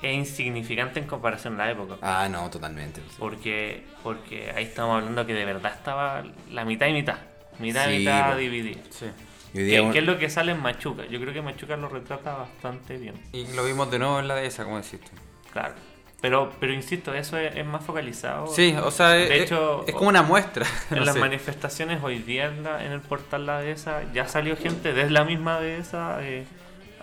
es 0.01 0.15
insignificante 0.15 0.99
en 0.99 1.05
comparación 1.05 1.61
a 1.61 1.65
la 1.65 1.71
época. 1.73 1.97
Ah, 2.01 2.27
no, 2.27 2.49
totalmente. 2.49 3.01
Porque, 3.19 3.83
porque 4.01 4.49
ahí 4.49 4.63
estamos 4.63 4.97
hablando 4.97 5.27
que 5.27 5.35
de 5.35 5.45
verdad 5.45 5.73
estaba 5.75 6.23
la 6.51 6.65
mitad 6.65 6.87
y 6.87 6.93
mitad. 6.93 7.19
Mitad 7.59 7.87
y 7.91 7.97
Sí, 7.99 7.99
mitad 7.99 8.35
dividida. 8.35 8.81
Sí. 8.89 9.05
¿Qué, 9.53 9.81
un- 9.81 9.91
qué 9.91 9.99
es 9.99 10.05
lo 10.05 10.17
que 10.17 10.29
sale 10.29 10.51
en 10.51 10.61
Machuca? 10.61 11.05
Yo 11.05 11.19
creo 11.19 11.33
que 11.33 11.41
Machuca 11.41 11.77
lo 11.77 11.87
retrata 11.89 12.33
bastante 12.35 12.97
bien. 12.97 13.15
Y 13.31 13.45
lo 13.53 13.63
vimos 13.65 13.89
de 13.91 13.99
nuevo 13.99 14.19
en 14.19 14.27
la 14.27 14.35
de 14.35 14.47
esa, 14.47 14.63
como 14.63 14.77
deciste. 14.77 15.07
Claro. 15.51 15.75
Pero, 16.21 16.51
pero 16.59 16.71
insisto, 16.73 17.13
eso 17.13 17.37
es, 17.37 17.53
es 17.55 17.65
más 17.65 17.83
focalizado. 17.83 18.47
Sí, 18.47 18.73
o 18.81 18.89
sea, 18.91 19.09
De 19.09 19.35
es, 19.37 19.43
hecho, 19.43 19.83
es 19.85 19.93
como 19.93 20.07
una 20.09 20.21
muestra. 20.23 20.65
En 20.91 20.99
no 20.99 21.05
las 21.05 21.15
sé. 21.15 21.19
manifestaciones 21.19 22.01
hoy 22.01 22.19
día 22.19 22.45
en, 22.45 22.63
la- 22.63 22.83
en 22.85 22.91
el 22.93 23.01
portal 23.01 23.45
La 23.45 23.59
Dehesa 23.59 24.01
ya 24.13 24.27
salió 24.27 24.55
gente 24.55 24.93
desde 24.93 25.09
la 25.11 25.25
misma 25.25 25.59
Dehesa 25.59 26.17
eh, 26.21 26.45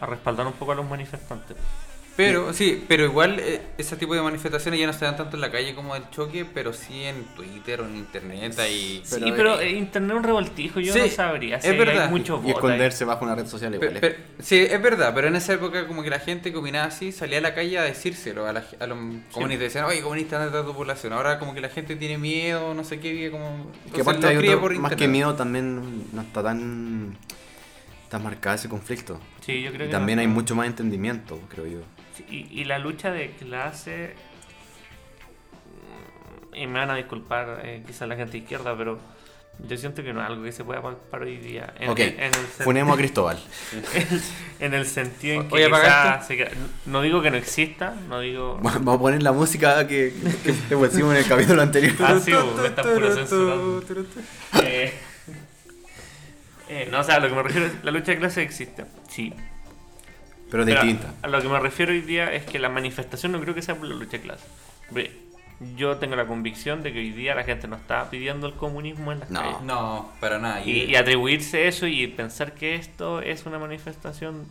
a 0.01 0.07
respaldar 0.07 0.46
un 0.46 0.55
poco 0.55 0.72
a 0.72 0.74
los 0.74 0.88
manifestantes. 0.88 1.57
Pero, 2.27 2.53
sí, 2.53 2.85
pero 2.89 3.05
igual 3.05 3.39
eh, 3.41 3.61
ese 3.79 3.97
tipo 3.97 4.14
de 4.14 4.23
manifestaciones 4.23 4.79
ya 4.81 4.87
no 4.87 4.93
se 4.93 5.05
dan 5.05 5.16
tanto 5.16 5.37
en 5.37 5.41
la 5.41 5.51
calle 5.51 5.75
como 5.75 5.95
el 5.97 6.09
choque, 6.11 6.45
pero 6.45 6.73
sí 6.73 7.05
en 7.05 7.25
Twitter 7.37 7.81
o 7.81 7.87
en 7.87 7.97
internet 7.97 8.59
ahí. 8.59 9.03
Pero, 9.11 9.27
sí, 9.27 9.33
pero 9.37 9.61
eh, 9.61 9.68
eh, 9.68 9.71
internet 9.79 10.11
es 10.12 10.16
un 10.18 10.23
revoltijo, 10.25 10.81
yo 10.81 10.93
sí, 10.93 10.99
no 11.01 11.09
sabría. 11.09 11.57
es 11.57 11.79
verdad. 11.79 12.05
Hay 12.05 12.11
muchos 12.11 12.41
y 12.43 12.47
ahí. 12.47 12.53
esconderse 12.53 13.05
bajo 13.05 13.25
una 13.25 13.35
red 13.35 13.47
social 13.47 13.75
igual. 13.75 13.91
Pe- 13.95 14.07
es- 14.09 14.14
pe- 14.14 14.25
sí, 14.43 14.59
es 14.59 14.83
verdad, 14.83 15.12
pero 15.14 15.29
en 15.29 15.37
esa 15.37 15.53
época 15.55 15.87
como 15.87 16.03
que 16.03 16.11
la 16.11 16.18
gente 16.21 16.53
que 16.53 16.59
opinaba 16.59 16.87
así 16.87 17.12
salía 17.12 17.39
a 17.39 17.41
la 17.43 17.55
calle 17.55 17.79
a 17.79 17.83
decírselo 17.83 18.47
a, 18.47 18.53
la- 18.53 18.64
a 18.79 18.87
los 18.87 18.99
comunistas. 19.33 19.64
Decían, 19.66 19.85
oye, 19.87 20.01
comunista, 20.03 20.43
anda 20.45 20.61
a 20.61 20.64
tu 20.64 20.75
población. 20.75 21.12
Ahora 21.12 21.39
como 21.39 21.55
que 21.55 21.61
la 21.61 21.68
gente 21.68 21.97
tiene 21.97 22.18
miedo, 22.18 22.75
no 22.75 22.85
sé 22.85 23.01
qué, 23.01 23.12
vive 23.12 23.31
como... 23.31 23.71
que 23.95 24.01
aparte 24.03 24.27
hay 24.27 24.37
otro- 24.37 24.61
por 24.61 24.75
más 24.79 24.95
que 24.95 25.09
miedo 25.09 25.35
también 25.35 26.05
no 26.12 26.23
está 26.23 26.43
tan, 26.43 27.16
tan 28.09 28.23
marcado 28.23 28.57
ese 28.57 28.68
conflicto. 28.68 29.21
Sí, 29.45 29.62
yo 29.62 29.71
creo 29.73 29.85
Y 29.87 29.89
que 29.89 29.93
también 29.93 30.16
no- 30.16 30.21
hay 30.23 30.27
mucho 30.29 30.55
más 30.55 30.66
entendimiento, 30.66 31.41
creo 31.49 31.66
yo. 31.66 31.79
Sí, 32.17 32.25
Y, 32.53 32.61
y 32.61 32.65
la 32.65 32.79
lucha 32.79 33.11
de 33.13 33.31
clase, 33.33 34.15
y 36.55 36.67
me 36.67 36.79
van 36.81 36.91
a 36.91 36.97
disculpar 36.97 37.61
eh, 37.65 37.83
quizás 37.87 38.09
la 38.09 38.17
gente 38.17 38.39
izquierda, 38.39 38.77
pero 38.77 38.99
yo 39.69 39.77
siento 39.77 40.03
que 40.03 40.13
no 40.13 40.21
es 40.23 40.27
algo 40.27 40.43
que 40.43 40.53
se 40.53 40.65
pueda 40.65 40.81
palpar 40.83 41.23
hoy 41.23 41.37
día. 41.37 41.73
En, 41.79 41.91
ok, 41.91 41.99
en- 42.01 42.21
el 42.21 42.35
funemos 42.35 42.95
a 42.95 42.99
Cristóbal. 42.99 43.39
en 44.59 44.75
el 44.75 44.87
sentido 44.87 45.35
en 45.43 45.49
que 45.49 45.55
Oye, 45.55 45.67
quizás 45.67 46.27
se 46.27 46.37
queda- 46.37 46.51
no 46.87 47.03
digo 47.03 47.21
que 47.23 47.31
no 47.31 47.37
exista, 47.37 47.95
no 48.09 48.21
digo... 48.21 48.59
Vamos 48.63 48.97
a 48.97 48.99
poner 48.99 49.23
la 49.23 49.33
música 49.33 49.87
que, 49.87 50.13
que 50.43 50.53
te 50.53 50.77
pusimos 50.77 51.13
en 51.13 51.19
el 51.19 51.27
capítulo 51.27 51.63
anterior. 51.63 51.95
Ah, 52.01 52.19
sí, 52.23 52.33
me 52.33 52.71
puro 52.71 53.15
censurando. 53.15 53.83
Eh, 54.65 54.93
eh, 56.69 56.89
no, 56.91 57.01
o 57.01 57.05
sea, 57.05 57.17
a 57.17 57.21
lo 57.21 57.29
que 57.29 57.35
me 57.35 57.43
refiero 57.43 57.67
es 57.67 57.73
la 57.85 57.91
lucha 57.91 58.13
de 58.13 58.19
clase 58.19 58.43
existe, 58.43 58.85
sí. 59.09 59.33
Pero 60.51 60.64
Pero 60.64 60.82
distinta. 60.82 61.14
A 61.22 61.28
lo 61.28 61.40
que 61.40 61.48
me 61.48 61.59
refiero 61.61 61.92
hoy 61.92 62.01
día 62.01 62.32
es 62.32 62.44
que 62.44 62.59
la 62.59 62.68
manifestación 62.68 63.32
no 63.32 63.40
creo 63.40 63.55
que 63.55 63.62
sea 63.62 63.74
por 63.76 63.86
la 63.86 63.94
lucha 63.94 64.12
de 64.18 64.20
clase. 64.22 64.46
Ve, 64.90 65.16
Yo 65.76 65.96
tengo 65.98 66.16
la 66.16 66.26
convicción 66.26 66.82
de 66.82 66.92
que 66.92 66.98
hoy 67.01 67.11
día 67.11 67.34
la 67.34 67.44
gente 67.44 67.68
no 67.68 67.76
está 67.76 68.09
pidiendo 68.11 68.46
el 68.46 68.55
comunismo 68.55 69.12
en 69.12 69.20
las 69.20 69.30
No. 69.30 69.40
calles. 69.42 69.61
No, 69.62 70.12
para 70.20 70.38
nada. 70.38 70.64
Y, 70.64 70.84
y 70.84 70.96
atribuirse 70.96 71.68
eso 71.68 71.86
y 71.86 72.07
pensar 72.07 72.55
que 72.55 72.74
esto 72.76 73.20
es 73.20 73.44
una 73.46 73.59
manifestación, 73.59 74.46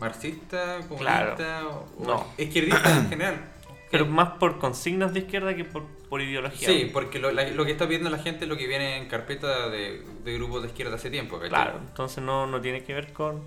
Marxista, 0.00 0.78
comunista 0.88 1.34
Claro. 1.36 1.86
o 1.98 2.04
No. 2.04 2.26
izquierdista 2.38 2.90
en 2.96 3.08
general. 3.08 3.34
pero 3.90 4.06
más 4.06 4.30
por 4.40 4.58
consignas 4.58 5.12
de 5.14 5.20
izquierda 5.20 5.54
que 5.54 5.64
por, 5.64 5.84
por 6.08 6.20
ideología. 6.20 6.66
Sí, 6.68 6.90
porque 6.92 7.18
lo, 7.20 7.30
la- 7.30 7.48
lo 7.50 7.64
que 7.64 7.72
está 7.72 7.86
viendo 7.86 8.10
la 8.10 8.18
gente 8.18 8.44
es 8.44 8.48
lo 8.48 8.56
que 8.56 8.66
viene 8.66 8.96
en 8.96 9.06
carpeta 9.08 9.68
de, 9.68 10.02
de 10.24 10.34
grupos 10.34 10.62
de 10.62 10.68
izquierda 10.68 10.96
hace 10.96 11.10
tiempo. 11.10 11.36
¿cachai? 11.36 11.50
Claro, 11.50 11.78
entonces 11.86 12.24
no, 12.24 12.46
no 12.48 12.60
tiene 12.60 12.82
que 12.82 12.92
ver 12.92 13.12
con, 13.12 13.42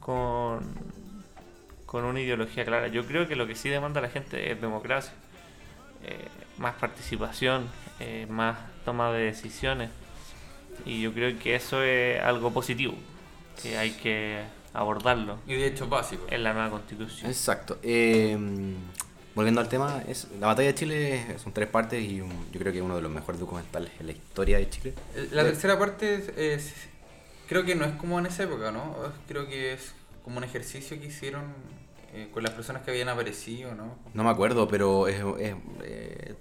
con, 0.00 0.60
con 1.86 2.04
una 2.04 2.20
ideología 2.20 2.64
clara. 2.64 2.88
Yo 2.88 3.04
creo 3.06 3.28
que 3.28 3.36
lo 3.36 3.46
que 3.46 3.54
sí 3.54 3.68
demanda 3.68 4.00
la 4.00 4.08
gente 4.08 4.50
es 4.52 4.60
democracia, 4.60 5.12
eh, 6.04 6.16
más 6.58 6.74
participación, 6.74 7.68
eh, 8.00 8.26
más 8.28 8.58
toma 8.84 9.12
de 9.12 9.24
decisiones. 9.24 9.90
Y 10.84 11.00
yo 11.02 11.12
creo 11.12 11.38
que 11.38 11.54
eso 11.54 11.82
es 11.82 12.20
algo 12.22 12.52
positivo, 12.52 12.94
que 13.62 13.78
hay 13.78 13.92
que 13.92 14.42
abordarlo 14.74 15.38
Y 15.46 15.54
de 15.54 15.68
hecho 15.68 15.88
básico. 15.88 16.26
en 16.30 16.42
la 16.44 16.52
nueva 16.52 16.70
constitución. 16.70 17.30
Exacto. 17.30 17.78
Eh, 17.82 18.36
volviendo 19.34 19.60
al 19.62 19.68
tema, 19.70 20.02
es, 20.06 20.28
la 20.38 20.48
batalla 20.48 20.68
de 20.68 20.74
Chile 20.74 21.26
son 21.42 21.52
tres 21.54 21.68
partes 21.68 22.02
y 22.02 22.20
un- 22.20 22.50
yo 22.52 22.60
creo 22.60 22.72
que 22.72 22.78
es 22.78 22.84
uno 22.84 22.94
de 22.96 23.02
los 23.02 23.10
mejores 23.10 23.40
documentales 23.40 23.90
en 24.00 24.06
la 24.06 24.12
historia 24.12 24.58
de 24.58 24.68
Chile. 24.68 24.94
Eh, 25.14 25.28
La 25.32 25.44
tercera 25.44 25.78
parte 25.78 26.14
es, 26.16 26.28
es- 26.36 26.74
creo 27.48 27.64
que 27.64 27.74
no 27.74 27.84
es 27.84 27.92
como 27.96 28.18
en 28.18 28.26
esa 28.26 28.44
época, 28.44 28.70
¿no? 28.70 28.94
Creo 29.28 29.46
que 29.48 29.72
es 29.72 29.94
como 30.24 30.38
un 30.38 30.44
ejercicio 30.44 30.98
que 31.00 31.06
hicieron 31.06 31.44
eh, 32.12 32.28
con 32.32 32.42
las 32.42 32.52
personas 32.52 32.82
que 32.82 32.90
habían 32.90 33.08
aparecido, 33.08 33.74
¿no? 33.74 33.96
No 34.14 34.24
me 34.24 34.30
acuerdo, 34.30 34.68
pero 34.68 35.08
es, 35.08 35.16
es, 35.40 35.54
eh, 35.82 36.34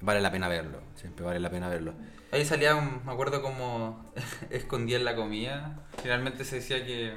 Vale 0.00 0.20
la 0.20 0.30
pena 0.30 0.48
verlo, 0.48 0.80
siempre 0.96 1.24
vale 1.24 1.40
la 1.40 1.48
pena 1.50 1.68
verlo. 1.68 1.94
Ahí 2.30 2.44
salía, 2.44 2.74
un- 2.74 3.00
me 3.06 3.12
acuerdo 3.12 3.40
como 3.40 4.04
escondían 4.50 5.04
la 5.04 5.16
comida. 5.16 5.82
Finalmente 6.02 6.44
se 6.44 6.56
decía 6.56 6.84
que 6.84 7.14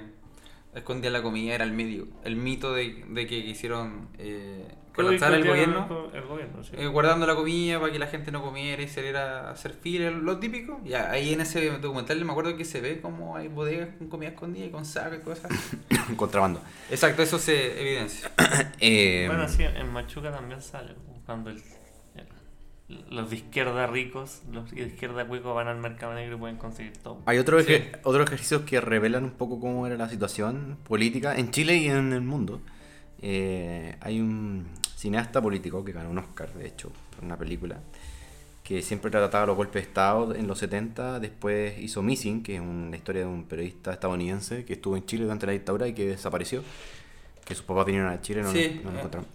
escondían 0.74 1.12
la 1.14 1.22
comida 1.22 1.54
era 1.56 1.66
el 1.66 1.74
medio, 1.74 2.08
el 2.24 2.38
mito 2.38 2.74
de, 2.74 3.04
de 3.10 3.28
que 3.28 3.44
quisieron 3.44 4.08
eh, 4.20 4.66
que 4.98 5.04
colapsar 5.04 5.34
el 5.34 5.48
gobierno. 5.48 6.10
El 6.14 6.24
gobierno, 6.24 6.64
sí. 6.64 6.72
eh, 6.78 6.88
guardando 6.88 7.26
la 7.26 7.36
comida 7.36 7.80
para 7.80 7.92
que 7.92 8.00
la 8.00 8.08
gente 8.08 8.32
no 8.32 8.42
comiera 8.44 8.82
y 8.84 8.88
saliera 8.88 9.48
a 9.48 9.52
hacer 9.52 9.74
fila, 9.74 10.12
lo 10.12 10.38
típico. 10.40 10.82
Y 10.84 10.94
ahí 10.94 11.34
en 11.34 11.42
ese 11.42 11.70
documental 11.80 12.24
me 12.26 12.32
acuerdo 12.32 12.58
que 12.58 12.66
se 12.66 12.82
ve 12.82 13.00
como 13.00 13.36
hay 13.38 13.48
bodegas 13.48 13.90
con 13.98 14.10
comida 14.10 14.30
escondida 14.30 14.66
y 14.66 14.70
con 14.70 14.86
sacos 14.86 15.20
y 15.20 15.22
cosas. 15.22 15.52
Contrabando. 16.18 16.62
Exacto, 16.90 17.22
eso 17.24 17.38
se 17.40 17.80
evidencia. 17.82 18.30
Eh, 18.80 19.26
Bueno, 19.28 19.48
sí, 19.48 19.64
en 19.64 19.92
Machuca 19.92 20.32
también 20.32 20.62
sale. 20.62 20.94
Cuando 21.26 21.50
el- 21.50 21.62
los 23.10 23.30
de 23.30 23.36
izquierda 23.36 23.86
ricos, 23.88 24.44
los 24.50 24.72
de 24.72 24.84
izquierda 24.84 25.26
cuicos 25.28 25.54
van 25.54 25.68
al 25.68 25.78
mercado 25.78 26.14
negro 26.14 26.38
y 26.38 26.40
pueden 26.40 26.56
conseguir 26.56 26.94
todo. 26.98 27.22
Hay 27.26 27.38
otros 27.38 27.66
Sí. 27.66 27.74
eje- 27.74 28.00
otros 28.04 28.26
ejercicios 28.28 28.62
que 28.62 28.80
revelan 28.80 29.26
un 29.26 29.32
poco 29.32 29.60
cómo 29.60 29.86
era 29.88 29.98
la 29.98 30.08
situación 30.08 30.78
política 30.88 31.36
en 31.36 31.52
Chile 31.52 31.76
y 31.76 31.90
en 31.90 32.14
el 32.14 32.22
mundo. 32.22 32.62
Eh, 33.22 33.98
hay 34.00 34.22
un 34.22 34.68
cineasta 34.98 35.42
político 35.42 35.86
que 35.86 35.92
ganó 35.94 36.10
un 36.10 36.18
Oscar, 36.18 36.52
de 36.54 36.68
hecho, 36.68 36.92
por 37.16 37.24
una 37.24 37.38
película, 37.38 37.78
que 38.64 38.82
siempre 38.82 39.10
trataba 39.12 39.46
los 39.46 39.56
golpes 39.56 39.84
de 39.84 39.88
Estado 39.88 40.36
en 40.36 40.48
los 40.48 40.58
70. 40.60 41.20
Después 41.22 41.80
hizo 41.80 42.02
Missing, 42.02 42.44
que 42.44 42.56
es 42.56 42.62
una 42.62 42.98
historia 42.98 43.22
de 43.22 43.28
un 43.28 43.46
periodista 43.46 43.94
estadounidense 43.94 44.66
que 44.66 44.74
estuvo 44.74 44.98
en 44.98 45.06
Chile 45.06 45.24
durante 45.24 45.46
la 45.46 45.54
dictadura 45.54 45.88
y 45.88 45.94
que 45.94 46.08
desapareció. 46.08 46.64
Que 47.46 47.56
sus 47.56 47.64
papás 47.64 47.86
vinieron 47.86 48.12
a 48.12 48.20
Chile 48.20 48.42
y 48.42 48.44
no, 48.44 48.52
Sí, 48.52 48.82
no 48.84 48.90
lo 48.92 48.98
eh. 48.98 49.00
encontraron. 49.00 49.30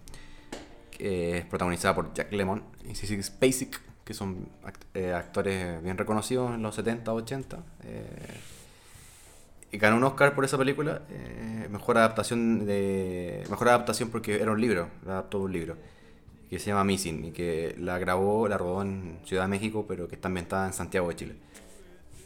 Que 0.91 1.39
es 1.39 1.45
protagonizada 1.47 1.95
por 1.95 2.13
Jack 2.13 2.31
Lemmon 2.33 2.63
y 2.87 2.95
Sissy 2.95 3.23
Spacek, 3.23 3.81
que 4.05 4.13
son 4.13 4.49
act- 4.65 4.85
eh, 4.95 5.15
actores 5.15 5.83
bien 5.83 5.97
reconocidos 5.97 6.55
en 6.55 6.61
los 6.63 6.75
70, 6.75 7.15
80. 7.15 7.65
eh, 7.85 8.05
ganó 9.79 9.97
un 9.97 10.05
Oscar 10.05 10.35
por 10.35 10.45
esa 10.45 10.59
película. 10.59 11.03
eh, 11.11 11.69
mejor 11.71 11.99
adaptación 11.99 12.67
de 12.67 13.45
mejor 13.51 13.69
adaptación 13.69 14.11
porque 14.11 14.41
era 14.41 14.51
un 14.53 14.61
libro, 14.61 14.89
la 15.07 15.13
adaptó 15.15 15.39
de 15.39 15.45
un 15.45 15.53
libro 15.53 15.77
que 16.51 16.59
se 16.59 16.67
llama 16.67 16.85
Missing 16.85 17.25
y 17.27 17.31
que 17.33 17.75
la 17.79 17.99
grabó, 17.99 18.47
la 18.47 18.59
rodó 18.59 18.83
en 18.83 19.21
Ciudad 19.25 19.45
de 19.45 19.49
México, 19.49 19.87
pero 19.89 20.07
que 20.07 20.17
está 20.17 20.29
ambientada 20.29 20.67
en 20.67 20.75
Santiago 20.75 21.09
de 21.09 21.17
Chile. 21.17 21.37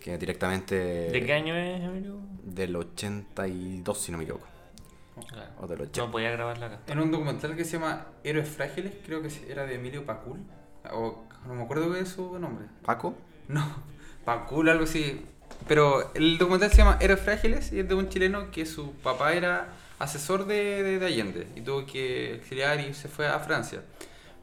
Que 0.01 0.18
directamente 0.18 0.74
¿De 0.74 1.24
qué 1.24 1.32
año 1.32 1.55
es, 1.57 1.80
Emilio? 1.80 2.16
del 2.42 2.74
82, 2.74 3.99
si 3.99 4.11
no 4.12 4.18
me 4.18 4.24
equivoco. 4.24 4.47
Claro. 5.28 5.51
O 5.61 5.66
del 5.66 5.80
80. 5.82 6.01
No 6.01 6.11
podía 6.11 6.30
grabarla 6.30 6.66
acá. 6.66 6.80
En 6.88 6.99
un 6.99 7.11
documental 7.11 7.55
que 7.57 7.64
se 7.64 7.78
llama 7.78 8.07
Héroes 8.24 8.49
Frágiles, 8.49 8.92
creo 9.05 9.22
que 9.22 9.30
era 9.49 9.64
de 9.64 9.76
Emilio 9.76 10.05
Pacul. 10.05 10.40
O 10.92 11.24
no 11.47 11.55
me 11.55 11.62
acuerdo 11.62 11.92
qué 11.92 12.01
es 12.01 12.09
su 12.09 12.38
nombre. 12.38 12.66
Paco, 12.84 13.14
No, 13.49 13.64
Pacul, 14.24 14.68
algo 14.68 14.84
así. 14.84 15.24
Pero 15.68 16.12
el 16.14 16.38
documental 16.38 16.70
se 16.70 16.76
llama 16.78 16.99
Héroes 17.01 17.20
Frágiles 17.20 17.72
y 17.72 17.80
es 17.80 17.88
de 17.88 17.94
un 17.94 18.09
chileno 18.09 18.51
que 18.51 18.66
su 18.66 18.92
papá 18.94 19.32
era 19.34 19.68
asesor 19.99 20.47
de, 20.47 20.82
de- 20.82 20.99
de 20.99 21.07
Allende 21.07 21.47
y 21.57 21.61
tuvo 21.62 21.84
que 21.86 22.34
exiliar 22.34 22.80
y 22.80 22.94
se 22.94 23.09
fue 23.09 23.26
a 23.26 23.38
Francia. 23.40 23.82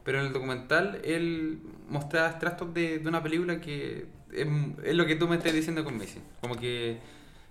Pero 0.04 0.20
en 0.20 0.26
el 0.26 0.32
documental 0.34 1.00
él 1.04 1.60
mostraba 1.88 2.28
extractos 2.28 2.74
de, 2.74 2.98
de 2.98 3.08
una 3.08 3.22
película 3.22 3.60
que 3.60 4.06
es, 4.32 4.46
es 4.84 4.94
lo 4.94 5.06
que 5.06 5.16
tú 5.16 5.26
me 5.28 5.36
estás 5.36 5.52
diciendo 5.54 5.82
con 5.82 5.96
Messi. 5.96 6.18
Como 6.42 6.56
que 6.56 6.98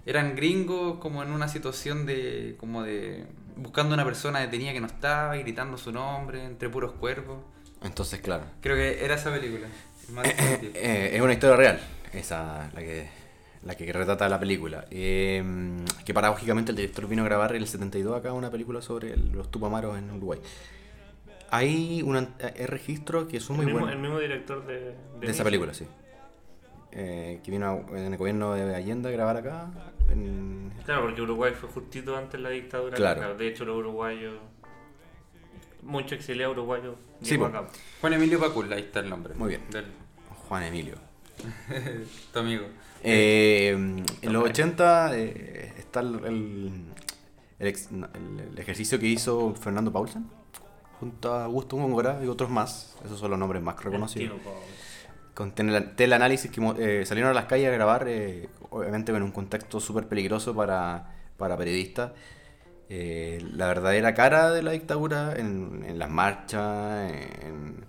eran 0.06 0.36
gringos 0.36 1.00
como 1.00 1.24
en 1.24 1.32
una 1.32 1.48
situación 1.48 2.06
de 2.06 2.56
como 2.60 2.84
de 2.84 3.26
buscando 3.56 3.94
una 3.96 4.04
persona 4.06 4.40
detenida 4.40 4.74
que 4.74 4.82
no 4.82 4.88
estaba 4.88 5.36
y 5.38 5.42
gritando 5.44 5.78
su 5.78 5.92
nombre 5.92 6.44
entre 6.44 6.70
puros 6.70 6.92
cuerpos. 6.92 7.40
entonces 7.82 8.20
claro. 8.20 8.44
Creo 8.62 8.76
que 8.76 9.04
era 9.04 9.16
esa 9.16 9.32
película. 9.34 9.68
Más 10.12 10.24
definitiva. 10.26 10.74
Eh, 10.76 11.16
es 11.16 11.22
una 11.22 11.34
historia 11.34 11.56
real, 11.56 11.80
esa 12.14 12.70
la 12.74 12.82
que, 12.82 13.08
la 13.66 13.76
que 13.76 13.92
retrata 13.94 14.28
la 14.30 14.40
película. 14.40 14.86
Eh, 14.92 15.44
que 16.06 16.14
paradójicamente 16.14 16.72
el 16.72 16.76
director 16.78 17.08
vino 17.08 17.22
a 17.22 17.26
grabar 17.26 17.56
en 17.56 17.62
el 17.62 17.68
72 17.68 18.18
acá 18.18 18.34
una 18.34 18.52
película 18.52 18.82
sobre 18.82 19.14
el- 19.14 19.32
los 19.32 19.50
tupamaros 19.50 19.98
en 19.98 20.12
Uruguay. 20.12 20.40
Hay, 21.50 22.02
una, 22.02 22.30
hay 22.42 22.66
registros 22.66 23.28
que 23.28 23.40
son 23.40 23.58
El 23.58 23.64
muy 23.64 23.66
mismo, 23.68 23.80
buenos 23.82 23.96
el 23.96 24.02
mismo 24.02 24.20
director 24.20 24.66
de, 24.66 24.96
de 25.20 25.28
esa 25.32 25.44
película, 25.44 25.74
sí. 25.74 25.86
Eh, 26.92 27.40
que 27.44 27.52
vino 27.52 27.66
a- 27.68 27.98
en 28.00 28.12
el 28.14 28.18
gobierno 28.18 28.54
de 28.54 28.76
Allende 28.76 29.10
a 29.10 29.12
grabar 29.12 29.38
acá. 29.38 29.72
en- 30.10 30.72
Claro, 30.86 31.04
porque 31.04 31.22
Uruguay 31.22 31.54
fue 31.60 31.70
justito 31.70 32.16
antes 32.18 32.34
de 32.34 32.40
la 32.40 32.50
dictadura. 32.50 32.96
Claro. 32.96 33.36
De 33.38 33.48
hecho, 33.48 33.66
los 33.66 33.78
uruguayos. 33.78 34.36
Muchos 35.82 36.14
exiliados 36.14 36.56
uruguayos. 36.56 36.96
Sí. 37.22 37.38
Juan 37.38 38.14
Emilio 38.14 38.40
Pacul, 38.40 38.72
ahí 38.74 38.82
está 38.82 39.00
el 39.02 39.10
nombre. 39.10 39.34
Muy 39.36 39.50
bien. 39.50 39.62
Del, 39.70 39.86
Juan 40.48 40.64
Emilio. 40.64 40.96
tu 42.34 42.40
amigo. 42.40 42.66
Eh, 43.04 43.70
en 44.22 44.34
los 44.34 44.44
80 44.46 45.18
eh, 45.18 45.74
está 45.78 46.00
el, 46.00 46.16
el, 46.26 46.72
el 47.60 47.68
ex- 47.68 47.92
no, 47.92 48.08
el- 48.14 48.48
el 48.52 48.60
ejercicio 48.60 49.00
que 49.00 49.08
hizo 49.08 49.54
Fernando 49.56 49.92
Paulsen 49.92 50.26
junto 51.00 51.34
a 51.34 51.46
Augusto 51.46 51.76
Góngora 51.76 52.20
y 52.24 52.28
otros 52.28 52.50
más. 52.50 52.96
Esos 53.06 53.20
son 53.20 53.32
los 53.32 53.40
nombres 53.40 53.62
más 53.62 53.82
reconocidos. 53.84 54.38
Con 55.34 55.52
tele- 55.54 55.82
teleanálisis 55.96 56.50
que 56.52 56.62
eh, 56.78 57.06
salieron 57.06 57.32
a 57.32 57.34
las 57.34 57.46
calles 57.46 57.68
a 57.68 57.72
grabar, 57.72 58.06
eh, 58.08 58.50
obviamente 58.70 59.12
en 59.12 59.24
un 59.24 59.32
contexto 59.32 59.80
súper 59.80 60.08
peligroso 60.08 60.56
para, 60.56 61.12
para 61.38 61.58
periodistas. 61.58 62.12
Eh, 62.90 63.44
la 63.54 63.68
verdadera 63.68 64.14
cara 64.14 64.52
de 64.52 64.62
la 64.62 64.72
dictadura 64.72 65.34
en, 65.36 65.84
en 65.88 65.98
las 65.98 66.10
marchas, 66.10 67.12
en, 67.42 67.84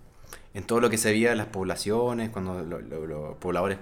en 0.54 0.64
todo 0.64 0.80
lo 0.80 0.88
que 0.88 0.96
se 0.98 1.10
veía 1.10 1.32
en 1.32 1.38
las 1.38 1.48
poblaciones, 1.48 2.30
cuando 2.30 2.62
lo- 2.62 2.80
lo- 2.80 3.06
los 3.06 3.36
pobladores 3.36 3.76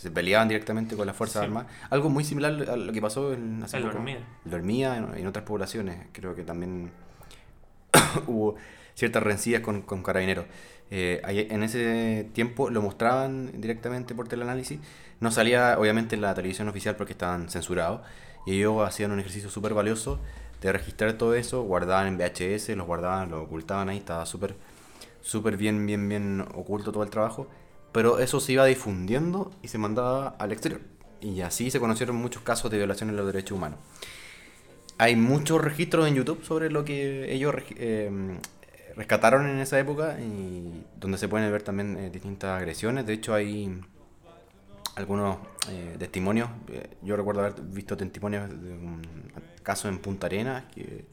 se 0.00 0.10
peleaban 0.10 0.48
directamente 0.48 0.96
con 0.96 1.06
las 1.06 1.14
Fuerzas 1.14 1.40
Sí. 1.42 1.44
Armadas. 1.44 1.70
Algo 1.90 2.08
muy 2.08 2.24
similar 2.24 2.52
a 2.70 2.76
lo 2.76 2.90
que 2.90 3.02
pasó 3.02 3.34
en, 3.34 3.62
hace 3.62 3.76
En 3.76 3.82
poco. 3.82 3.96
Dormía. 3.96 4.18
Dormía, 4.46 4.96
en, 4.96 5.14
en 5.14 5.26
otras 5.26 5.44
poblaciones. 5.44 6.06
Creo 6.12 6.34
que 6.34 6.42
también 6.42 6.90
hubo 8.26 8.54
ciertas 8.94 9.22
rencillas 9.22 9.60
con, 9.60 9.82
con 9.82 10.02
carabineros. 10.02 10.46
Eh, 10.90 11.20
en 11.50 11.62
ese 11.62 12.28
tiempo 12.32 12.70
lo 12.70 12.80
mostraban 12.80 13.60
directamente 13.60 14.14
por 14.14 14.26
teleanálisis. 14.26 14.80
No 15.20 15.30
salía 15.30 15.76
obviamente 15.78 16.14
en 16.14 16.22
la 16.22 16.32
televisión 16.34 16.66
oficial 16.68 16.96
porque 16.96 17.12
estaban 17.12 17.50
censurados. 17.50 18.00
Y 18.46 18.54
ellos 18.56 18.86
hacían 18.88 19.12
un 19.12 19.20
ejercicio 19.20 19.50
súper 19.50 19.74
valioso 19.74 20.18
de 20.62 20.72
registrar 20.72 21.12
todo 21.14 21.34
eso, 21.34 21.62
guardaban 21.62 22.06
en 22.06 22.16
VHS, 22.16 22.70
los 22.70 22.86
guardaban, 22.86 23.30
lo 23.30 23.42
ocultaban 23.42 23.90
ahí, 23.90 23.98
estaba 23.98 24.24
súper 24.24 24.56
súper 25.22 25.58
bien, 25.58 25.84
bien, 25.86 26.08
bien 26.08 26.40
oculto 26.54 26.90
todo 26.90 27.02
el 27.02 27.10
trabajo. 27.10 27.48
Pero 27.92 28.18
eso 28.18 28.40
se 28.40 28.52
iba 28.52 28.64
difundiendo 28.64 29.50
y 29.62 29.68
se 29.68 29.78
mandaba 29.78 30.28
al 30.38 30.52
exterior. 30.52 30.80
Y 31.20 31.40
así 31.40 31.70
se 31.70 31.80
conocieron 31.80 32.16
muchos 32.16 32.42
casos 32.42 32.70
de 32.70 32.78
violaciones 32.78 33.14
de 33.14 33.22
los 33.22 33.32
derechos 33.32 33.56
humanos. 33.56 33.78
Hay 34.98 35.16
muchos 35.16 35.62
registros 35.62 36.06
en 36.06 36.14
YouTube 36.14 36.44
sobre 36.44 36.70
lo 36.70 36.84
que 36.84 37.32
ellos 37.32 37.54
eh, 37.76 38.38
rescataron 38.96 39.48
en 39.48 39.58
esa 39.60 39.78
época 39.78 40.18
y 40.20 40.84
donde 40.96 41.18
se 41.18 41.28
pueden 41.28 41.50
ver 41.50 41.62
también 41.62 41.96
eh, 41.96 42.10
distintas 42.10 42.58
agresiones. 42.58 43.06
De 43.06 43.14
hecho, 43.14 43.34
hay 43.34 43.80
algunos 44.94 45.38
eh, 45.70 45.96
testimonios. 45.98 46.50
Eh, 46.68 46.96
Yo 47.02 47.16
recuerdo 47.16 47.40
haber 47.40 47.60
visto 47.62 47.96
testimonios 47.96 48.48
de 48.50 48.72
un 48.72 49.02
caso 49.62 49.88
en 49.88 49.98
Punta 49.98 50.26
Arenas 50.26 50.64
que 50.74 51.04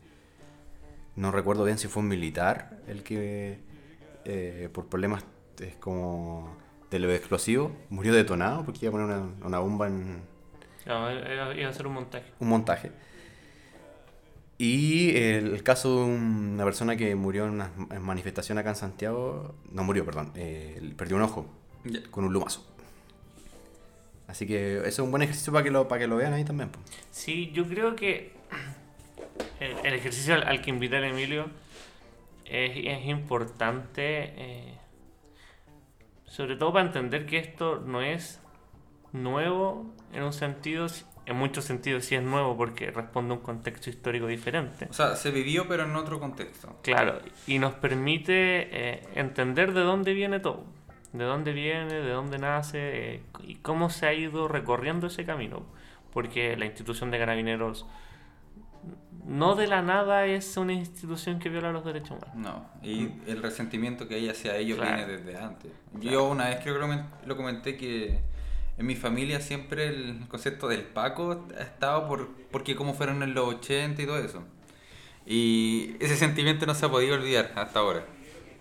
no 1.15 1.31
recuerdo 1.31 1.63
bien 1.63 1.77
si 1.77 1.87
fue 1.87 2.03
un 2.03 2.09
militar 2.09 2.77
el 2.87 3.03
que 3.03 3.65
por 4.73 4.87
problemas 4.87 5.23
es 5.59 5.75
como 5.77 6.57
de 6.91 6.99
lo 6.99 7.11
explosivo 7.11 7.75
murió 7.89 8.13
detonado 8.13 8.63
porque 8.63 8.85
iba 8.85 8.89
a 8.89 8.91
poner 8.91 9.07
una, 9.07 9.45
una 9.45 9.59
bomba 9.59 9.87
en, 9.87 10.21
No, 10.85 11.11
iba 11.11 11.53
iba 11.55 11.67
a 11.67 11.69
hacer 11.69 11.85
un 11.87 11.93
montaje. 11.93 12.25
un 12.39 12.47
montaje. 12.49 12.91
Y 14.59 15.15
el 15.15 15.61
caso 15.61 15.99
de 15.99 16.05
una 16.05 16.63
persona 16.63 16.95
que 16.95 17.13
murió 17.15 17.45
en 17.45 17.51
una 17.51 17.71
en 17.91 18.01
manifestación 18.01 18.57
acá 18.57 18.69
en 18.69 18.75
Santiago, 18.75 19.53
no 19.71 19.83
murió, 19.83 20.03
perdón, 20.03 20.31
eh, 20.35 20.93
perdió 20.97 21.15
un 21.17 21.21
ojo 21.23 21.45
con 22.09 22.23
un 22.25 22.33
lumazo. 22.33 22.65
Así 24.27 24.47
que 24.47 24.77
eso 24.79 24.87
es 24.87 24.99
un 24.99 25.11
buen 25.11 25.21
ejercicio 25.23 25.53
para 25.53 25.63
que 25.63 25.71
lo, 25.71 25.87
para 25.87 25.99
que 25.99 26.07
lo 26.07 26.17
vean 26.17 26.33
ahí 26.33 26.43
también. 26.43 26.69
po. 26.69 26.79
Sí, 27.11 27.51
yo 27.53 27.65
creo 27.67 27.95
que 27.95 28.31
el, 29.59 29.73
el 29.85 29.93
ejercicio 29.93 30.33
al, 30.33 30.43
al 30.43 30.61
que 30.61 30.69
invita 30.71 30.97
el 30.97 31.03
Emilio 31.05 31.45
es, 32.45 32.71
es 32.75 33.05
importante, 33.05 34.33
eh, 34.35 34.73
sobre 36.27 36.55
todo 36.55 36.73
para 36.73 36.85
entender 36.85 37.25
que 37.25 37.39
esto 37.39 37.81
no 37.85 38.01
es 38.01 38.41
nuevo 39.13 39.85
en 40.13 40.23
un 40.23 40.33
sentido, 40.33 40.87
en 41.25 41.35
muchos 41.35 41.65
sentidos 41.65 42.05
sí 42.05 42.15
es 42.15 42.23
nuevo 42.23 42.55
porque 42.55 42.91
responde 42.91 43.33
a 43.33 43.37
un 43.37 43.43
contexto 43.43 43.89
histórico 43.89 44.27
diferente. 44.27 44.87
O 44.89 44.93
sea, 44.93 45.15
se 45.15 45.31
vivió 45.31 45.67
pero 45.67 45.83
en 45.83 45.95
otro 45.95 46.19
contexto. 46.19 46.75
Claro, 46.83 47.19
y 47.47 47.59
nos 47.59 47.73
permite 47.73 48.67
eh, 48.71 49.03
entender 49.15 49.73
de 49.73 49.81
dónde 49.81 50.13
viene 50.13 50.39
todo, 50.39 50.65
de 51.13 51.23
dónde 51.23 51.53
viene, 51.53 51.93
de 51.93 52.11
dónde 52.11 52.37
nace 52.37 53.15
eh, 53.15 53.23
y 53.43 53.55
cómo 53.55 53.89
se 53.89 54.07
ha 54.07 54.13
ido 54.13 54.47
recorriendo 54.47 55.07
ese 55.07 55.25
camino. 55.25 55.65
Porque 56.11 56.55
la 56.57 56.65
institución 56.65 57.11
de 57.11 57.19
carabineros 57.19 57.85
no 59.27 59.55
de 59.55 59.67
la 59.67 59.81
nada 59.81 60.25
es 60.25 60.55
una 60.57 60.73
institución 60.73 61.39
que 61.39 61.49
viola 61.49 61.71
los 61.71 61.83
derechos 61.85 62.11
humanos. 62.11 62.35
No, 62.35 62.69
y 62.81 63.09
el 63.27 63.41
resentimiento 63.41 64.07
que 64.07 64.15
hay 64.15 64.29
hacia 64.29 64.55
ellos 64.57 64.77
Claro. 64.77 64.95
viene 64.97 65.11
desde 65.17 65.37
antes. 65.37 65.71
Yo 65.99 66.27
una 66.29 66.49
vez 66.49 66.59
creo 66.61 66.75
que 66.75 66.79
lo, 66.79 66.87
men- 66.87 67.05
lo 67.25 67.35
comenté 67.37 67.75
que 67.77 68.19
en 68.77 68.85
mi 68.85 68.95
familia 68.95 69.39
siempre 69.41 69.87
el 69.87 70.27
concepto 70.27 70.67
del 70.67 70.83
Paco 70.83 71.45
ha 71.57 71.61
estado 71.63 72.07
por, 72.07 72.29
porque 72.51 72.75
como 72.75 72.93
fueron 72.93 73.21
en 73.23 73.33
los 73.33 73.47
80 73.55 74.01
y 74.01 74.05
todo 74.05 74.17
eso. 74.19 74.43
Y 75.25 75.95
ese 75.99 76.15
sentimiento 76.15 76.65
no 76.65 76.73
se 76.75 76.85
ha 76.85 76.89
podido 76.89 77.15
olvidar 77.15 77.51
hasta 77.55 77.79
ahora. 77.79 78.05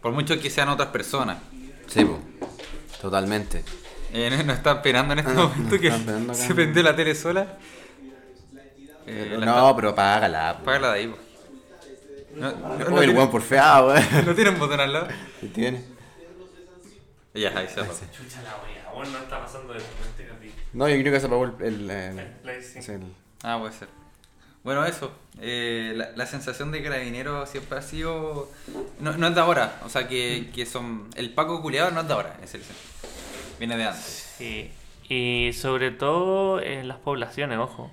Por 0.02 0.12
mucho 0.12 0.40
que 0.40 0.50
sean 0.50 0.68
otras 0.68 0.88
personas. 0.88 1.38
Sí, 1.86 2.04
po. 2.04 2.18
totalmente. 3.00 3.62
Eh, 4.12 4.30
no- 4.30 4.42
nos 4.44 4.56
están 4.56 4.76
esperando 4.78 5.12
en 5.12 5.18
este 5.20 5.30
Ah, 5.32 5.34
no, 5.34 5.48
momento 5.48 5.78
que 5.78 5.90
se 6.34 6.54
prendió 6.54 6.82
la 6.82 6.96
tele 6.96 7.14
sola. 7.14 7.58
Eh, 9.06 9.36
la 9.38 9.46
no, 9.46 9.76
pero 9.76 9.90
apágala. 9.90 10.54
po. 10.54 10.62
Apágala 10.62 10.92
de 10.92 10.98
ahí, 11.00 11.06
po. 11.08 11.18
No, 12.34 12.52
no- 12.52 12.68
no 12.78 12.84
el 12.84 13.04
tiene- 13.06 13.12
weón 13.18 13.30
por 13.30 13.42
feado, 13.42 13.88
weón. 13.88 14.04
no 14.26 14.34
tiene 14.34 14.50
un 14.50 14.58
botón 14.58 14.80
al 14.80 14.92
lado. 14.92 15.08
¿Qué 15.40 15.46
tiene? 15.48 15.84
Ya, 17.34 17.50
ahí 17.56 17.66
se 17.68 17.80
apagó. 17.80 17.94
Chucha 18.16 18.42
la 18.42 18.56
wea, 18.64 18.90
bueno, 18.94 19.12
no 19.12 19.18
está 19.18 19.40
pasando 19.40 19.72
de 19.74 19.78
este. 19.80 19.96
No, 20.72 20.88
yo 20.88 20.96
creo 21.00 21.12
que 21.12 21.20
se 21.20 21.26
apagó 21.26 21.44
el. 21.44 21.54
el, 21.60 21.90
el- 21.90 22.26
Play 22.42 22.62
cinco. 22.62 22.78
es 22.80 22.88
el- 22.88 23.02
Ah, 23.42 23.58
puede 23.60 23.72
ser. 23.74 23.88
Bueno, 24.64 24.84
eso. 24.84 25.12
eh, 25.40 25.92
la, 25.94 26.10
la 26.16 26.26
sensación 26.26 26.72
de 26.72 26.82
carabinero 26.82 27.46
siempre 27.46 27.78
ha 27.78 27.82
sido. 27.82 28.50
No, 29.00 29.12
no 29.16 29.28
es 29.28 29.34
de 29.34 29.40
ahora. 29.40 29.80
O 29.84 29.88
sea, 29.88 30.08
que, 30.08 30.50
que 30.54 30.66
son. 30.66 31.08
El 31.14 31.32
Paco 31.32 31.62
culiado 31.62 31.90
no 31.92 32.00
es 32.00 32.08
de 32.08 32.14
ahora, 32.14 32.36
es 32.42 32.54
el 32.54 32.62
Viene 33.58 33.76
de 33.76 33.84
antes. 33.84 34.34
Sí, 34.38 34.70
y 35.08 35.52
sobre 35.54 35.90
todo 35.92 36.60
en 36.60 36.88
las 36.88 36.98
poblaciones, 36.98 37.58
ojo. 37.58 37.90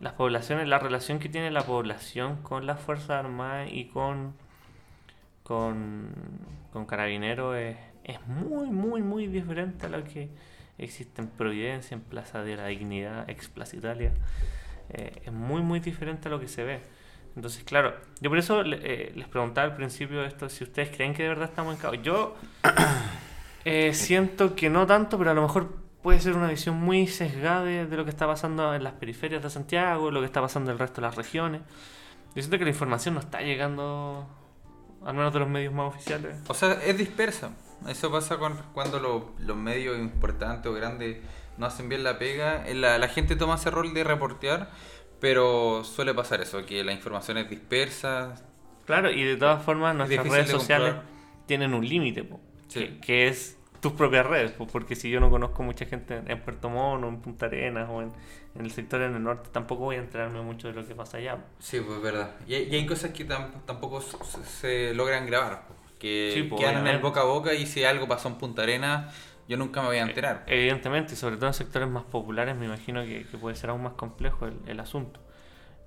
Las 0.00 0.12
poblaciones, 0.12 0.68
la 0.68 0.78
relación 0.78 1.18
que 1.18 1.28
tiene 1.28 1.50
la 1.50 1.62
población 1.62 2.36
con 2.42 2.66
las 2.66 2.80
Fuerzas 2.80 3.10
Armadas 3.10 3.68
y 3.72 3.86
con, 3.86 4.34
con, 5.42 6.10
con 6.72 6.86
Carabineros 6.86 7.56
es, 7.56 7.76
es 8.04 8.26
muy, 8.26 8.70
muy, 8.70 9.02
muy 9.02 9.26
diferente 9.26 9.86
a 9.86 9.88
lo 9.88 10.04
que 10.04 10.30
existe 10.78 11.20
en 11.20 11.28
Providencia, 11.28 11.94
en 11.94 12.00
Plaza 12.00 12.42
de 12.42 12.56
la 12.56 12.66
Dignidad, 12.66 13.28
ex 13.28 13.48
Plaza 13.48 13.76
Italia. 13.76 14.12
Eh, 14.90 15.22
es 15.26 15.32
muy, 15.32 15.62
muy 15.62 15.80
diferente 15.80 16.28
a 16.28 16.30
lo 16.30 16.40
que 16.40 16.48
se 16.48 16.64
ve. 16.64 16.80
Entonces, 17.36 17.62
claro, 17.64 17.94
yo 18.20 18.30
por 18.30 18.38
eso 18.38 18.62
eh, 18.62 19.12
les 19.14 19.28
preguntaba 19.28 19.66
al 19.66 19.76
principio 19.76 20.24
esto, 20.24 20.48
si 20.48 20.64
ustedes 20.64 20.90
creen 20.90 21.14
que 21.14 21.22
de 21.22 21.28
verdad 21.28 21.48
estamos 21.48 21.74
en 21.74 21.80
caos. 21.80 21.98
Yo 22.02 22.36
eh, 23.64 23.92
siento 23.94 24.56
que 24.56 24.70
no 24.70 24.86
tanto, 24.86 25.18
pero 25.18 25.30
a 25.30 25.34
lo 25.34 25.42
mejor 25.42 25.87
puede 26.08 26.20
ser 26.20 26.36
una 26.36 26.48
visión 26.48 26.74
muy 26.80 27.06
sesgada 27.06 27.64
de, 27.64 27.84
de 27.84 27.96
lo 27.98 28.04
que 28.04 28.08
está 28.10 28.26
pasando 28.26 28.74
en 28.74 28.82
las 28.82 28.94
periferias 28.94 29.42
de 29.42 29.50
Santiago, 29.50 30.10
lo 30.10 30.20
que 30.20 30.24
está 30.26 30.40
pasando 30.40 30.70
en 30.70 30.76
el 30.76 30.78
resto 30.78 31.02
de 31.02 31.06
las 31.06 31.16
regiones. 31.16 31.60
Yo 32.34 32.40
siento 32.42 32.56
que 32.56 32.64
la 32.64 32.70
información 32.70 33.12
no 33.12 33.20
está 33.20 33.42
llegando, 33.42 34.26
al 35.04 35.14
menos 35.14 35.34
de 35.34 35.38
los 35.40 35.48
medios 35.50 35.74
más 35.74 35.88
oficiales. 35.94 36.38
O 36.48 36.54
sea, 36.54 36.72
es 36.82 36.96
dispersa. 36.96 37.50
Eso 37.86 38.10
pasa 38.10 38.38
con, 38.38 38.54
cuando 38.72 39.00
lo- 39.00 39.32
los 39.38 39.54
medios 39.54 39.98
importantes 39.98 40.66
o 40.66 40.72
grandes 40.72 41.18
no 41.58 41.66
hacen 41.66 41.90
bien 41.90 42.02
la 42.04 42.18
pega. 42.18 42.66
Eh, 42.66 42.74
La, 42.74 42.96
la 42.96 43.08
gente 43.08 43.36
toma 43.36 43.56
ese 43.56 43.70
rol 43.70 43.92
de 43.92 44.02
reportear, 44.02 44.70
pero 45.20 45.84
suele 45.84 46.14
pasar 46.14 46.40
eso, 46.40 46.64
que 46.64 46.82
la 46.84 46.92
información 46.92 47.36
es 47.36 47.50
dispersa. 47.50 48.34
Claro, 48.86 49.10
y 49.10 49.24
de 49.24 49.36
todas 49.36 49.62
formas 49.62 49.94
nuestras 49.94 50.26
redes 50.26 50.46
de 50.46 50.52
sociales 50.52 50.94
tienen 51.44 51.74
un 51.74 51.86
límite, 51.86 52.24
po, 52.24 52.40
Sí. 52.68 52.80
que, 52.80 53.00
que 53.00 53.28
es 53.28 53.57
tus 53.80 53.92
propias 53.92 54.26
redes, 54.26 54.52
po, 54.52 54.66
porque 54.66 54.96
si 54.96 55.10
yo 55.10 55.20
no 55.20 55.30
conozco 55.30 55.62
mucha 55.62 55.86
gente 55.86 56.22
en 56.26 56.40
Puerto 56.42 56.68
Montt 56.70 57.04
o 57.04 57.08
en 57.08 57.20
Punta 57.20 57.46
Arenas 57.46 57.88
o 57.90 58.02
en, 58.02 58.12
en 58.54 58.64
el 58.64 58.70
sector 58.72 59.02
en 59.02 59.14
el 59.14 59.22
norte, 59.22 59.50
tampoco 59.52 59.84
voy 59.84 59.96
a 59.96 60.00
enterarme 60.00 60.40
mucho 60.42 60.68
de 60.68 60.74
lo 60.74 60.86
que 60.86 60.94
pasa 60.94 61.18
allá. 61.18 61.38
Sí, 61.58 61.80
pues 61.80 61.96
es 61.96 62.02
verdad. 62.02 62.30
Y 62.46 62.54
hay, 62.54 62.68
y 62.70 62.74
hay 62.76 62.86
cosas 62.86 63.10
que 63.12 63.26
tam- 63.26 63.64
tampoco 63.66 64.00
se, 64.00 64.16
se 64.44 64.94
logran 64.94 65.26
grabar, 65.26 65.64
que 65.98 66.34
Sí, 66.34 66.42
pues, 66.44 66.60
quedan 66.60 66.76
en 66.86 66.86
el 66.86 66.98
boca 67.00 67.20
a 67.20 67.24
boca 67.24 67.52
y 67.54 67.66
si 67.66 67.84
algo 67.84 68.06
pasó 68.06 68.28
en 68.28 68.36
Punta 68.36 68.62
Arena, 68.62 69.10
yo 69.48 69.56
nunca 69.56 69.80
me 69.82 69.88
voy 69.88 69.96
a 69.96 70.02
enterar. 70.02 70.44
Evidentemente, 70.46 71.14
y 71.14 71.16
sobre 71.16 71.36
todo 71.36 71.48
en 71.48 71.54
sectores 71.54 71.88
más 71.88 72.04
populares, 72.04 72.56
me 72.56 72.66
imagino 72.66 73.04
que, 73.04 73.24
que 73.26 73.38
puede 73.38 73.56
ser 73.56 73.70
aún 73.70 73.82
más 73.82 73.94
complejo 73.94 74.46
el, 74.46 74.54
el 74.66 74.78
asunto. 74.80 75.20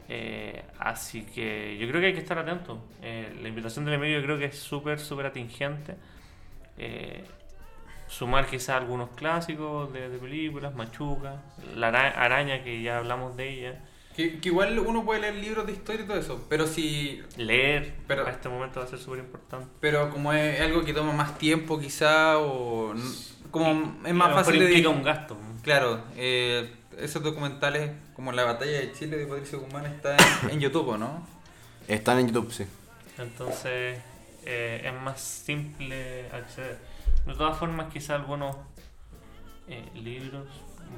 Eh, 0.09 0.63
así 0.79 1.23
que 1.25 1.77
yo 1.79 1.87
creo 1.87 2.01
que 2.01 2.07
hay 2.07 2.13
que 2.13 2.19
estar 2.19 2.37
atento. 2.37 2.83
Eh, 3.01 3.37
la 3.41 3.47
invitación 3.47 3.85
del 3.85 3.97
medio 3.99 4.19
yo 4.19 4.25
creo 4.25 4.37
que 4.37 4.45
es 4.45 4.59
súper, 4.59 4.99
súper 4.99 5.27
atingente. 5.27 5.95
Eh, 6.77 7.23
sumar 8.11 8.45
quizá 8.47 8.75
algunos 8.77 9.09
clásicos 9.11 9.91
de, 9.93 10.09
de 10.09 10.17
películas, 10.17 10.75
Machuca, 10.75 11.41
La 11.75 11.87
Ara- 11.87 12.09
Araña, 12.11 12.63
que 12.63 12.81
ya 12.81 12.97
hablamos 12.97 13.37
de 13.37 13.49
ella. 13.49 13.79
Que, 14.15 14.39
que 14.41 14.49
igual 14.49 14.77
uno 14.79 15.05
puede 15.05 15.21
leer 15.21 15.35
libros 15.35 15.65
de 15.65 15.71
historia 15.71 16.03
y 16.03 16.07
todo 16.07 16.17
eso, 16.17 16.45
pero 16.49 16.67
si 16.67 17.23
Leer, 17.37 17.93
Pero- 18.07 18.27
a 18.27 18.29
este 18.31 18.49
momento 18.49 18.81
va 18.81 18.85
a 18.85 18.89
ser 18.89 18.99
súper 18.99 19.19
importante. 19.19 19.67
pero 19.79 20.09
como 20.09 20.33
es 20.33 20.59
algo 20.59 20.83
que 20.83 20.93
toma 20.93 21.13
más 21.13 21.37
tiempo 21.37 21.79
quizá 21.79 22.37
o 22.37 22.93
como 23.51 24.01
es 24.05 24.13
más 24.13 24.33
fácil 24.33 24.59
de 24.59 24.65
implica 24.65 24.89
un 24.89 25.03
gasto. 25.03 25.37
Claro, 25.63 26.03
eh, 26.17 26.69
esos 26.99 27.23
documentales 27.23 27.91
como 28.13 28.33
La 28.33 28.43
batalla 28.43 28.79
de 28.79 28.91
Chile 28.91 29.15
de 29.15 29.25
Patricio 29.25 29.61
Guzmán 29.61 29.85
están 29.85 30.17
en, 30.43 30.49
en 30.51 30.59
YouTube, 30.59 30.89
¿o 30.89 30.97
¿no? 30.97 31.25
Están 31.87 32.19
en 32.19 32.27
YouTube, 32.27 32.51
sí. 32.51 32.65
Entonces 33.17 33.97
eh, 34.45 34.81
es 34.83 35.01
más 35.01 35.21
simple 35.21 36.25
acceder. 36.33 36.77
De 37.25 37.33
todas 37.35 37.57
formas, 37.57 37.91
quizá 37.91 38.15
algunos 38.15 38.55
eh, 39.67 39.85
libros. 39.95 40.47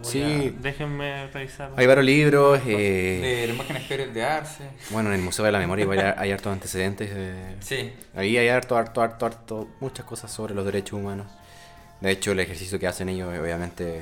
voy 0.02 0.12
Sí. 0.12 0.22
a- 0.24 0.62
déjenme 0.62 1.28
revisar. 1.28 1.72
Hay 1.76 1.86
varios 1.86 2.06
libros. 2.06 2.60
eh, 2.66 3.46
De 3.48 3.54
imágenes 3.54 3.84
Pérez 3.84 4.14
de 4.14 4.24
Arce. 4.24 4.64
bueno, 4.90 5.10
en 5.10 5.16
el 5.16 5.22
Museo 5.22 5.46
de 5.46 5.52
la 5.52 5.60
Memoria 5.60 5.84
igual 5.84 6.00
hay, 6.00 6.14
hay 6.18 6.32
hartos 6.32 6.52
antecedentes. 6.52 7.10
eh, 7.14 7.56
Sí, 7.60 7.94
Ahí 8.16 8.38
hay 8.38 8.48
harto, 8.48 8.76
harto, 8.78 9.02
harto, 9.02 9.26
harto, 9.28 9.68
muchas 9.80 10.06
cosas 10.06 10.32
sobre 10.32 10.56
los 10.56 10.66
derechos 10.66 11.00
humanos. 11.00 11.28
De 12.02 12.10
hecho, 12.12 12.32
el 12.32 12.40
ejercicio 12.40 12.80
que 12.80 12.88
hacen 12.88 13.10
ellos 13.10 13.32
es 13.34 13.40
obviamente 13.40 14.02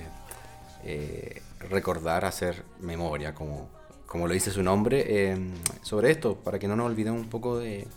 eh, 0.83 1.41
recordar, 1.69 2.23
hacer 2.25 2.63
memoria, 2.79 3.35
como, 3.35 3.69
como 4.07 4.27
lo 4.27 4.33
dice 4.33 4.49
su 4.51 4.63
nombre, 4.63 5.03
eh, 5.07 5.37
sobre 5.83 6.09
esto, 6.11 6.35
para 6.35 6.57
que 6.57 6.67
no 6.67 6.75
nos 6.75 6.85
olvidemos 6.87 7.21
un 7.21 7.29
poco 7.29 7.59
de, 7.59 7.87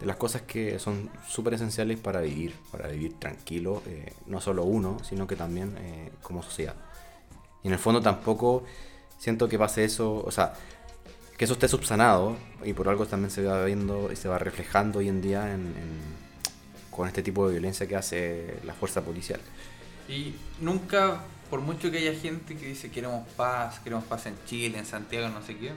de 0.00 0.06
las 0.06 0.16
cosas 0.16 0.42
que 0.42 0.78
son 0.78 1.10
súper 1.26 1.54
esenciales 1.54 1.98
para 1.98 2.20
vivir, 2.20 2.54
para 2.70 2.88
vivir 2.88 3.18
tranquilo, 3.18 3.82
eh, 3.86 4.12
no 4.26 4.40
solo 4.40 4.64
uno, 4.64 4.98
sino 5.02 5.26
que 5.26 5.36
también 5.36 5.74
eh, 5.78 6.10
como 6.22 6.42
sociedad. 6.42 6.74
Y 7.62 7.68
en 7.68 7.72
el 7.72 7.78
fondo 7.78 8.00
tampoco 8.02 8.64
siento 9.18 9.48
que 9.48 9.58
pase 9.58 9.84
eso, 9.84 10.22
o 10.24 10.30
sea, 10.30 10.54
que 11.36 11.44
eso 11.44 11.54
esté 11.54 11.68
subsanado 11.68 12.36
y 12.64 12.72
por 12.72 12.88
algo 12.88 13.06
también 13.06 13.30
se 13.30 13.42
va 13.42 13.64
viendo 13.64 14.10
y 14.12 14.16
se 14.16 14.28
va 14.28 14.38
reflejando 14.38 15.00
hoy 15.00 15.08
en 15.08 15.20
día 15.20 15.58
con 16.90 17.06
este 17.08 17.22
tipo 17.22 17.46
de 17.46 17.52
violencia 17.52 17.86
que 17.86 17.96
hace 17.96 18.58
la 18.64 18.72
fuerza 18.72 19.02
policial. 19.02 19.40
Y 20.08 20.34
nunca, 20.60 21.22
por 21.50 21.60
mucho 21.60 21.90
que 21.90 21.98
haya 21.98 22.14
gente 22.14 22.56
que 22.56 22.66
dice 22.66 22.90
queremos 22.90 23.26
paz, 23.36 23.80
queremos 23.80 24.04
paz 24.04 24.26
en 24.26 24.34
Chile, 24.46 24.78
en 24.78 24.86
Santiago, 24.86 25.28
no 25.28 25.42
sé 25.42 25.56
qué, 25.56 25.72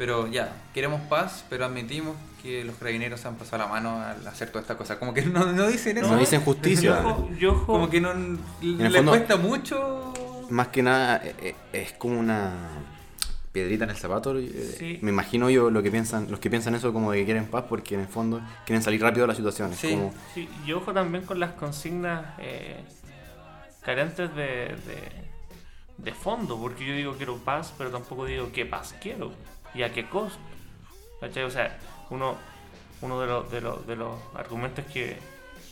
pero 0.00 0.26
ya, 0.28 0.50
queremos 0.72 1.02
paz, 1.10 1.44
pero 1.50 1.66
admitimos 1.66 2.16
que 2.42 2.64
los 2.64 2.74
carabineros 2.76 3.20
se 3.20 3.28
han 3.28 3.34
pasado 3.34 3.58
la 3.64 3.68
mano 3.68 4.00
al 4.00 4.26
hacer 4.26 4.48
toda 4.48 4.62
esta 4.62 4.78
cosa. 4.78 4.98
Como 4.98 5.12
que 5.12 5.20
no, 5.26 5.52
no 5.52 5.66
dicen 5.68 5.98
eso. 5.98 6.08
No 6.08 6.16
dicen 6.16 6.40
justicia. 6.40 7.02
Yo, 7.02 7.06
ojo- 7.10 7.30
yo 7.38 7.66
Como 7.66 7.90
que 7.90 8.00
no 8.00 8.12
el 8.12 8.38
le 8.78 8.90
fondo- 8.90 9.10
cuesta 9.12 9.36
mucho. 9.36 10.14
Más 10.48 10.68
que 10.68 10.82
nada 10.82 11.20
eh, 11.22 11.34
eh, 11.42 11.54
es 11.74 11.92
como 11.92 12.18
una 12.18 12.54
piedrita 13.52 13.84
en 13.84 13.90
el 13.90 13.96
zapato. 13.96 14.38
eh, 14.38 14.74
Sí. 14.78 14.98
Me 15.02 15.10
imagino 15.10 15.50
yo 15.50 15.70
lo 15.70 15.82
que 15.82 15.90
piensan, 15.90 16.30
los 16.30 16.40
que 16.40 16.48
piensan 16.48 16.74
eso 16.74 16.94
como 16.94 17.12
de 17.12 17.18
que 17.18 17.24
quieren 17.26 17.44
paz 17.48 17.66
porque 17.68 17.94
en 17.94 18.00
el 18.00 18.08
fondo 18.08 18.40
quieren 18.64 18.82
salir 18.82 19.02
rápido 19.02 19.24
de 19.24 19.28
la 19.28 19.34
situación. 19.34 19.70
Es 19.74 19.80
Sí. 19.80 19.90
como, 19.90 20.14
Sí, 20.32 20.48
y 20.66 20.72
ojo 20.72 20.94
también 20.94 21.24
con 21.26 21.38
las 21.38 21.50
consignas 21.52 22.24
eh, 22.38 22.82
carentes 23.84 24.34
de, 24.34 24.44
de, 24.86 25.12
de 25.98 26.12
fondo, 26.14 26.58
porque 26.58 26.86
yo 26.86 26.94
digo 26.94 27.12
quiero 27.18 27.36
paz, 27.36 27.74
pero 27.76 27.90
tampoco 27.90 28.24
digo 28.24 28.50
qué 28.50 28.64
paz 28.64 28.94
quiero 28.98 29.30
y 29.74 29.82
a 29.82 29.92
qué 29.92 30.08
costo. 30.08 30.40
¿Cachai? 31.20 31.44
O 31.44 31.50
sea, 31.50 31.78
uno, 32.10 32.36
uno 33.02 33.20
de, 33.20 33.26
los, 33.26 33.50
de, 33.50 33.60
los, 33.60 33.86
de 33.86 33.96
los 33.96 34.18
argumentos 34.34 34.84
que, 34.86 35.18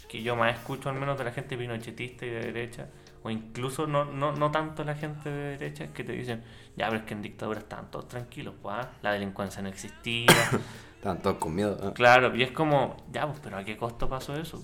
que 0.09 0.22
yo 0.22 0.36
más 0.36 0.55
escucho, 0.57 0.88
al 0.88 0.96
menos 0.96 1.18
de 1.18 1.24
la 1.24 1.32
gente 1.32 1.57
pinochetista 1.57 2.26
y 2.26 2.30
de 2.30 2.40
derecha, 2.40 2.88
o 3.22 3.30
incluso 3.30 3.86
no, 3.86 4.05
no, 4.05 4.32
no 4.32 4.51
tanto 4.51 4.84
la 4.84 4.94
gente 4.94 5.30
de 5.30 5.57
derecha, 5.57 5.84
es 5.84 5.90
que 5.90 6.05
te 6.05 6.12
dicen, 6.12 6.44
ya, 6.76 6.86
pero 6.86 7.01
es 7.01 7.07
que 7.07 7.14
en 7.14 7.22
dictadura 7.22 7.61
estaban 7.61 7.90
todos 7.90 8.09
tranquilos, 8.09 8.55
pues, 8.62 8.76
ah, 8.78 8.90
la 9.03 9.12
delincuencia 9.12 9.62
no 9.62 9.68
existía. 9.68 10.26
están 10.96 11.20
todos 11.20 11.38
con 11.38 11.55
miedo. 11.55 11.78
ah. 11.82 11.92
Claro, 11.94 12.34
y 12.36 12.42
es 12.42 12.51
como, 12.53 12.96
ya, 13.11 13.26
pues, 13.26 13.40
pero 13.42 13.57
¿a 13.57 13.64
qué 13.64 13.76
costo 13.76 14.09
pasó 14.09 14.34
eso? 14.34 14.62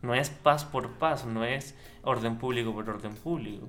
No 0.00 0.14
es 0.14 0.30
paz 0.30 0.64
por 0.64 0.92
paz, 0.98 1.26
no 1.26 1.44
es 1.44 1.74
orden 2.02 2.38
público 2.38 2.72
por 2.72 2.88
orden 2.88 3.14
público. 3.14 3.68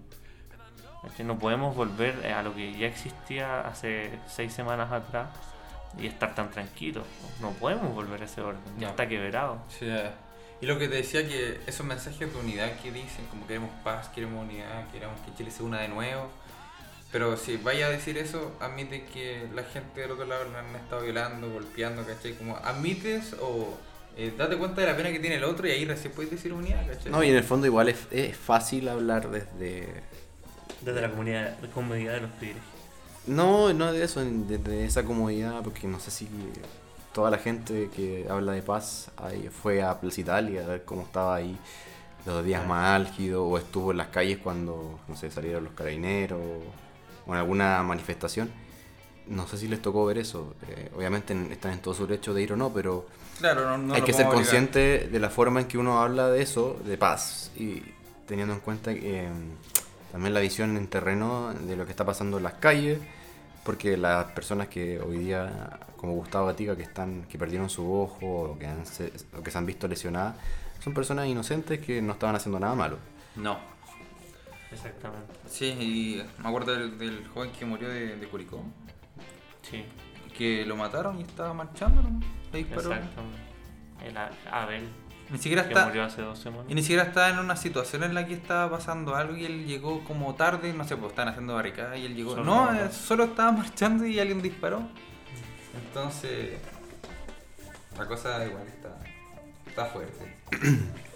¿Cachai? 1.02 1.26
No 1.26 1.40
podemos 1.40 1.76
volver 1.76 2.26
a 2.32 2.44
lo 2.44 2.54
que 2.56 2.74
ya 2.78 2.88
existía 2.88 3.62
hace 3.62 4.12
seis 4.28 4.54
semanas 4.54 4.92
atrás 4.92 5.30
y 5.98 6.08
estar 6.08 6.36
tan 6.36 6.52
tranquilos. 6.52 7.06
No 7.42 7.52
podemos 7.52 7.94
volver 7.94 8.22
a 8.22 8.26
ese 8.26 8.42
orden, 8.42 8.62
ya 8.78 8.86
No. 8.88 8.90
está 8.92 9.08
quebrado. 9.08 9.58
Sí, 9.70 9.86
eh. 9.88 10.10
y 10.62 10.66
lo 10.66 10.78
que 10.78 10.88
te 10.90 10.96
decía 10.96 11.26
que 11.28 11.60
esos 11.68 11.86
mensajes 11.86 12.32
de 12.34 12.40
unidad 12.40 12.78
que 12.82 12.92
dicen, 12.92 13.26
como 13.30 13.48
queremos 13.48 13.72
paz, 13.84 14.10
queremos 14.10 14.44
unidad, 14.46 14.88
queremos 14.92 15.20
que 15.22 15.34
Chile 15.36 15.52
se 15.52 15.64
una 15.64 15.80
de 15.82 15.88
nuevo, 15.88 16.30
Pero 17.12 17.38
si 17.38 17.58
vaya 17.58 17.88
a 17.88 17.90
decir 17.90 18.20
eso, 18.20 18.56
admite 18.60 19.06
que 19.06 19.48
la 19.56 19.64
gente 19.64 20.02
del 20.02 20.12
otro 20.12 20.26
lado 20.26 20.44
lo 20.48 20.60
han 20.60 20.76
estado 20.76 21.02
violando, 21.02 21.50
golpeando, 21.50 22.06
¿cachai? 22.06 22.34
Como, 22.34 22.56
¿admites 22.58 23.36
o 23.42 23.76
eh, 24.16 24.32
date 24.38 24.58
cuenta 24.58 24.82
de 24.82 24.88
la 24.88 24.96
pena 24.96 25.10
que 25.12 25.20
tiene 25.20 25.38
el 25.38 25.44
otro 25.44 25.66
y 25.68 25.72
ahí 25.72 25.86
recién 25.86 26.14
puedes 26.14 26.30
decir 26.30 26.54
unidad, 26.54 26.86
¿cachai? 26.86 27.12
No, 27.12 27.24
y 27.24 27.30
en 27.32 27.36
el 27.38 27.44
fondo 27.44 27.66
igual 27.66 27.90
es, 27.90 28.06
es 28.12 28.38
fácil 28.38 28.88
hablar 28.90 29.28
desde... 29.32 30.04
Desde 30.82 31.02
la 31.02 31.10
comunidad, 31.10 31.58
de 31.58 31.70
comodidad 31.70 32.14
de 32.14 32.22
los 32.22 32.32
privilegios. 32.32 32.66
No, 33.28 33.74
no 33.74 33.92
de 33.92 34.04
eso, 34.04 34.22
desde 34.24 34.86
esa 34.86 35.04
comodidad, 35.04 35.62
porque 35.64 35.88
no 35.88 36.00
sé 36.00 36.10
si 36.12 36.28
toda 37.14 37.30
la 37.30 37.38
gente 37.38 37.90
que 37.96 38.26
habla 38.30 38.54
de 38.54 38.62
paz 38.62 39.10
ahí 39.18 39.50
fue 39.50 39.82
a 39.84 40.00
Plaza 40.00 40.22
Italia 40.22 40.64
a 40.64 40.68
ver 40.68 40.86
cómo 40.86 41.02
estaba 41.04 41.36
ahí 41.36 41.58
los 42.26 42.44
días 42.46 42.66
más 42.66 42.96
álgidos 42.96 43.44
o 43.48 43.58
estuvo 43.58 43.92
en 43.92 43.98
las 43.98 44.08
calles 44.08 44.38
cuando, 44.40 45.00
no 45.08 45.16
sé, 45.16 45.30
salieron 45.32 45.64
los 45.66 45.74
carabineros 45.74 46.40
o 47.28 47.32
en 47.34 47.40
alguna 47.40 47.82
manifestación. 47.84 48.50
No 49.28 49.48
sé 49.48 49.58
si 49.58 49.68
les 49.68 49.82
tocó 49.82 50.06
ver 50.06 50.18
eso. 50.18 50.56
Eh, 50.68 50.90
obviamente 50.96 51.34
en- 51.34 51.52
están 51.52 51.74
en 51.74 51.80
todo 51.82 51.94
su 51.94 52.08
derecho 52.08 52.34
de 52.34 52.42
ir 52.42 52.54
o 52.54 52.58
no, 52.58 52.74
pero 52.74 53.06
Claro, 53.38 53.66
no, 53.66 53.78
no 53.78 53.94
hay 53.94 54.02
que 54.02 54.12
ser 54.14 54.26
obligar. 54.26 54.36
consciente 54.36 55.08
de 55.12 55.20
la 55.20 55.30
forma 55.30 55.60
en 55.62 55.68
que 55.68 55.78
uno 55.78 56.02
habla 56.02 56.30
de 56.30 56.42
eso, 56.42 56.80
de 56.86 56.98
paz, 56.98 57.52
y 57.56 57.84
teniendo 58.28 58.54
en 58.54 58.60
cuenta 58.60 58.94
que, 58.94 59.26
eh, 59.26 59.30
también 60.12 60.34
la 60.34 60.40
visión 60.40 60.76
en 60.78 60.88
terreno 60.88 61.54
de 61.54 61.76
lo 61.76 61.86
que 61.86 61.92
está 61.92 62.06
pasando 62.06 62.38
en 62.38 62.44
las 62.44 62.54
calles, 62.56 63.00
porque 63.64 63.98
las 63.98 64.26
personas 64.32 64.68
que 64.68 65.00
hoy 65.00 65.18
día, 65.20 65.80
como 65.98 66.14
Gustavo 66.14 66.48
Gatica, 66.48 66.76
que 66.76 66.84
están 66.84 67.24
que 67.24 67.38
perdieron 67.38 67.70
su 67.70 67.92
ojo 67.94 68.52
o 68.54 68.58
que, 68.60 68.66
han 68.68 68.86
se, 68.86 69.12
o 69.38 69.44
que 69.44 69.52
se 69.52 69.58
han 69.58 69.66
visto 69.66 69.88
lesionadas, 69.88 70.36
son 70.84 70.94
personas 70.94 71.28
inocentes 71.28 71.80
que 71.80 72.02
no 72.02 72.14
estaban 72.14 72.36
haciendo 72.36 72.60
nada 72.60 72.74
malo. 72.76 72.98
No. 73.36 73.58
Exactamente. 74.72 75.34
Sí, 75.48 75.66
y 75.66 76.24
me 76.42 76.48
acuerdo 76.50 76.74
del, 76.74 76.98
del 76.98 77.28
joven 77.28 77.52
que 77.52 77.66
murió 77.66 77.90
de, 77.90 78.16
de 78.18 78.28
Curicó, 78.28 78.64
Sí, 79.64 79.84
que 80.38 80.66
lo 80.66 80.76
mataron 80.76 81.20
y 81.20 81.24
estaba 81.24 81.54
marchando, 81.54 82.02
¿no? 82.02 82.20
Le 82.52 82.60
disparó. 82.60 82.94
exactamente. 82.94 83.38
El 84.06 84.18
A- 84.18 84.32
Abel, 84.52 84.88
Ni 85.32 85.38
siquiera 85.40 85.64
que 85.64 85.70
está... 85.70 85.86
murió 85.86 86.04
hace 86.04 86.22
dos 86.22 86.40
semanas. 86.40 86.66
Y 86.70 86.76
ni 86.76 86.82
siquiera 86.82 87.04
estaba 87.04 87.30
en 87.30 87.40
una 87.40 87.56
situación 87.56 88.04
en 88.04 88.14
la 88.14 88.26
que 88.26 88.34
estaba 88.34 88.70
pasando 88.70 89.16
algo 89.16 89.36
y 89.36 89.46
él 89.46 89.66
llegó 89.66 90.04
como 90.04 90.36
tarde, 90.36 90.74
no 90.74 90.84
sé, 90.84 90.98
pues 90.98 91.12
estaban 91.12 91.30
haciendo 91.30 91.56
barricadas 91.56 91.98
y 91.98 92.06
él 92.06 92.16
llegó. 92.16 92.32
Solo 92.32 92.44
no, 92.44 92.74
eh, 92.74 92.90
solo 92.92 93.26
estaba 93.26 93.52
marchando 93.54 94.06
y 94.06 94.20
alguien 94.20 94.42
disparó. 94.42 94.84
Entonces, 95.76 96.60
la 97.98 98.06
cosa 98.08 98.46
igual 98.46 98.68
está, 98.68 98.98
está 99.68 99.86
fuerte. 99.86 100.38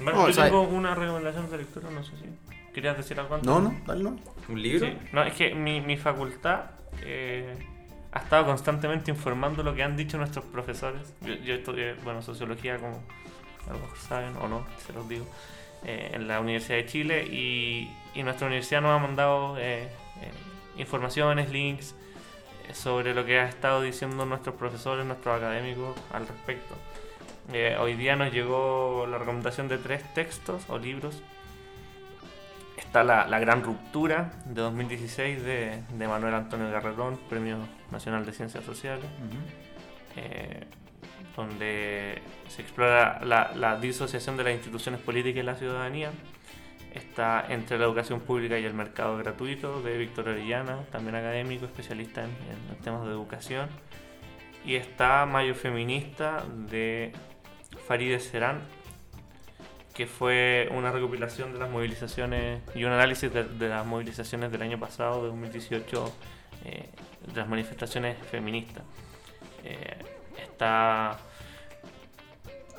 Bueno, 0.00 0.26
No, 0.26 0.30
yo 0.30 0.44
tengo 0.44 0.62
una 0.62 0.94
recomendación 0.94 1.50
de 1.50 1.58
lectura, 1.58 1.90
no 1.90 2.04
sé 2.04 2.12
si. 2.12 2.72
¿Querías 2.72 2.96
decir 2.96 3.18
algo 3.18 3.34
antes? 3.34 3.48
No, 3.48 3.60
no, 3.60 3.74
dale, 3.84 4.04
no. 4.04 4.16
¿Un 4.48 4.62
libro? 4.62 4.86
Sí. 4.86 4.96
No, 5.12 5.24
es 5.24 5.34
que 5.34 5.56
mi, 5.56 5.80
mi 5.80 5.96
facultad 5.96 6.66
eh, 7.02 7.52
ha 8.12 8.20
estado 8.20 8.46
constantemente 8.46 9.10
informando 9.10 9.64
lo 9.64 9.74
que 9.74 9.82
han 9.82 9.96
dicho 9.96 10.16
nuestros 10.16 10.44
profesores. 10.44 11.14
Yo, 11.22 11.34
yo 11.34 11.54
estudié, 11.54 11.94
bueno, 12.04 12.22
sociología, 12.22 12.78
como 12.78 13.02
a 13.68 13.72
lo 13.72 13.80
mejor 13.80 13.98
saben 13.98 14.36
o 14.36 14.48
no, 14.48 14.66
se 14.86 14.92
los 14.92 15.08
digo, 15.08 15.26
eh, 15.84 16.10
en 16.14 16.28
la 16.28 16.40
Universidad 16.40 16.78
de 16.78 16.86
Chile. 16.86 17.26
Y, 17.26 17.90
y 18.14 18.22
nuestra 18.22 18.46
universidad 18.46 18.80
nos 18.80 18.98
ha 18.98 18.98
mandado 18.98 19.56
eh, 19.58 19.82
eh, 19.82 19.90
informaciones, 20.76 21.50
links 21.50 21.94
eh, 22.68 22.74
sobre 22.74 23.14
lo 23.14 23.24
que 23.24 23.38
ha 23.40 23.48
estado 23.48 23.82
diciendo 23.82 24.24
nuestros 24.26 24.54
profesores, 24.56 25.04
nuestros 25.06 25.36
académicos 25.36 25.96
al 26.12 26.26
respecto. 26.26 26.74
Eh, 27.52 27.76
hoy 27.80 27.94
día 27.94 28.14
nos 28.14 28.32
llegó 28.32 29.06
la 29.08 29.18
recomendación 29.18 29.68
de 29.68 29.78
tres 29.78 30.02
textos 30.14 30.64
o 30.68 30.78
libros. 30.78 31.22
Está 32.76 33.04
la, 33.04 33.26
la 33.26 33.38
Gran 33.38 33.62
Ruptura 33.62 34.32
de 34.44 34.60
2016 34.60 35.42
de, 35.42 35.82
de 35.90 36.08
Manuel 36.08 36.34
Antonio 36.34 36.70
Garretón, 36.70 37.18
Premio 37.28 37.58
Nacional 37.90 38.24
de 38.24 38.32
Ciencias 38.32 38.64
Sociales, 38.64 39.06
eh, 40.16 40.64
donde 41.38 42.20
se 42.48 42.62
explora 42.62 43.20
la, 43.24 43.52
la 43.54 43.78
disociación 43.78 44.36
de 44.36 44.42
las 44.42 44.54
instituciones 44.54 45.00
políticas 45.00 45.42
y 45.42 45.46
la 45.46 45.54
ciudadanía. 45.54 46.10
Está 46.92 47.44
Entre 47.48 47.78
la 47.78 47.84
educación 47.84 48.20
pública 48.20 48.58
y 48.58 48.64
el 48.64 48.74
mercado 48.74 49.16
gratuito 49.18 49.80
de 49.82 49.96
Víctor 49.98 50.30
Orellana, 50.30 50.82
también 50.90 51.14
académico, 51.14 51.64
especialista 51.64 52.24
en, 52.24 52.30
en 52.70 52.82
temas 52.82 53.04
de 53.04 53.10
educación. 53.10 53.68
Y 54.64 54.74
está 54.74 55.26
Mayo 55.26 55.54
Feminista 55.54 56.42
de 56.68 57.12
Farideh 57.86 58.18
Serán, 58.18 58.62
que 59.94 60.06
fue 60.06 60.68
una 60.72 60.90
recopilación 60.90 61.52
de 61.52 61.60
las 61.60 61.70
movilizaciones 61.70 62.62
y 62.74 62.82
un 62.82 62.90
análisis 62.90 63.32
de, 63.32 63.44
de 63.44 63.68
las 63.68 63.86
movilizaciones 63.86 64.50
del 64.50 64.62
año 64.62 64.80
pasado, 64.80 65.22
de 65.22 65.28
2018, 65.28 66.12
eh, 66.64 66.88
de 67.32 67.40
las 67.40 67.48
manifestaciones 67.48 68.16
feministas. 68.26 68.82
Eh, 69.62 69.98
está 70.42 71.18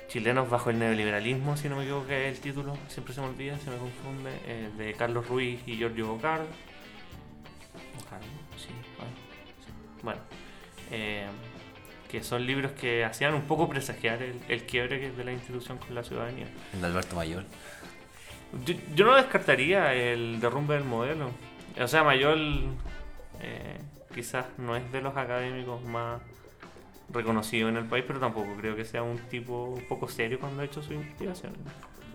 Chilenos 0.10 0.49
bajo 0.49 0.72
el 0.72 0.80
neoliberalismo, 0.80 1.55
si 1.55 1.70
no 1.70 1.76
me 1.76 1.84
equivoco, 1.84 2.07
que 2.07 2.28
es 2.28 2.36
el 2.36 2.41
título, 2.41 2.76
siempre 2.88 3.14
se 3.14 3.22
me 3.22 3.28
olvida, 3.28 3.57
se 3.60 3.70
me 3.70 3.78
confunde, 3.78 4.32
eh, 4.45 4.70
de 4.76 4.93
Carlos 4.93 5.28
Ruiz 5.28 5.62
y 5.68 5.78
Giorgio 5.78 6.07
Bocardo. 6.07 6.47
Bocardo, 7.95 8.26
sí, 8.57 8.70
bueno, 8.97 9.14
sí. 9.64 9.72
Bueno, 10.01 10.22
eh, 10.91 11.28
que 12.10 12.24
son 12.24 12.43
libros 12.45 12.72
que 12.72 13.05
hacían 13.05 13.36
un 13.36 13.43
poco 13.43 13.70
presagiar 13.70 14.24
el, 14.24 14.41
el 14.49 14.64
quiebre 14.66 15.12
de 15.12 15.24
la 15.24 15.32
institución 15.32 15.78
con 15.78 15.93
la 15.93 16.03
ciudadanía. 16.03 16.47
El 16.74 16.82
de 16.82 16.88
Alberto 16.88 17.16
Mayor. 17.16 17.45
Yo, 18.66 18.74
yo 18.95 19.05
no 19.05 19.16
descartaría 19.16 19.93
el 19.93 20.39
derrumbe 20.39 20.74
del 20.74 20.86
modelo. 20.86 21.30
O 21.80 21.88
sea, 21.88 22.03
Mayol 22.03 22.64
eh, 23.41 23.78
quizás 24.14 24.47
no 24.57 24.76
es 24.76 24.91
de 24.91 25.01
los 25.01 25.16
académicos 25.16 25.84
más 25.84 26.20
reconocidos 27.12 27.70
en 27.70 27.78
el 27.78 27.86
país, 27.86 28.03
pero 28.07 28.20
tampoco 28.20 28.55
creo 28.57 28.76
que 28.76 28.86
sea 28.86 29.03
un 29.03 29.18
tipo 29.30 29.66
un 29.66 29.88
poco 29.88 30.07
serio 30.07 30.39
cuando 30.39 30.62
ha 30.62 30.66
hecho 30.66 30.82
su 30.84 30.93
investigación. 30.93 31.53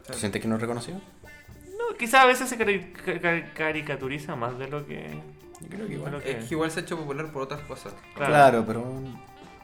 ¿Tú 0.06 0.12
sientes 0.14 0.40
que 0.42 0.48
no 0.48 0.56
reconoció? 0.58 0.94
No, 0.94 1.96
quizás 1.98 2.22
a 2.22 2.26
veces 2.26 2.48
se 2.48 2.58
cari- 2.58 2.92
ca- 2.92 3.18
ca- 3.20 3.52
caricaturiza 3.54 4.36
más 4.36 4.58
de 4.58 4.68
lo 4.68 4.86
que... 4.86 5.18
Yo 5.60 5.68
creo 5.68 5.80
que 5.80 5.86
de 5.88 5.94
igual. 5.94 6.22
Es 6.24 6.44
que 6.46 6.54
igual 6.54 6.70
se 6.70 6.80
ha 6.80 6.82
hecho 6.82 6.96
popular 6.98 7.30
por 7.32 7.42
otras 7.42 7.60
cosas. 7.62 7.94
Claro, 8.16 8.64
pero 8.66 8.84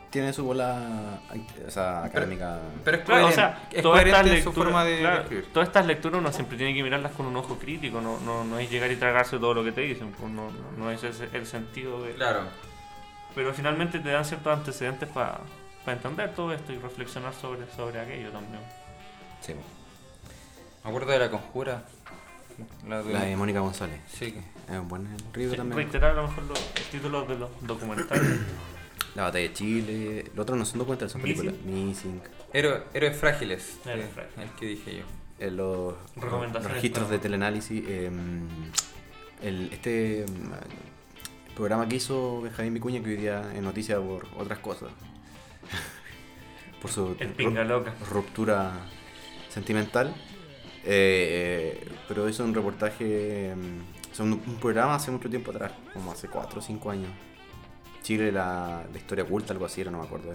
tiene 0.09 0.33
su 0.33 0.45
bola 0.45 1.21
o 1.67 1.71
sea, 1.71 2.05
académica. 2.05 2.59
Pero 2.85 2.97
es 2.97 3.03
Claro, 3.05 3.27
o 3.27 3.31
coherente, 3.31 3.35
sea, 3.35 3.69
es 3.71 3.83
todas 3.83 4.05
estas 4.05 4.21
coherente 4.23 4.37
en 4.39 4.43
su 4.43 4.49
lecturas, 4.51 4.55
forma 4.73 4.85
de, 4.85 4.99
claro, 4.99 5.25
todas 5.53 5.69
estas 5.69 5.87
lecturas 5.87 6.21
uno 6.21 6.33
siempre 6.33 6.57
tiene 6.57 6.75
que 6.75 6.83
mirarlas 6.83 7.13
con 7.13 7.27
un 7.27 7.37
ojo 7.37 7.59
crítico, 7.59 8.01
no, 8.01 8.19
no, 8.21 8.45
no 8.45 8.59
es 8.59 8.71
llegar 8.71 8.91
y 8.91 8.97
tragarse 8.97 9.39
todo 9.39 9.55
lo 9.55 9.63
que 9.65 9.73
te 9.73 9.83
dicen, 9.83 10.11
pues 10.19 10.33
no, 10.33 10.51
no- 10.51 10.73
no 10.79 10.91
es 10.91 11.03
ese 11.05 11.29
el 11.33 11.47
sentido 11.47 12.03
de... 12.03 12.13
Claro. 12.15 12.41
Pero 13.35 13.53
finalmente 13.55 13.99
te 14.01 14.09
dan 14.11 14.25
ciertos 14.25 14.53
antecedentes 14.59 15.09
para 15.09 15.41
entender 15.87 16.35
todo 16.35 16.53
esto 16.53 16.73
y 16.73 16.79
reflexionar 16.79 17.33
sobre, 17.35 17.63
sobre 17.77 18.01
aquello 18.01 18.31
también. 18.31 18.61
Sí, 19.41 19.55
Me 20.85 20.91
acuerdo 20.91 21.13
de 21.13 21.19
la 21.19 21.31
conjura. 21.31 21.85
La 22.87 23.03
de... 23.03 23.13
la 23.13 23.23
de 23.25 23.37
Mónica 23.37 23.61
González. 23.61 24.01
Sí. 24.07 24.35
Es 24.69 24.79
un 24.79 24.89
buen 24.89 25.09
libro 25.35 25.53
Sí, 25.53 25.57
también. 25.57 25.77
reiterar 25.79 26.13
a 26.13 26.23
lo 26.23 26.29
mejor 26.29 26.45
los 26.45 26.59
títulos 26.91 27.27
de 27.29 27.39
los 27.39 27.49
documentales. 27.63 28.41
La 29.17 29.25
batalla 29.25 29.49
de 29.49 29.53
Chile. 29.55 30.25
Los 30.37 30.43
otros 30.45 30.57
no 30.59 30.65
son 30.65 30.79
documentales, 30.79 31.11
son 31.11 31.21
películas. 31.23 31.55
Missing. 31.65 32.23
Héroe- 32.53 32.83
Héroes 32.95 33.17
frágiles. 33.17 33.79
Héroes 33.85 34.07
eh, 34.07 34.11
frágiles. 34.15 34.39
El 34.51 34.57
que 34.57 34.67
dije 34.67 34.97
yo. 34.99 35.05
eh, 35.41 35.51
los, 35.51 35.95
registros 36.71 37.07
para- 37.07 37.17
de 37.17 37.19
teleanálisis. 37.19 37.83
eh, 37.89 38.11
el, 39.43 39.73
este 39.73 40.27
mm, 40.31 40.53
programa 41.61 41.87
que 41.87 41.97
hizo 41.97 42.41
Benjamín 42.41 42.73
Vicuña 42.73 43.03
que 43.03 43.11
hoy 43.11 43.17
día 43.17 43.53
es 43.55 43.61
noticia 43.61 44.01
por 44.01 44.27
otras 44.39 44.61
cosas. 44.61 44.89
por 46.81 46.91
su 46.91 47.15
El 47.19 47.29
pinga 47.35 47.63
loca. 47.65 47.93
ruptura 48.11 48.73
sentimental. 49.51 50.09
Eh, 50.87 51.83
eh, 51.85 51.89
pero 52.09 52.27
es 52.27 52.41
un 52.41 52.55
reportaje, 52.55 53.55
mm, 53.55 54.11
o 54.11 54.15
sea, 54.15 54.25
un, 54.25 54.33
un 54.33 54.57
programa 54.57 54.95
hace 54.95 55.11
mucho 55.11 55.29
tiempo 55.29 55.51
atrás, 55.51 55.73
como 55.93 56.11
hace 56.13 56.29
4 56.29 56.61
o 56.61 56.63
5 56.63 56.91
años. 56.91 57.11
Chile, 58.03 58.33
la, 58.33 58.83
la 58.91 58.99
historia 58.99 59.25
oculta, 59.25 59.53
algo 59.53 59.67
así 59.67 59.83
era, 59.83 59.91
no 59.91 59.99
me 59.99 60.05
acuerdo. 60.05 60.33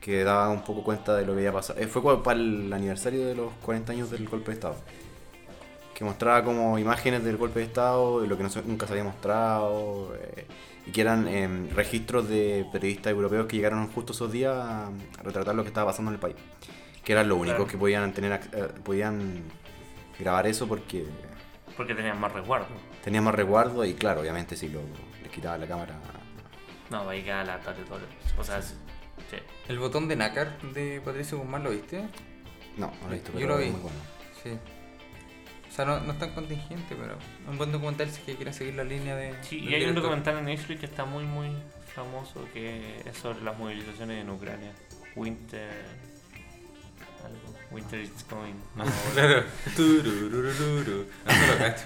Que 0.00 0.24
daba 0.24 0.50
un 0.50 0.64
poco 0.64 0.82
cuenta 0.82 1.14
de 1.14 1.24
lo 1.24 1.34
que 1.34 1.38
había 1.38 1.52
pasado. 1.52 1.78
Eh, 1.78 1.86
fue 1.86 2.02
para 2.24 2.40
el 2.40 2.72
aniversario 2.72 3.24
de 3.24 3.36
los 3.36 3.52
40 3.62 3.92
años 3.92 4.10
del 4.10 4.28
golpe 4.28 4.46
de 4.46 4.54
Estado. 4.54 4.76
Que 5.96 6.04
mostraba 6.04 6.44
como 6.44 6.78
imágenes 6.78 7.24
del 7.24 7.38
golpe 7.38 7.60
de 7.60 7.64
Estado, 7.66 8.20
de 8.20 8.26
lo 8.26 8.36
que 8.36 8.42
no 8.42 8.50
nunca 8.66 8.86
se 8.86 8.92
había 8.92 9.04
mostrado. 9.04 10.14
eh, 10.20 10.46
y 10.86 10.92
que 10.92 11.00
eran 11.00 11.26
em, 11.26 11.68
registros 11.70 12.28
de 12.28 12.64
periodistas 12.70 13.10
europeos 13.12 13.46
que 13.46 13.56
llegaron 13.56 13.88
justo 13.88 14.12
esos 14.12 14.30
días 14.30 14.54
a, 14.54 14.90
retratar 15.24 15.54
lo 15.56 15.62
que 15.64 15.68
estaba 15.68 15.90
pasando 15.90 16.10
en 16.10 16.14
el 16.16 16.20
país. 16.20 16.36
Que 17.02 17.12
eran 17.12 17.28
los 17.28 17.38
únicos 17.38 17.56
Claro. 17.56 17.70
que 17.70 17.78
podían 17.78 18.12
tener 18.12 18.30
ac- 18.40 18.50
eh, 18.52 18.68
podían 18.84 19.42
grabar 20.20 20.46
eso 20.46 20.68
porque 20.68 21.04
Porque 21.76 21.94
tenían 21.94 22.20
más 22.20 22.30
resguardo. 22.32 22.66
tenían 23.02 23.24
más 23.24 23.34
resguardo 23.34 23.84
y 23.84 23.94
claro, 23.94 24.20
obviamente 24.20 24.54
si 24.56 24.68
lo 24.68 24.80
les 25.22 25.32
quitaba 25.32 25.56
la 25.58 25.66
cámara. 25.66 25.94
No, 26.90 27.08
ahí 27.08 27.22
queda 27.24 27.42
la 27.42 27.58
tarde 27.58 27.82
todo. 27.88 27.98
O 28.38 28.44
sea, 28.44 28.62
sí. 28.62 28.74
sí. 29.30 29.38
El 29.68 29.78
botón 29.80 30.06
de 30.06 30.14
nácar 30.14 30.56
de 30.72 31.00
Patricio 31.04 31.38
Guzmán, 31.38 31.64
¿lo 31.64 31.70
viste? 31.70 32.02
No, 32.76 32.92
no 33.02 33.08
lo 33.08 33.10
he 33.10 33.14
visto, 33.14 33.32
Yo 33.32 33.38
pero 33.40 33.48
lo 33.54 33.58
es 33.58 33.64
vi. 33.66 33.70
muy 33.72 33.80
bueno. 33.80 33.98
Sí. 34.44 34.50
O 35.76 35.78
sea, 35.78 35.84
no, 35.84 36.00
no 36.00 36.12
es 36.14 36.18
tan 36.18 36.30
contingente, 36.30 36.96
pero 36.98 37.18
un 37.50 37.58
buen 37.58 37.70
documental 37.70 38.08
si 38.10 38.20
es 38.20 38.24
que 38.24 38.36
seguir 38.54 38.74
la 38.76 38.84
línea 38.84 39.14
de. 39.14 39.34
Sí, 39.42 39.58
y 39.58 39.74
hay 39.74 39.84
un 39.84 39.94
documental 39.94 40.38
en 40.38 40.46
Netflix 40.46 40.80
que 40.80 40.86
está 40.86 41.04
muy, 41.04 41.24
muy 41.24 41.50
famoso 41.94 42.46
que 42.54 43.00
es 43.04 43.18
sobre 43.18 43.42
las 43.42 43.58
movilizaciones 43.58 44.22
en 44.22 44.30
Ucrania. 44.30 44.72
Winter. 45.16 45.68
Algo. 47.24 47.58
Winter 47.70 48.00
is 48.00 48.10
coming. 48.28 48.54
No, 48.76 48.84
Claro. 49.14 49.42
Turururururu. 49.76 51.06
No, 51.26 51.32
no 51.34 51.46
lo 51.52 51.58
cacho. 51.58 51.82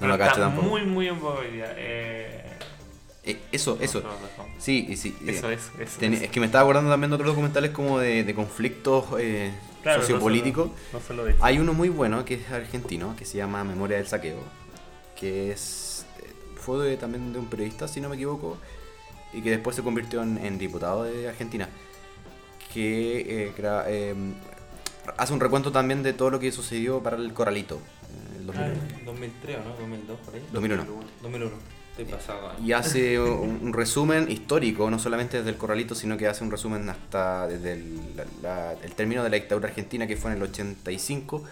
No 0.00 0.06
lo 0.08 0.18
cacho 0.18 0.30
está 0.32 0.40
tampoco. 0.46 0.68
muy, 0.68 0.82
muy 0.86 1.08
en. 1.08 1.74
Eh, 1.76 2.46
Eh, 3.24 3.38
eso, 3.52 3.76
eso. 3.80 4.02
Sí, 4.58 4.96
sí. 4.96 5.14
Eso 5.26 5.50
eh, 5.50 5.54
es, 5.54 5.70
eso 5.78 5.98
ten- 6.00 6.14
es. 6.14 6.22
es 6.22 6.30
que 6.30 6.40
me 6.40 6.46
estaba 6.46 6.62
acordando 6.62 6.90
también 6.90 7.10
de 7.10 7.14
otros 7.16 7.28
documentales 7.28 7.70
como 7.72 7.98
de, 7.98 8.24
de 8.24 8.34
conflictos 8.34 9.04
Claro, 9.82 9.98
no 10.00 10.02
sociopolíticos. 10.06 10.70
solo- 11.06 11.22
No 11.24 11.28
de 11.28 11.36
Hay 11.40 11.58
uno 11.58 11.74
muy 11.74 11.88
bueno 11.88 12.24
que 12.24 12.34
es 12.34 12.50
argentino, 12.50 13.14
que 13.16 13.24
se 13.24 13.38
llama 13.38 13.64
Memoria 13.64 13.96
del 13.98 14.06
Saqueo, 14.06 14.38
que 15.18 15.52
es 15.52 16.06
eh, 16.20 16.32
fue 16.56 16.86
de- 16.86 16.96
también 16.96 17.32
de 17.32 17.38
un 17.38 17.46
periodista, 17.46 17.88
si 17.88 18.00
no 18.00 18.08
me 18.08 18.14
equivoco, 18.16 18.56
y 19.32 19.40
que 19.42 19.50
después 19.50 19.74
se 19.76 19.82
convirtió 19.82 20.22
en, 20.22 20.38
en 20.38 20.58
diputado 20.58 21.04
de 21.04 21.28
Argentina, 21.28 21.68
que 22.72 23.46
eh, 23.46 23.52
gra- 23.56 23.84
eh, 23.86 24.14
hace 25.16 25.32
un 25.32 25.40
recuento 25.40 25.72
también 25.72 26.02
de 26.02 26.12
todo 26.12 26.30
lo 26.30 26.38
que 26.40 26.52
sucedió 26.52 27.02
para 27.02 27.16
el 27.16 27.32
Corralito. 27.32 27.76
eh, 27.76 28.36
el 28.38 28.46
2001. 28.46 28.74
2003 29.04 29.56
o 29.56 29.64
no, 29.64 29.70
2002 29.76 30.18
por 30.20 30.34
ahí. 30.34 30.46
2001. 30.52 30.84
2001. 31.22 31.52
Estoy 31.92 32.06
pasado. 32.06 32.50
ahí. 32.50 32.66
Y 32.66 32.72
hace 32.72 33.20
un, 33.20 33.60
un 33.62 33.72
resumen 33.72 34.30
histórico, 34.30 34.90
no 34.90 34.98
solamente 34.98 35.38
desde 35.38 35.50
el 35.50 35.56
Corralito, 35.56 35.94
sino 35.94 36.16
que 36.16 36.26
hace 36.26 36.42
un 36.42 36.50
resumen 36.50 36.88
hasta 36.88 37.46
desde 37.48 37.74
el, 37.74 38.16
la- 38.16 38.24
la- 38.42 38.72
el 38.82 38.92
término 38.94 39.22
de 39.22 39.30
la 39.30 39.36
dictadura 39.36 39.68
argentina, 39.68 40.06
que 40.06 40.16
fue 40.16 40.30
en 40.30 40.38
el 40.38 40.42
85, 40.44 41.44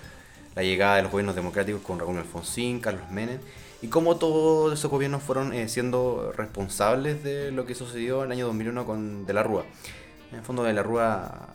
la 0.54 0.62
llegada 0.62 0.96
de 0.96 1.02
los 1.02 1.12
gobiernos 1.12 1.36
democráticos 1.36 1.82
con 1.82 1.98
Raúl 1.98 2.16
Alfonsín, 2.18 2.80
Carlos 2.80 3.10
Menem, 3.10 3.38
y 3.82 3.88
cómo 3.88 4.16
todos 4.16 4.72
esos 4.72 4.90
gobiernos 4.90 5.22
fueron 5.22 5.52
eh, 5.52 5.68
siendo 5.68 6.32
responsables 6.36 7.22
de 7.22 7.50
lo 7.52 7.66
que 7.66 7.74
sucedió 7.74 8.20
en 8.24 8.26
el 8.26 8.32
año 8.38 8.46
2001 8.46 8.84
con 8.86 9.26
De 9.26 9.32
la 9.34 9.42
Rúa. 9.42 9.64
En 10.32 10.38
el 10.38 10.44
fondo, 10.44 10.62
De 10.64 10.72
la 10.72 10.82
Rúa, 10.82 11.48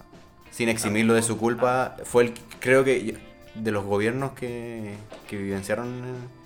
sin 0.51 0.69
eximirlo 0.69 1.13
de 1.15 1.21
su 1.23 1.37
culpa, 1.37 1.97
fue 2.03 2.23
el, 2.25 2.33
creo 2.59 2.83
que, 2.83 3.17
de 3.55 3.71
los 3.71 3.83
gobiernos 3.85 4.33
que, 4.33 4.93
que 5.27 5.37
vivenciaron 5.37 5.87
eh, 5.87 6.44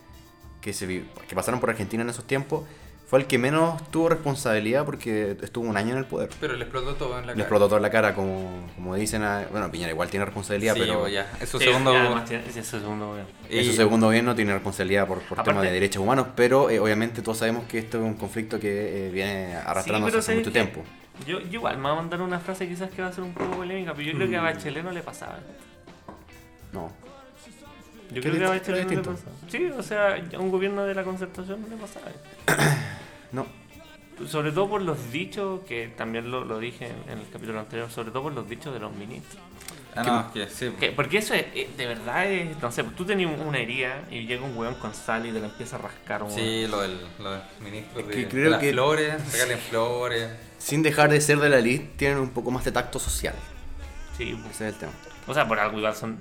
que, 0.62 0.74
se, 0.74 0.86
vi- 0.86 1.06
que 1.28 1.36
pasaron 1.36 1.60
por 1.60 1.70
Argentina 1.70 2.04
en 2.04 2.10
esos 2.10 2.26
tiempos, 2.26 2.64
fue 3.08 3.18
el 3.20 3.26
que 3.26 3.40
menos 3.40 3.82
tuvo 3.90 4.08
responsabilidad 4.10 4.86
porque 4.86 5.36
estuvo 5.42 5.68
un 5.68 5.76
año 5.78 5.94
en 5.94 5.98
el 5.98 6.06
poder. 6.06 6.30
Pero 6.40 6.56
le 6.56 6.62
explotó 6.66 6.94
todo 6.94 7.18
en 7.18 7.26
la 7.26 7.32
Le 7.32 7.34
cara. 7.34 7.42
explotó 7.42 7.68
toda 7.68 7.80
la 7.82 7.90
cara, 7.90 8.14
como, 8.14 8.68
como 8.76 8.94
dicen. 8.96 9.24
a- 9.24 9.48
bueno, 9.52 9.72
Piñera 9.72 9.92
igual 9.92 10.10
tiene 10.10 10.26
responsabilidad, 10.26 10.76
Sí, 10.76 10.82
pero 10.82 11.08
ya. 11.08 11.32
Es 11.42 11.50
su 11.50 11.58
Sí, 11.58 11.66
segundo. 11.66 11.92
tiene- 12.28 12.44
es 12.48 12.54
su 12.68 12.80
segundo 12.80 13.08
gobierno. 13.08 13.32
en 13.50 13.66
su 13.66 13.72
y- 13.72 13.76
segundo 13.76 14.06
gobierno 14.08 14.36
tiene 14.36 14.54
responsabilidad 14.54 15.08
por, 15.08 15.20
por 15.22 15.40
Aparte- 15.40 15.50
temas 15.50 15.64
de 15.64 15.72
derechos 15.72 16.04
humanos. 16.04 16.28
Pero 16.36 16.70
eh, 16.70 16.80
obviamente 16.80 17.24
todos 17.24 17.40
sabemos 17.40 17.64
que 17.68 17.80
esto 17.80 17.98
es 17.98 18.04
un 18.04 18.14
conflicto 18.14 18.60
que 18.60 19.08
eh, 19.08 19.10
viene 19.10 19.56
arrastrándose 19.56 20.12
pero 20.12 20.20
hace 20.20 20.26
¿sabes 20.28 20.40
mucho 20.42 20.52
tiempo. 20.52 20.84
Yo, 21.26 21.40
yo 21.40 21.54
igual 21.54 21.78
me 21.78 21.84
voy 21.84 21.92
a 21.94 21.96
mandar 21.96 22.22
una 22.22 22.40
frase 22.40 22.68
quizás 22.68 22.92
que 22.92 23.02
va 23.02 23.08
a 23.08 23.12
ser 23.12 23.24
un 23.24 23.34
poco 23.34 23.52
polémica, 23.58 23.94
pero 23.96 24.08
yo 24.08 24.14
creo 24.16 24.30
que 24.30 24.38
Mm. 24.38 24.40
a 24.40 24.44
Bachelet 24.44 24.84
no 24.84 24.92
le 24.92 25.02
pasaba. 25.02 25.40
No. 26.72 26.92
Yo 28.12 28.22
¿Qué 28.22 28.30
creo 28.32 28.52
que 28.52 28.58
a 28.58 28.62
qué 28.62 28.96
no 28.96 29.02
le. 29.02 29.18
Sí, 29.52 29.66
o 29.66 29.84
sea, 29.84 30.16
a 30.34 30.40
un 30.40 30.50
gobierno 30.52 30.84
de 30.86 30.96
la 30.96 31.04
concertación 31.04 31.62
no 31.62 31.68
le 31.68 31.76
pasaba. 31.76 32.08
No. 33.32 33.46
Sobre 34.28 34.52
todo 34.52 34.68
por 34.68 34.82
los 34.82 35.12
dichos, 35.12 35.62
que 35.68 35.88
también 35.96 36.30
lo, 36.32 36.44
lo 36.44 36.60
dije 36.60 36.92
en, 37.08 37.20
el 37.20 37.30
capítulo 37.32 37.60
anterior, 37.60 37.90
sobre 37.90 38.12
todo 38.12 38.24
por 38.24 38.34
los 38.34 38.50
dichos 38.50 38.74
de 38.74 38.80
los 38.80 38.92
ministros. 38.94 39.42
Ah, 39.96 40.04
no, 40.04 40.20
es 40.44 40.50
que 40.50 40.54
sí. 40.54 40.74
Que- 40.80 40.92
porque 40.92 41.20
eso 41.20 41.34
es, 41.36 41.46
eh, 41.54 41.70
de 41.78 41.86
verdad 41.86 42.26
es, 42.30 42.60
no 42.62 42.72
sé, 42.72 42.84
tú 42.84 43.06
tenías 43.06 43.32
una 43.40 43.60
herida 43.60 44.02
y 44.12 44.26
llega 44.26 44.44
un 44.44 44.58
weón 44.58 44.76
con 44.76 44.94
sal 44.94 45.26
y 45.26 45.32
te 45.32 45.40
la 45.40 45.48
empieza 45.48 45.78
a 45.78 45.80
rascar. 45.80 46.24
weón. 46.24 46.36
Sí, 46.36 46.68
lo 46.68 46.82
del, 46.82 47.00
lo 47.20 47.32
del 47.32 47.42
ministro 47.64 48.02
Es 48.02 48.08
de, 48.08 48.14
que 48.14 48.20
de 48.22 48.28
creo 48.28 48.50
las 48.50 48.60
que- 48.60 48.72
flores, 48.74 49.14
sacarle 49.30 49.58
flores. 49.58 50.30
Sin 50.58 50.82
dejar 50.84 51.10
de 51.12 51.22
ser 51.22 51.40
de 51.40 51.50
la 51.50 51.60
elite, 51.60 51.90
tienen 51.96 52.18
un 52.18 52.32
poco 52.32 52.52
más 52.52 52.66
de 52.66 52.72
tacto 52.74 53.00
social. 53.00 53.36
Sí, 54.18 54.38
pues. 54.42 54.56
Ese 54.56 54.68
es 54.68 54.74
el 54.74 54.80
tema. 54.80 54.92
o 55.28 55.34
sea, 55.34 55.48
por 55.48 55.60
algo 55.60 55.78
igual 55.78 55.96
son 55.96 56.20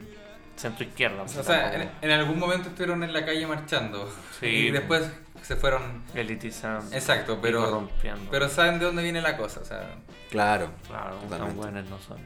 centro 0.58 0.84
izquierda. 0.84 1.22
O 1.22 1.28
sea, 1.28 1.74
en, 1.74 1.90
en 2.02 2.10
algún 2.10 2.38
momento 2.38 2.68
estuvieron 2.68 3.02
en 3.02 3.12
la 3.12 3.24
calle 3.24 3.46
marchando. 3.46 4.12
Sí. 4.40 4.46
Y 4.46 4.70
después 4.70 5.08
se 5.42 5.56
fueron. 5.56 6.02
elitizando. 6.14 6.94
Exacto, 6.94 7.38
pero. 7.40 7.88
Pero 8.30 8.48
saben 8.48 8.78
de 8.78 8.84
dónde 8.86 9.02
viene 9.02 9.22
la 9.22 9.36
cosa, 9.36 9.60
o 9.60 9.64
sea. 9.64 9.96
Claro. 10.30 10.70
Claro, 10.86 11.16
tan 11.30 11.56
buenos 11.56 11.88
no 11.88 11.98
son. 12.00 12.18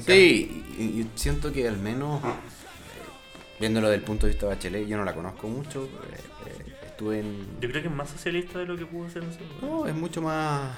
Sí, 0.00 0.64
y, 0.78 0.82
y 0.82 1.10
siento 1.16 1.52
que 1.52 1.66
al 1.66 1.76
menos, 1.76 2.22
eh, 2.22 2.28
viéndolo 3.58 3.88
desde 3.88 3.98
el 3.98 4.04
punto 4.04 4.26
de 4.26 4.32
vista 4.32 4.46
de 4.46 4.54
Bachelet, 4.54 4.86
yo 4.86 4.96
no 4.96 5.04
la 5.04 5.14
conozco 5.14 5.48
mucho. 5.48 5.84
eh, 5.84 6.20
eh, 6.46 6.74
estuve 6.86 7.20
en. 7.20 7.60
Yo 7.60 7.68
creo 7.68 7.82
que 7.82 7.88
es 7.88 7.94
más 7.94 8.08
socialista 8.08 8.60
de 8.60 8.66
lo 8.66 8.76
que 8.76 8.86
pudo 8.86 9.10
ser 9.10 9.24
en 9.24 9.32
su 9.32 9.40
No, 9.66 9.86
es 9.86 9.94
mucho 9.94 10.22
más 10.22 10.70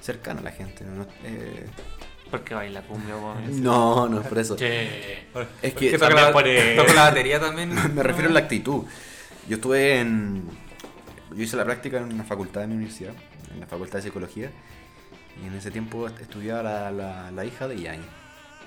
cercana 0.00 0.40
a 0.40 0.44
la 0.44 0.50
gente. 0.52 0.84
No, 0.84 1.04
No, 1.04 1.06
eh, 1.24 1.66
Porque 2.30 2.54
baila 2.54 2.82
cumbia, 2.82 3.16
weón. 3.16 3.62
no, 3.62 4.08
no 4.08 4.20
es 4.20 4.26
por 4.26 4.38
eso. 4.38 4.56
Che. 4.56 5.26
Es 5.62 5.74
que 5.74 5.92
toca 5.98 6.10
la, 6.10 6.32
toca 6.76 6.92
la 6.94 7.02
batería 7.02 7.38
también. 7.40 7.74
me 7.94 8.02
refiero 8.02 8.30
a 8.30 8.32
la 8.32 8.40
actitud. 8.40 8.84
Yo 9.48 9.56
estuve 9.56 10.00
en. 10.00 10.48
Yo 11.34 11.42
hice 11.42 11.56
la 11.56 11.64
práctica 11.64 11.98
en 11.98 12.12
una 12.12 12.24
facultad 12.24 12.60
de 12.62 12.68
mi 12.68 12.74
universidad, 12.74 13.12
en 13.52 13.60
la 13.60 13.66
facultad 13.66 13.98
de 13.98 14.02
psicología. 14.02 14.50
Y 15.42 15.46
en 15.46 15.54
ese 15.54 15.70
tiempo 15.70 16.06
est- 16.06 16.20
estudiaba 16.20 16.62
la, 16.62 16.90
la- 16.92 17.30
la 17.30 17.44
hija 17.44 17.66
de 17.68 17.80
Yañez. 17.80 18.06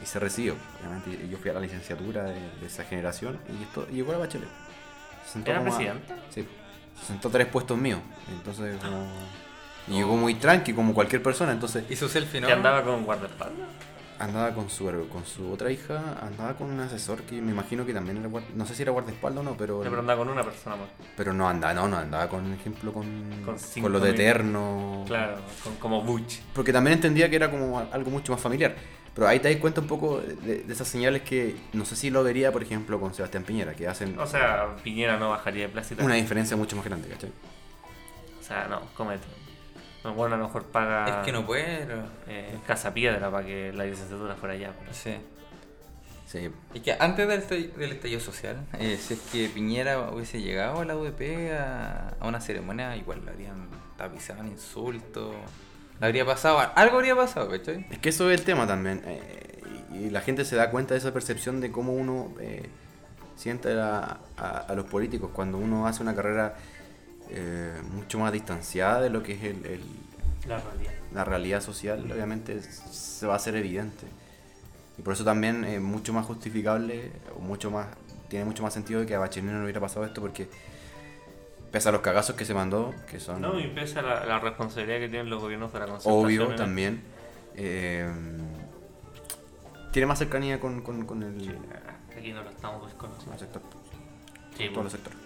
Y 0.03 0.05
se 0.05 0.19
recibió. 0.19 0.55
Obviamente, 0.79 1.25
y 1.25 1.29
yo 1.29 1.37
fui 1.37 1.49
a 1.49 1.53
la 1.53 1.59
licenciatura 1.61 2.23
de, 2.25 2.33
de 2.59 2.67
esa 2.67 2.83
generación. 2.83 3.39
Y 3.49 3.63
esto, 3.63 3.87
y 3.91 3.95
llegó 3.95 4.13
a 4.13 4.17
Bachelet. 4.17 4.49
Se 5.25 5.33
sentó 5.33 5.51
¿Era 5.51 5.61
a- 5.61 5.63
presidenta? 5.63 6.15
Sí. 6.29 6.45
Se 6.99 7.05
sentó 7.07 7.29
a 7.29 7.31
tres 7.31 7.47
puestos 7.47 7.77
míos. 7.77 7.99
Entonces, 8.31 8.77
como. 8.77 9.07
Y 9.87 9.93
llegó 9.93 10.15
muy 10.17 10.35
tranqui, 10.35 10.73
como 10.73 10.93
cualquier 10.93 11.23
persona. 11.23 11.51
Entonces, 11.51 11.83
Y 11.89 11.95
su 11.95 12.09
selfie, 12.09 12.41
¿no? 12.41 12.47
¿Que 12.47 12.53
andaba 12.53 12.83
con 12.83 13.03
guardaespaldas? 13.05 13.67
andaba 14.19 14.51
con 14.55 14.67
su, 14.67 14.85
con 15.11 15.23
su 15.27 15.51
otra 15.51 15.69
hija, 15.71 16.17
andaba 16.23 16.55
con 16.55 16.71
un 16.71 16.79
asesor 16.79 17.21
que 17.21 17.39
me 17.39 17.51
imagino 17.51 17.85
que 17.85 17.93
también 17.93 18.17
era 18.17 18.27
guarda, 18.27 18.47
no 18.55 18.65
sé 18.65 18.73
si 18.73 18.81
era 18.81 18.91
guardaespaldas 18.91 19.41
o 19.41 19.43
no, 19.43 19.55
pero, 19.55 19.77
No, 19.77 19.83
pero 19.91 19.99
andaba 19.99 20.17
con 20.17 20.29
una 20.29 20.41
persona 20.43 20.75
más. 20.75 20.87
pero 21.15 21.33
no 21.33 21.47
andaba, 21.47 21.75
no, 21.75 21.87
no 21.87 21.97
andaba 21.97 22.27
con 22.27 22.51
ejemplo 22.51 22.91
con, 22.91 23.05
Con 23.79 23.91
lo 23.91 23.99
de 23.99 24.09
eterno. 24.09 25.03
Claro, 25.05 25.35
con- 25.63 25.75
como 25.75 26.01
Butch. 26.01 26.39
Porque 26.55 26.73
también 26.73 26.95
entendía 26.95 27.29
que 27.29 27.35
era 27.35 27.51
como 27.51 27.77
algo 27.79 28.09
mucho 28.09 28.31
más 28.31 28.41
familiar. 28.41 28.75
Pero 29.13 29.27
ahí 29.27 29.39
te 29.39 29.51
das 29.51 29.61
cuenta 29.61 29.81
un 29.81 29.87
poco 29.87 30.19
de, 30.19 30.63
de 30.63 30.73
esas 30.73 30.87
señales 30.87 31.21
que 31.21 31.55
no 31.73 31.85
sé 31.85 31.95
si 31.95 32.09
lo 32.09 32.23
vería, 32.23 32.51
por 32.51 32.63
ejemplo, 32.63 32.99
con 32.99 33.13
Sebastián 33.13 33.43
Piñera, 33.43 33.73
que 33.75 33.87
hacen 33.87 34.17
O 34.19 34.25
sea, 34.25 34.75
Piñera 34.83 35.17
no 35.17 35.29
bajaría 35.29 35.63
de 35.67 35.69
Plaza 35.69 35.93
una 35.99 36.15
diferencia 36.15 36.57
mucho 36.57 36.75
más 36.75 36.85
grande, 36.85 37.07
¿cachai? 37.07 37.31
O 38.39 38.43
sea, 38.43 38.67
no, 38.67 38.81
comete. 38.95 39.25
No, 40.07 40.13
bueno, 40.13 40.35
a 40.35 40.37
lo 40.37 40.45
mejor 40.45 40.63
paga 40.65 41.19
Es 41.19 41.25
que 41.25 41.31
no 41.33 41.45
puede. 41.45 41.85
pero- 41.85 42.03
eh, 42.27 42.57
Casa 42.65 42.93
Piedra 42.93 43.29
para 43.29 43.45
que 43.45 43.73
la 43.73 43.83
licenciatura 43.83 44.35
fuera 44.35 44.55
allá. 44.55 44.71
pero- 44.79 44.93
Sí. 44.93 45.15
Sí. 46.25 46.49
Y 46.73 46.79
que 46.81 46.93
antes 46.99 47.27
del 47.27 47.39
estallido, 47.39 47.77
del 47.77 47.91
estallido 47.93 48.19
social, 48.19 48.57
eh, 48.79 48.97
si 49.01 49.13
es 49.15 49.19
que 49.31 49.49
Piñera 49.49 50.09
hubiese 50.11 50.41
llegado 50.41 50.81
a 50.81 50.85
la 50.85 50.95
UDP 50.97 51.53
a, 51.57 52.13
a 52.19 52.27
una 52.27 52.41
ceremonia, 52.41 52.95
igual 52.97 53.23
le 53.23 53.31
habrían 53.31 53.67
tapizado 53.97 54.41
en 54.41 54.47
insultos. 54.49 55.33
Le 55.99 56.05
habría 56.05 56.25
pasado, 56.25 56.59
algo 56.75 56.97
habría 56.97 57.15
pasado, 57.15 57.49
¿cachai? 57.49 57.85
Es 57.89 57.99
que 57.99 58.09
eso 58.09 58.29
es 58.29 58.39
el 58.39 58.45
tema 58.45 58.67
también. 58.67 59.01
eh, 59.05 59.61
y, 59.93 59.95
y 60.05 60.09
la 60.09 60.21
gente 60.21 60.43
se 60.45 60.55
da 60.57 60.69
cuenta 60.69 60.93
de 60.93 60.99
esa 60.99 61.13
percepción 61.13 61.59
de 61.61 61.71
cómo 61.71 61.93
uno 61.93 62.33
eh, 62.41 62.69
siente 63.37 63.71
a, 63.79 64.17
a- 64.37 64.57
a 64.67 64.73
los 64.75 64.85
políticos 64.85 65.31
cuando 65.33 65.57
uno 65.57 65.87
hace 65.87 66.01
una 66.03 66.13
carrera 66.15 66.55
eh, 67.29 67.81
mucho 67.91 68.19
más 68.19 68.31
distanciada 68.31 69.01
de 69.01 69.09
lo 69.09 69.23
que 69.23 69.33
es 69.33 69.43
el- 69.43 69.65
el, 69.65 69.81
La 70.47 70.57
realidad. 70.59 70.91
la 71.13 71.23
realidad 71.25 71.61
social, 71.61 72.09
obviamente 72.11 72.61
se 72.61 73.25
va 73.27 73.33
a 73.33 73.35
hacer 73.37 73.55
evidente. 73.55 74.05
Y 74.97 75.01
por 75.01 75.13
eso 75.13 75.23
también 75.23 75.63
es 75.63 75.79
mucho 75.81 76.13
más 76.13 76.25
justificable, 76.25 77.11
o 77.35 77.39
mucho 77.39 77.69
más 77.71 77.87
tiene 78.29 78.43
mucho 78.45 78.61
más 78.63 78.73
sentido 78.73 78.99
de 78.99 79.05
que 79.05 79.15
a 79.15 79.19
Bachelet 79.19 79.49
no 79.51 79.57
le 79.59 79.63
hubiera 79.63 79.79
pasado 79.79 80.05
esto 80.05 80.19
porque 80.19 80.49
pese 81.71 81.87
a 81.89 81.91
los 81.93 82.01
cagazos 82.01 82.35
que 82.35 82.43
se 82.45 82.53
mandó, 82.53 82.93
que 83.09 83.19
son 83.19 83.41
No, 83.41 83.57
y 83.59 83.67
pese 83.67 83.99
a 83.99 84.01
la, 84.01 84.25
la 84.25 84.39
responsabilidad 84.39 84.99
que 84.99 85.07
tienen 85.09 85.29
los 85.29 85.41
gobiernos 85.41 85.71
de 85.71 85.79
la 85.79 85.85
concertación. 85.85 86.25
obvio 86.25 86.55
también, 86.55 87.01
eh, 87.55 88.09
tiene 89.91 90.05
más 90.07 90.19
cercanía 90.19 90.59
con, 90.59 90.81
con, 90.81 91.05
con 91.05 91.23
el, 91.23 91.57
Aquí 92.17 92.31
no 92.33 92.43
lo 92.43 92.49
estamos 92.49 92.79
con 92.79 93.11
el 93.11 93.17
desconociendo. 93.17 93.37
sector, 93.39 93.61
Sí, 94.57 94.69
todos 94.69 94.83
los 94.85 94.91
sectores. 94.93 95.19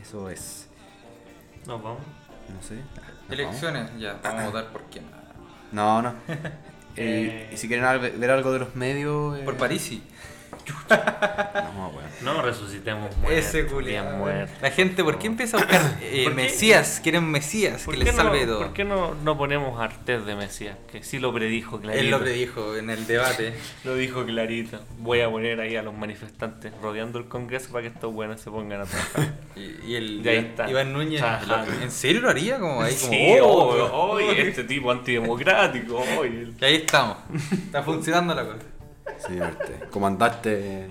Eso 0.00 0.30
es, 0.30 0.68
Nos 1.66 1.82
vamos. 1.82 2.00
no 2.54 2.62
sé. 2.66 2.78
Elecciones, 3.30 3.90
ya, 3.98 4.18
vamos 4.22 4.42
a 4.42 4.46
votar 4.46 4.66
por 4.72 4.82
quién. 4.84 5.04
No, 5.72 6.02
no. 6.02 6.14
Eh, 6.28 6.52
Eh. 6.96 7.50
y 7.52 7.56
si 7.56 7.66
quieren 7.66 7.84
ver 8.20 8.30
algo 8.30 8.52
de 8.52 8.60
los 8.60 8.76
medios... 8.76 9.36
eh, 9.36 9.42
Por 9.44 9.56
Parisi. 9.56 10.00
No, 10.88 11.88
weón. 11.88 12.04
No 12.22 12.42
resucitemos 12.42 13.14
muertos. 13.18 13.44
Ese 13.46 13.66
culiado. 13.66 14.24
La 14.62 14.70
gente, 14.70 15.02
¿por 15.04 15.18
qué 15.18 15.26
empieza 15.26 15.56
a 15.56 15.60
buscar 15.60 15.98
eh. 16.02 16.30
Mesías? 16.30 17.00
Quieren 17.02 17.30
Mesías 17.30 17.82
¿Por 17.84 17.94
que 17.96 18.04
les 18.04 18.14
salve 18.14 18.46
todo. 18.46 18.60
¿Por 18.60 18.72
qué 18.72 18.84
no, 18.84 19.14
no 19.14 19.36
ponemos 19.36 19.78
a 19.80 19.84
Artés 19.84 20.24
de 20.24 20.34
Mesías? 20.34 20.76
Que 20.90 21.02
sí 21.02 21.18
lo 21.18 21.32
predijo 21.34 21.80
clarito. 21.80 22.00
Él 22.04 22.10
lo 22.10 22.20
predijo 22.20 22.76
en 22.76 22.90
el 22.90 23.06
debate. 23.06 23.54
Lo 23.84 23.94
dijo 23.94 24.24
clarito. 24.24 24.80
Voy 24.98 25.20
a 25.20 25.30
poner 25.30 25.60
ahí 25.60 25.76
a 25.76 25.82
los 25.82 25.94
manifestantes 25.94 26.72
rodeando 26.80 27.18
el 27.18 27.26
Congreso 27.26 27.70
para 27.70 27.82
que 27.82 27.88
estos 27.88 28.12
buenos 28.12 28.40
se 28.40 28.50
pongan 28.50 28.82
a 28.82 28.84
trabajar. 28.84 29.34
Y, 29.56 29.92
y 29.92 29.94
el 29.94 30.20
Y 30.24 30.28
ahí 30.28 30.36
Iván- 30.38 30.44
está. 30.46 30.68
Iván 30.70 30.92
Núñez. 30.92 31.22
¿en 31.80 31.90
serio 31.92 32.22
lo 32.22 32.30
haría? 32.30 32.58
Como 32.58 32.82
ahí, 32.82 32.92
como, 32.96 33.12
sí, 33.12 33.36
oh, 33.40 33.46
oh, 33.46 33.84
oh, 33.84 34.12
oh, 34.14 34.18
este 34.20 34.64
tipo 34.64 34.90
antidemocrático. 34.90 35.96
oh, 36.18 36.24
y 36.24 36.28
el 36.28 36.54
Y 36.60 36.64
ahí 36.64 36.74
estamos. 36.76 37.18
Está 37.52 37.82
funcionando 37.84 38.34
la 38.34 38.44
cosa. 38.44 38.58
Sí, 39.18 39.38
verte. 39.38 39.86
Comandante. 39.90 40.88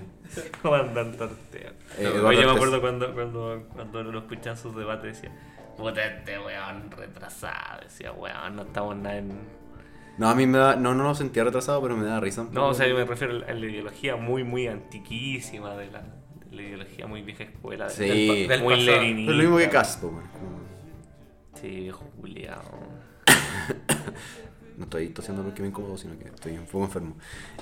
comandante 0.62 1.22
Ortega. 1.22 1.72
Eh, 1.98 2.10
No, 2.16 2.32
yo 2.32 2.46
me 2.48 2.52
acuerdo 2.52 2.80
cuando, 2.80 3.12
cuando, 3.14 3.64
cuando 3.72 4.02
lo 4.02 4.18
escuchaban 4.20 4.58
sus 4.58 4.74
debates 4.76 5.20
decía, 5.20 5.36
puta 5.76 6.04
este 6.04 6.38
weón 6.38 6.90
retrasado. 6.90 7.80
Decía, 7.82 8.12
weón, 8.12 8.56
no 8.56 8.62
estamos 8.62 8.96
nada 8.96 9.18
en... 9.18 9.32
No, 10.16 10.28
a 10.28 10.34
mí 10.36 10.46
me 10.46 10.58
da. 10.58 10.76
No, 10.76 10.94
no 10.94 11.02
lo 11.02 11.14
sentía 11.16 11.42
retrasado, 11.42 11.82
pero 11.82 11.96
me 11.96 12.06
da 12.06 12.20
risa. 12.20 12.42
un 12.42 12.54
No, 12.54 12.68
o 12.68 12.74
sea, 12.74 12.86
yo 12.86 12.94
me 12.94 13.04
refiero 13.04 13.34
a 13.48 13.52
la 13.52 13.66
ideología 13.66 14.14
muy, 14.14 14.44
muy 14.44 14.68
antiquísima 14.68 15.74
de 15.74 15.90
la, 15.90 16.02
de 16.02 16.54
la 16.56 16.62
ideología 16.62 17.06
muy 17.08 17.22
vieja 17.22 17.42
escuela. 17.42 17.88
Sí. 17.88 18.06
del, 18.28 18.48
Del 18.48 18.62
muy 18.62 18.76
leninista. 18.80 19.32
Es 19.32 19.36
lo 19.36 19.42
mismo 19.42 19.58
que 19.58 19.68
Caspo, 19.68 20.06
weón. 20.08 20.28
Como- 20.28 20.64
Sí, 21.60 21.68
viejo 21.68 22.04
Julián. 22.20 22.58
No 24.76 24.84
estoy 24.84 25.08
tosiendo 25.10 25.42
porque 25.42 25.62
me 25.62 25.68
incomodo, 25.68 25.96
sino 25.96 26.18
que 26.18 26.24
estoy 26.28 26.52
un 26.52 26.66
poco 26.66 26.84
enfermo. 26.86 27.16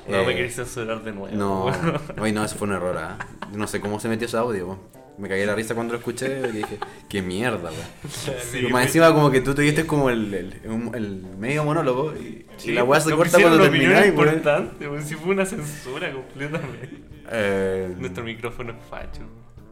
No 0.09 0.17
Eh, 0.17 0.27
me 0.27 0.35
querés 0.35 0.55
censurar 0.57 1.03
de 1.03 1.13
nuevo. 1.13 1.35
No, 1.37 1.71
no, 2.33 2.45
eso 2.45 2.57
fue 2.57 2.69
un 2.69 2.75
error, 2.75 2.97
¿ah? 2.99 3.19
No 3.55 3.67
sé 3.67 3.81
cómo 3.81 4.01
se 4.01 4.09
metió 4.09 4.27
ese 4.27 4.37
audio, 4.39 4.67
weón. 4.67 4.79
Me 5.19 5.29
cagué 5.29 5.45
la 5.45 5.55
risa 5.55 5.75
cuando 5.75 5.93
lo 5.93 5.99
escuché 5.99 6.41
y 6.49 6.53
dije, 6.53 6.79
qué 7.09 7.21
mierda, 7.21 7.71
weón. 7.71 8.11
Sí, 8.51 8.67
más 8.71 8.87
encima 8.87 9.13
como 9.13 9.31
que 9.31 9.43
tú 9.43 9.55
tuviste 9.55 9.87
como 9.87 10.09
el, 10.09 10.33
el, 10.33 10.61
el 10.95 11.23
medio 11.39 11.65
monólogo 11.65 12.15
y, 12.17 12.25
y 12.25 12.47
Sí, 12.57 12.73
la 12.73 12.83
weá 12.83 12.99
se 12.99 13.11
no 13.11 13.19
corta 13.19 13.39
cuando 13.39 13.61
termináis, 13.63 14.09
importante, 14.09 14.89
weón. 14.89 15.05
Si 15.05 15.15
fue 15.15 15.33
una 15.33 15.45
censura 15.45 16.11
completamente. 16.13 17.03
Eh, 17.31 17.95
Nuestro 17.99 18.25
micrófono 18.25 18.73
es 18.73 18.79
facho. 18.89 19.21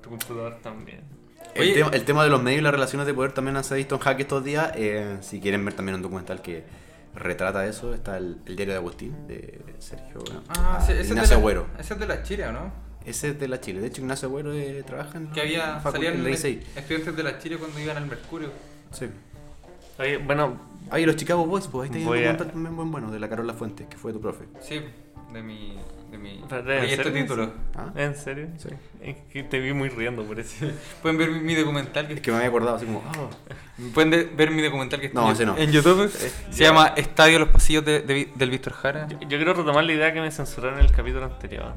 Tu 0.03 0.11
computador 0.11 0.59
también. 0.62 1.01
el, 1.55 1.62
Oye. 1.62 1.72
tema, 1.74 1.91
el 1.95 2.05
tema 2.05 2.24
de 2.24 2.30
los 2.30 2.43
medios 2.43 2.61
y 2.61 2.62
las 2.64 2.72
relaciones 2.72 3.07
de 3.07 3.14
poder 3.14 3.32
también 3.32 3.62
se 3.64 3.72
ha 3.74 3.76
visto 3.78 3.95
en 3.95 4.01
jaque 4.03 4.22
estos 4.22 4.45
días. 4.45 4.72
Eh, 4.76 5.16
si 5.22 5.41
quieren 5.41 5.64
ver 5.64 5.72
también 5.74 5.97
un 5.97 6.03
documental 6.03 6.43
que 6.43 6.64
retrata 7.15 7.67
eso, 7.67 7.93
está 7.95 8.17
el, 8.19 8.39
el 8.47 8.57
diario 8.57 8.75
de 8.75 8.79
Agustín, 8.79 9.27
de 9.27 9.61
Sergio 9.79 10.21
bueno, 10.25 10.43
Ah, 10.49 10.79
ese, 10.83 10.93
ese 10.93 11.01
es 11.03 11.09
de 11.09 11.15
Ignacio 11.15 11.35
la- 11.37 11.41
Agüero. 11.41 11.67
Ese 11.79 11.95
es 11.95 12.01
de 12.01 12.07
la 12.07 12.23
Chile, 12.23 12.47
¿o 12.47 12.53
no? 12.53 12.73
Ese 13.05 13.29
es 13.31 13.41
de 13.41 13.49
la 13.49 13.61
Chile. 13.61 13.81
De 13.81 13.87
hecho, 13.89 14.01
Ignacio 14.03 14.29
Agüero 14.29 14.53
eh, 14.53 14.83
trabaja 14.87 15.19
en 15.19 15.31
Que 15.33 15.41
había, 15.41 15.81
salían 15.83 16.15
en 16.15 16.27
estudiantes 16.77 17.17
de 17.17 17.23
la 17.23 17.39
Chile 17.39 17.57
cuando 17.59 17.79
iban 17.81 17.97
al 17.97 18.07
Mercurio. 18.07 18.51
Sí. 18.93 19.07
Oye, 19.99 20.19
bueno, 20.19 20.69
Ahí 20.91 21.07
los 21.07 21.15
Chicago 21.17 21.47
Boys, 21.47 21.69
pues 21.69 21.89
ahí 21.91 21.97
está 21.99 22.11
un 22.11 22.17
a- 22.17 22.21
documental 22.21 22.51
también 22.53 22.75
buen 22.77 22.91
bueno, 22.91 23.11
de 23.13 23.21
la 23.21 23.29
Carola 23.29 23.55
Fuentes, 23.55 23.87
que 23.87 23.97
fue 23.97 24.13
tu 24.13 24.21
profe. 24.21 24.47
Sí, 24.61 24.81
de 25.33 25.43
mi, 25.43 25.78
de 26.11 26.18
mi 26.18 26.39
¿de 26.41 26.47
proyecto 26.47 27.05
serio? 27.05 27.22
título. 27.22 27.53
¿Ah? 27.76 27.93
¿en 27.97 28.16
serio? 28.16 28.49
Sí. 28.59 28.68
Es 29.03 29.16
que 29.33 29.43
te 29.45 29.59
vi 29.61 29.72
muy 29.72 29.89
riendo 29.89 30.24
por 30.24 30.39
eso. 30.41 30.66
Pueden 31.03 31.18
ver 31.18 31.31
mi, 31.31 31.41
mi 31.41 31.55
documental 31.55 32.07
que 32.09 32.14
Es 32.14 32.20
que 32.20 32.31
me 32.31 32.39
había 32.39 32.49
acordado 32.49 32.76
así 32.76 32.87
como, 32.87 33.03
ah, 33.07 33.12
Pueden 33.95 34.11
de- 34.11 34.24
ver 34.24 34.51
mi 34.51 34.62
documental 34.62 35.01
que 35.01 35.07
está 35.07 35.20
No, 35.20 35.26
en- 35.28 35.33
ese 35.33 35.47
no. 35.47 35.57
en 35.57 35.70
YouTube. 35.70 36.09
Se 36.11 36.31
ya. 36.53 36.68
llama 36.68 36.93
Estadio 36.97 37.39
Los 37.39 37.49
Pasillos 37.51 37.85
de- 37.85 38.01
de 38.03 38.14
Vi- 38.14 38.33
del 38.35 38.51
Víctor 38.51 38.72
Jara. 38.74 39.07
Yo, 39.09 39.18
yo 39.20 39.28
quiero 39.28 39.55
retomar 39.55 39.85
la 39.85 39.93
idea 39.93 40.12
que 40.12 40.20
me 40.20 40.31
censuraron 40.31 40.78
en 40.81 40.87
el 40.87 40.93
capítulo 40.93 41.24
anterior. 41.24 41.72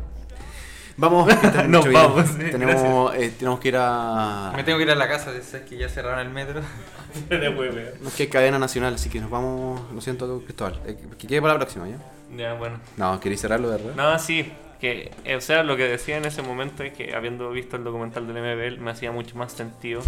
Vamos, 0.96 1.28
Nos 1.70 1.92
vamos, 1.92 2.28
sí, 2.28 2.52
tenemos, 2.52 3.16
eh, 3.16 3.34
tenemos 3.40 3.60
que 3.60 3.70
ir 3.70 3.76
a... 3.80 4.54
Me 4.56 4.64
tengo 4.64 4.78
que 4.78 4.84
ir 4.84 4.92
a 4.92 4.96
la 4.96 5.08
casa, 5.08 5.32
es 5.36 5.48
que 5.68 5.76
ya 5.76 5.90
cerraron 5.90 6.20
el 6.20 6.30
metro. 6.30 6.62
No 7.32 8.10
es 8.10 8.14
que 8.16 8.24
hay 8.24 8.30
cadena 8.30 8.60
nacional, 8.60 8.94
así 8.94 9.10
que 9.10 9.20
nos 9.20 9.30
vamos, 9.32 9.82
lo 9.92 10.02
siento 10.02 10.42
Cristóbal, 10.44 10.80
eh, 10.86 10.96
que 11.18 11.26
quede 11.28 11.42
para 11.42 11.54
la 11.54 11.60
próxima, 11.60 11.88
¿ya? 11.90 11.98
Ya, 12.38 12.54
bueno. 12.54 12.80
No, 12.98 13.20
¿queréis 13.20 13.42
cerrarlo 13.42 13.70
de 13.70 13.78
verdad? 13.78 13.96
No, 13.96 14.20
sí, 14.20 14.52
que, 14.80 15.12
eh, 15.26 15.36
o 15.36 15.42
sea, 15.42 15.64
lo 15.64 15.78
que 15.78 15.84
decía 15.88 16.18
en 16.18 16.26
ese 16.26 16.42
momento 16.42 16.84
es 16.84 16.94
que 16.94 17.16
habiendo 17.16 17.50
visto 17.52 17.76
el 17.78 17.84
documental 17.84 18.28
del 18.28 18.38
MBL 18.38 18.80
me 18.82 18.92
hacía 18.92 19.12
mucho 19.12 19.38
más 19.38 19.52
sentido 19.54 20.02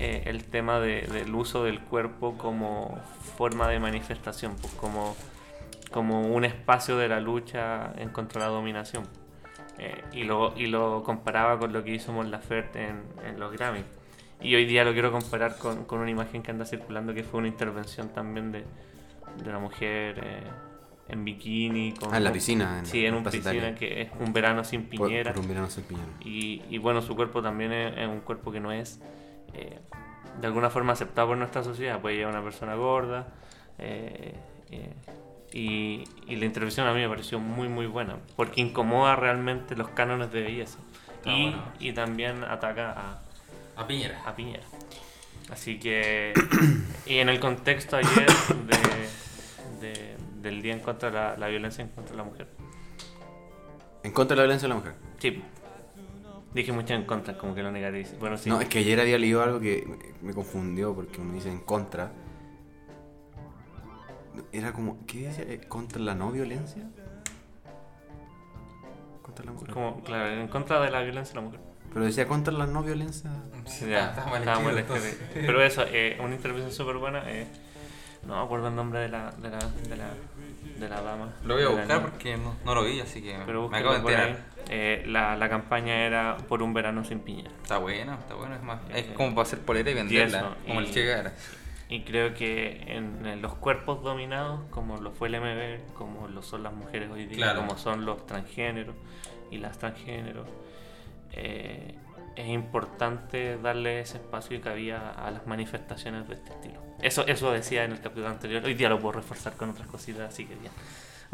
eh, 0.00 0.22
el 0.26 0.44
tema 0.44 0.80
de- 0.80 1.02
del 1.02 1.34
uso 1.34 1.64
del 1.64 1.80
cuerpo 1.80 2.36
como 2.38 2.98
forma 3.36 3.68
de 3.68 3.78
manifestación, 3.78 4.56
pues 4.60 4.72
como, 4.74 5.16
como 5.90 6.22
un 6.22 6.44
espacio 6.44 6.96
de 6.96 7.08
la 7.08 7.20
lucha 7.20 7.92
en 7.98 8.08
contra 8.10 8.42
de 8.42 8.48
la 8.48 8.52
dominación. 8.54 9.04
Eh, 9.78 10.02
y, 10.12 10.24
lo, 10.24 10.54
y 10.56 10.66
lo 10.66 11.02
comparaba 11.02 11.58
con 11.58 11.72
lo 11.72 11.82
que 11.84 11.92
hizo 11.92 12.12
Mon 12.12 12.30
Laferte 12.30 12.88
en, 12.88 13.02
en 13.26 13.40
los 13.40 13.52
Grammy. 13.52 13.82
Y 14.40 14.54
hoy 14.56 14.66
día 14.66 14.84
lo 14.84 14.92
quiero 14.92 15.12
comparar 15.12 15.56
con, 15.56 15.84
con 15.84 16.00
una 16.00 16.10
imagen 16.10 16.42
que 16.42 16.50
anda 16.50 16.64
circulando 16.66 17.14
que 17.14 17.22
fue 17.22 17.38
una 17.38 17.48
intervención 17.48 18.08
también 18.08 18.50
de, 18.52 18.64
de 19.42 19.48
una 19.48 19.58
mujer 19.60 20.18
eh, 20.24 20.42
en 21.12 21.24
bikini. 21.24 21.92
Con, 21.92 22.12
Ah, 22.12 22.16
en 22.16 22.24
la 22.24 22.32
piscina, 22.32 22.78
en- 22.80 22.86
sí, 22.86 23.00
en 23.00 23.06
en 23.06 23.14
un 23.14 23.22
Plaza 23.22 23.36
piscina 23.38 23.54
Italia. 23.54 23.74
que 23.76 24.02
es 24.02 24.08
un 24.18 24.32
verano 24.32 24.64
sin 24.64 24.84
piñera. 24.84 25.32
por 25.32 25.42
un 25.42 25.48
verano 25.48 25.70
sin 25.70 25.84
piñera. 25.84 26.08
Y, 26.20 26.62
y 26.70 26.78
bueno, 26.78 27.00
su 27.02 27.14
cuerpo 27.14 27.42
también 27.42 27.72
es, 27.72 27.96
es 27.98 28.08
un 28.08 28.20
cuerpo 28.20 28.50
que 28.50 28.60
no 28.60 28.72
es 28.72 29.00
eh, 29.54 29.78
de 30.40 30.46
alguna 30.46 30.70
forma 30.70 30.92
aceptado 30.94 31.28
por 31.28 31.36
nuestra 31.36 31.62
sociedad. 31.62 32.00
Puede 32.00 32.16
llevar 32.16 32.34
una 32.34 32.42
persona 32.42 32.74
gorda. 32.74 33.28
eh, 33.78 34.34
eh, 34.70 34.92
y, 35.54 36.04
y 36.26 36.36
la 36.36 36.46
intervención 36.46 36.86
a 36.86 36.94
mí 36.94 37.00
me 37.00 37.08
pareció 37.10 37.38
muy, 37.38 37.68
muy 37.68 37.84
buena. 37.86 38.16
Porque 38.36 38.62
incomoda 38.62 39.16
realmente 39.16 39.76
los 39.76 39.88
cánones 39.90 40.32
de 40.32 40.40
belleza. 40.42 40.78
Está 41.16 41.30
y, 41.30 41.42
bueno. 41.42 41.62
y 41.78 41.92
también 41.92 42.42
ataca 42.44 42.92
a, 43.76 43.80
A 43.82 43.86
Piñera. 43.86 44.22
a 44.24 44.34
Piñera. 44.34 44.62
Así 45.50 45.78
que. 45.78 46.32
y 47.06 47.18
en 47.18 47.28
el 47.28 47.38
contexto 47.38 47.96
ayer 47.98 48.26
de, 49.80 49.86
de- 49.88 50.16
del 50.42 50.60
Día 50.62 50.72
en 50.74 50.80
contra 50.80 51.10
de 51.10 51.14
la, 51.16 51.36
la 51.36 51.48
violencia 51.48 51.82
en 51.82 51.90
contra 51.90 52.12
de 52.12 52.16
la 52.18 52.24
mujer. 52.24 52.48
En 54.02 54.12
contra 54.12 54.34
de 54.34 54.38
la 54.38 54.42
violencia 54.44 54.66
de 54.68 54.74
la 54.74 54.80
mujer. 54.80 54.94
Sí. 55.18 55.42
Dije 56.54 56.72
mucho 56.72 56.92
en 56.92 57.04
contra, 57.04 57.38
como 57.38 57.54
que 57.54 57.62
lo 57.62 57.70
negaré. 57.72 58.04
Bueno, 58.20 58.36
sí. 58.36 58.50
No, 58.50 58.60
es 58.60 58.68
que 58.68 58.80
ayer 58.80 59.00
había 59.00 59.16
leído 59.18 59.42
algo 59.42 59.58
que 59.60 59.86
me- 60.20 60.34
confundió 60.34 60.94
porque 60.94 61.20
uno 61.20 61.32
dice 61.32 61.50
en 61.50 61.60
contra. 61.60 62.12
Era 64.52 64.72
como, 64.72 64.98
¿qué 65.06 65.28
decía? 65.28 65.44
Eh, 65.46 65.60
¿Contra 65.68 66.00
la 66.00 66.14
no 66.14 66.30
violencia? 66.30 66.82
Contra 69.22 69.44
la 69.44 69.52
mujer. 69.52 69.70
Como, 69.72 70.02
claro, 70.02 70.28
en 70.40 70.48
contra 70.48 70.80
de 70.80 70.90
la 70.90 71.02
violencia 71.02 71.32
de 71.34 71.40
la 71.40 71.46
mujer. 71.46 71.60
Pero 71.92 72.04
decía 72.04 72.26
contra 72.26 72.52
la 72.52 72.66
no 72.66 72.82
violencia. 72.82 73.30
Sí, 73.66 73.86
Ya, 73.88 74.10
está, 74.10 74.26
mal 74.26 74.40
estaba 74.40 74.60
mal. 74.60 74.84
Pero 75.34 75.62
eso, 75.62 75.84
eh, 75.88 76.18
una 76.22 76.34
intervención 76.34 76.72
súper 76.72 76.96
buena. 76.96 77.22
eh, 77.30 77.46
no 78.26 78.36
me 78.36 78.42
acuerdo 78.44 78.68
el 78.68 78.74
nombre 78.76 79.00
de 79.00 79.08
la, 79.08 79.30
de 79.32 79.50
la, 79.50 79.58
de 79.58 79.96
la, 79.96 80.10
de 80.82 80.88
la 80.90 81.00
dama. 81.00 81.32
Lo 81.44 81.54
voy 81.54 81.62
a 81.64 81.68
buscar 81.68 81.86
niña. 81.88 82.02
porque 82.02 82.36
no, 82.36 82.56
no 82.64 82.74
lo 82.74 82.84
vi, 82.84 83.00
así 83.00 83.22
que 83.22 83.38
Pero 83.46 83.68
me 83.68 83.78
acabo 83.78 83.94
de 83.94 84.00
enterar. 84.00 84.36
Eh, 84.68 85.04
la, 85.06 85.36
la 85.36 85.48
campaña 85.48 86.04
era 86.06 86.36
por 86.48 86.62
un 86.62 86.74
verano 86.74 87.04
sin 87.04 87.20
piñera. 87.20 87.50
Está 87.62 87.78
bueno, 87.78 88.14
está 88.14 88.34
bueno. 88.34 88.54
Es, 88.54 88.62
más, 88.62 88.80
es 88.90 89.06
Eh, 89.06 89.14
como 89.14 89.30
para 89.34 89.42
hacer 89.42 89.60
polera 89.60 89.90
y 89.90 89.94
venderla, 89.94 90.38
eso, 90.38 90.56
como 90.66 90.80
y- 90.82 90.84
el. 90.86 91.30
Y 91.88 92.04
creo 92.04 92.32
que 92.32 92.82
en, 92.86 93.26
en 93.26 93.42
los 93.42 93.54
cuerpos 93.54 94.02
dominados, 94.02 94.60
como 94.70 94.96
lo 94.98 95.10
fue 95.12 95.28
el 95.28 95.34
MB, 95.40 95.92
como 95.94 96.26
lo 96.28 96.42
son 96.42 96.62
las 96.62 96.72
mujeres 96.72 97.10
hoy 97.10 97.26
día, 97.26 97.36
Claro. 97.38 97.60
como 97.60 97.76
son 97.76 98.06
los 98.06 98.26
transgéneros 98.26 98.94
y 99.50 99.58
las 99.58 99.76
transgéneros, 99.78 100.46
eh, 101.32 101.81
es 102.36 102.48
importante 102.48 103.56
darle 103.58 104.00
ese 104.00 104.18
espacio 104.18 104.56
y 104.56 104.60
cabida 104.60 105.10
a 105.10 105.30
las 105.30 105.46
manifestaciones 105.46 106.28
de 106.28 106.34
este 106.34 106.50
estilo. 106.52 106.80
Eso, 107.00 107.26
eso 107.26 107.50
decía 107.52 107.84
en 107.84 107.92
el 107.92 108.00
capítulo 108.00 108.28
anterior. 108.28 108.64
Hoy 108.64 108.74
día 108.74 108.88
lo 108.88 108.98
puedo 108.98 109.12
reforzar 109.20 109.54
con 109.54 109.70
otras 109.70 109.88
cositas, 109.88 110.32
así 110.32 110.46
que 110.46 110.54
ya. 110.62 110.70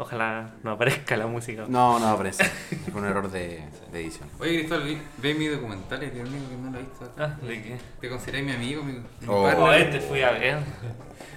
Ojalá 0.01 0.51
no 0.63 0.71
aparezca 0.71 1.17
la 1.17 1.27
música. 1.27 1.65
No, 1.67 1.99
no 1.99 2.07
aparece. 2.07 2.45
Fue 2.45 3.01
un 3.01 3.07
error 3.07 3.29
de, 3.29 3.63
de 3.91 4.01
edición. 4.01 4.29
Oye, 4.39 4.59
Cristóbal, 4.59 4.97
ve 5.17 5.33
mi 5.33 5.47
documental, 5.47 6.01
es 6.03 6.13
el 6.13 6.21
único 6.25 6.49
que 6.49 6.55
no 6.55 6.71
lo 6.71 6.77
he 6.79 6.81
visto. 6.83 7.03
acá. 7.05 7.37
Ah, 7.41 7.45
¿de 7.45 7.61
qué? 7.61 7.77
Te 7.99 8.09
consideré 8.09 8.41
mi 8.43 8.53
amigo, 8.53 8.81
mi, 8.81 8.93
mi 8.93 9.03
Oh. 9.27 9.43
partner. 9.43 9.57
Oh, 9.67 9.73
este 9.73 9.99
fui 9.99 10.21
a 10.21 10.31
ver. 10.31 10.59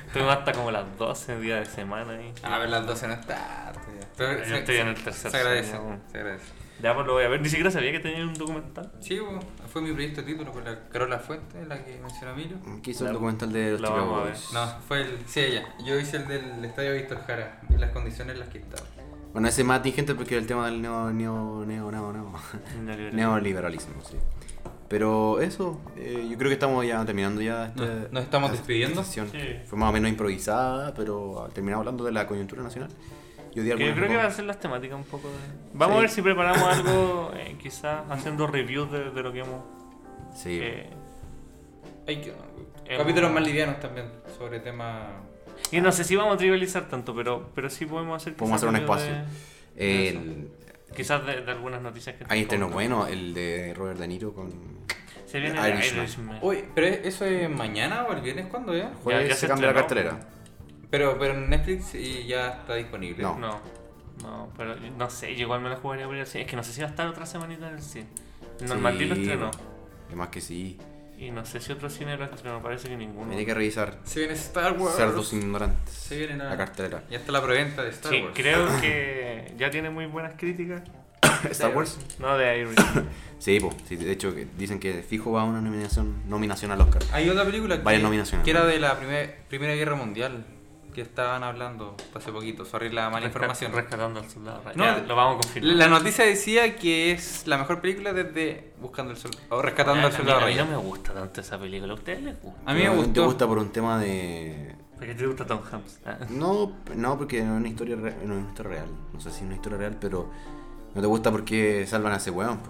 Estuvimos 0.07 0.37
hasta 0.37 0.53
como 0.53 0.71
las 0.71 0.85
12 0.97 1.41
días 1.41 1.67
de 1.69 1.75
semana 1.75 2.13
ahí. 2.13 2.33
A 2.45 2.59
ver, 2.59 2.69
las 2.71 2.87
12 2.87 3.09
no 3.09 3.15
es 3.15 3.27
tarde. 3.27 3.81
Pero 4.17 4.39
Yo 4.39 4.45
se- 4.45 4.59
estoy 4.59 4.77
en 4.77 4.89
el 4.89 4.95
tercer 5.03 5.31
Se 5.33 5.37
agradece, 5.39 5.77
se 6.13 6.19
agradece. 6.19 6.45
Ya 6.83 6.95
pues 6.95 7.07
lo 7.07 7.13
voy 7.15 7.25
a 7.25 7.29
ver. 7.29 7.41
Ni 7.41 7.49
siquiera 7.49 7.71
sabía 7.71 7.93
que 7.93 8.01
tenía 8.01 8.25
un 8.27 8.35
documental. 8.35 8.91
Sí, 9.01 9.19
fue 9.69 9.83
mi 9.83 9.93
proyecto 9.93 10.23
de 10.23 10.33
título 10.33 10.51
con 10.53 10.65
la 10.65 10.89
Carola 10.89 11.19
Fuente, 11.19 11.65
la 11.65 11.85
que 11.85 11.99
mencionó 12.01 12.33
Emilio. 12.33 12.57
¿Qué 12.83 12.91
hizo 12.91 13.07
el 13.07 13.13
documental 13.13 13.53
de 13.53 13.73
los 13.73 13.81
la 13.81 13.89
Chicago 13.89 14.07
vamos 14.07 14.21
a 14.21 14.25
ver. 14.25 14.33
Boys? 14.35 14.53
No, 14.53 14.67
fue 14.89 15.03
el. 15.03 15.19
Sí, 15.27 15.41
ella. 15.41 15.65
Yo 15.85 15.99
hice 15.99 16.17
el 16.19 16.27
del 16.29 16.65
estadio 16.65 16.93
Víctor 16.95 17.19
Jara, 17.27 17.61
vi 17.69 17.77
las 17.77 17.91
condiciones 17.93 18.35
en 18.35 18.41
las 18.41 18.49
que 18.49 18.59
estaba. 18.59 18.83
Bueno, 19.33 19.49
ese 19.49 19.63
es 19.63 19.67
más 19.67 19.81
atingente 19.81 20.15
porque 20.15 20.35
era 20.35 20.43
el 20.43 20.47
tema 20.47 20.67
del 20.67 20.83
neo, 20.83 21.11
neo, 21.13 21.65
neo, 21.65 21.91
neo, 21.91 22.13
neo. 22.13 22.33
Neoliberal. 22.85 23.17
neoliberalismo, 23.17 24.03
sí. 24.05 24.17
Pero 24.89 25.41
eso, 25.41 25.81
eh, 25.97 26.27
yo 26.31 26.37
creo 26.37 26.51
que 26.51 26.55
estamos 26.55 26.85
ya 26.87 27.03
terminando 27.07 27.41
ya. 27.41 27.67
esta- 27.69 27.83
Nos- 27.87 28.13
nos 28.13 28.23
estamos 28.25 28.51
esta 28.51 28.59
despidiendo. 28.59 29.03
Sí. 29.05 29.21
Fue 29.67 29.79
más 29.79 29.89
o 29.89 29.93
menos 29.93 30.11
improvisada, 30.11 30.93
pero 30.95 31.49
terminamos 31.55 31.81
hablando 31.83 32.05
de 32.05 32.13
la 32.13 32.27
coyuntura 32.27 32.63
nacional. 32.63 32.91
Yo 33.55 33.77
creo 33.95 34.09
que 34.09 34.17
va 34.17 34.25
a 34.27 34.31
ser 34.31 34.45
las 34.47 34.59
temáticas 34.61 34.97
un 34.97 35.05
poco 35.05 35.29
de... 35.29 35.35
Vamos 35.75 35.95
Sí. 35.95 35.99
a 35.99 36.01
ver 36.03 36.11
si 36.11 36.23
preparamos 36.23 36.63
algo, 36.63 37.33
eh, 37.37 37.57
quizás 37.61 38.03
haciendo 38.11 38.47
reviews 38.47 38.91
de, 38.91 39.11
de 39.11 39.23
lo 39.23 39.33
que 39.33 39.41
hemos... 39.41 39.63
Sí. 40.35 40.59
eh, 40.63 40.89
Hay 42.09 42.21
que- 42.21 42.33
Eh, 42.89 42.97
capítulos 42.99 43.31
más 43.33 43.43
livianos 43.45 43.79
también 43.81 44.07
sobre 44.39 44.59
temas. 44.61 45.07
y 45.71 45.81
no 45.81 45.93
sé 45.93 46.05
si 46.05 46.17
vamos 46.17 46.35
a 46.35 46.37
trivializar 46.39 46.89
tanto, 46.89 47.15
pero, 47.15 47.51
pero 47.55 47.69
sí 47.71 47.87
podemos 47.87 48.21
hacer... 48.23 48.35
Podemos 48.35 48.57
hacer 48.57 48.69
un 48.71 48.77
espacio. 48.77 49.13
de- 49.77 50.09
El- 50.09 50.49
quizás 50.97 51.25
de, 51.27 51.43
de 51.43 51.51
algunas 51.53 51.81
noticias 51.83 52.17
que... 52.17 52.25
hay 52.29 52.41
estrenos 52.43 52.67
como- 52.67 52.75
buenos, 52.77 53.09
el 53.11 53.35
de 53.35 53.73
Robert 53.75 53.99
De 53.99 54.09
Niro 54.09 54.33
con 54.35 54.51
Se 55.27 55.41
viene 55.41 55.59
el 55.61 55.75
Irishman. 55.79 56.05
Irishman. 56.05 56.39
Uy, 56.43 56.65
pero 56.75 56.87
¿eso 56.89 57.25
es 57.25 57.49
mañana 57.49 58.05
o 58.05 58.13
el 58.13 58.21
viernes? 58.21 58.47
¿Cuándo 58.47 58.75
ya? 58.77 58.93
jueves 59.03 59.29
ya 59.29 59.35
se 59.35 59.41
se 59.43 59.49
cambia 59.49 59.69
la 59.69 59.75
cartelera. 59.75 60.19
Pero, 60.93 61.19
pero 61.19 61.35
en 61.35 61.51
Netflix 61.51 61.95
y 61.97 62.27
ya 62.27 62.49
está 62.51 62.75
disponible. 62.77 63.23
No. 63.25 63.37
No, 63.39 63.61
no, 64.23 64.49
pero 64.57 64.77
no 64.77 65.11
sé, 65.11 65.35
yo 65.35 65.43
igual 65.43 65.61
me 65.63 65.71
la 65.71 65.77
jugaría 65.77 66.05
por 66.07 66.15
ir 66.15 66.21
al 66.21 66.27
cine. 66.29 66.45
Es 66.45 66.51
que 66.51 66.55
no 66.57 66.63
sé 66.63 66.73
si 66.73 66.81
va 66.83 66.87
a 66.87 66.91
estar 66.91 67.09
otra 67.09 67.27
semanita 67.27 67.67
en 67.69 67.75
el 67.75 67.83
cine. 67.83 68.07
El 68.61 68.69
Normandy 68.69 69.07
lo 69.07 69.15
estrenó. 69.17 69.51
Además 70.09 70.29
que 70.29 70.41
sí. 70.41 70.79
Y 71.19 71.31
no 71.31 71.45
sé 71.45 71.61
si 71.61 71.73
otro 71.73 71.89
cine 71.89 72.17
lo 72.17 72.25
estrenó, 72.27 72.63
parece 72.63 72.89
que 72.89 72.97
ninguno. 72.97 73.35
Hay 73.35 73.45
que 73.47 73.55
revisar 73.55 73.99
Se 74.05 74.21
viene 74.21 74.35
Star 74.35 74.73
Wars. 74.79 74.95
Cerdos 74.97 75.33
Ignorantes. 75.33 75.93
Se 75.95 76.17
viene 76.19 76.37
nada. 76.37 76.51
La 76.51 76.57
cartelera. 76.57 77.03
Ya 77.11 77.19
está 77.19 77.33
la 77.33 77.43
preventa 77.43 77.83
de 77.83 77.91
Star 77.91 78.13
Sí, 78.13 78.21
Wars. 78.23 78.33
creo 78.37 78.67
que 78.81 79.55
ya 79.57 79.71
tiene 79.71 79.89
muy 79.91 80.07
buenas 80.07 80.35
críticas. 80.37 80.83
¿Star 81.51 81.75
Wars? 81.75 81.99
No, 82.19 82.37
de 82.37 82.59
Irishman. 82.61 83.09
Sí, 83.43 83.59
po. 83.59 83.75
Sí, 83.89 83.97
de 83.97 84.13
hecho 84.13 84.33
que 84.33 84.47
dicen 84.57 84.79
que 84.79 85.03
fijo 85.03 85.33
va 85.33 85.43
a 85.43 85.45
una 85.45 85.61
nominación, 85.61 86.23
nominación 86.29 86.71
al 86.71 86.81
Oscar. 86.81 87.03
Hay 87.13 87.29
otra 87.29 87.45
película 87.45 87.77
que, 87.77 87.83
Varias 87.83 88.03
nominaciones. 88.05 88.45
que 88.45 88.51
era 88.53 88.65
de 88.65 88.79
la 88.79 88.97
primer- 88.99 89.39
Primera 89.49 89.75
Guerra 89.75 89.97
Mundial. 89.97 90.45
Que 90.95 91.01
estaban 91.01 91.43
hablando 91.43 91.97
hace 92.15 92.31
poquito. 92.33 92.65
Sorry 92.65 92.91
la 92.91 93.09
mala 93.09 93.27
información. 93.27 93.73
Rescatando 93.73 94.21
al 94.21 94.29
soldado 94.29 94.61
Ryan. 94.63 94.77
No, 94.79 94.85
Ya, 94.85 94.99
lo 94.99 95.17
vamos 95.17 95.37
a 95.37 95.41
confirmar. 95.41 95.75
La 95.77 95.89
noticia 95.89 96.25
decía 96.25 96.77
que 96.77 97.13
es 97.13 97.47
la 97.47 97.57
mejor 97.59 97.81
película 97.81 98.13
desde 98.13 98.73
Buscando 98.81 99.13
el 99.13 99.17
Sol. 99.17 99.31
O 99.49 99.63
Rescatando 99.63 100.07
al 100.07 100.13
Soldado 100.13 100.41
a 100.41 100.47
mí 100.47 100.55
no 100.55 100.65
Ryan. 100.65 100.71
me 100.71 100.77
gusta 100.77 101.15
tanto 101.15 101.41
esa 101.41 101.59
película. 101.59 101.93
¿A 101.93 101.97
ustedes 101.97 102.23
les 102.23 102.43
gusta? 102.43 102.61
A 102.71 102.75
mí 102.75 102.83
me 102.83 102.89
gustó. 102.91 103.13
¿Te 103.13 103.21
gusta 103.21 103.47
por 103.47 103.59
un 103.59 103.71
tema 103.71 103.99
de... 103.99 104.75
Porque 104.97 105.15
te 105.15 105.27
gusta 105.27 105.47
Tom 105.47 105.61
Hanks. 105.71 106.01
Ah. 106.07 106.19
No, 106.29 106.73
no, 106.95 107.19
porque 107.19 107.43
no 107.43 107.55
es 107.55 107.59
una 107.61 107.69
historia, 107.69 107.97
re- 107.97 108.17
no 108.25 108.35
es 108.35 108.41
una 108.41 108.49
historia 108.51 108.73
real. 108.73 108.89
No 109.13 109.21
sé 109.21 109.31
si 109.31 109.37
es 109.39 109.43
una 109.43 109.55
historia 109.57 109.79
real, 109.79 109.97
pero 110.01 110.31
no 110.95 111.01
te 111.01 111.07
gusta 111.09 111.31
porque 111.33 111.87
salvan 111.89 112.13
a 112.13 112.17
ese 112.17 112.31
weón. 112.31 112.61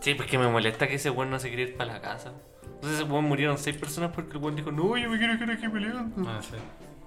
Sí, 0.00 0.14
porque 0.14 0.38
me 0.38 0.48
molesta 0.48 0.86
que 0.88 0.94
ese 0.94 1.10
weón 1.10 1.30
no 1.30 1.38
se 1.40 1.48
quiere 1.48 1.62
ir 1.64 1.76
para 1.76 1.94
la 1.94 2.00
casa. 2.00 2.32
Entonces 2.76 3.00
ese 3.00 3.10
weón 3.10 3.24
murieron 3.24 3.58
seis 3.58 3.76
personas 3.76 4.12
porque 4.14 4.32
el 4.32 4.42
weón 4.42 4.56
dijo, 4.56 4.70
no, 4.72 4.96
yo 4.96 5.10
me 5.10 5.18
quiero 5.18 5.34
quedar 5.38 5.50
aquí 5.50 5.68
peleando. 5.68 6.30
Ah, 6.30 6.38
sí. 6.40 6.56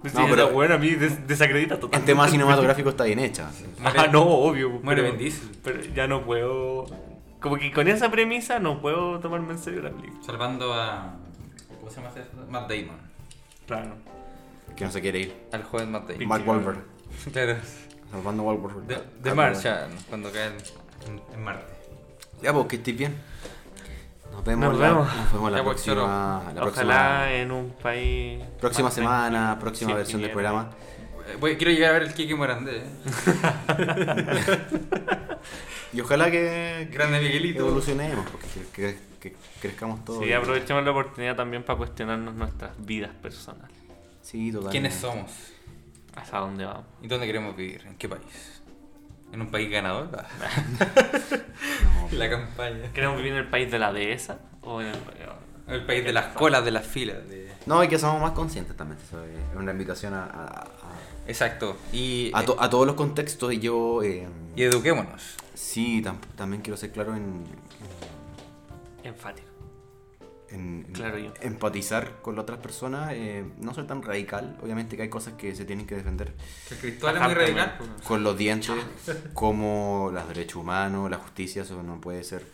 Pues 0.02 0.14
No, 0.14 0.22
sí, 0.22 0.28
pero- 0.30 0.48
weón 0.49 0.72
a 0.72 0.78
mí 0.78 0.91
des- 0.91 1.28
desacredita 1.28 1.76
totalmente. 1.80 1.98
En 1.98 2.06
tema 2.18 2.28
cinematográfico 2.32 2.90
está 2.90 3.03
bien 3.06 3.19
hecha. 3.19 3.49
Ah, 3.84 4.07
no, 4.11 4.24
obvio. 4.24 4.69
Muere 4.69 5.03
pero- 5.03 5.18
Diesel. 5.18 5.49
Pero 5.64 5.82
ya 5.82 6.07
no 6.07 6.24
puedo. 6.24 6.86
Como 7.40 7.57
que 7.57 7.72
con 7.72 7.88
esa 7.88 8.10
premisa 8.11 8.60
no 8.60 8.82
puedo 8.82 9.19
tomarme 9.19 9.53
en 9.53 9.60
serio 9.60 9.82
la 9.82 9.91
película. 9.91 10.24
Salvando 10.24 10.74
a. 10.74 11.15
¿Cómo 11.80 11.90
se 11.91 11.98
llama 11.98 12.10
ese? 12.10 12.26
Matt 12.49 12.69
Damon. 12.69 12.98
Claro. 13.65 13.95
Que 14.76 14.86
no 14.86 14.91
se 14.91 15.02
quiere 15.02 15.19
ir. 15.19 15.36
Al 15.52 15.64
joven 15.64 15.91
Matt 15.91 16.07
Damon. 16.10 16.28
Mark 16.28 16.48
Wahlberg. 16.48 16.84
Claro. 17.32 17.56
Salvando 18.11 18.44
a 18.44 18.45
Wahlberg. 18.53 18.88
De, 18.88 18.95
de 19.22 19.30
ah, 19.30 19.36
Martian, 19.36 19.90
cuando 20.10 20.32
caen 20.32 20.53
en, 21.07 21.22
en 21.36 21.44
Marte. 21.44 21.74
Ya, 22.41 22.53
pues, 22.53 22.68
que 22.68 22.76
estés 22.78 22.95
bien. 22.98 23.15
Nos 24.32 24.44
vemos, 24.45 24.70
Nos 24.72 24.80
la, 24.80 24.88
vemos. 24.90 25.16
nos 25.16 25.34
vemos 25.34 25.52
la 25.52 25.58
Ya, 25.58 25.64
pues, 25.64 25.84
próxima, 25.84 26.41
Ojalá 26.64 27.34
en 27.34 27.52
un 27.52 27.72
país. 27.82 28.44
próxima 28.60 28.91
semana, 28.91 29.30
tranquilo. 29.30 29.60
próxima 29.60 29.91
Sí, 29.91 29.98
versión 29.98 30.22
del 30.22 30.32
programa. 30.32 30.70
Eh, 31.28 31.36
voy- 31.40 31.58
quiero 31.58 31.72
llegar 31.74 31.90
a 31.90 31.94
ver 31.94 32.04
el 32.04 32.14
Kiki 32.14 32.34
Morandé. 32.34 32.84
Y 35.94 36.02
ojalá 36.02 36.30
que, 36.30 36.90
Grande 36.91 37.20
Miguelito. 37.22 37.60
evolucionemos, 37.66 38.30
porque 38.30 38.48
que, 38.74 38.84
que- 38.84 38.98
que 39.22 39.36
crezcamos 39.62 40.04
todos. 40.06 40.24
Sí, 40.24 40.32
aprovechemos 40.34 40.84
la 40.84 40.91
oportunidad 40.91 41.36
también 41.36 41.64
para 41.64 41.78
cuestionarnos 41.78 42.36
nuestras 42.36 42.72
vidas 42.86 43.12
personales. 43.22 43.76
Sí, 44.22 44.52
totalmente. 44.52 44.72
¿Quiénes 44.72 44.94
somos? 44.95 45.32
¿Hasta 46.16 46.40
dónde 46.40 46.66
vamos? 46.66 46.84
¿Y 47.02 47.08
dónde 47.08 47.26
queremos 47.26 47.56
vivir? 47.56 47.84
¿En 47.88 47.95
qué 47.95 48.10
país? 48.10 48.57
¿En 49.34 49.41
un 49.41 49.52
país 49.52 49.70
ganador? 49.70 50.10
No, 50.12 50.18
La 52.18 52.30
campaña. 52.30 52.91
¿Queremos 52.94 53.18
vivir 53.18 53.34
en 53.34 53.40
el 53.40 53.49
país 53.49 53.70
de 53.72 53.80
la 53.80 53.91
dehesa? 53.94 54.40
¿O 54.62 54.82
en 54.82 54.88
el, 54.88 54.95
El 55.68 55.86
país 55.86 56.04
de 56.04 56.14
las 56.14 56.28
colas, 56.28 56.64
de 56.64 56.72
las 56.72 56.86
filas. 56.88 57.28
de- 57.28 57.52
No, 57.66 57.84
y 57.84 57.88
que 57.88 57.99
somos 57.99 58.22
más 58.22 58.32
conscientes 58.32 58.76
también. 58.78 58.99
eso 59.06 59.24
es 59.24 59.38
una 59.56 59.72
invitación 59.72 60.14
a, 60.14 60.24
a- 60.26 60.68
Exacto. 61.28 61.78
Y, 61.91 62.32
a- 62.34 62.40
a 62.40 62.45
to- 62.45 62.58
a 62.62 62.70
todos 62.70 62.88
los 62.88 62.95
contextos. 62.95 63.52
Y 63.54 63.60
yo, 63.60 64.02
eh, 64.04 64.28
y 64.56 64.64
eduquémonos. 64.64 65.36
sí, 65.54 66.02
tam- 66.02 66.20
también 66.38 66.62
quiero 66.62 66.78
ser 66.78 66.91
claro 66.91 67.14
en, 67.16 67.44
enfático? 69.04 69.47
En- 70.49 70.84
Claro, 70.94 71.18
empatizar 71.41 72.22
con 72.22 72.36
las 72.36 72.44
otras 72.44 72.60
personas. 72.60 73.11
eh, 73.14 73.44
no 73.60 73.74
ser 73.74 73.86
tan 73.88 74.02
radical. 74.02 74.57
Obviamente 74.61 74.95
que 74.95 75.03
hay 75.03 75.10
cosas 75.10 75.34
que 75.34 75.56
se 75.56 75.65
tienen 75.65 75.86
que 75.86 75.95
defender 75.95 76.34
El 76.72 76.78
Cristóbal 76.78 77.15
es 77.18 77.22
muy 77.24 77.34
radical. 77.34 77.76
man. 77.80 77.95
con 78.03 78.24
los 78.24 78.38
dientes, 78.38 78.72
como 79.34 80.10
los 80.14 80.28
derechos 80.28 80.57
humanos, 80.61 81.10
la 81.10 81.18
justicia. 81.18 81.64
Eso 81.64 81.82
no 81.84 81.99
puede 81.99 82.24
ser 82.24 82.45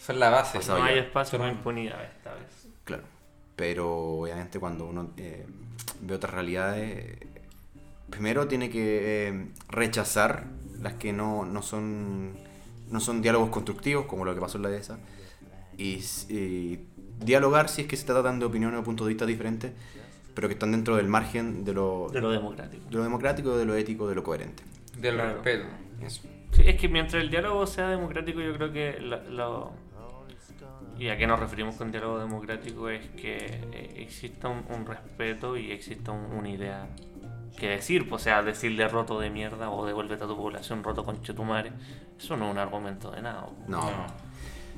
Son 0.00 0.18
la 0.20 0.30
base. 0.30 0.58
No 0.58 0.78
ya. 0.78 0.84
hay 0.84 0.98
espacio 0.98 1.38
para 1.38 1.50
impunidad 1.50 2.02
esta 2.04 2.34
vez. 2.34 2.68
Claro. 2.84 3.02
Pero 3.56 3.88
obviamente 4.20 4.58
cuando 4.58 4.86
uno 4.86 5.12
eh, 5.16 5.46
ve 6.02 6.14
otras 6.14 6.34
realidades, 6.34 7.18
primero 8.10 8.46
tiene 8.48 8.68
que 8.70 9.28
eh, 9.28 9.46
rechazar 9.68 10.44
las 10.80 10.94
que 10.94 11.12
no, 11.12 11.44
no 11.46 11.62
son 11.62 12.36
no 12.90 13.00
son 13.00 13.22
diálogos 13.22 13.48
constructivos, 13.50 14.04
como 14.06 14.24
lo 14.24 14.34
que 14.34 14.40
pasó 14.40 14.58
en 14.58 14.62
la 14.64 14.70
ESA, 14.76 14.98
y, 15.78 15.96
s- 16.00 16.32
y 16.32 16.86
dialogar 17.20 17.68
si 17.68 17.82
es 17.82 17.88
que 17.88 17.96
se 17.96 18.06
tratan 18.06 18.38
de 18.38 18.46
opiniones 18.46 18.80
o 18.80 18.84
puntos 18.84 19.06
de 19.06 19.12
vista 19.14 19.26
diferentes, 19.26 19.72
pero 20.34 20.48
que 20.48 20.54
están 20.54 20.72
dentro 20.72 20.96
del 20.96 21.08
margen 21.08 21.64
de 21.64 21.72
lo, 21.74 22.08
De 22.12 22.20
lo 22.20 22.30
democrático. 22.30 22.84
de 22.88 22.96
lo 22.96 23.02
democrático, 23.02 23.56
de 23.56 23.64
lo 23.64 23.74
ético, 23.76 24.08
de 24.08 24.14
lo 24.14 24.22
coherente. 24.24 24.62
Del 24.98 25.14
Claro. 25.14 25.34
respeto. 25.34 25.66
Eso. 26.02 26.22
Sí, 26.52 26.62
es 26.66 26.76
que 26.80 26.88
mientras 26.88 27.22
el 27.22 27.30
diálogo 27.30 27.66
sea 27.66 27.88
democrático, 27.88 28.40
yo 28.40 28.52
creo 28.54 28.72
que 28.72 29.00
lo, 29.00 29.22
lo- 29.30 29.84
¿Y 30.96 31.08
a 31.08 31.16
qué 31.18 31.26
nos 31.26 31.40
referimos 31.40 31.74
con 31.74 31.90
diálogo 31.90 32.20
democrático? 32.20 32.88
Es 32.88 33.04
que 33.10 33.36
eh, 33.72 33.94
exista 33.96 34.46
un, 34.48 34.64
un 34.70 34.86
respeto 34.86 35.56
y 35.56 35.72
exista 35.72 36.12
un- 36.12 36.26
una 36.32 36.48
idea 36.48 36.86
que 37.58 37.68
decir. 37.70 38.08
pues, 38.08 38.22
O 38.22 38.24
sea, 38.24 38.42
decirle 38.44 38.86
roto 38.86 39.18
de 39.18 39.28
mierda 39.28 39.70
o 39.70 39.84
devuélvete 39.84 40.22
a 40.22 40.26
tu 40.28 40.36
población 40.36 40.84
roto 40.84 41.04
con 41.04 41.20
chetumare. 41.22 41.72
Eso 42.16 42.36
no 42.36 42.46
es 42.46 42.52
un 42.52 42.58
argumento 42.58 43.10
de 43.10 43.22
nada. 43.22 43.46
po. 43.46 43.54
No. 43.66 43.80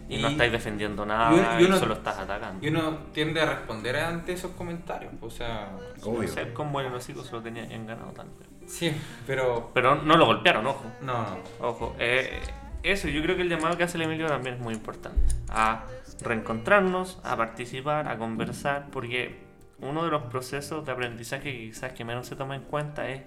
Y, 0.08 0.18
no 0.22 0.28
Y- 0.28 0.32
estáis 0.32 0.52
defendiendo 0.52 1.04
nada 1.04 1.32
y 1.32 1.36
y, 1.36 1.38
uno- 1.40 1.60
y 1.60 1.64
uno- 1.64 1.78
solo 1.78 1.94
estás 1.94 2.18
atacando. 2.18 2.64
Y 2.64 2.68
uno 2.70 2.98
tiende 3.12 3.40
a 3.40 3.46
responder 3.46 3.96
ante 3.96 4.32
esos 4.32 4.52
comentarios. 4.52 5.12
O 5.20 5.30
sea, 5.30 5.70
Obvio. 6.04 6.28
Ser 6.28 6.52
con 6.52 6.70
buen 6.72 6.86
hocico 6.92 7.24
se 7.24 7.32
lo 7.32 7.42
tenía 7.42 7.64
en 7.64 7.86
ganado 7.86 8.12
también. 8.12 8.48
sí, 8.66 8.92
pero. 9.26 9.70
Pero 9.74 9.96
no 9.96 10.16
lo 10.16 10.26
golpearon, 10.26 10.66
ojo. 10.66 10.84
No, 11.02 11.12
no. 11.22 11.38
Ojo, 11.60 11.96
eh, 11.98 12.40
eso, 12.84 13.08
yo 13.08 13.20
creo 13.22 13.34
que 13.34 13.42
el 13.42 13.48
llamado 13.48 13.76
que 13.76 13.82
hace 13.84 13.96
el 13.96 14.02
Emilio 14.04 14.28
también 14.28 14.54
es 14.56 14.60
muy 14.60 14.74
importante. 14.74 15.34
A 15.48 15.84
reencontrarnos, 16.22 17.18
a 17.24 17.36
participar, 17.36 18.08
a 18.08 18.16
conversar, 18.18 18.86
porque 18.92 19.40
uno 19.80 20.04
de 20.04 20.10
los 20.10 20.22
procesos 20.24 20.84
de 20.86 20.92
aprendizaje 20.92 21.52
que 21.52 21.58
quizás 21.70 21.92
que 21.92 22.04
menos 22.04 22.26
se 22.26 22.36
toma 22.36 22.54
en 22.56 22.62
cuenta 22.62 23.08
es 23.08 23.22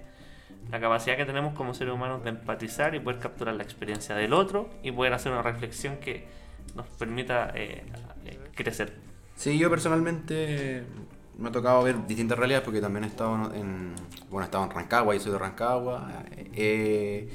la 0.70 0.80
capacidad 0.80 1.16
que 1.16 1.24
tenemos 1.24 1.54
como 1.54 1.74
seres 1.74 1.92
humanos 1.94 2.22
de 2.24 2.30
empatizar 2.30 2.94
y 2.94 3.00
poder 3.00 3.18
capturar 3.20 3.54
la 3.54 3.62
experiencia 3.62 4.14
del 4.14 4.32
otro 4.32 4.70
y 4.82 4.92
poder 4.92 5.12
hacer 5.12 5.32
una 5.32 5.42
reflexión 5.42 5.96
que 5.98 6.26
nos 6.74 6.86
permita 6.98 7.50
eh, 7.54 7.82
eh, 8.24 8.38
crecer. 8.54 8.94
Sí, 9.36 9.58
yo 9.58 9.70
personalmente 9.70 10.84
me 11.38 11.48
ha 11.48 11.52
tocado 11.52 11.82
ver 11.82 12.06
distintas 12.06 12.38
realidades 12.38 12.64
porque 12.64 12.80
también 12.80 13.04
he 13.04 13.06
estado 13.06 13.52
en, 13.54 13.94
bueno, 14.28 14.42
he 14.42 14.44
estado 14.44 14.64
en 14.64 14.70
Rancagua, 14.70 15.14
yo 15.14 15.20
soy 15.20 15.32
de 15.32 15.38
Rancagua, 15.38 16.24
he 16.54 17.28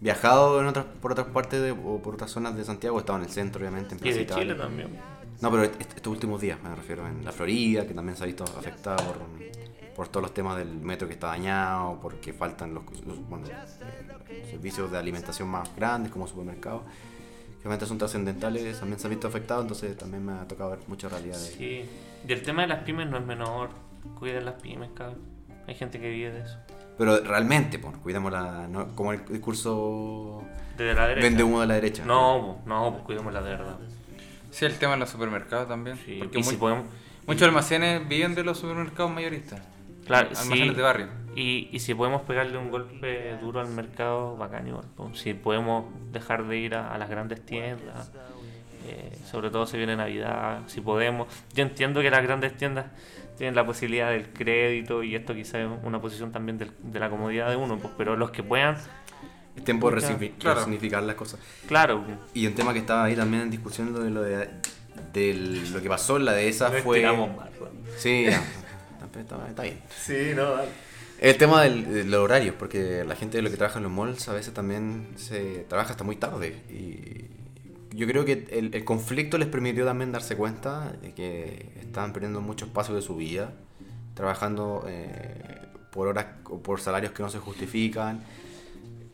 viajado 0.00 0.60
en 0.60 0.66
otras, 0.66 0.84
por 1.00 1.12
otras 1.12 1.28
partes 1.28 1.60
de- 1.62 1.70
o 1.72 2.00
por 2.02 2.14
otras 2.14 2.30
zonas 2.30 2.56
de 2.56 2.64
Santiago, 2.64 2.96
he 2.98 3.00
estado 3.00 3.18
en 3.18 3.24
el 3.24 3.30
centro 3.30 3.60
obviamente, 3.60 3.94
en 3.94 4.06
Y 4.06 4.12
de 4.12 4.26
Chile 4.26 4.54
también. 4.54 4.88
No, 5.40 5.50
pero 5.50 5.64
est- 5.64 5.80
estos 5.80 6.12
últimos 6.12 6.40
días 6.40 6.58
me 6.62 6.74
refiero, 6.74 7.06
en 7.06 7.24
la 7.24 7.32
Florida, 7.32 7.86
que 7.86 7.94
también 7.94 8.16
se 8.16 8.24
ha 8.24 8.26
visto 8.26 8.44
afectada 8.44 8.96
por, 8.98 9.16
por 9.96 10.08
todos 10.08 10.22
los 10.22 10.34
temas 10.34 10.58
del 10.58 10.68
metro 10.76 11.08
que 11.08 11.14
está 11.14 11.28
dañado, 11.28 11.98
porque 12.02 12.32
faltan 12.34 12.74
los, 12.74 12.84
los- 13.06 13.26
bueno, 13.28 13.46
eh, 14.28 14.46
servicios 14.50 14.90
de 14.92 14.98
alimentación 14.98 15.48
más 15.48 15.74
grandes 15.74 16.12
como 16.12 16.26
supermercados, 16.26 16.82
obviamente 17.60 17.86
son 17.86 17.98
trascendentales, 17.98 18.78
también 18.78 18.98
se 18.98 19.06
han 19.06 19.10
visto 19.10 19.28
afectados, 19.28 19.62
entonces 19.62 19.96
también 19.96 20.24
me 20.24 20.32
ha 20.32 20.48
tocado 20.48 20.70
ver 20.70 20.80
muchas 20.86 21.12
realidades. 21.12 21.54
Sí. 21.56 21.84
Y 22.26 22.32
el 22.32 22.42
tema 22.42 22.62
de 22.62 22.68
las 22.68 22.82
pymes 22.84 23.08
no 23.08 23.18
es 23.18 23.24
menor. 23.24 23.70
Cuiden 24.18 24.44
las 24.44 24.54
pymes, 24.60 24.90
cabrón. 24.94 25.18
Hay 25.66 25.74
gente 25.74 26.00
que 26.00 26.08
vive 26.08 26.32
de 26.32 26.40
eso. 26.40 26.56
Pero 26.98 27.18
realmente, 27.20 27.78
pues, 27.78 27.96
cuidémosla, 27.98 28.66
no 28.68 28.88
como 28.94 29.12
el 29.12 29.24
discurso 29.26 30.42
Desde 30.76 30.94
la 30.94 31.06
derecha. 31.06 31.26
vende 31.26 31.42
humo 31.42 31.60
de 31.60 31.66
la 31.66 31.74
derecha. 31.74 32.04
No, 32.04 32.60
no, 32.66 32.92
pues 32.92 33.04
cuidémosla 33.04 33.42
de 33.42 33.50
verdad. 33.50 33.76
Sí, 34.50 34.64
el 34.64 34.76
tema 34.78 34.94
de 34.94 34.98
los 34.98 35.10
supermercados 35.10 35.68
también. 35.68 35.96
Sí, 36.04 36.16
porque 36.18 36.40
y 36.40 36.42
si 36.42 36.56
podemos. 36.56 36.86
muchos 37.26 37.42
almacenes 37.42 38.06
viven 38.08 38.34
de 38.34 38.42
los 38.42 38.58
supermercados 38.58 39.12
mayoristas. 39.12 39.60
Claro, 40.10 40.28
almacenes 40.28 40.68
sí. 40.68 40.74
de 40.74 40.82
barrio. 40.82 41.06
Y, 41.36 41.68
y 41.72 41.78
si 41.80 41.94
podemos 41.94 42.22
pegarle 42.22 42.58
un 42.58 42.70
golpe 42.70 43.36
duro 43.40 43.60
al 43.60 43.68
mercado, 43.68 44.36
bacán 44.36 44.66
igual. 44.66 44.84
Si 45.14 45.32
podemos 45.34 45.84
dejar 46.12 46.46
de 46.46 46.58
ir 46.58 46.74
a, 46.74 46.92
a 46.92 46.98
las 46.98 47.08
grandes 47.08 47.44
tiendas, 47.46 48.10
eh, 48.88 49.16
sobre 49.30 49.50
todo 49.50 49.66
si 49.66 49.76
viene 49.76 49.94
Navidad, 49.96 50.62
si 50.66 50.80
podemos. 50.80 51.28
Yo 51.54 51.62
entiendo 51.62 52.00
que 52.00 52.10
las 52.10 52.22
grandes 52.22 52.56
tiendas 52.56 52.86
tienen 53.38 53.54
la 53.54 53.64
posibilidad 53.64 54.10
del 54.10 54.28
crédito 54.30 55.02
y 55.02 55.14
esto 55.14 55.34
quizá 55.34 55.60
es 55.60 55.68
una 55.84 56.00
posición 56.00 56.32
también 56.32 56.58
del- 56.58 56.72
de 56.82 56.98
la 56.98 57.08
comodidad 57.08 57.48
de 57.48 57.56
uno, 57.56 57.78
pues, 57.78 57.92
pero 57.96 58.16
los 58.16 58.30
que 58.32 58.42
puedan, 58.42 58.76
Es 59.56 59.64
tiempo 59.64 59.90
de 59.90 59.96
claro. 60.38 60.56
resignificar 60.60 61.02
las 61.04 61.14
cosas. 61.14 61.40
claro. 61.66 62.04
Y 62.34 62.46
un 62.46 62.54
tema 62.54 62.72
que 62.72 62.80
estaba 62.80 63.04
ahí 63.04 63.14
también 63.16 63.44
en 63.44 63.50
discusión 63.50 63.94
de 63.94 64.10
lo, 64.10 64.22
de, 64.22 64.48
del- 65.12 65.72
lo 65.72 65.80
que 65.80 65.88
pasó 65.88 66.16
en 66.16 66.24
la 66.26 66.32
de 66.32 66.48
esa 66.48 66.70
fue. 66.70 67.06
Sí, 67.96 68.26
Está, 69.18 69.62
bien. 69.62 69.80
Sí, 69.98 70.32
no, 70.34 70.52
dale. 70.52 70.70
El 71.18 71.36
tema 71.36 71.62
del, 71.62 71.92
de 71.92 72.04
los 72.04 72.20
horarios, 72.20 72.54
porque 72.58 73.04
la 73.04 73.14
gente 73.14 73.38
de 73.38 73.42
lo 73.42 73.50
que 73.50 73.56
trabaja 73.56 73.78
en 73.78 73.82
los 73.82 73.92
malls 73.92 74.28
a 74.28 74.32
veces 74.32 74.54
también 74.54 75.08
se 75.16 75.66
trabaja 75.68 75.90
hasta 75.90 76.04
muy 76.04 76.16
tarde. 76.16 76.62
Y 76.70 77.26
yo 77.96 78.06
creo 78.06 78.24
que 78.24 78.46
el, 78.52 78.74
el 78.74 78.84
conflicto 78.84 79.36
les 79.36 79.48
permitió 79.48 79.84
también 79.84 80.12
darse 80.12 80.36
cuenta 80.36 80.92
de 81.02 81.12
que 81.12 81.72
estaban 81.80 82.12
perdiendo 82.12 82.40
mucho 82.40 82.64
espacio 82.64 82.94
de 82.94 83.02
su 83.02 83.16
vida, 83.16 83.52
trabajando 84.14 84.84
eh, 84.88 85.60
por 85.90 86.08
horas 86.08 86.26
o 86.44 86.62
por 86.62 86.80
salarios 86.80 87.12
que 87.12 87.22
no 87.22 87.28
se 87.28 87.38
justifican. 87.38 88.22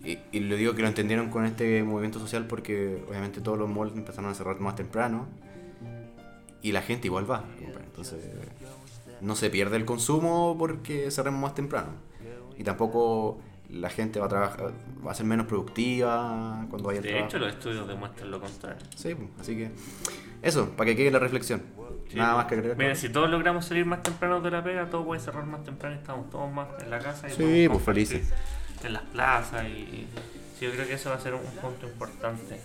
Y, 0.05 0.19
y 0.31 0.41
lo 0.41 0.55
digo 0.55 0.75
que 0.75 0.83
lo 0.83 0.89
entendieron 0.89 1.31
con 1.31 1.45
este 1.45 1.83
movimiento 1.83 2.21
social 2.21 2.47
porque 2.47 3.03
obviamente 3.09 3.41
todos 3.41 3.59
los 3.59 3.69
malls 3.69 3.95
empezaron 3.97 4.31
a 4.31 4.35
cerrar 4.35 4.61
más 4.61 4.77
temprano 4.77 5.27
y 6.63 6.73
la 6.73 6.83
gente 6.83 7.07
igual 7.09 7.29
va. 7.31 7.45
comprar. 7.61 7.85
No 9.21 9.35
se 9.37 9.51
pierde 9.51 9.77
el 9.77 9.85
consumo 9.85 10.57
porque 10.59 11.11
cerremos 11.11 11.41
más 11.41 11.55
temprano. 11.55 11.89
Y 12.59 12.65
tampoco 12.65 13.39
la 13.69 13.91
gente 13.91 14.19
va 14.21 14.27
a 14.27 14.29
trabajar, 14.29 14.73
va 15.07 15.11
a 15.13 15.15
ser 15.15 15.27
menos 15.27 15.47
productiva 15.47 16.65
cuando 16.71 16.87
vaya 16.89 16.99
al 17.01 17.03
De 17.05 17.11
trabajo. 17.11 17.29
hecho, 17.29 17.39
los 17.39 17.49
estudios 17.51 17.89
demuestran 17.89 18.31
lo 18.31 18.41
contrario. 18.41 18.79
Sí, 18.95 19.15
pues, 19.15 19.29
así 19.41 19.57
que 19.57 19.71
eso, 20.43 20.71
para 20.71 20.89
que 20.91 20.97
quede 20.97 21.11
la 21.11 21.19
reflexión. 21.19 21.63
Nada 22.15 22.37
más 22.37 22.47
que 22.47 22.55
agregar. 22.55 22.77
Mira, 22.79 22.95
si 22.95 23.09
todos 23.09 23.29
logramos 23.29 23.67
salir 23.67 23.85
más 23.85 24.03
temprano 24.03 24.41
de 24.41 24.51
la 24.51 24.63
pega, 24.63 24.89
todo 24.89 25.05
puede 25.05 25.21
cerrar 25.21 25.45
más 25.45 25.65
temprano 25.65 25.97
y 25.97 25.99
estamos 25.99 26.31
todos 26.31 26.51
más 26.53 26.69
en 26.83 26.91
la 26.91 26.99
casa. 27.01 27.29
Y 27.29 27.33
Sí, 27.33 27.69
pues, 27.69 27.83
felices. 27.83 28.33
En 28.85 28.93
las 28.93 29.03
plazas 29.03 29.65
y, 29.67 29.69
y- 29.73 30.09
sí, 30.59 30.65
yo 30.67 30.71
creo 30.73 30.87
que 30.87 30.95
eso 30.95 31.11
va 31.11 31.17
a 31.17 31.21
ser 31.21 31.35
un 31.35 31.41
punto 31.61 31.87
importante. 31.87 32.61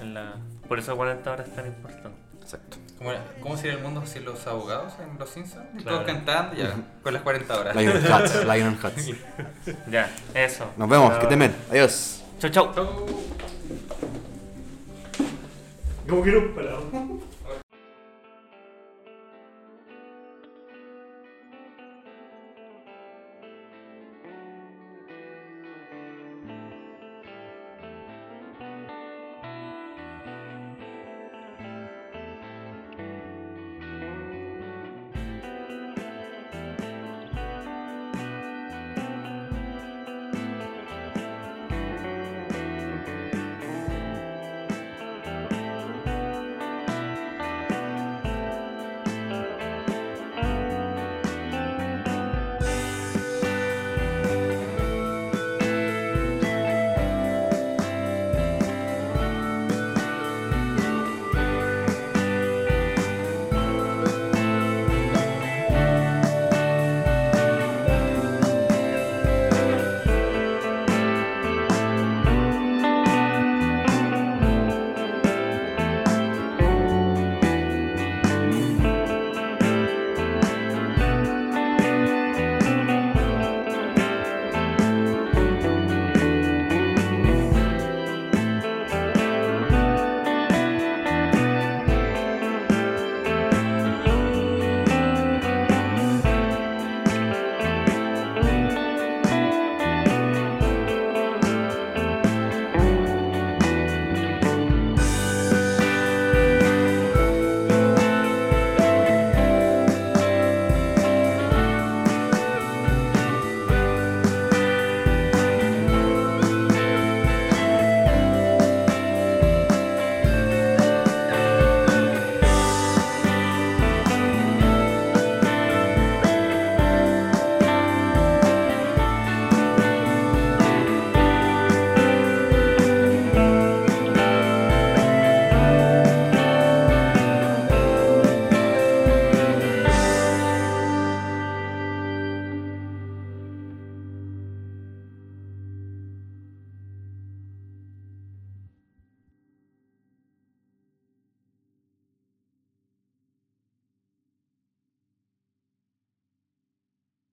En 0.00 0.14
la, 0.14 0.36
por 0.66 0.78
eso 0.78 0.96
40 0.96 1.30
horas 1.30 1.46
es 1.48 1.54
tan 1.54 1.66
importante. 1.66 2.18
Exacto. 2.44 2.76
¿Cómo, 2.98 3.10
era- 3.10 3.24
cómo 3.40 3.56
sería 3.56 3.72
el 3.72 3.80
mundo 3.82 4.04
sin 4.06 4.24
los 4.24 4.46
abogados 4.46 4.92
en 5.02 5.18
Los 5.18 5.30
Simpsons? 5.30 5.64
Claro. 5.82 5.98
Todos 5.98 6.04
cantando, 6.04 6.54
ya, 6.54 6.74
con 7.02 7.12
las 7.12 7.22
40 7.22 7.58
horas. 7.58 7.74
Lion 7.76 7.96
Hats, 8.12 8.44
Lion 8.44 8.78
Hats. 8.82 9.10
Ya, 9.90 10.10
eso. 10.34 10.66
Nos 10.76 10.88
vemos, 10.88 11.12
que 11.18 11.26
bien. 11.34 11.54
Adiós. 11.70 12.22
Chau, 12.38 12.50
chau. 12.50 12.74
Chau. 12.74 13.06
Como 16.08 16.22
que 16.22 16.32
no 16.32 16.54
paramos. 16.54 17.03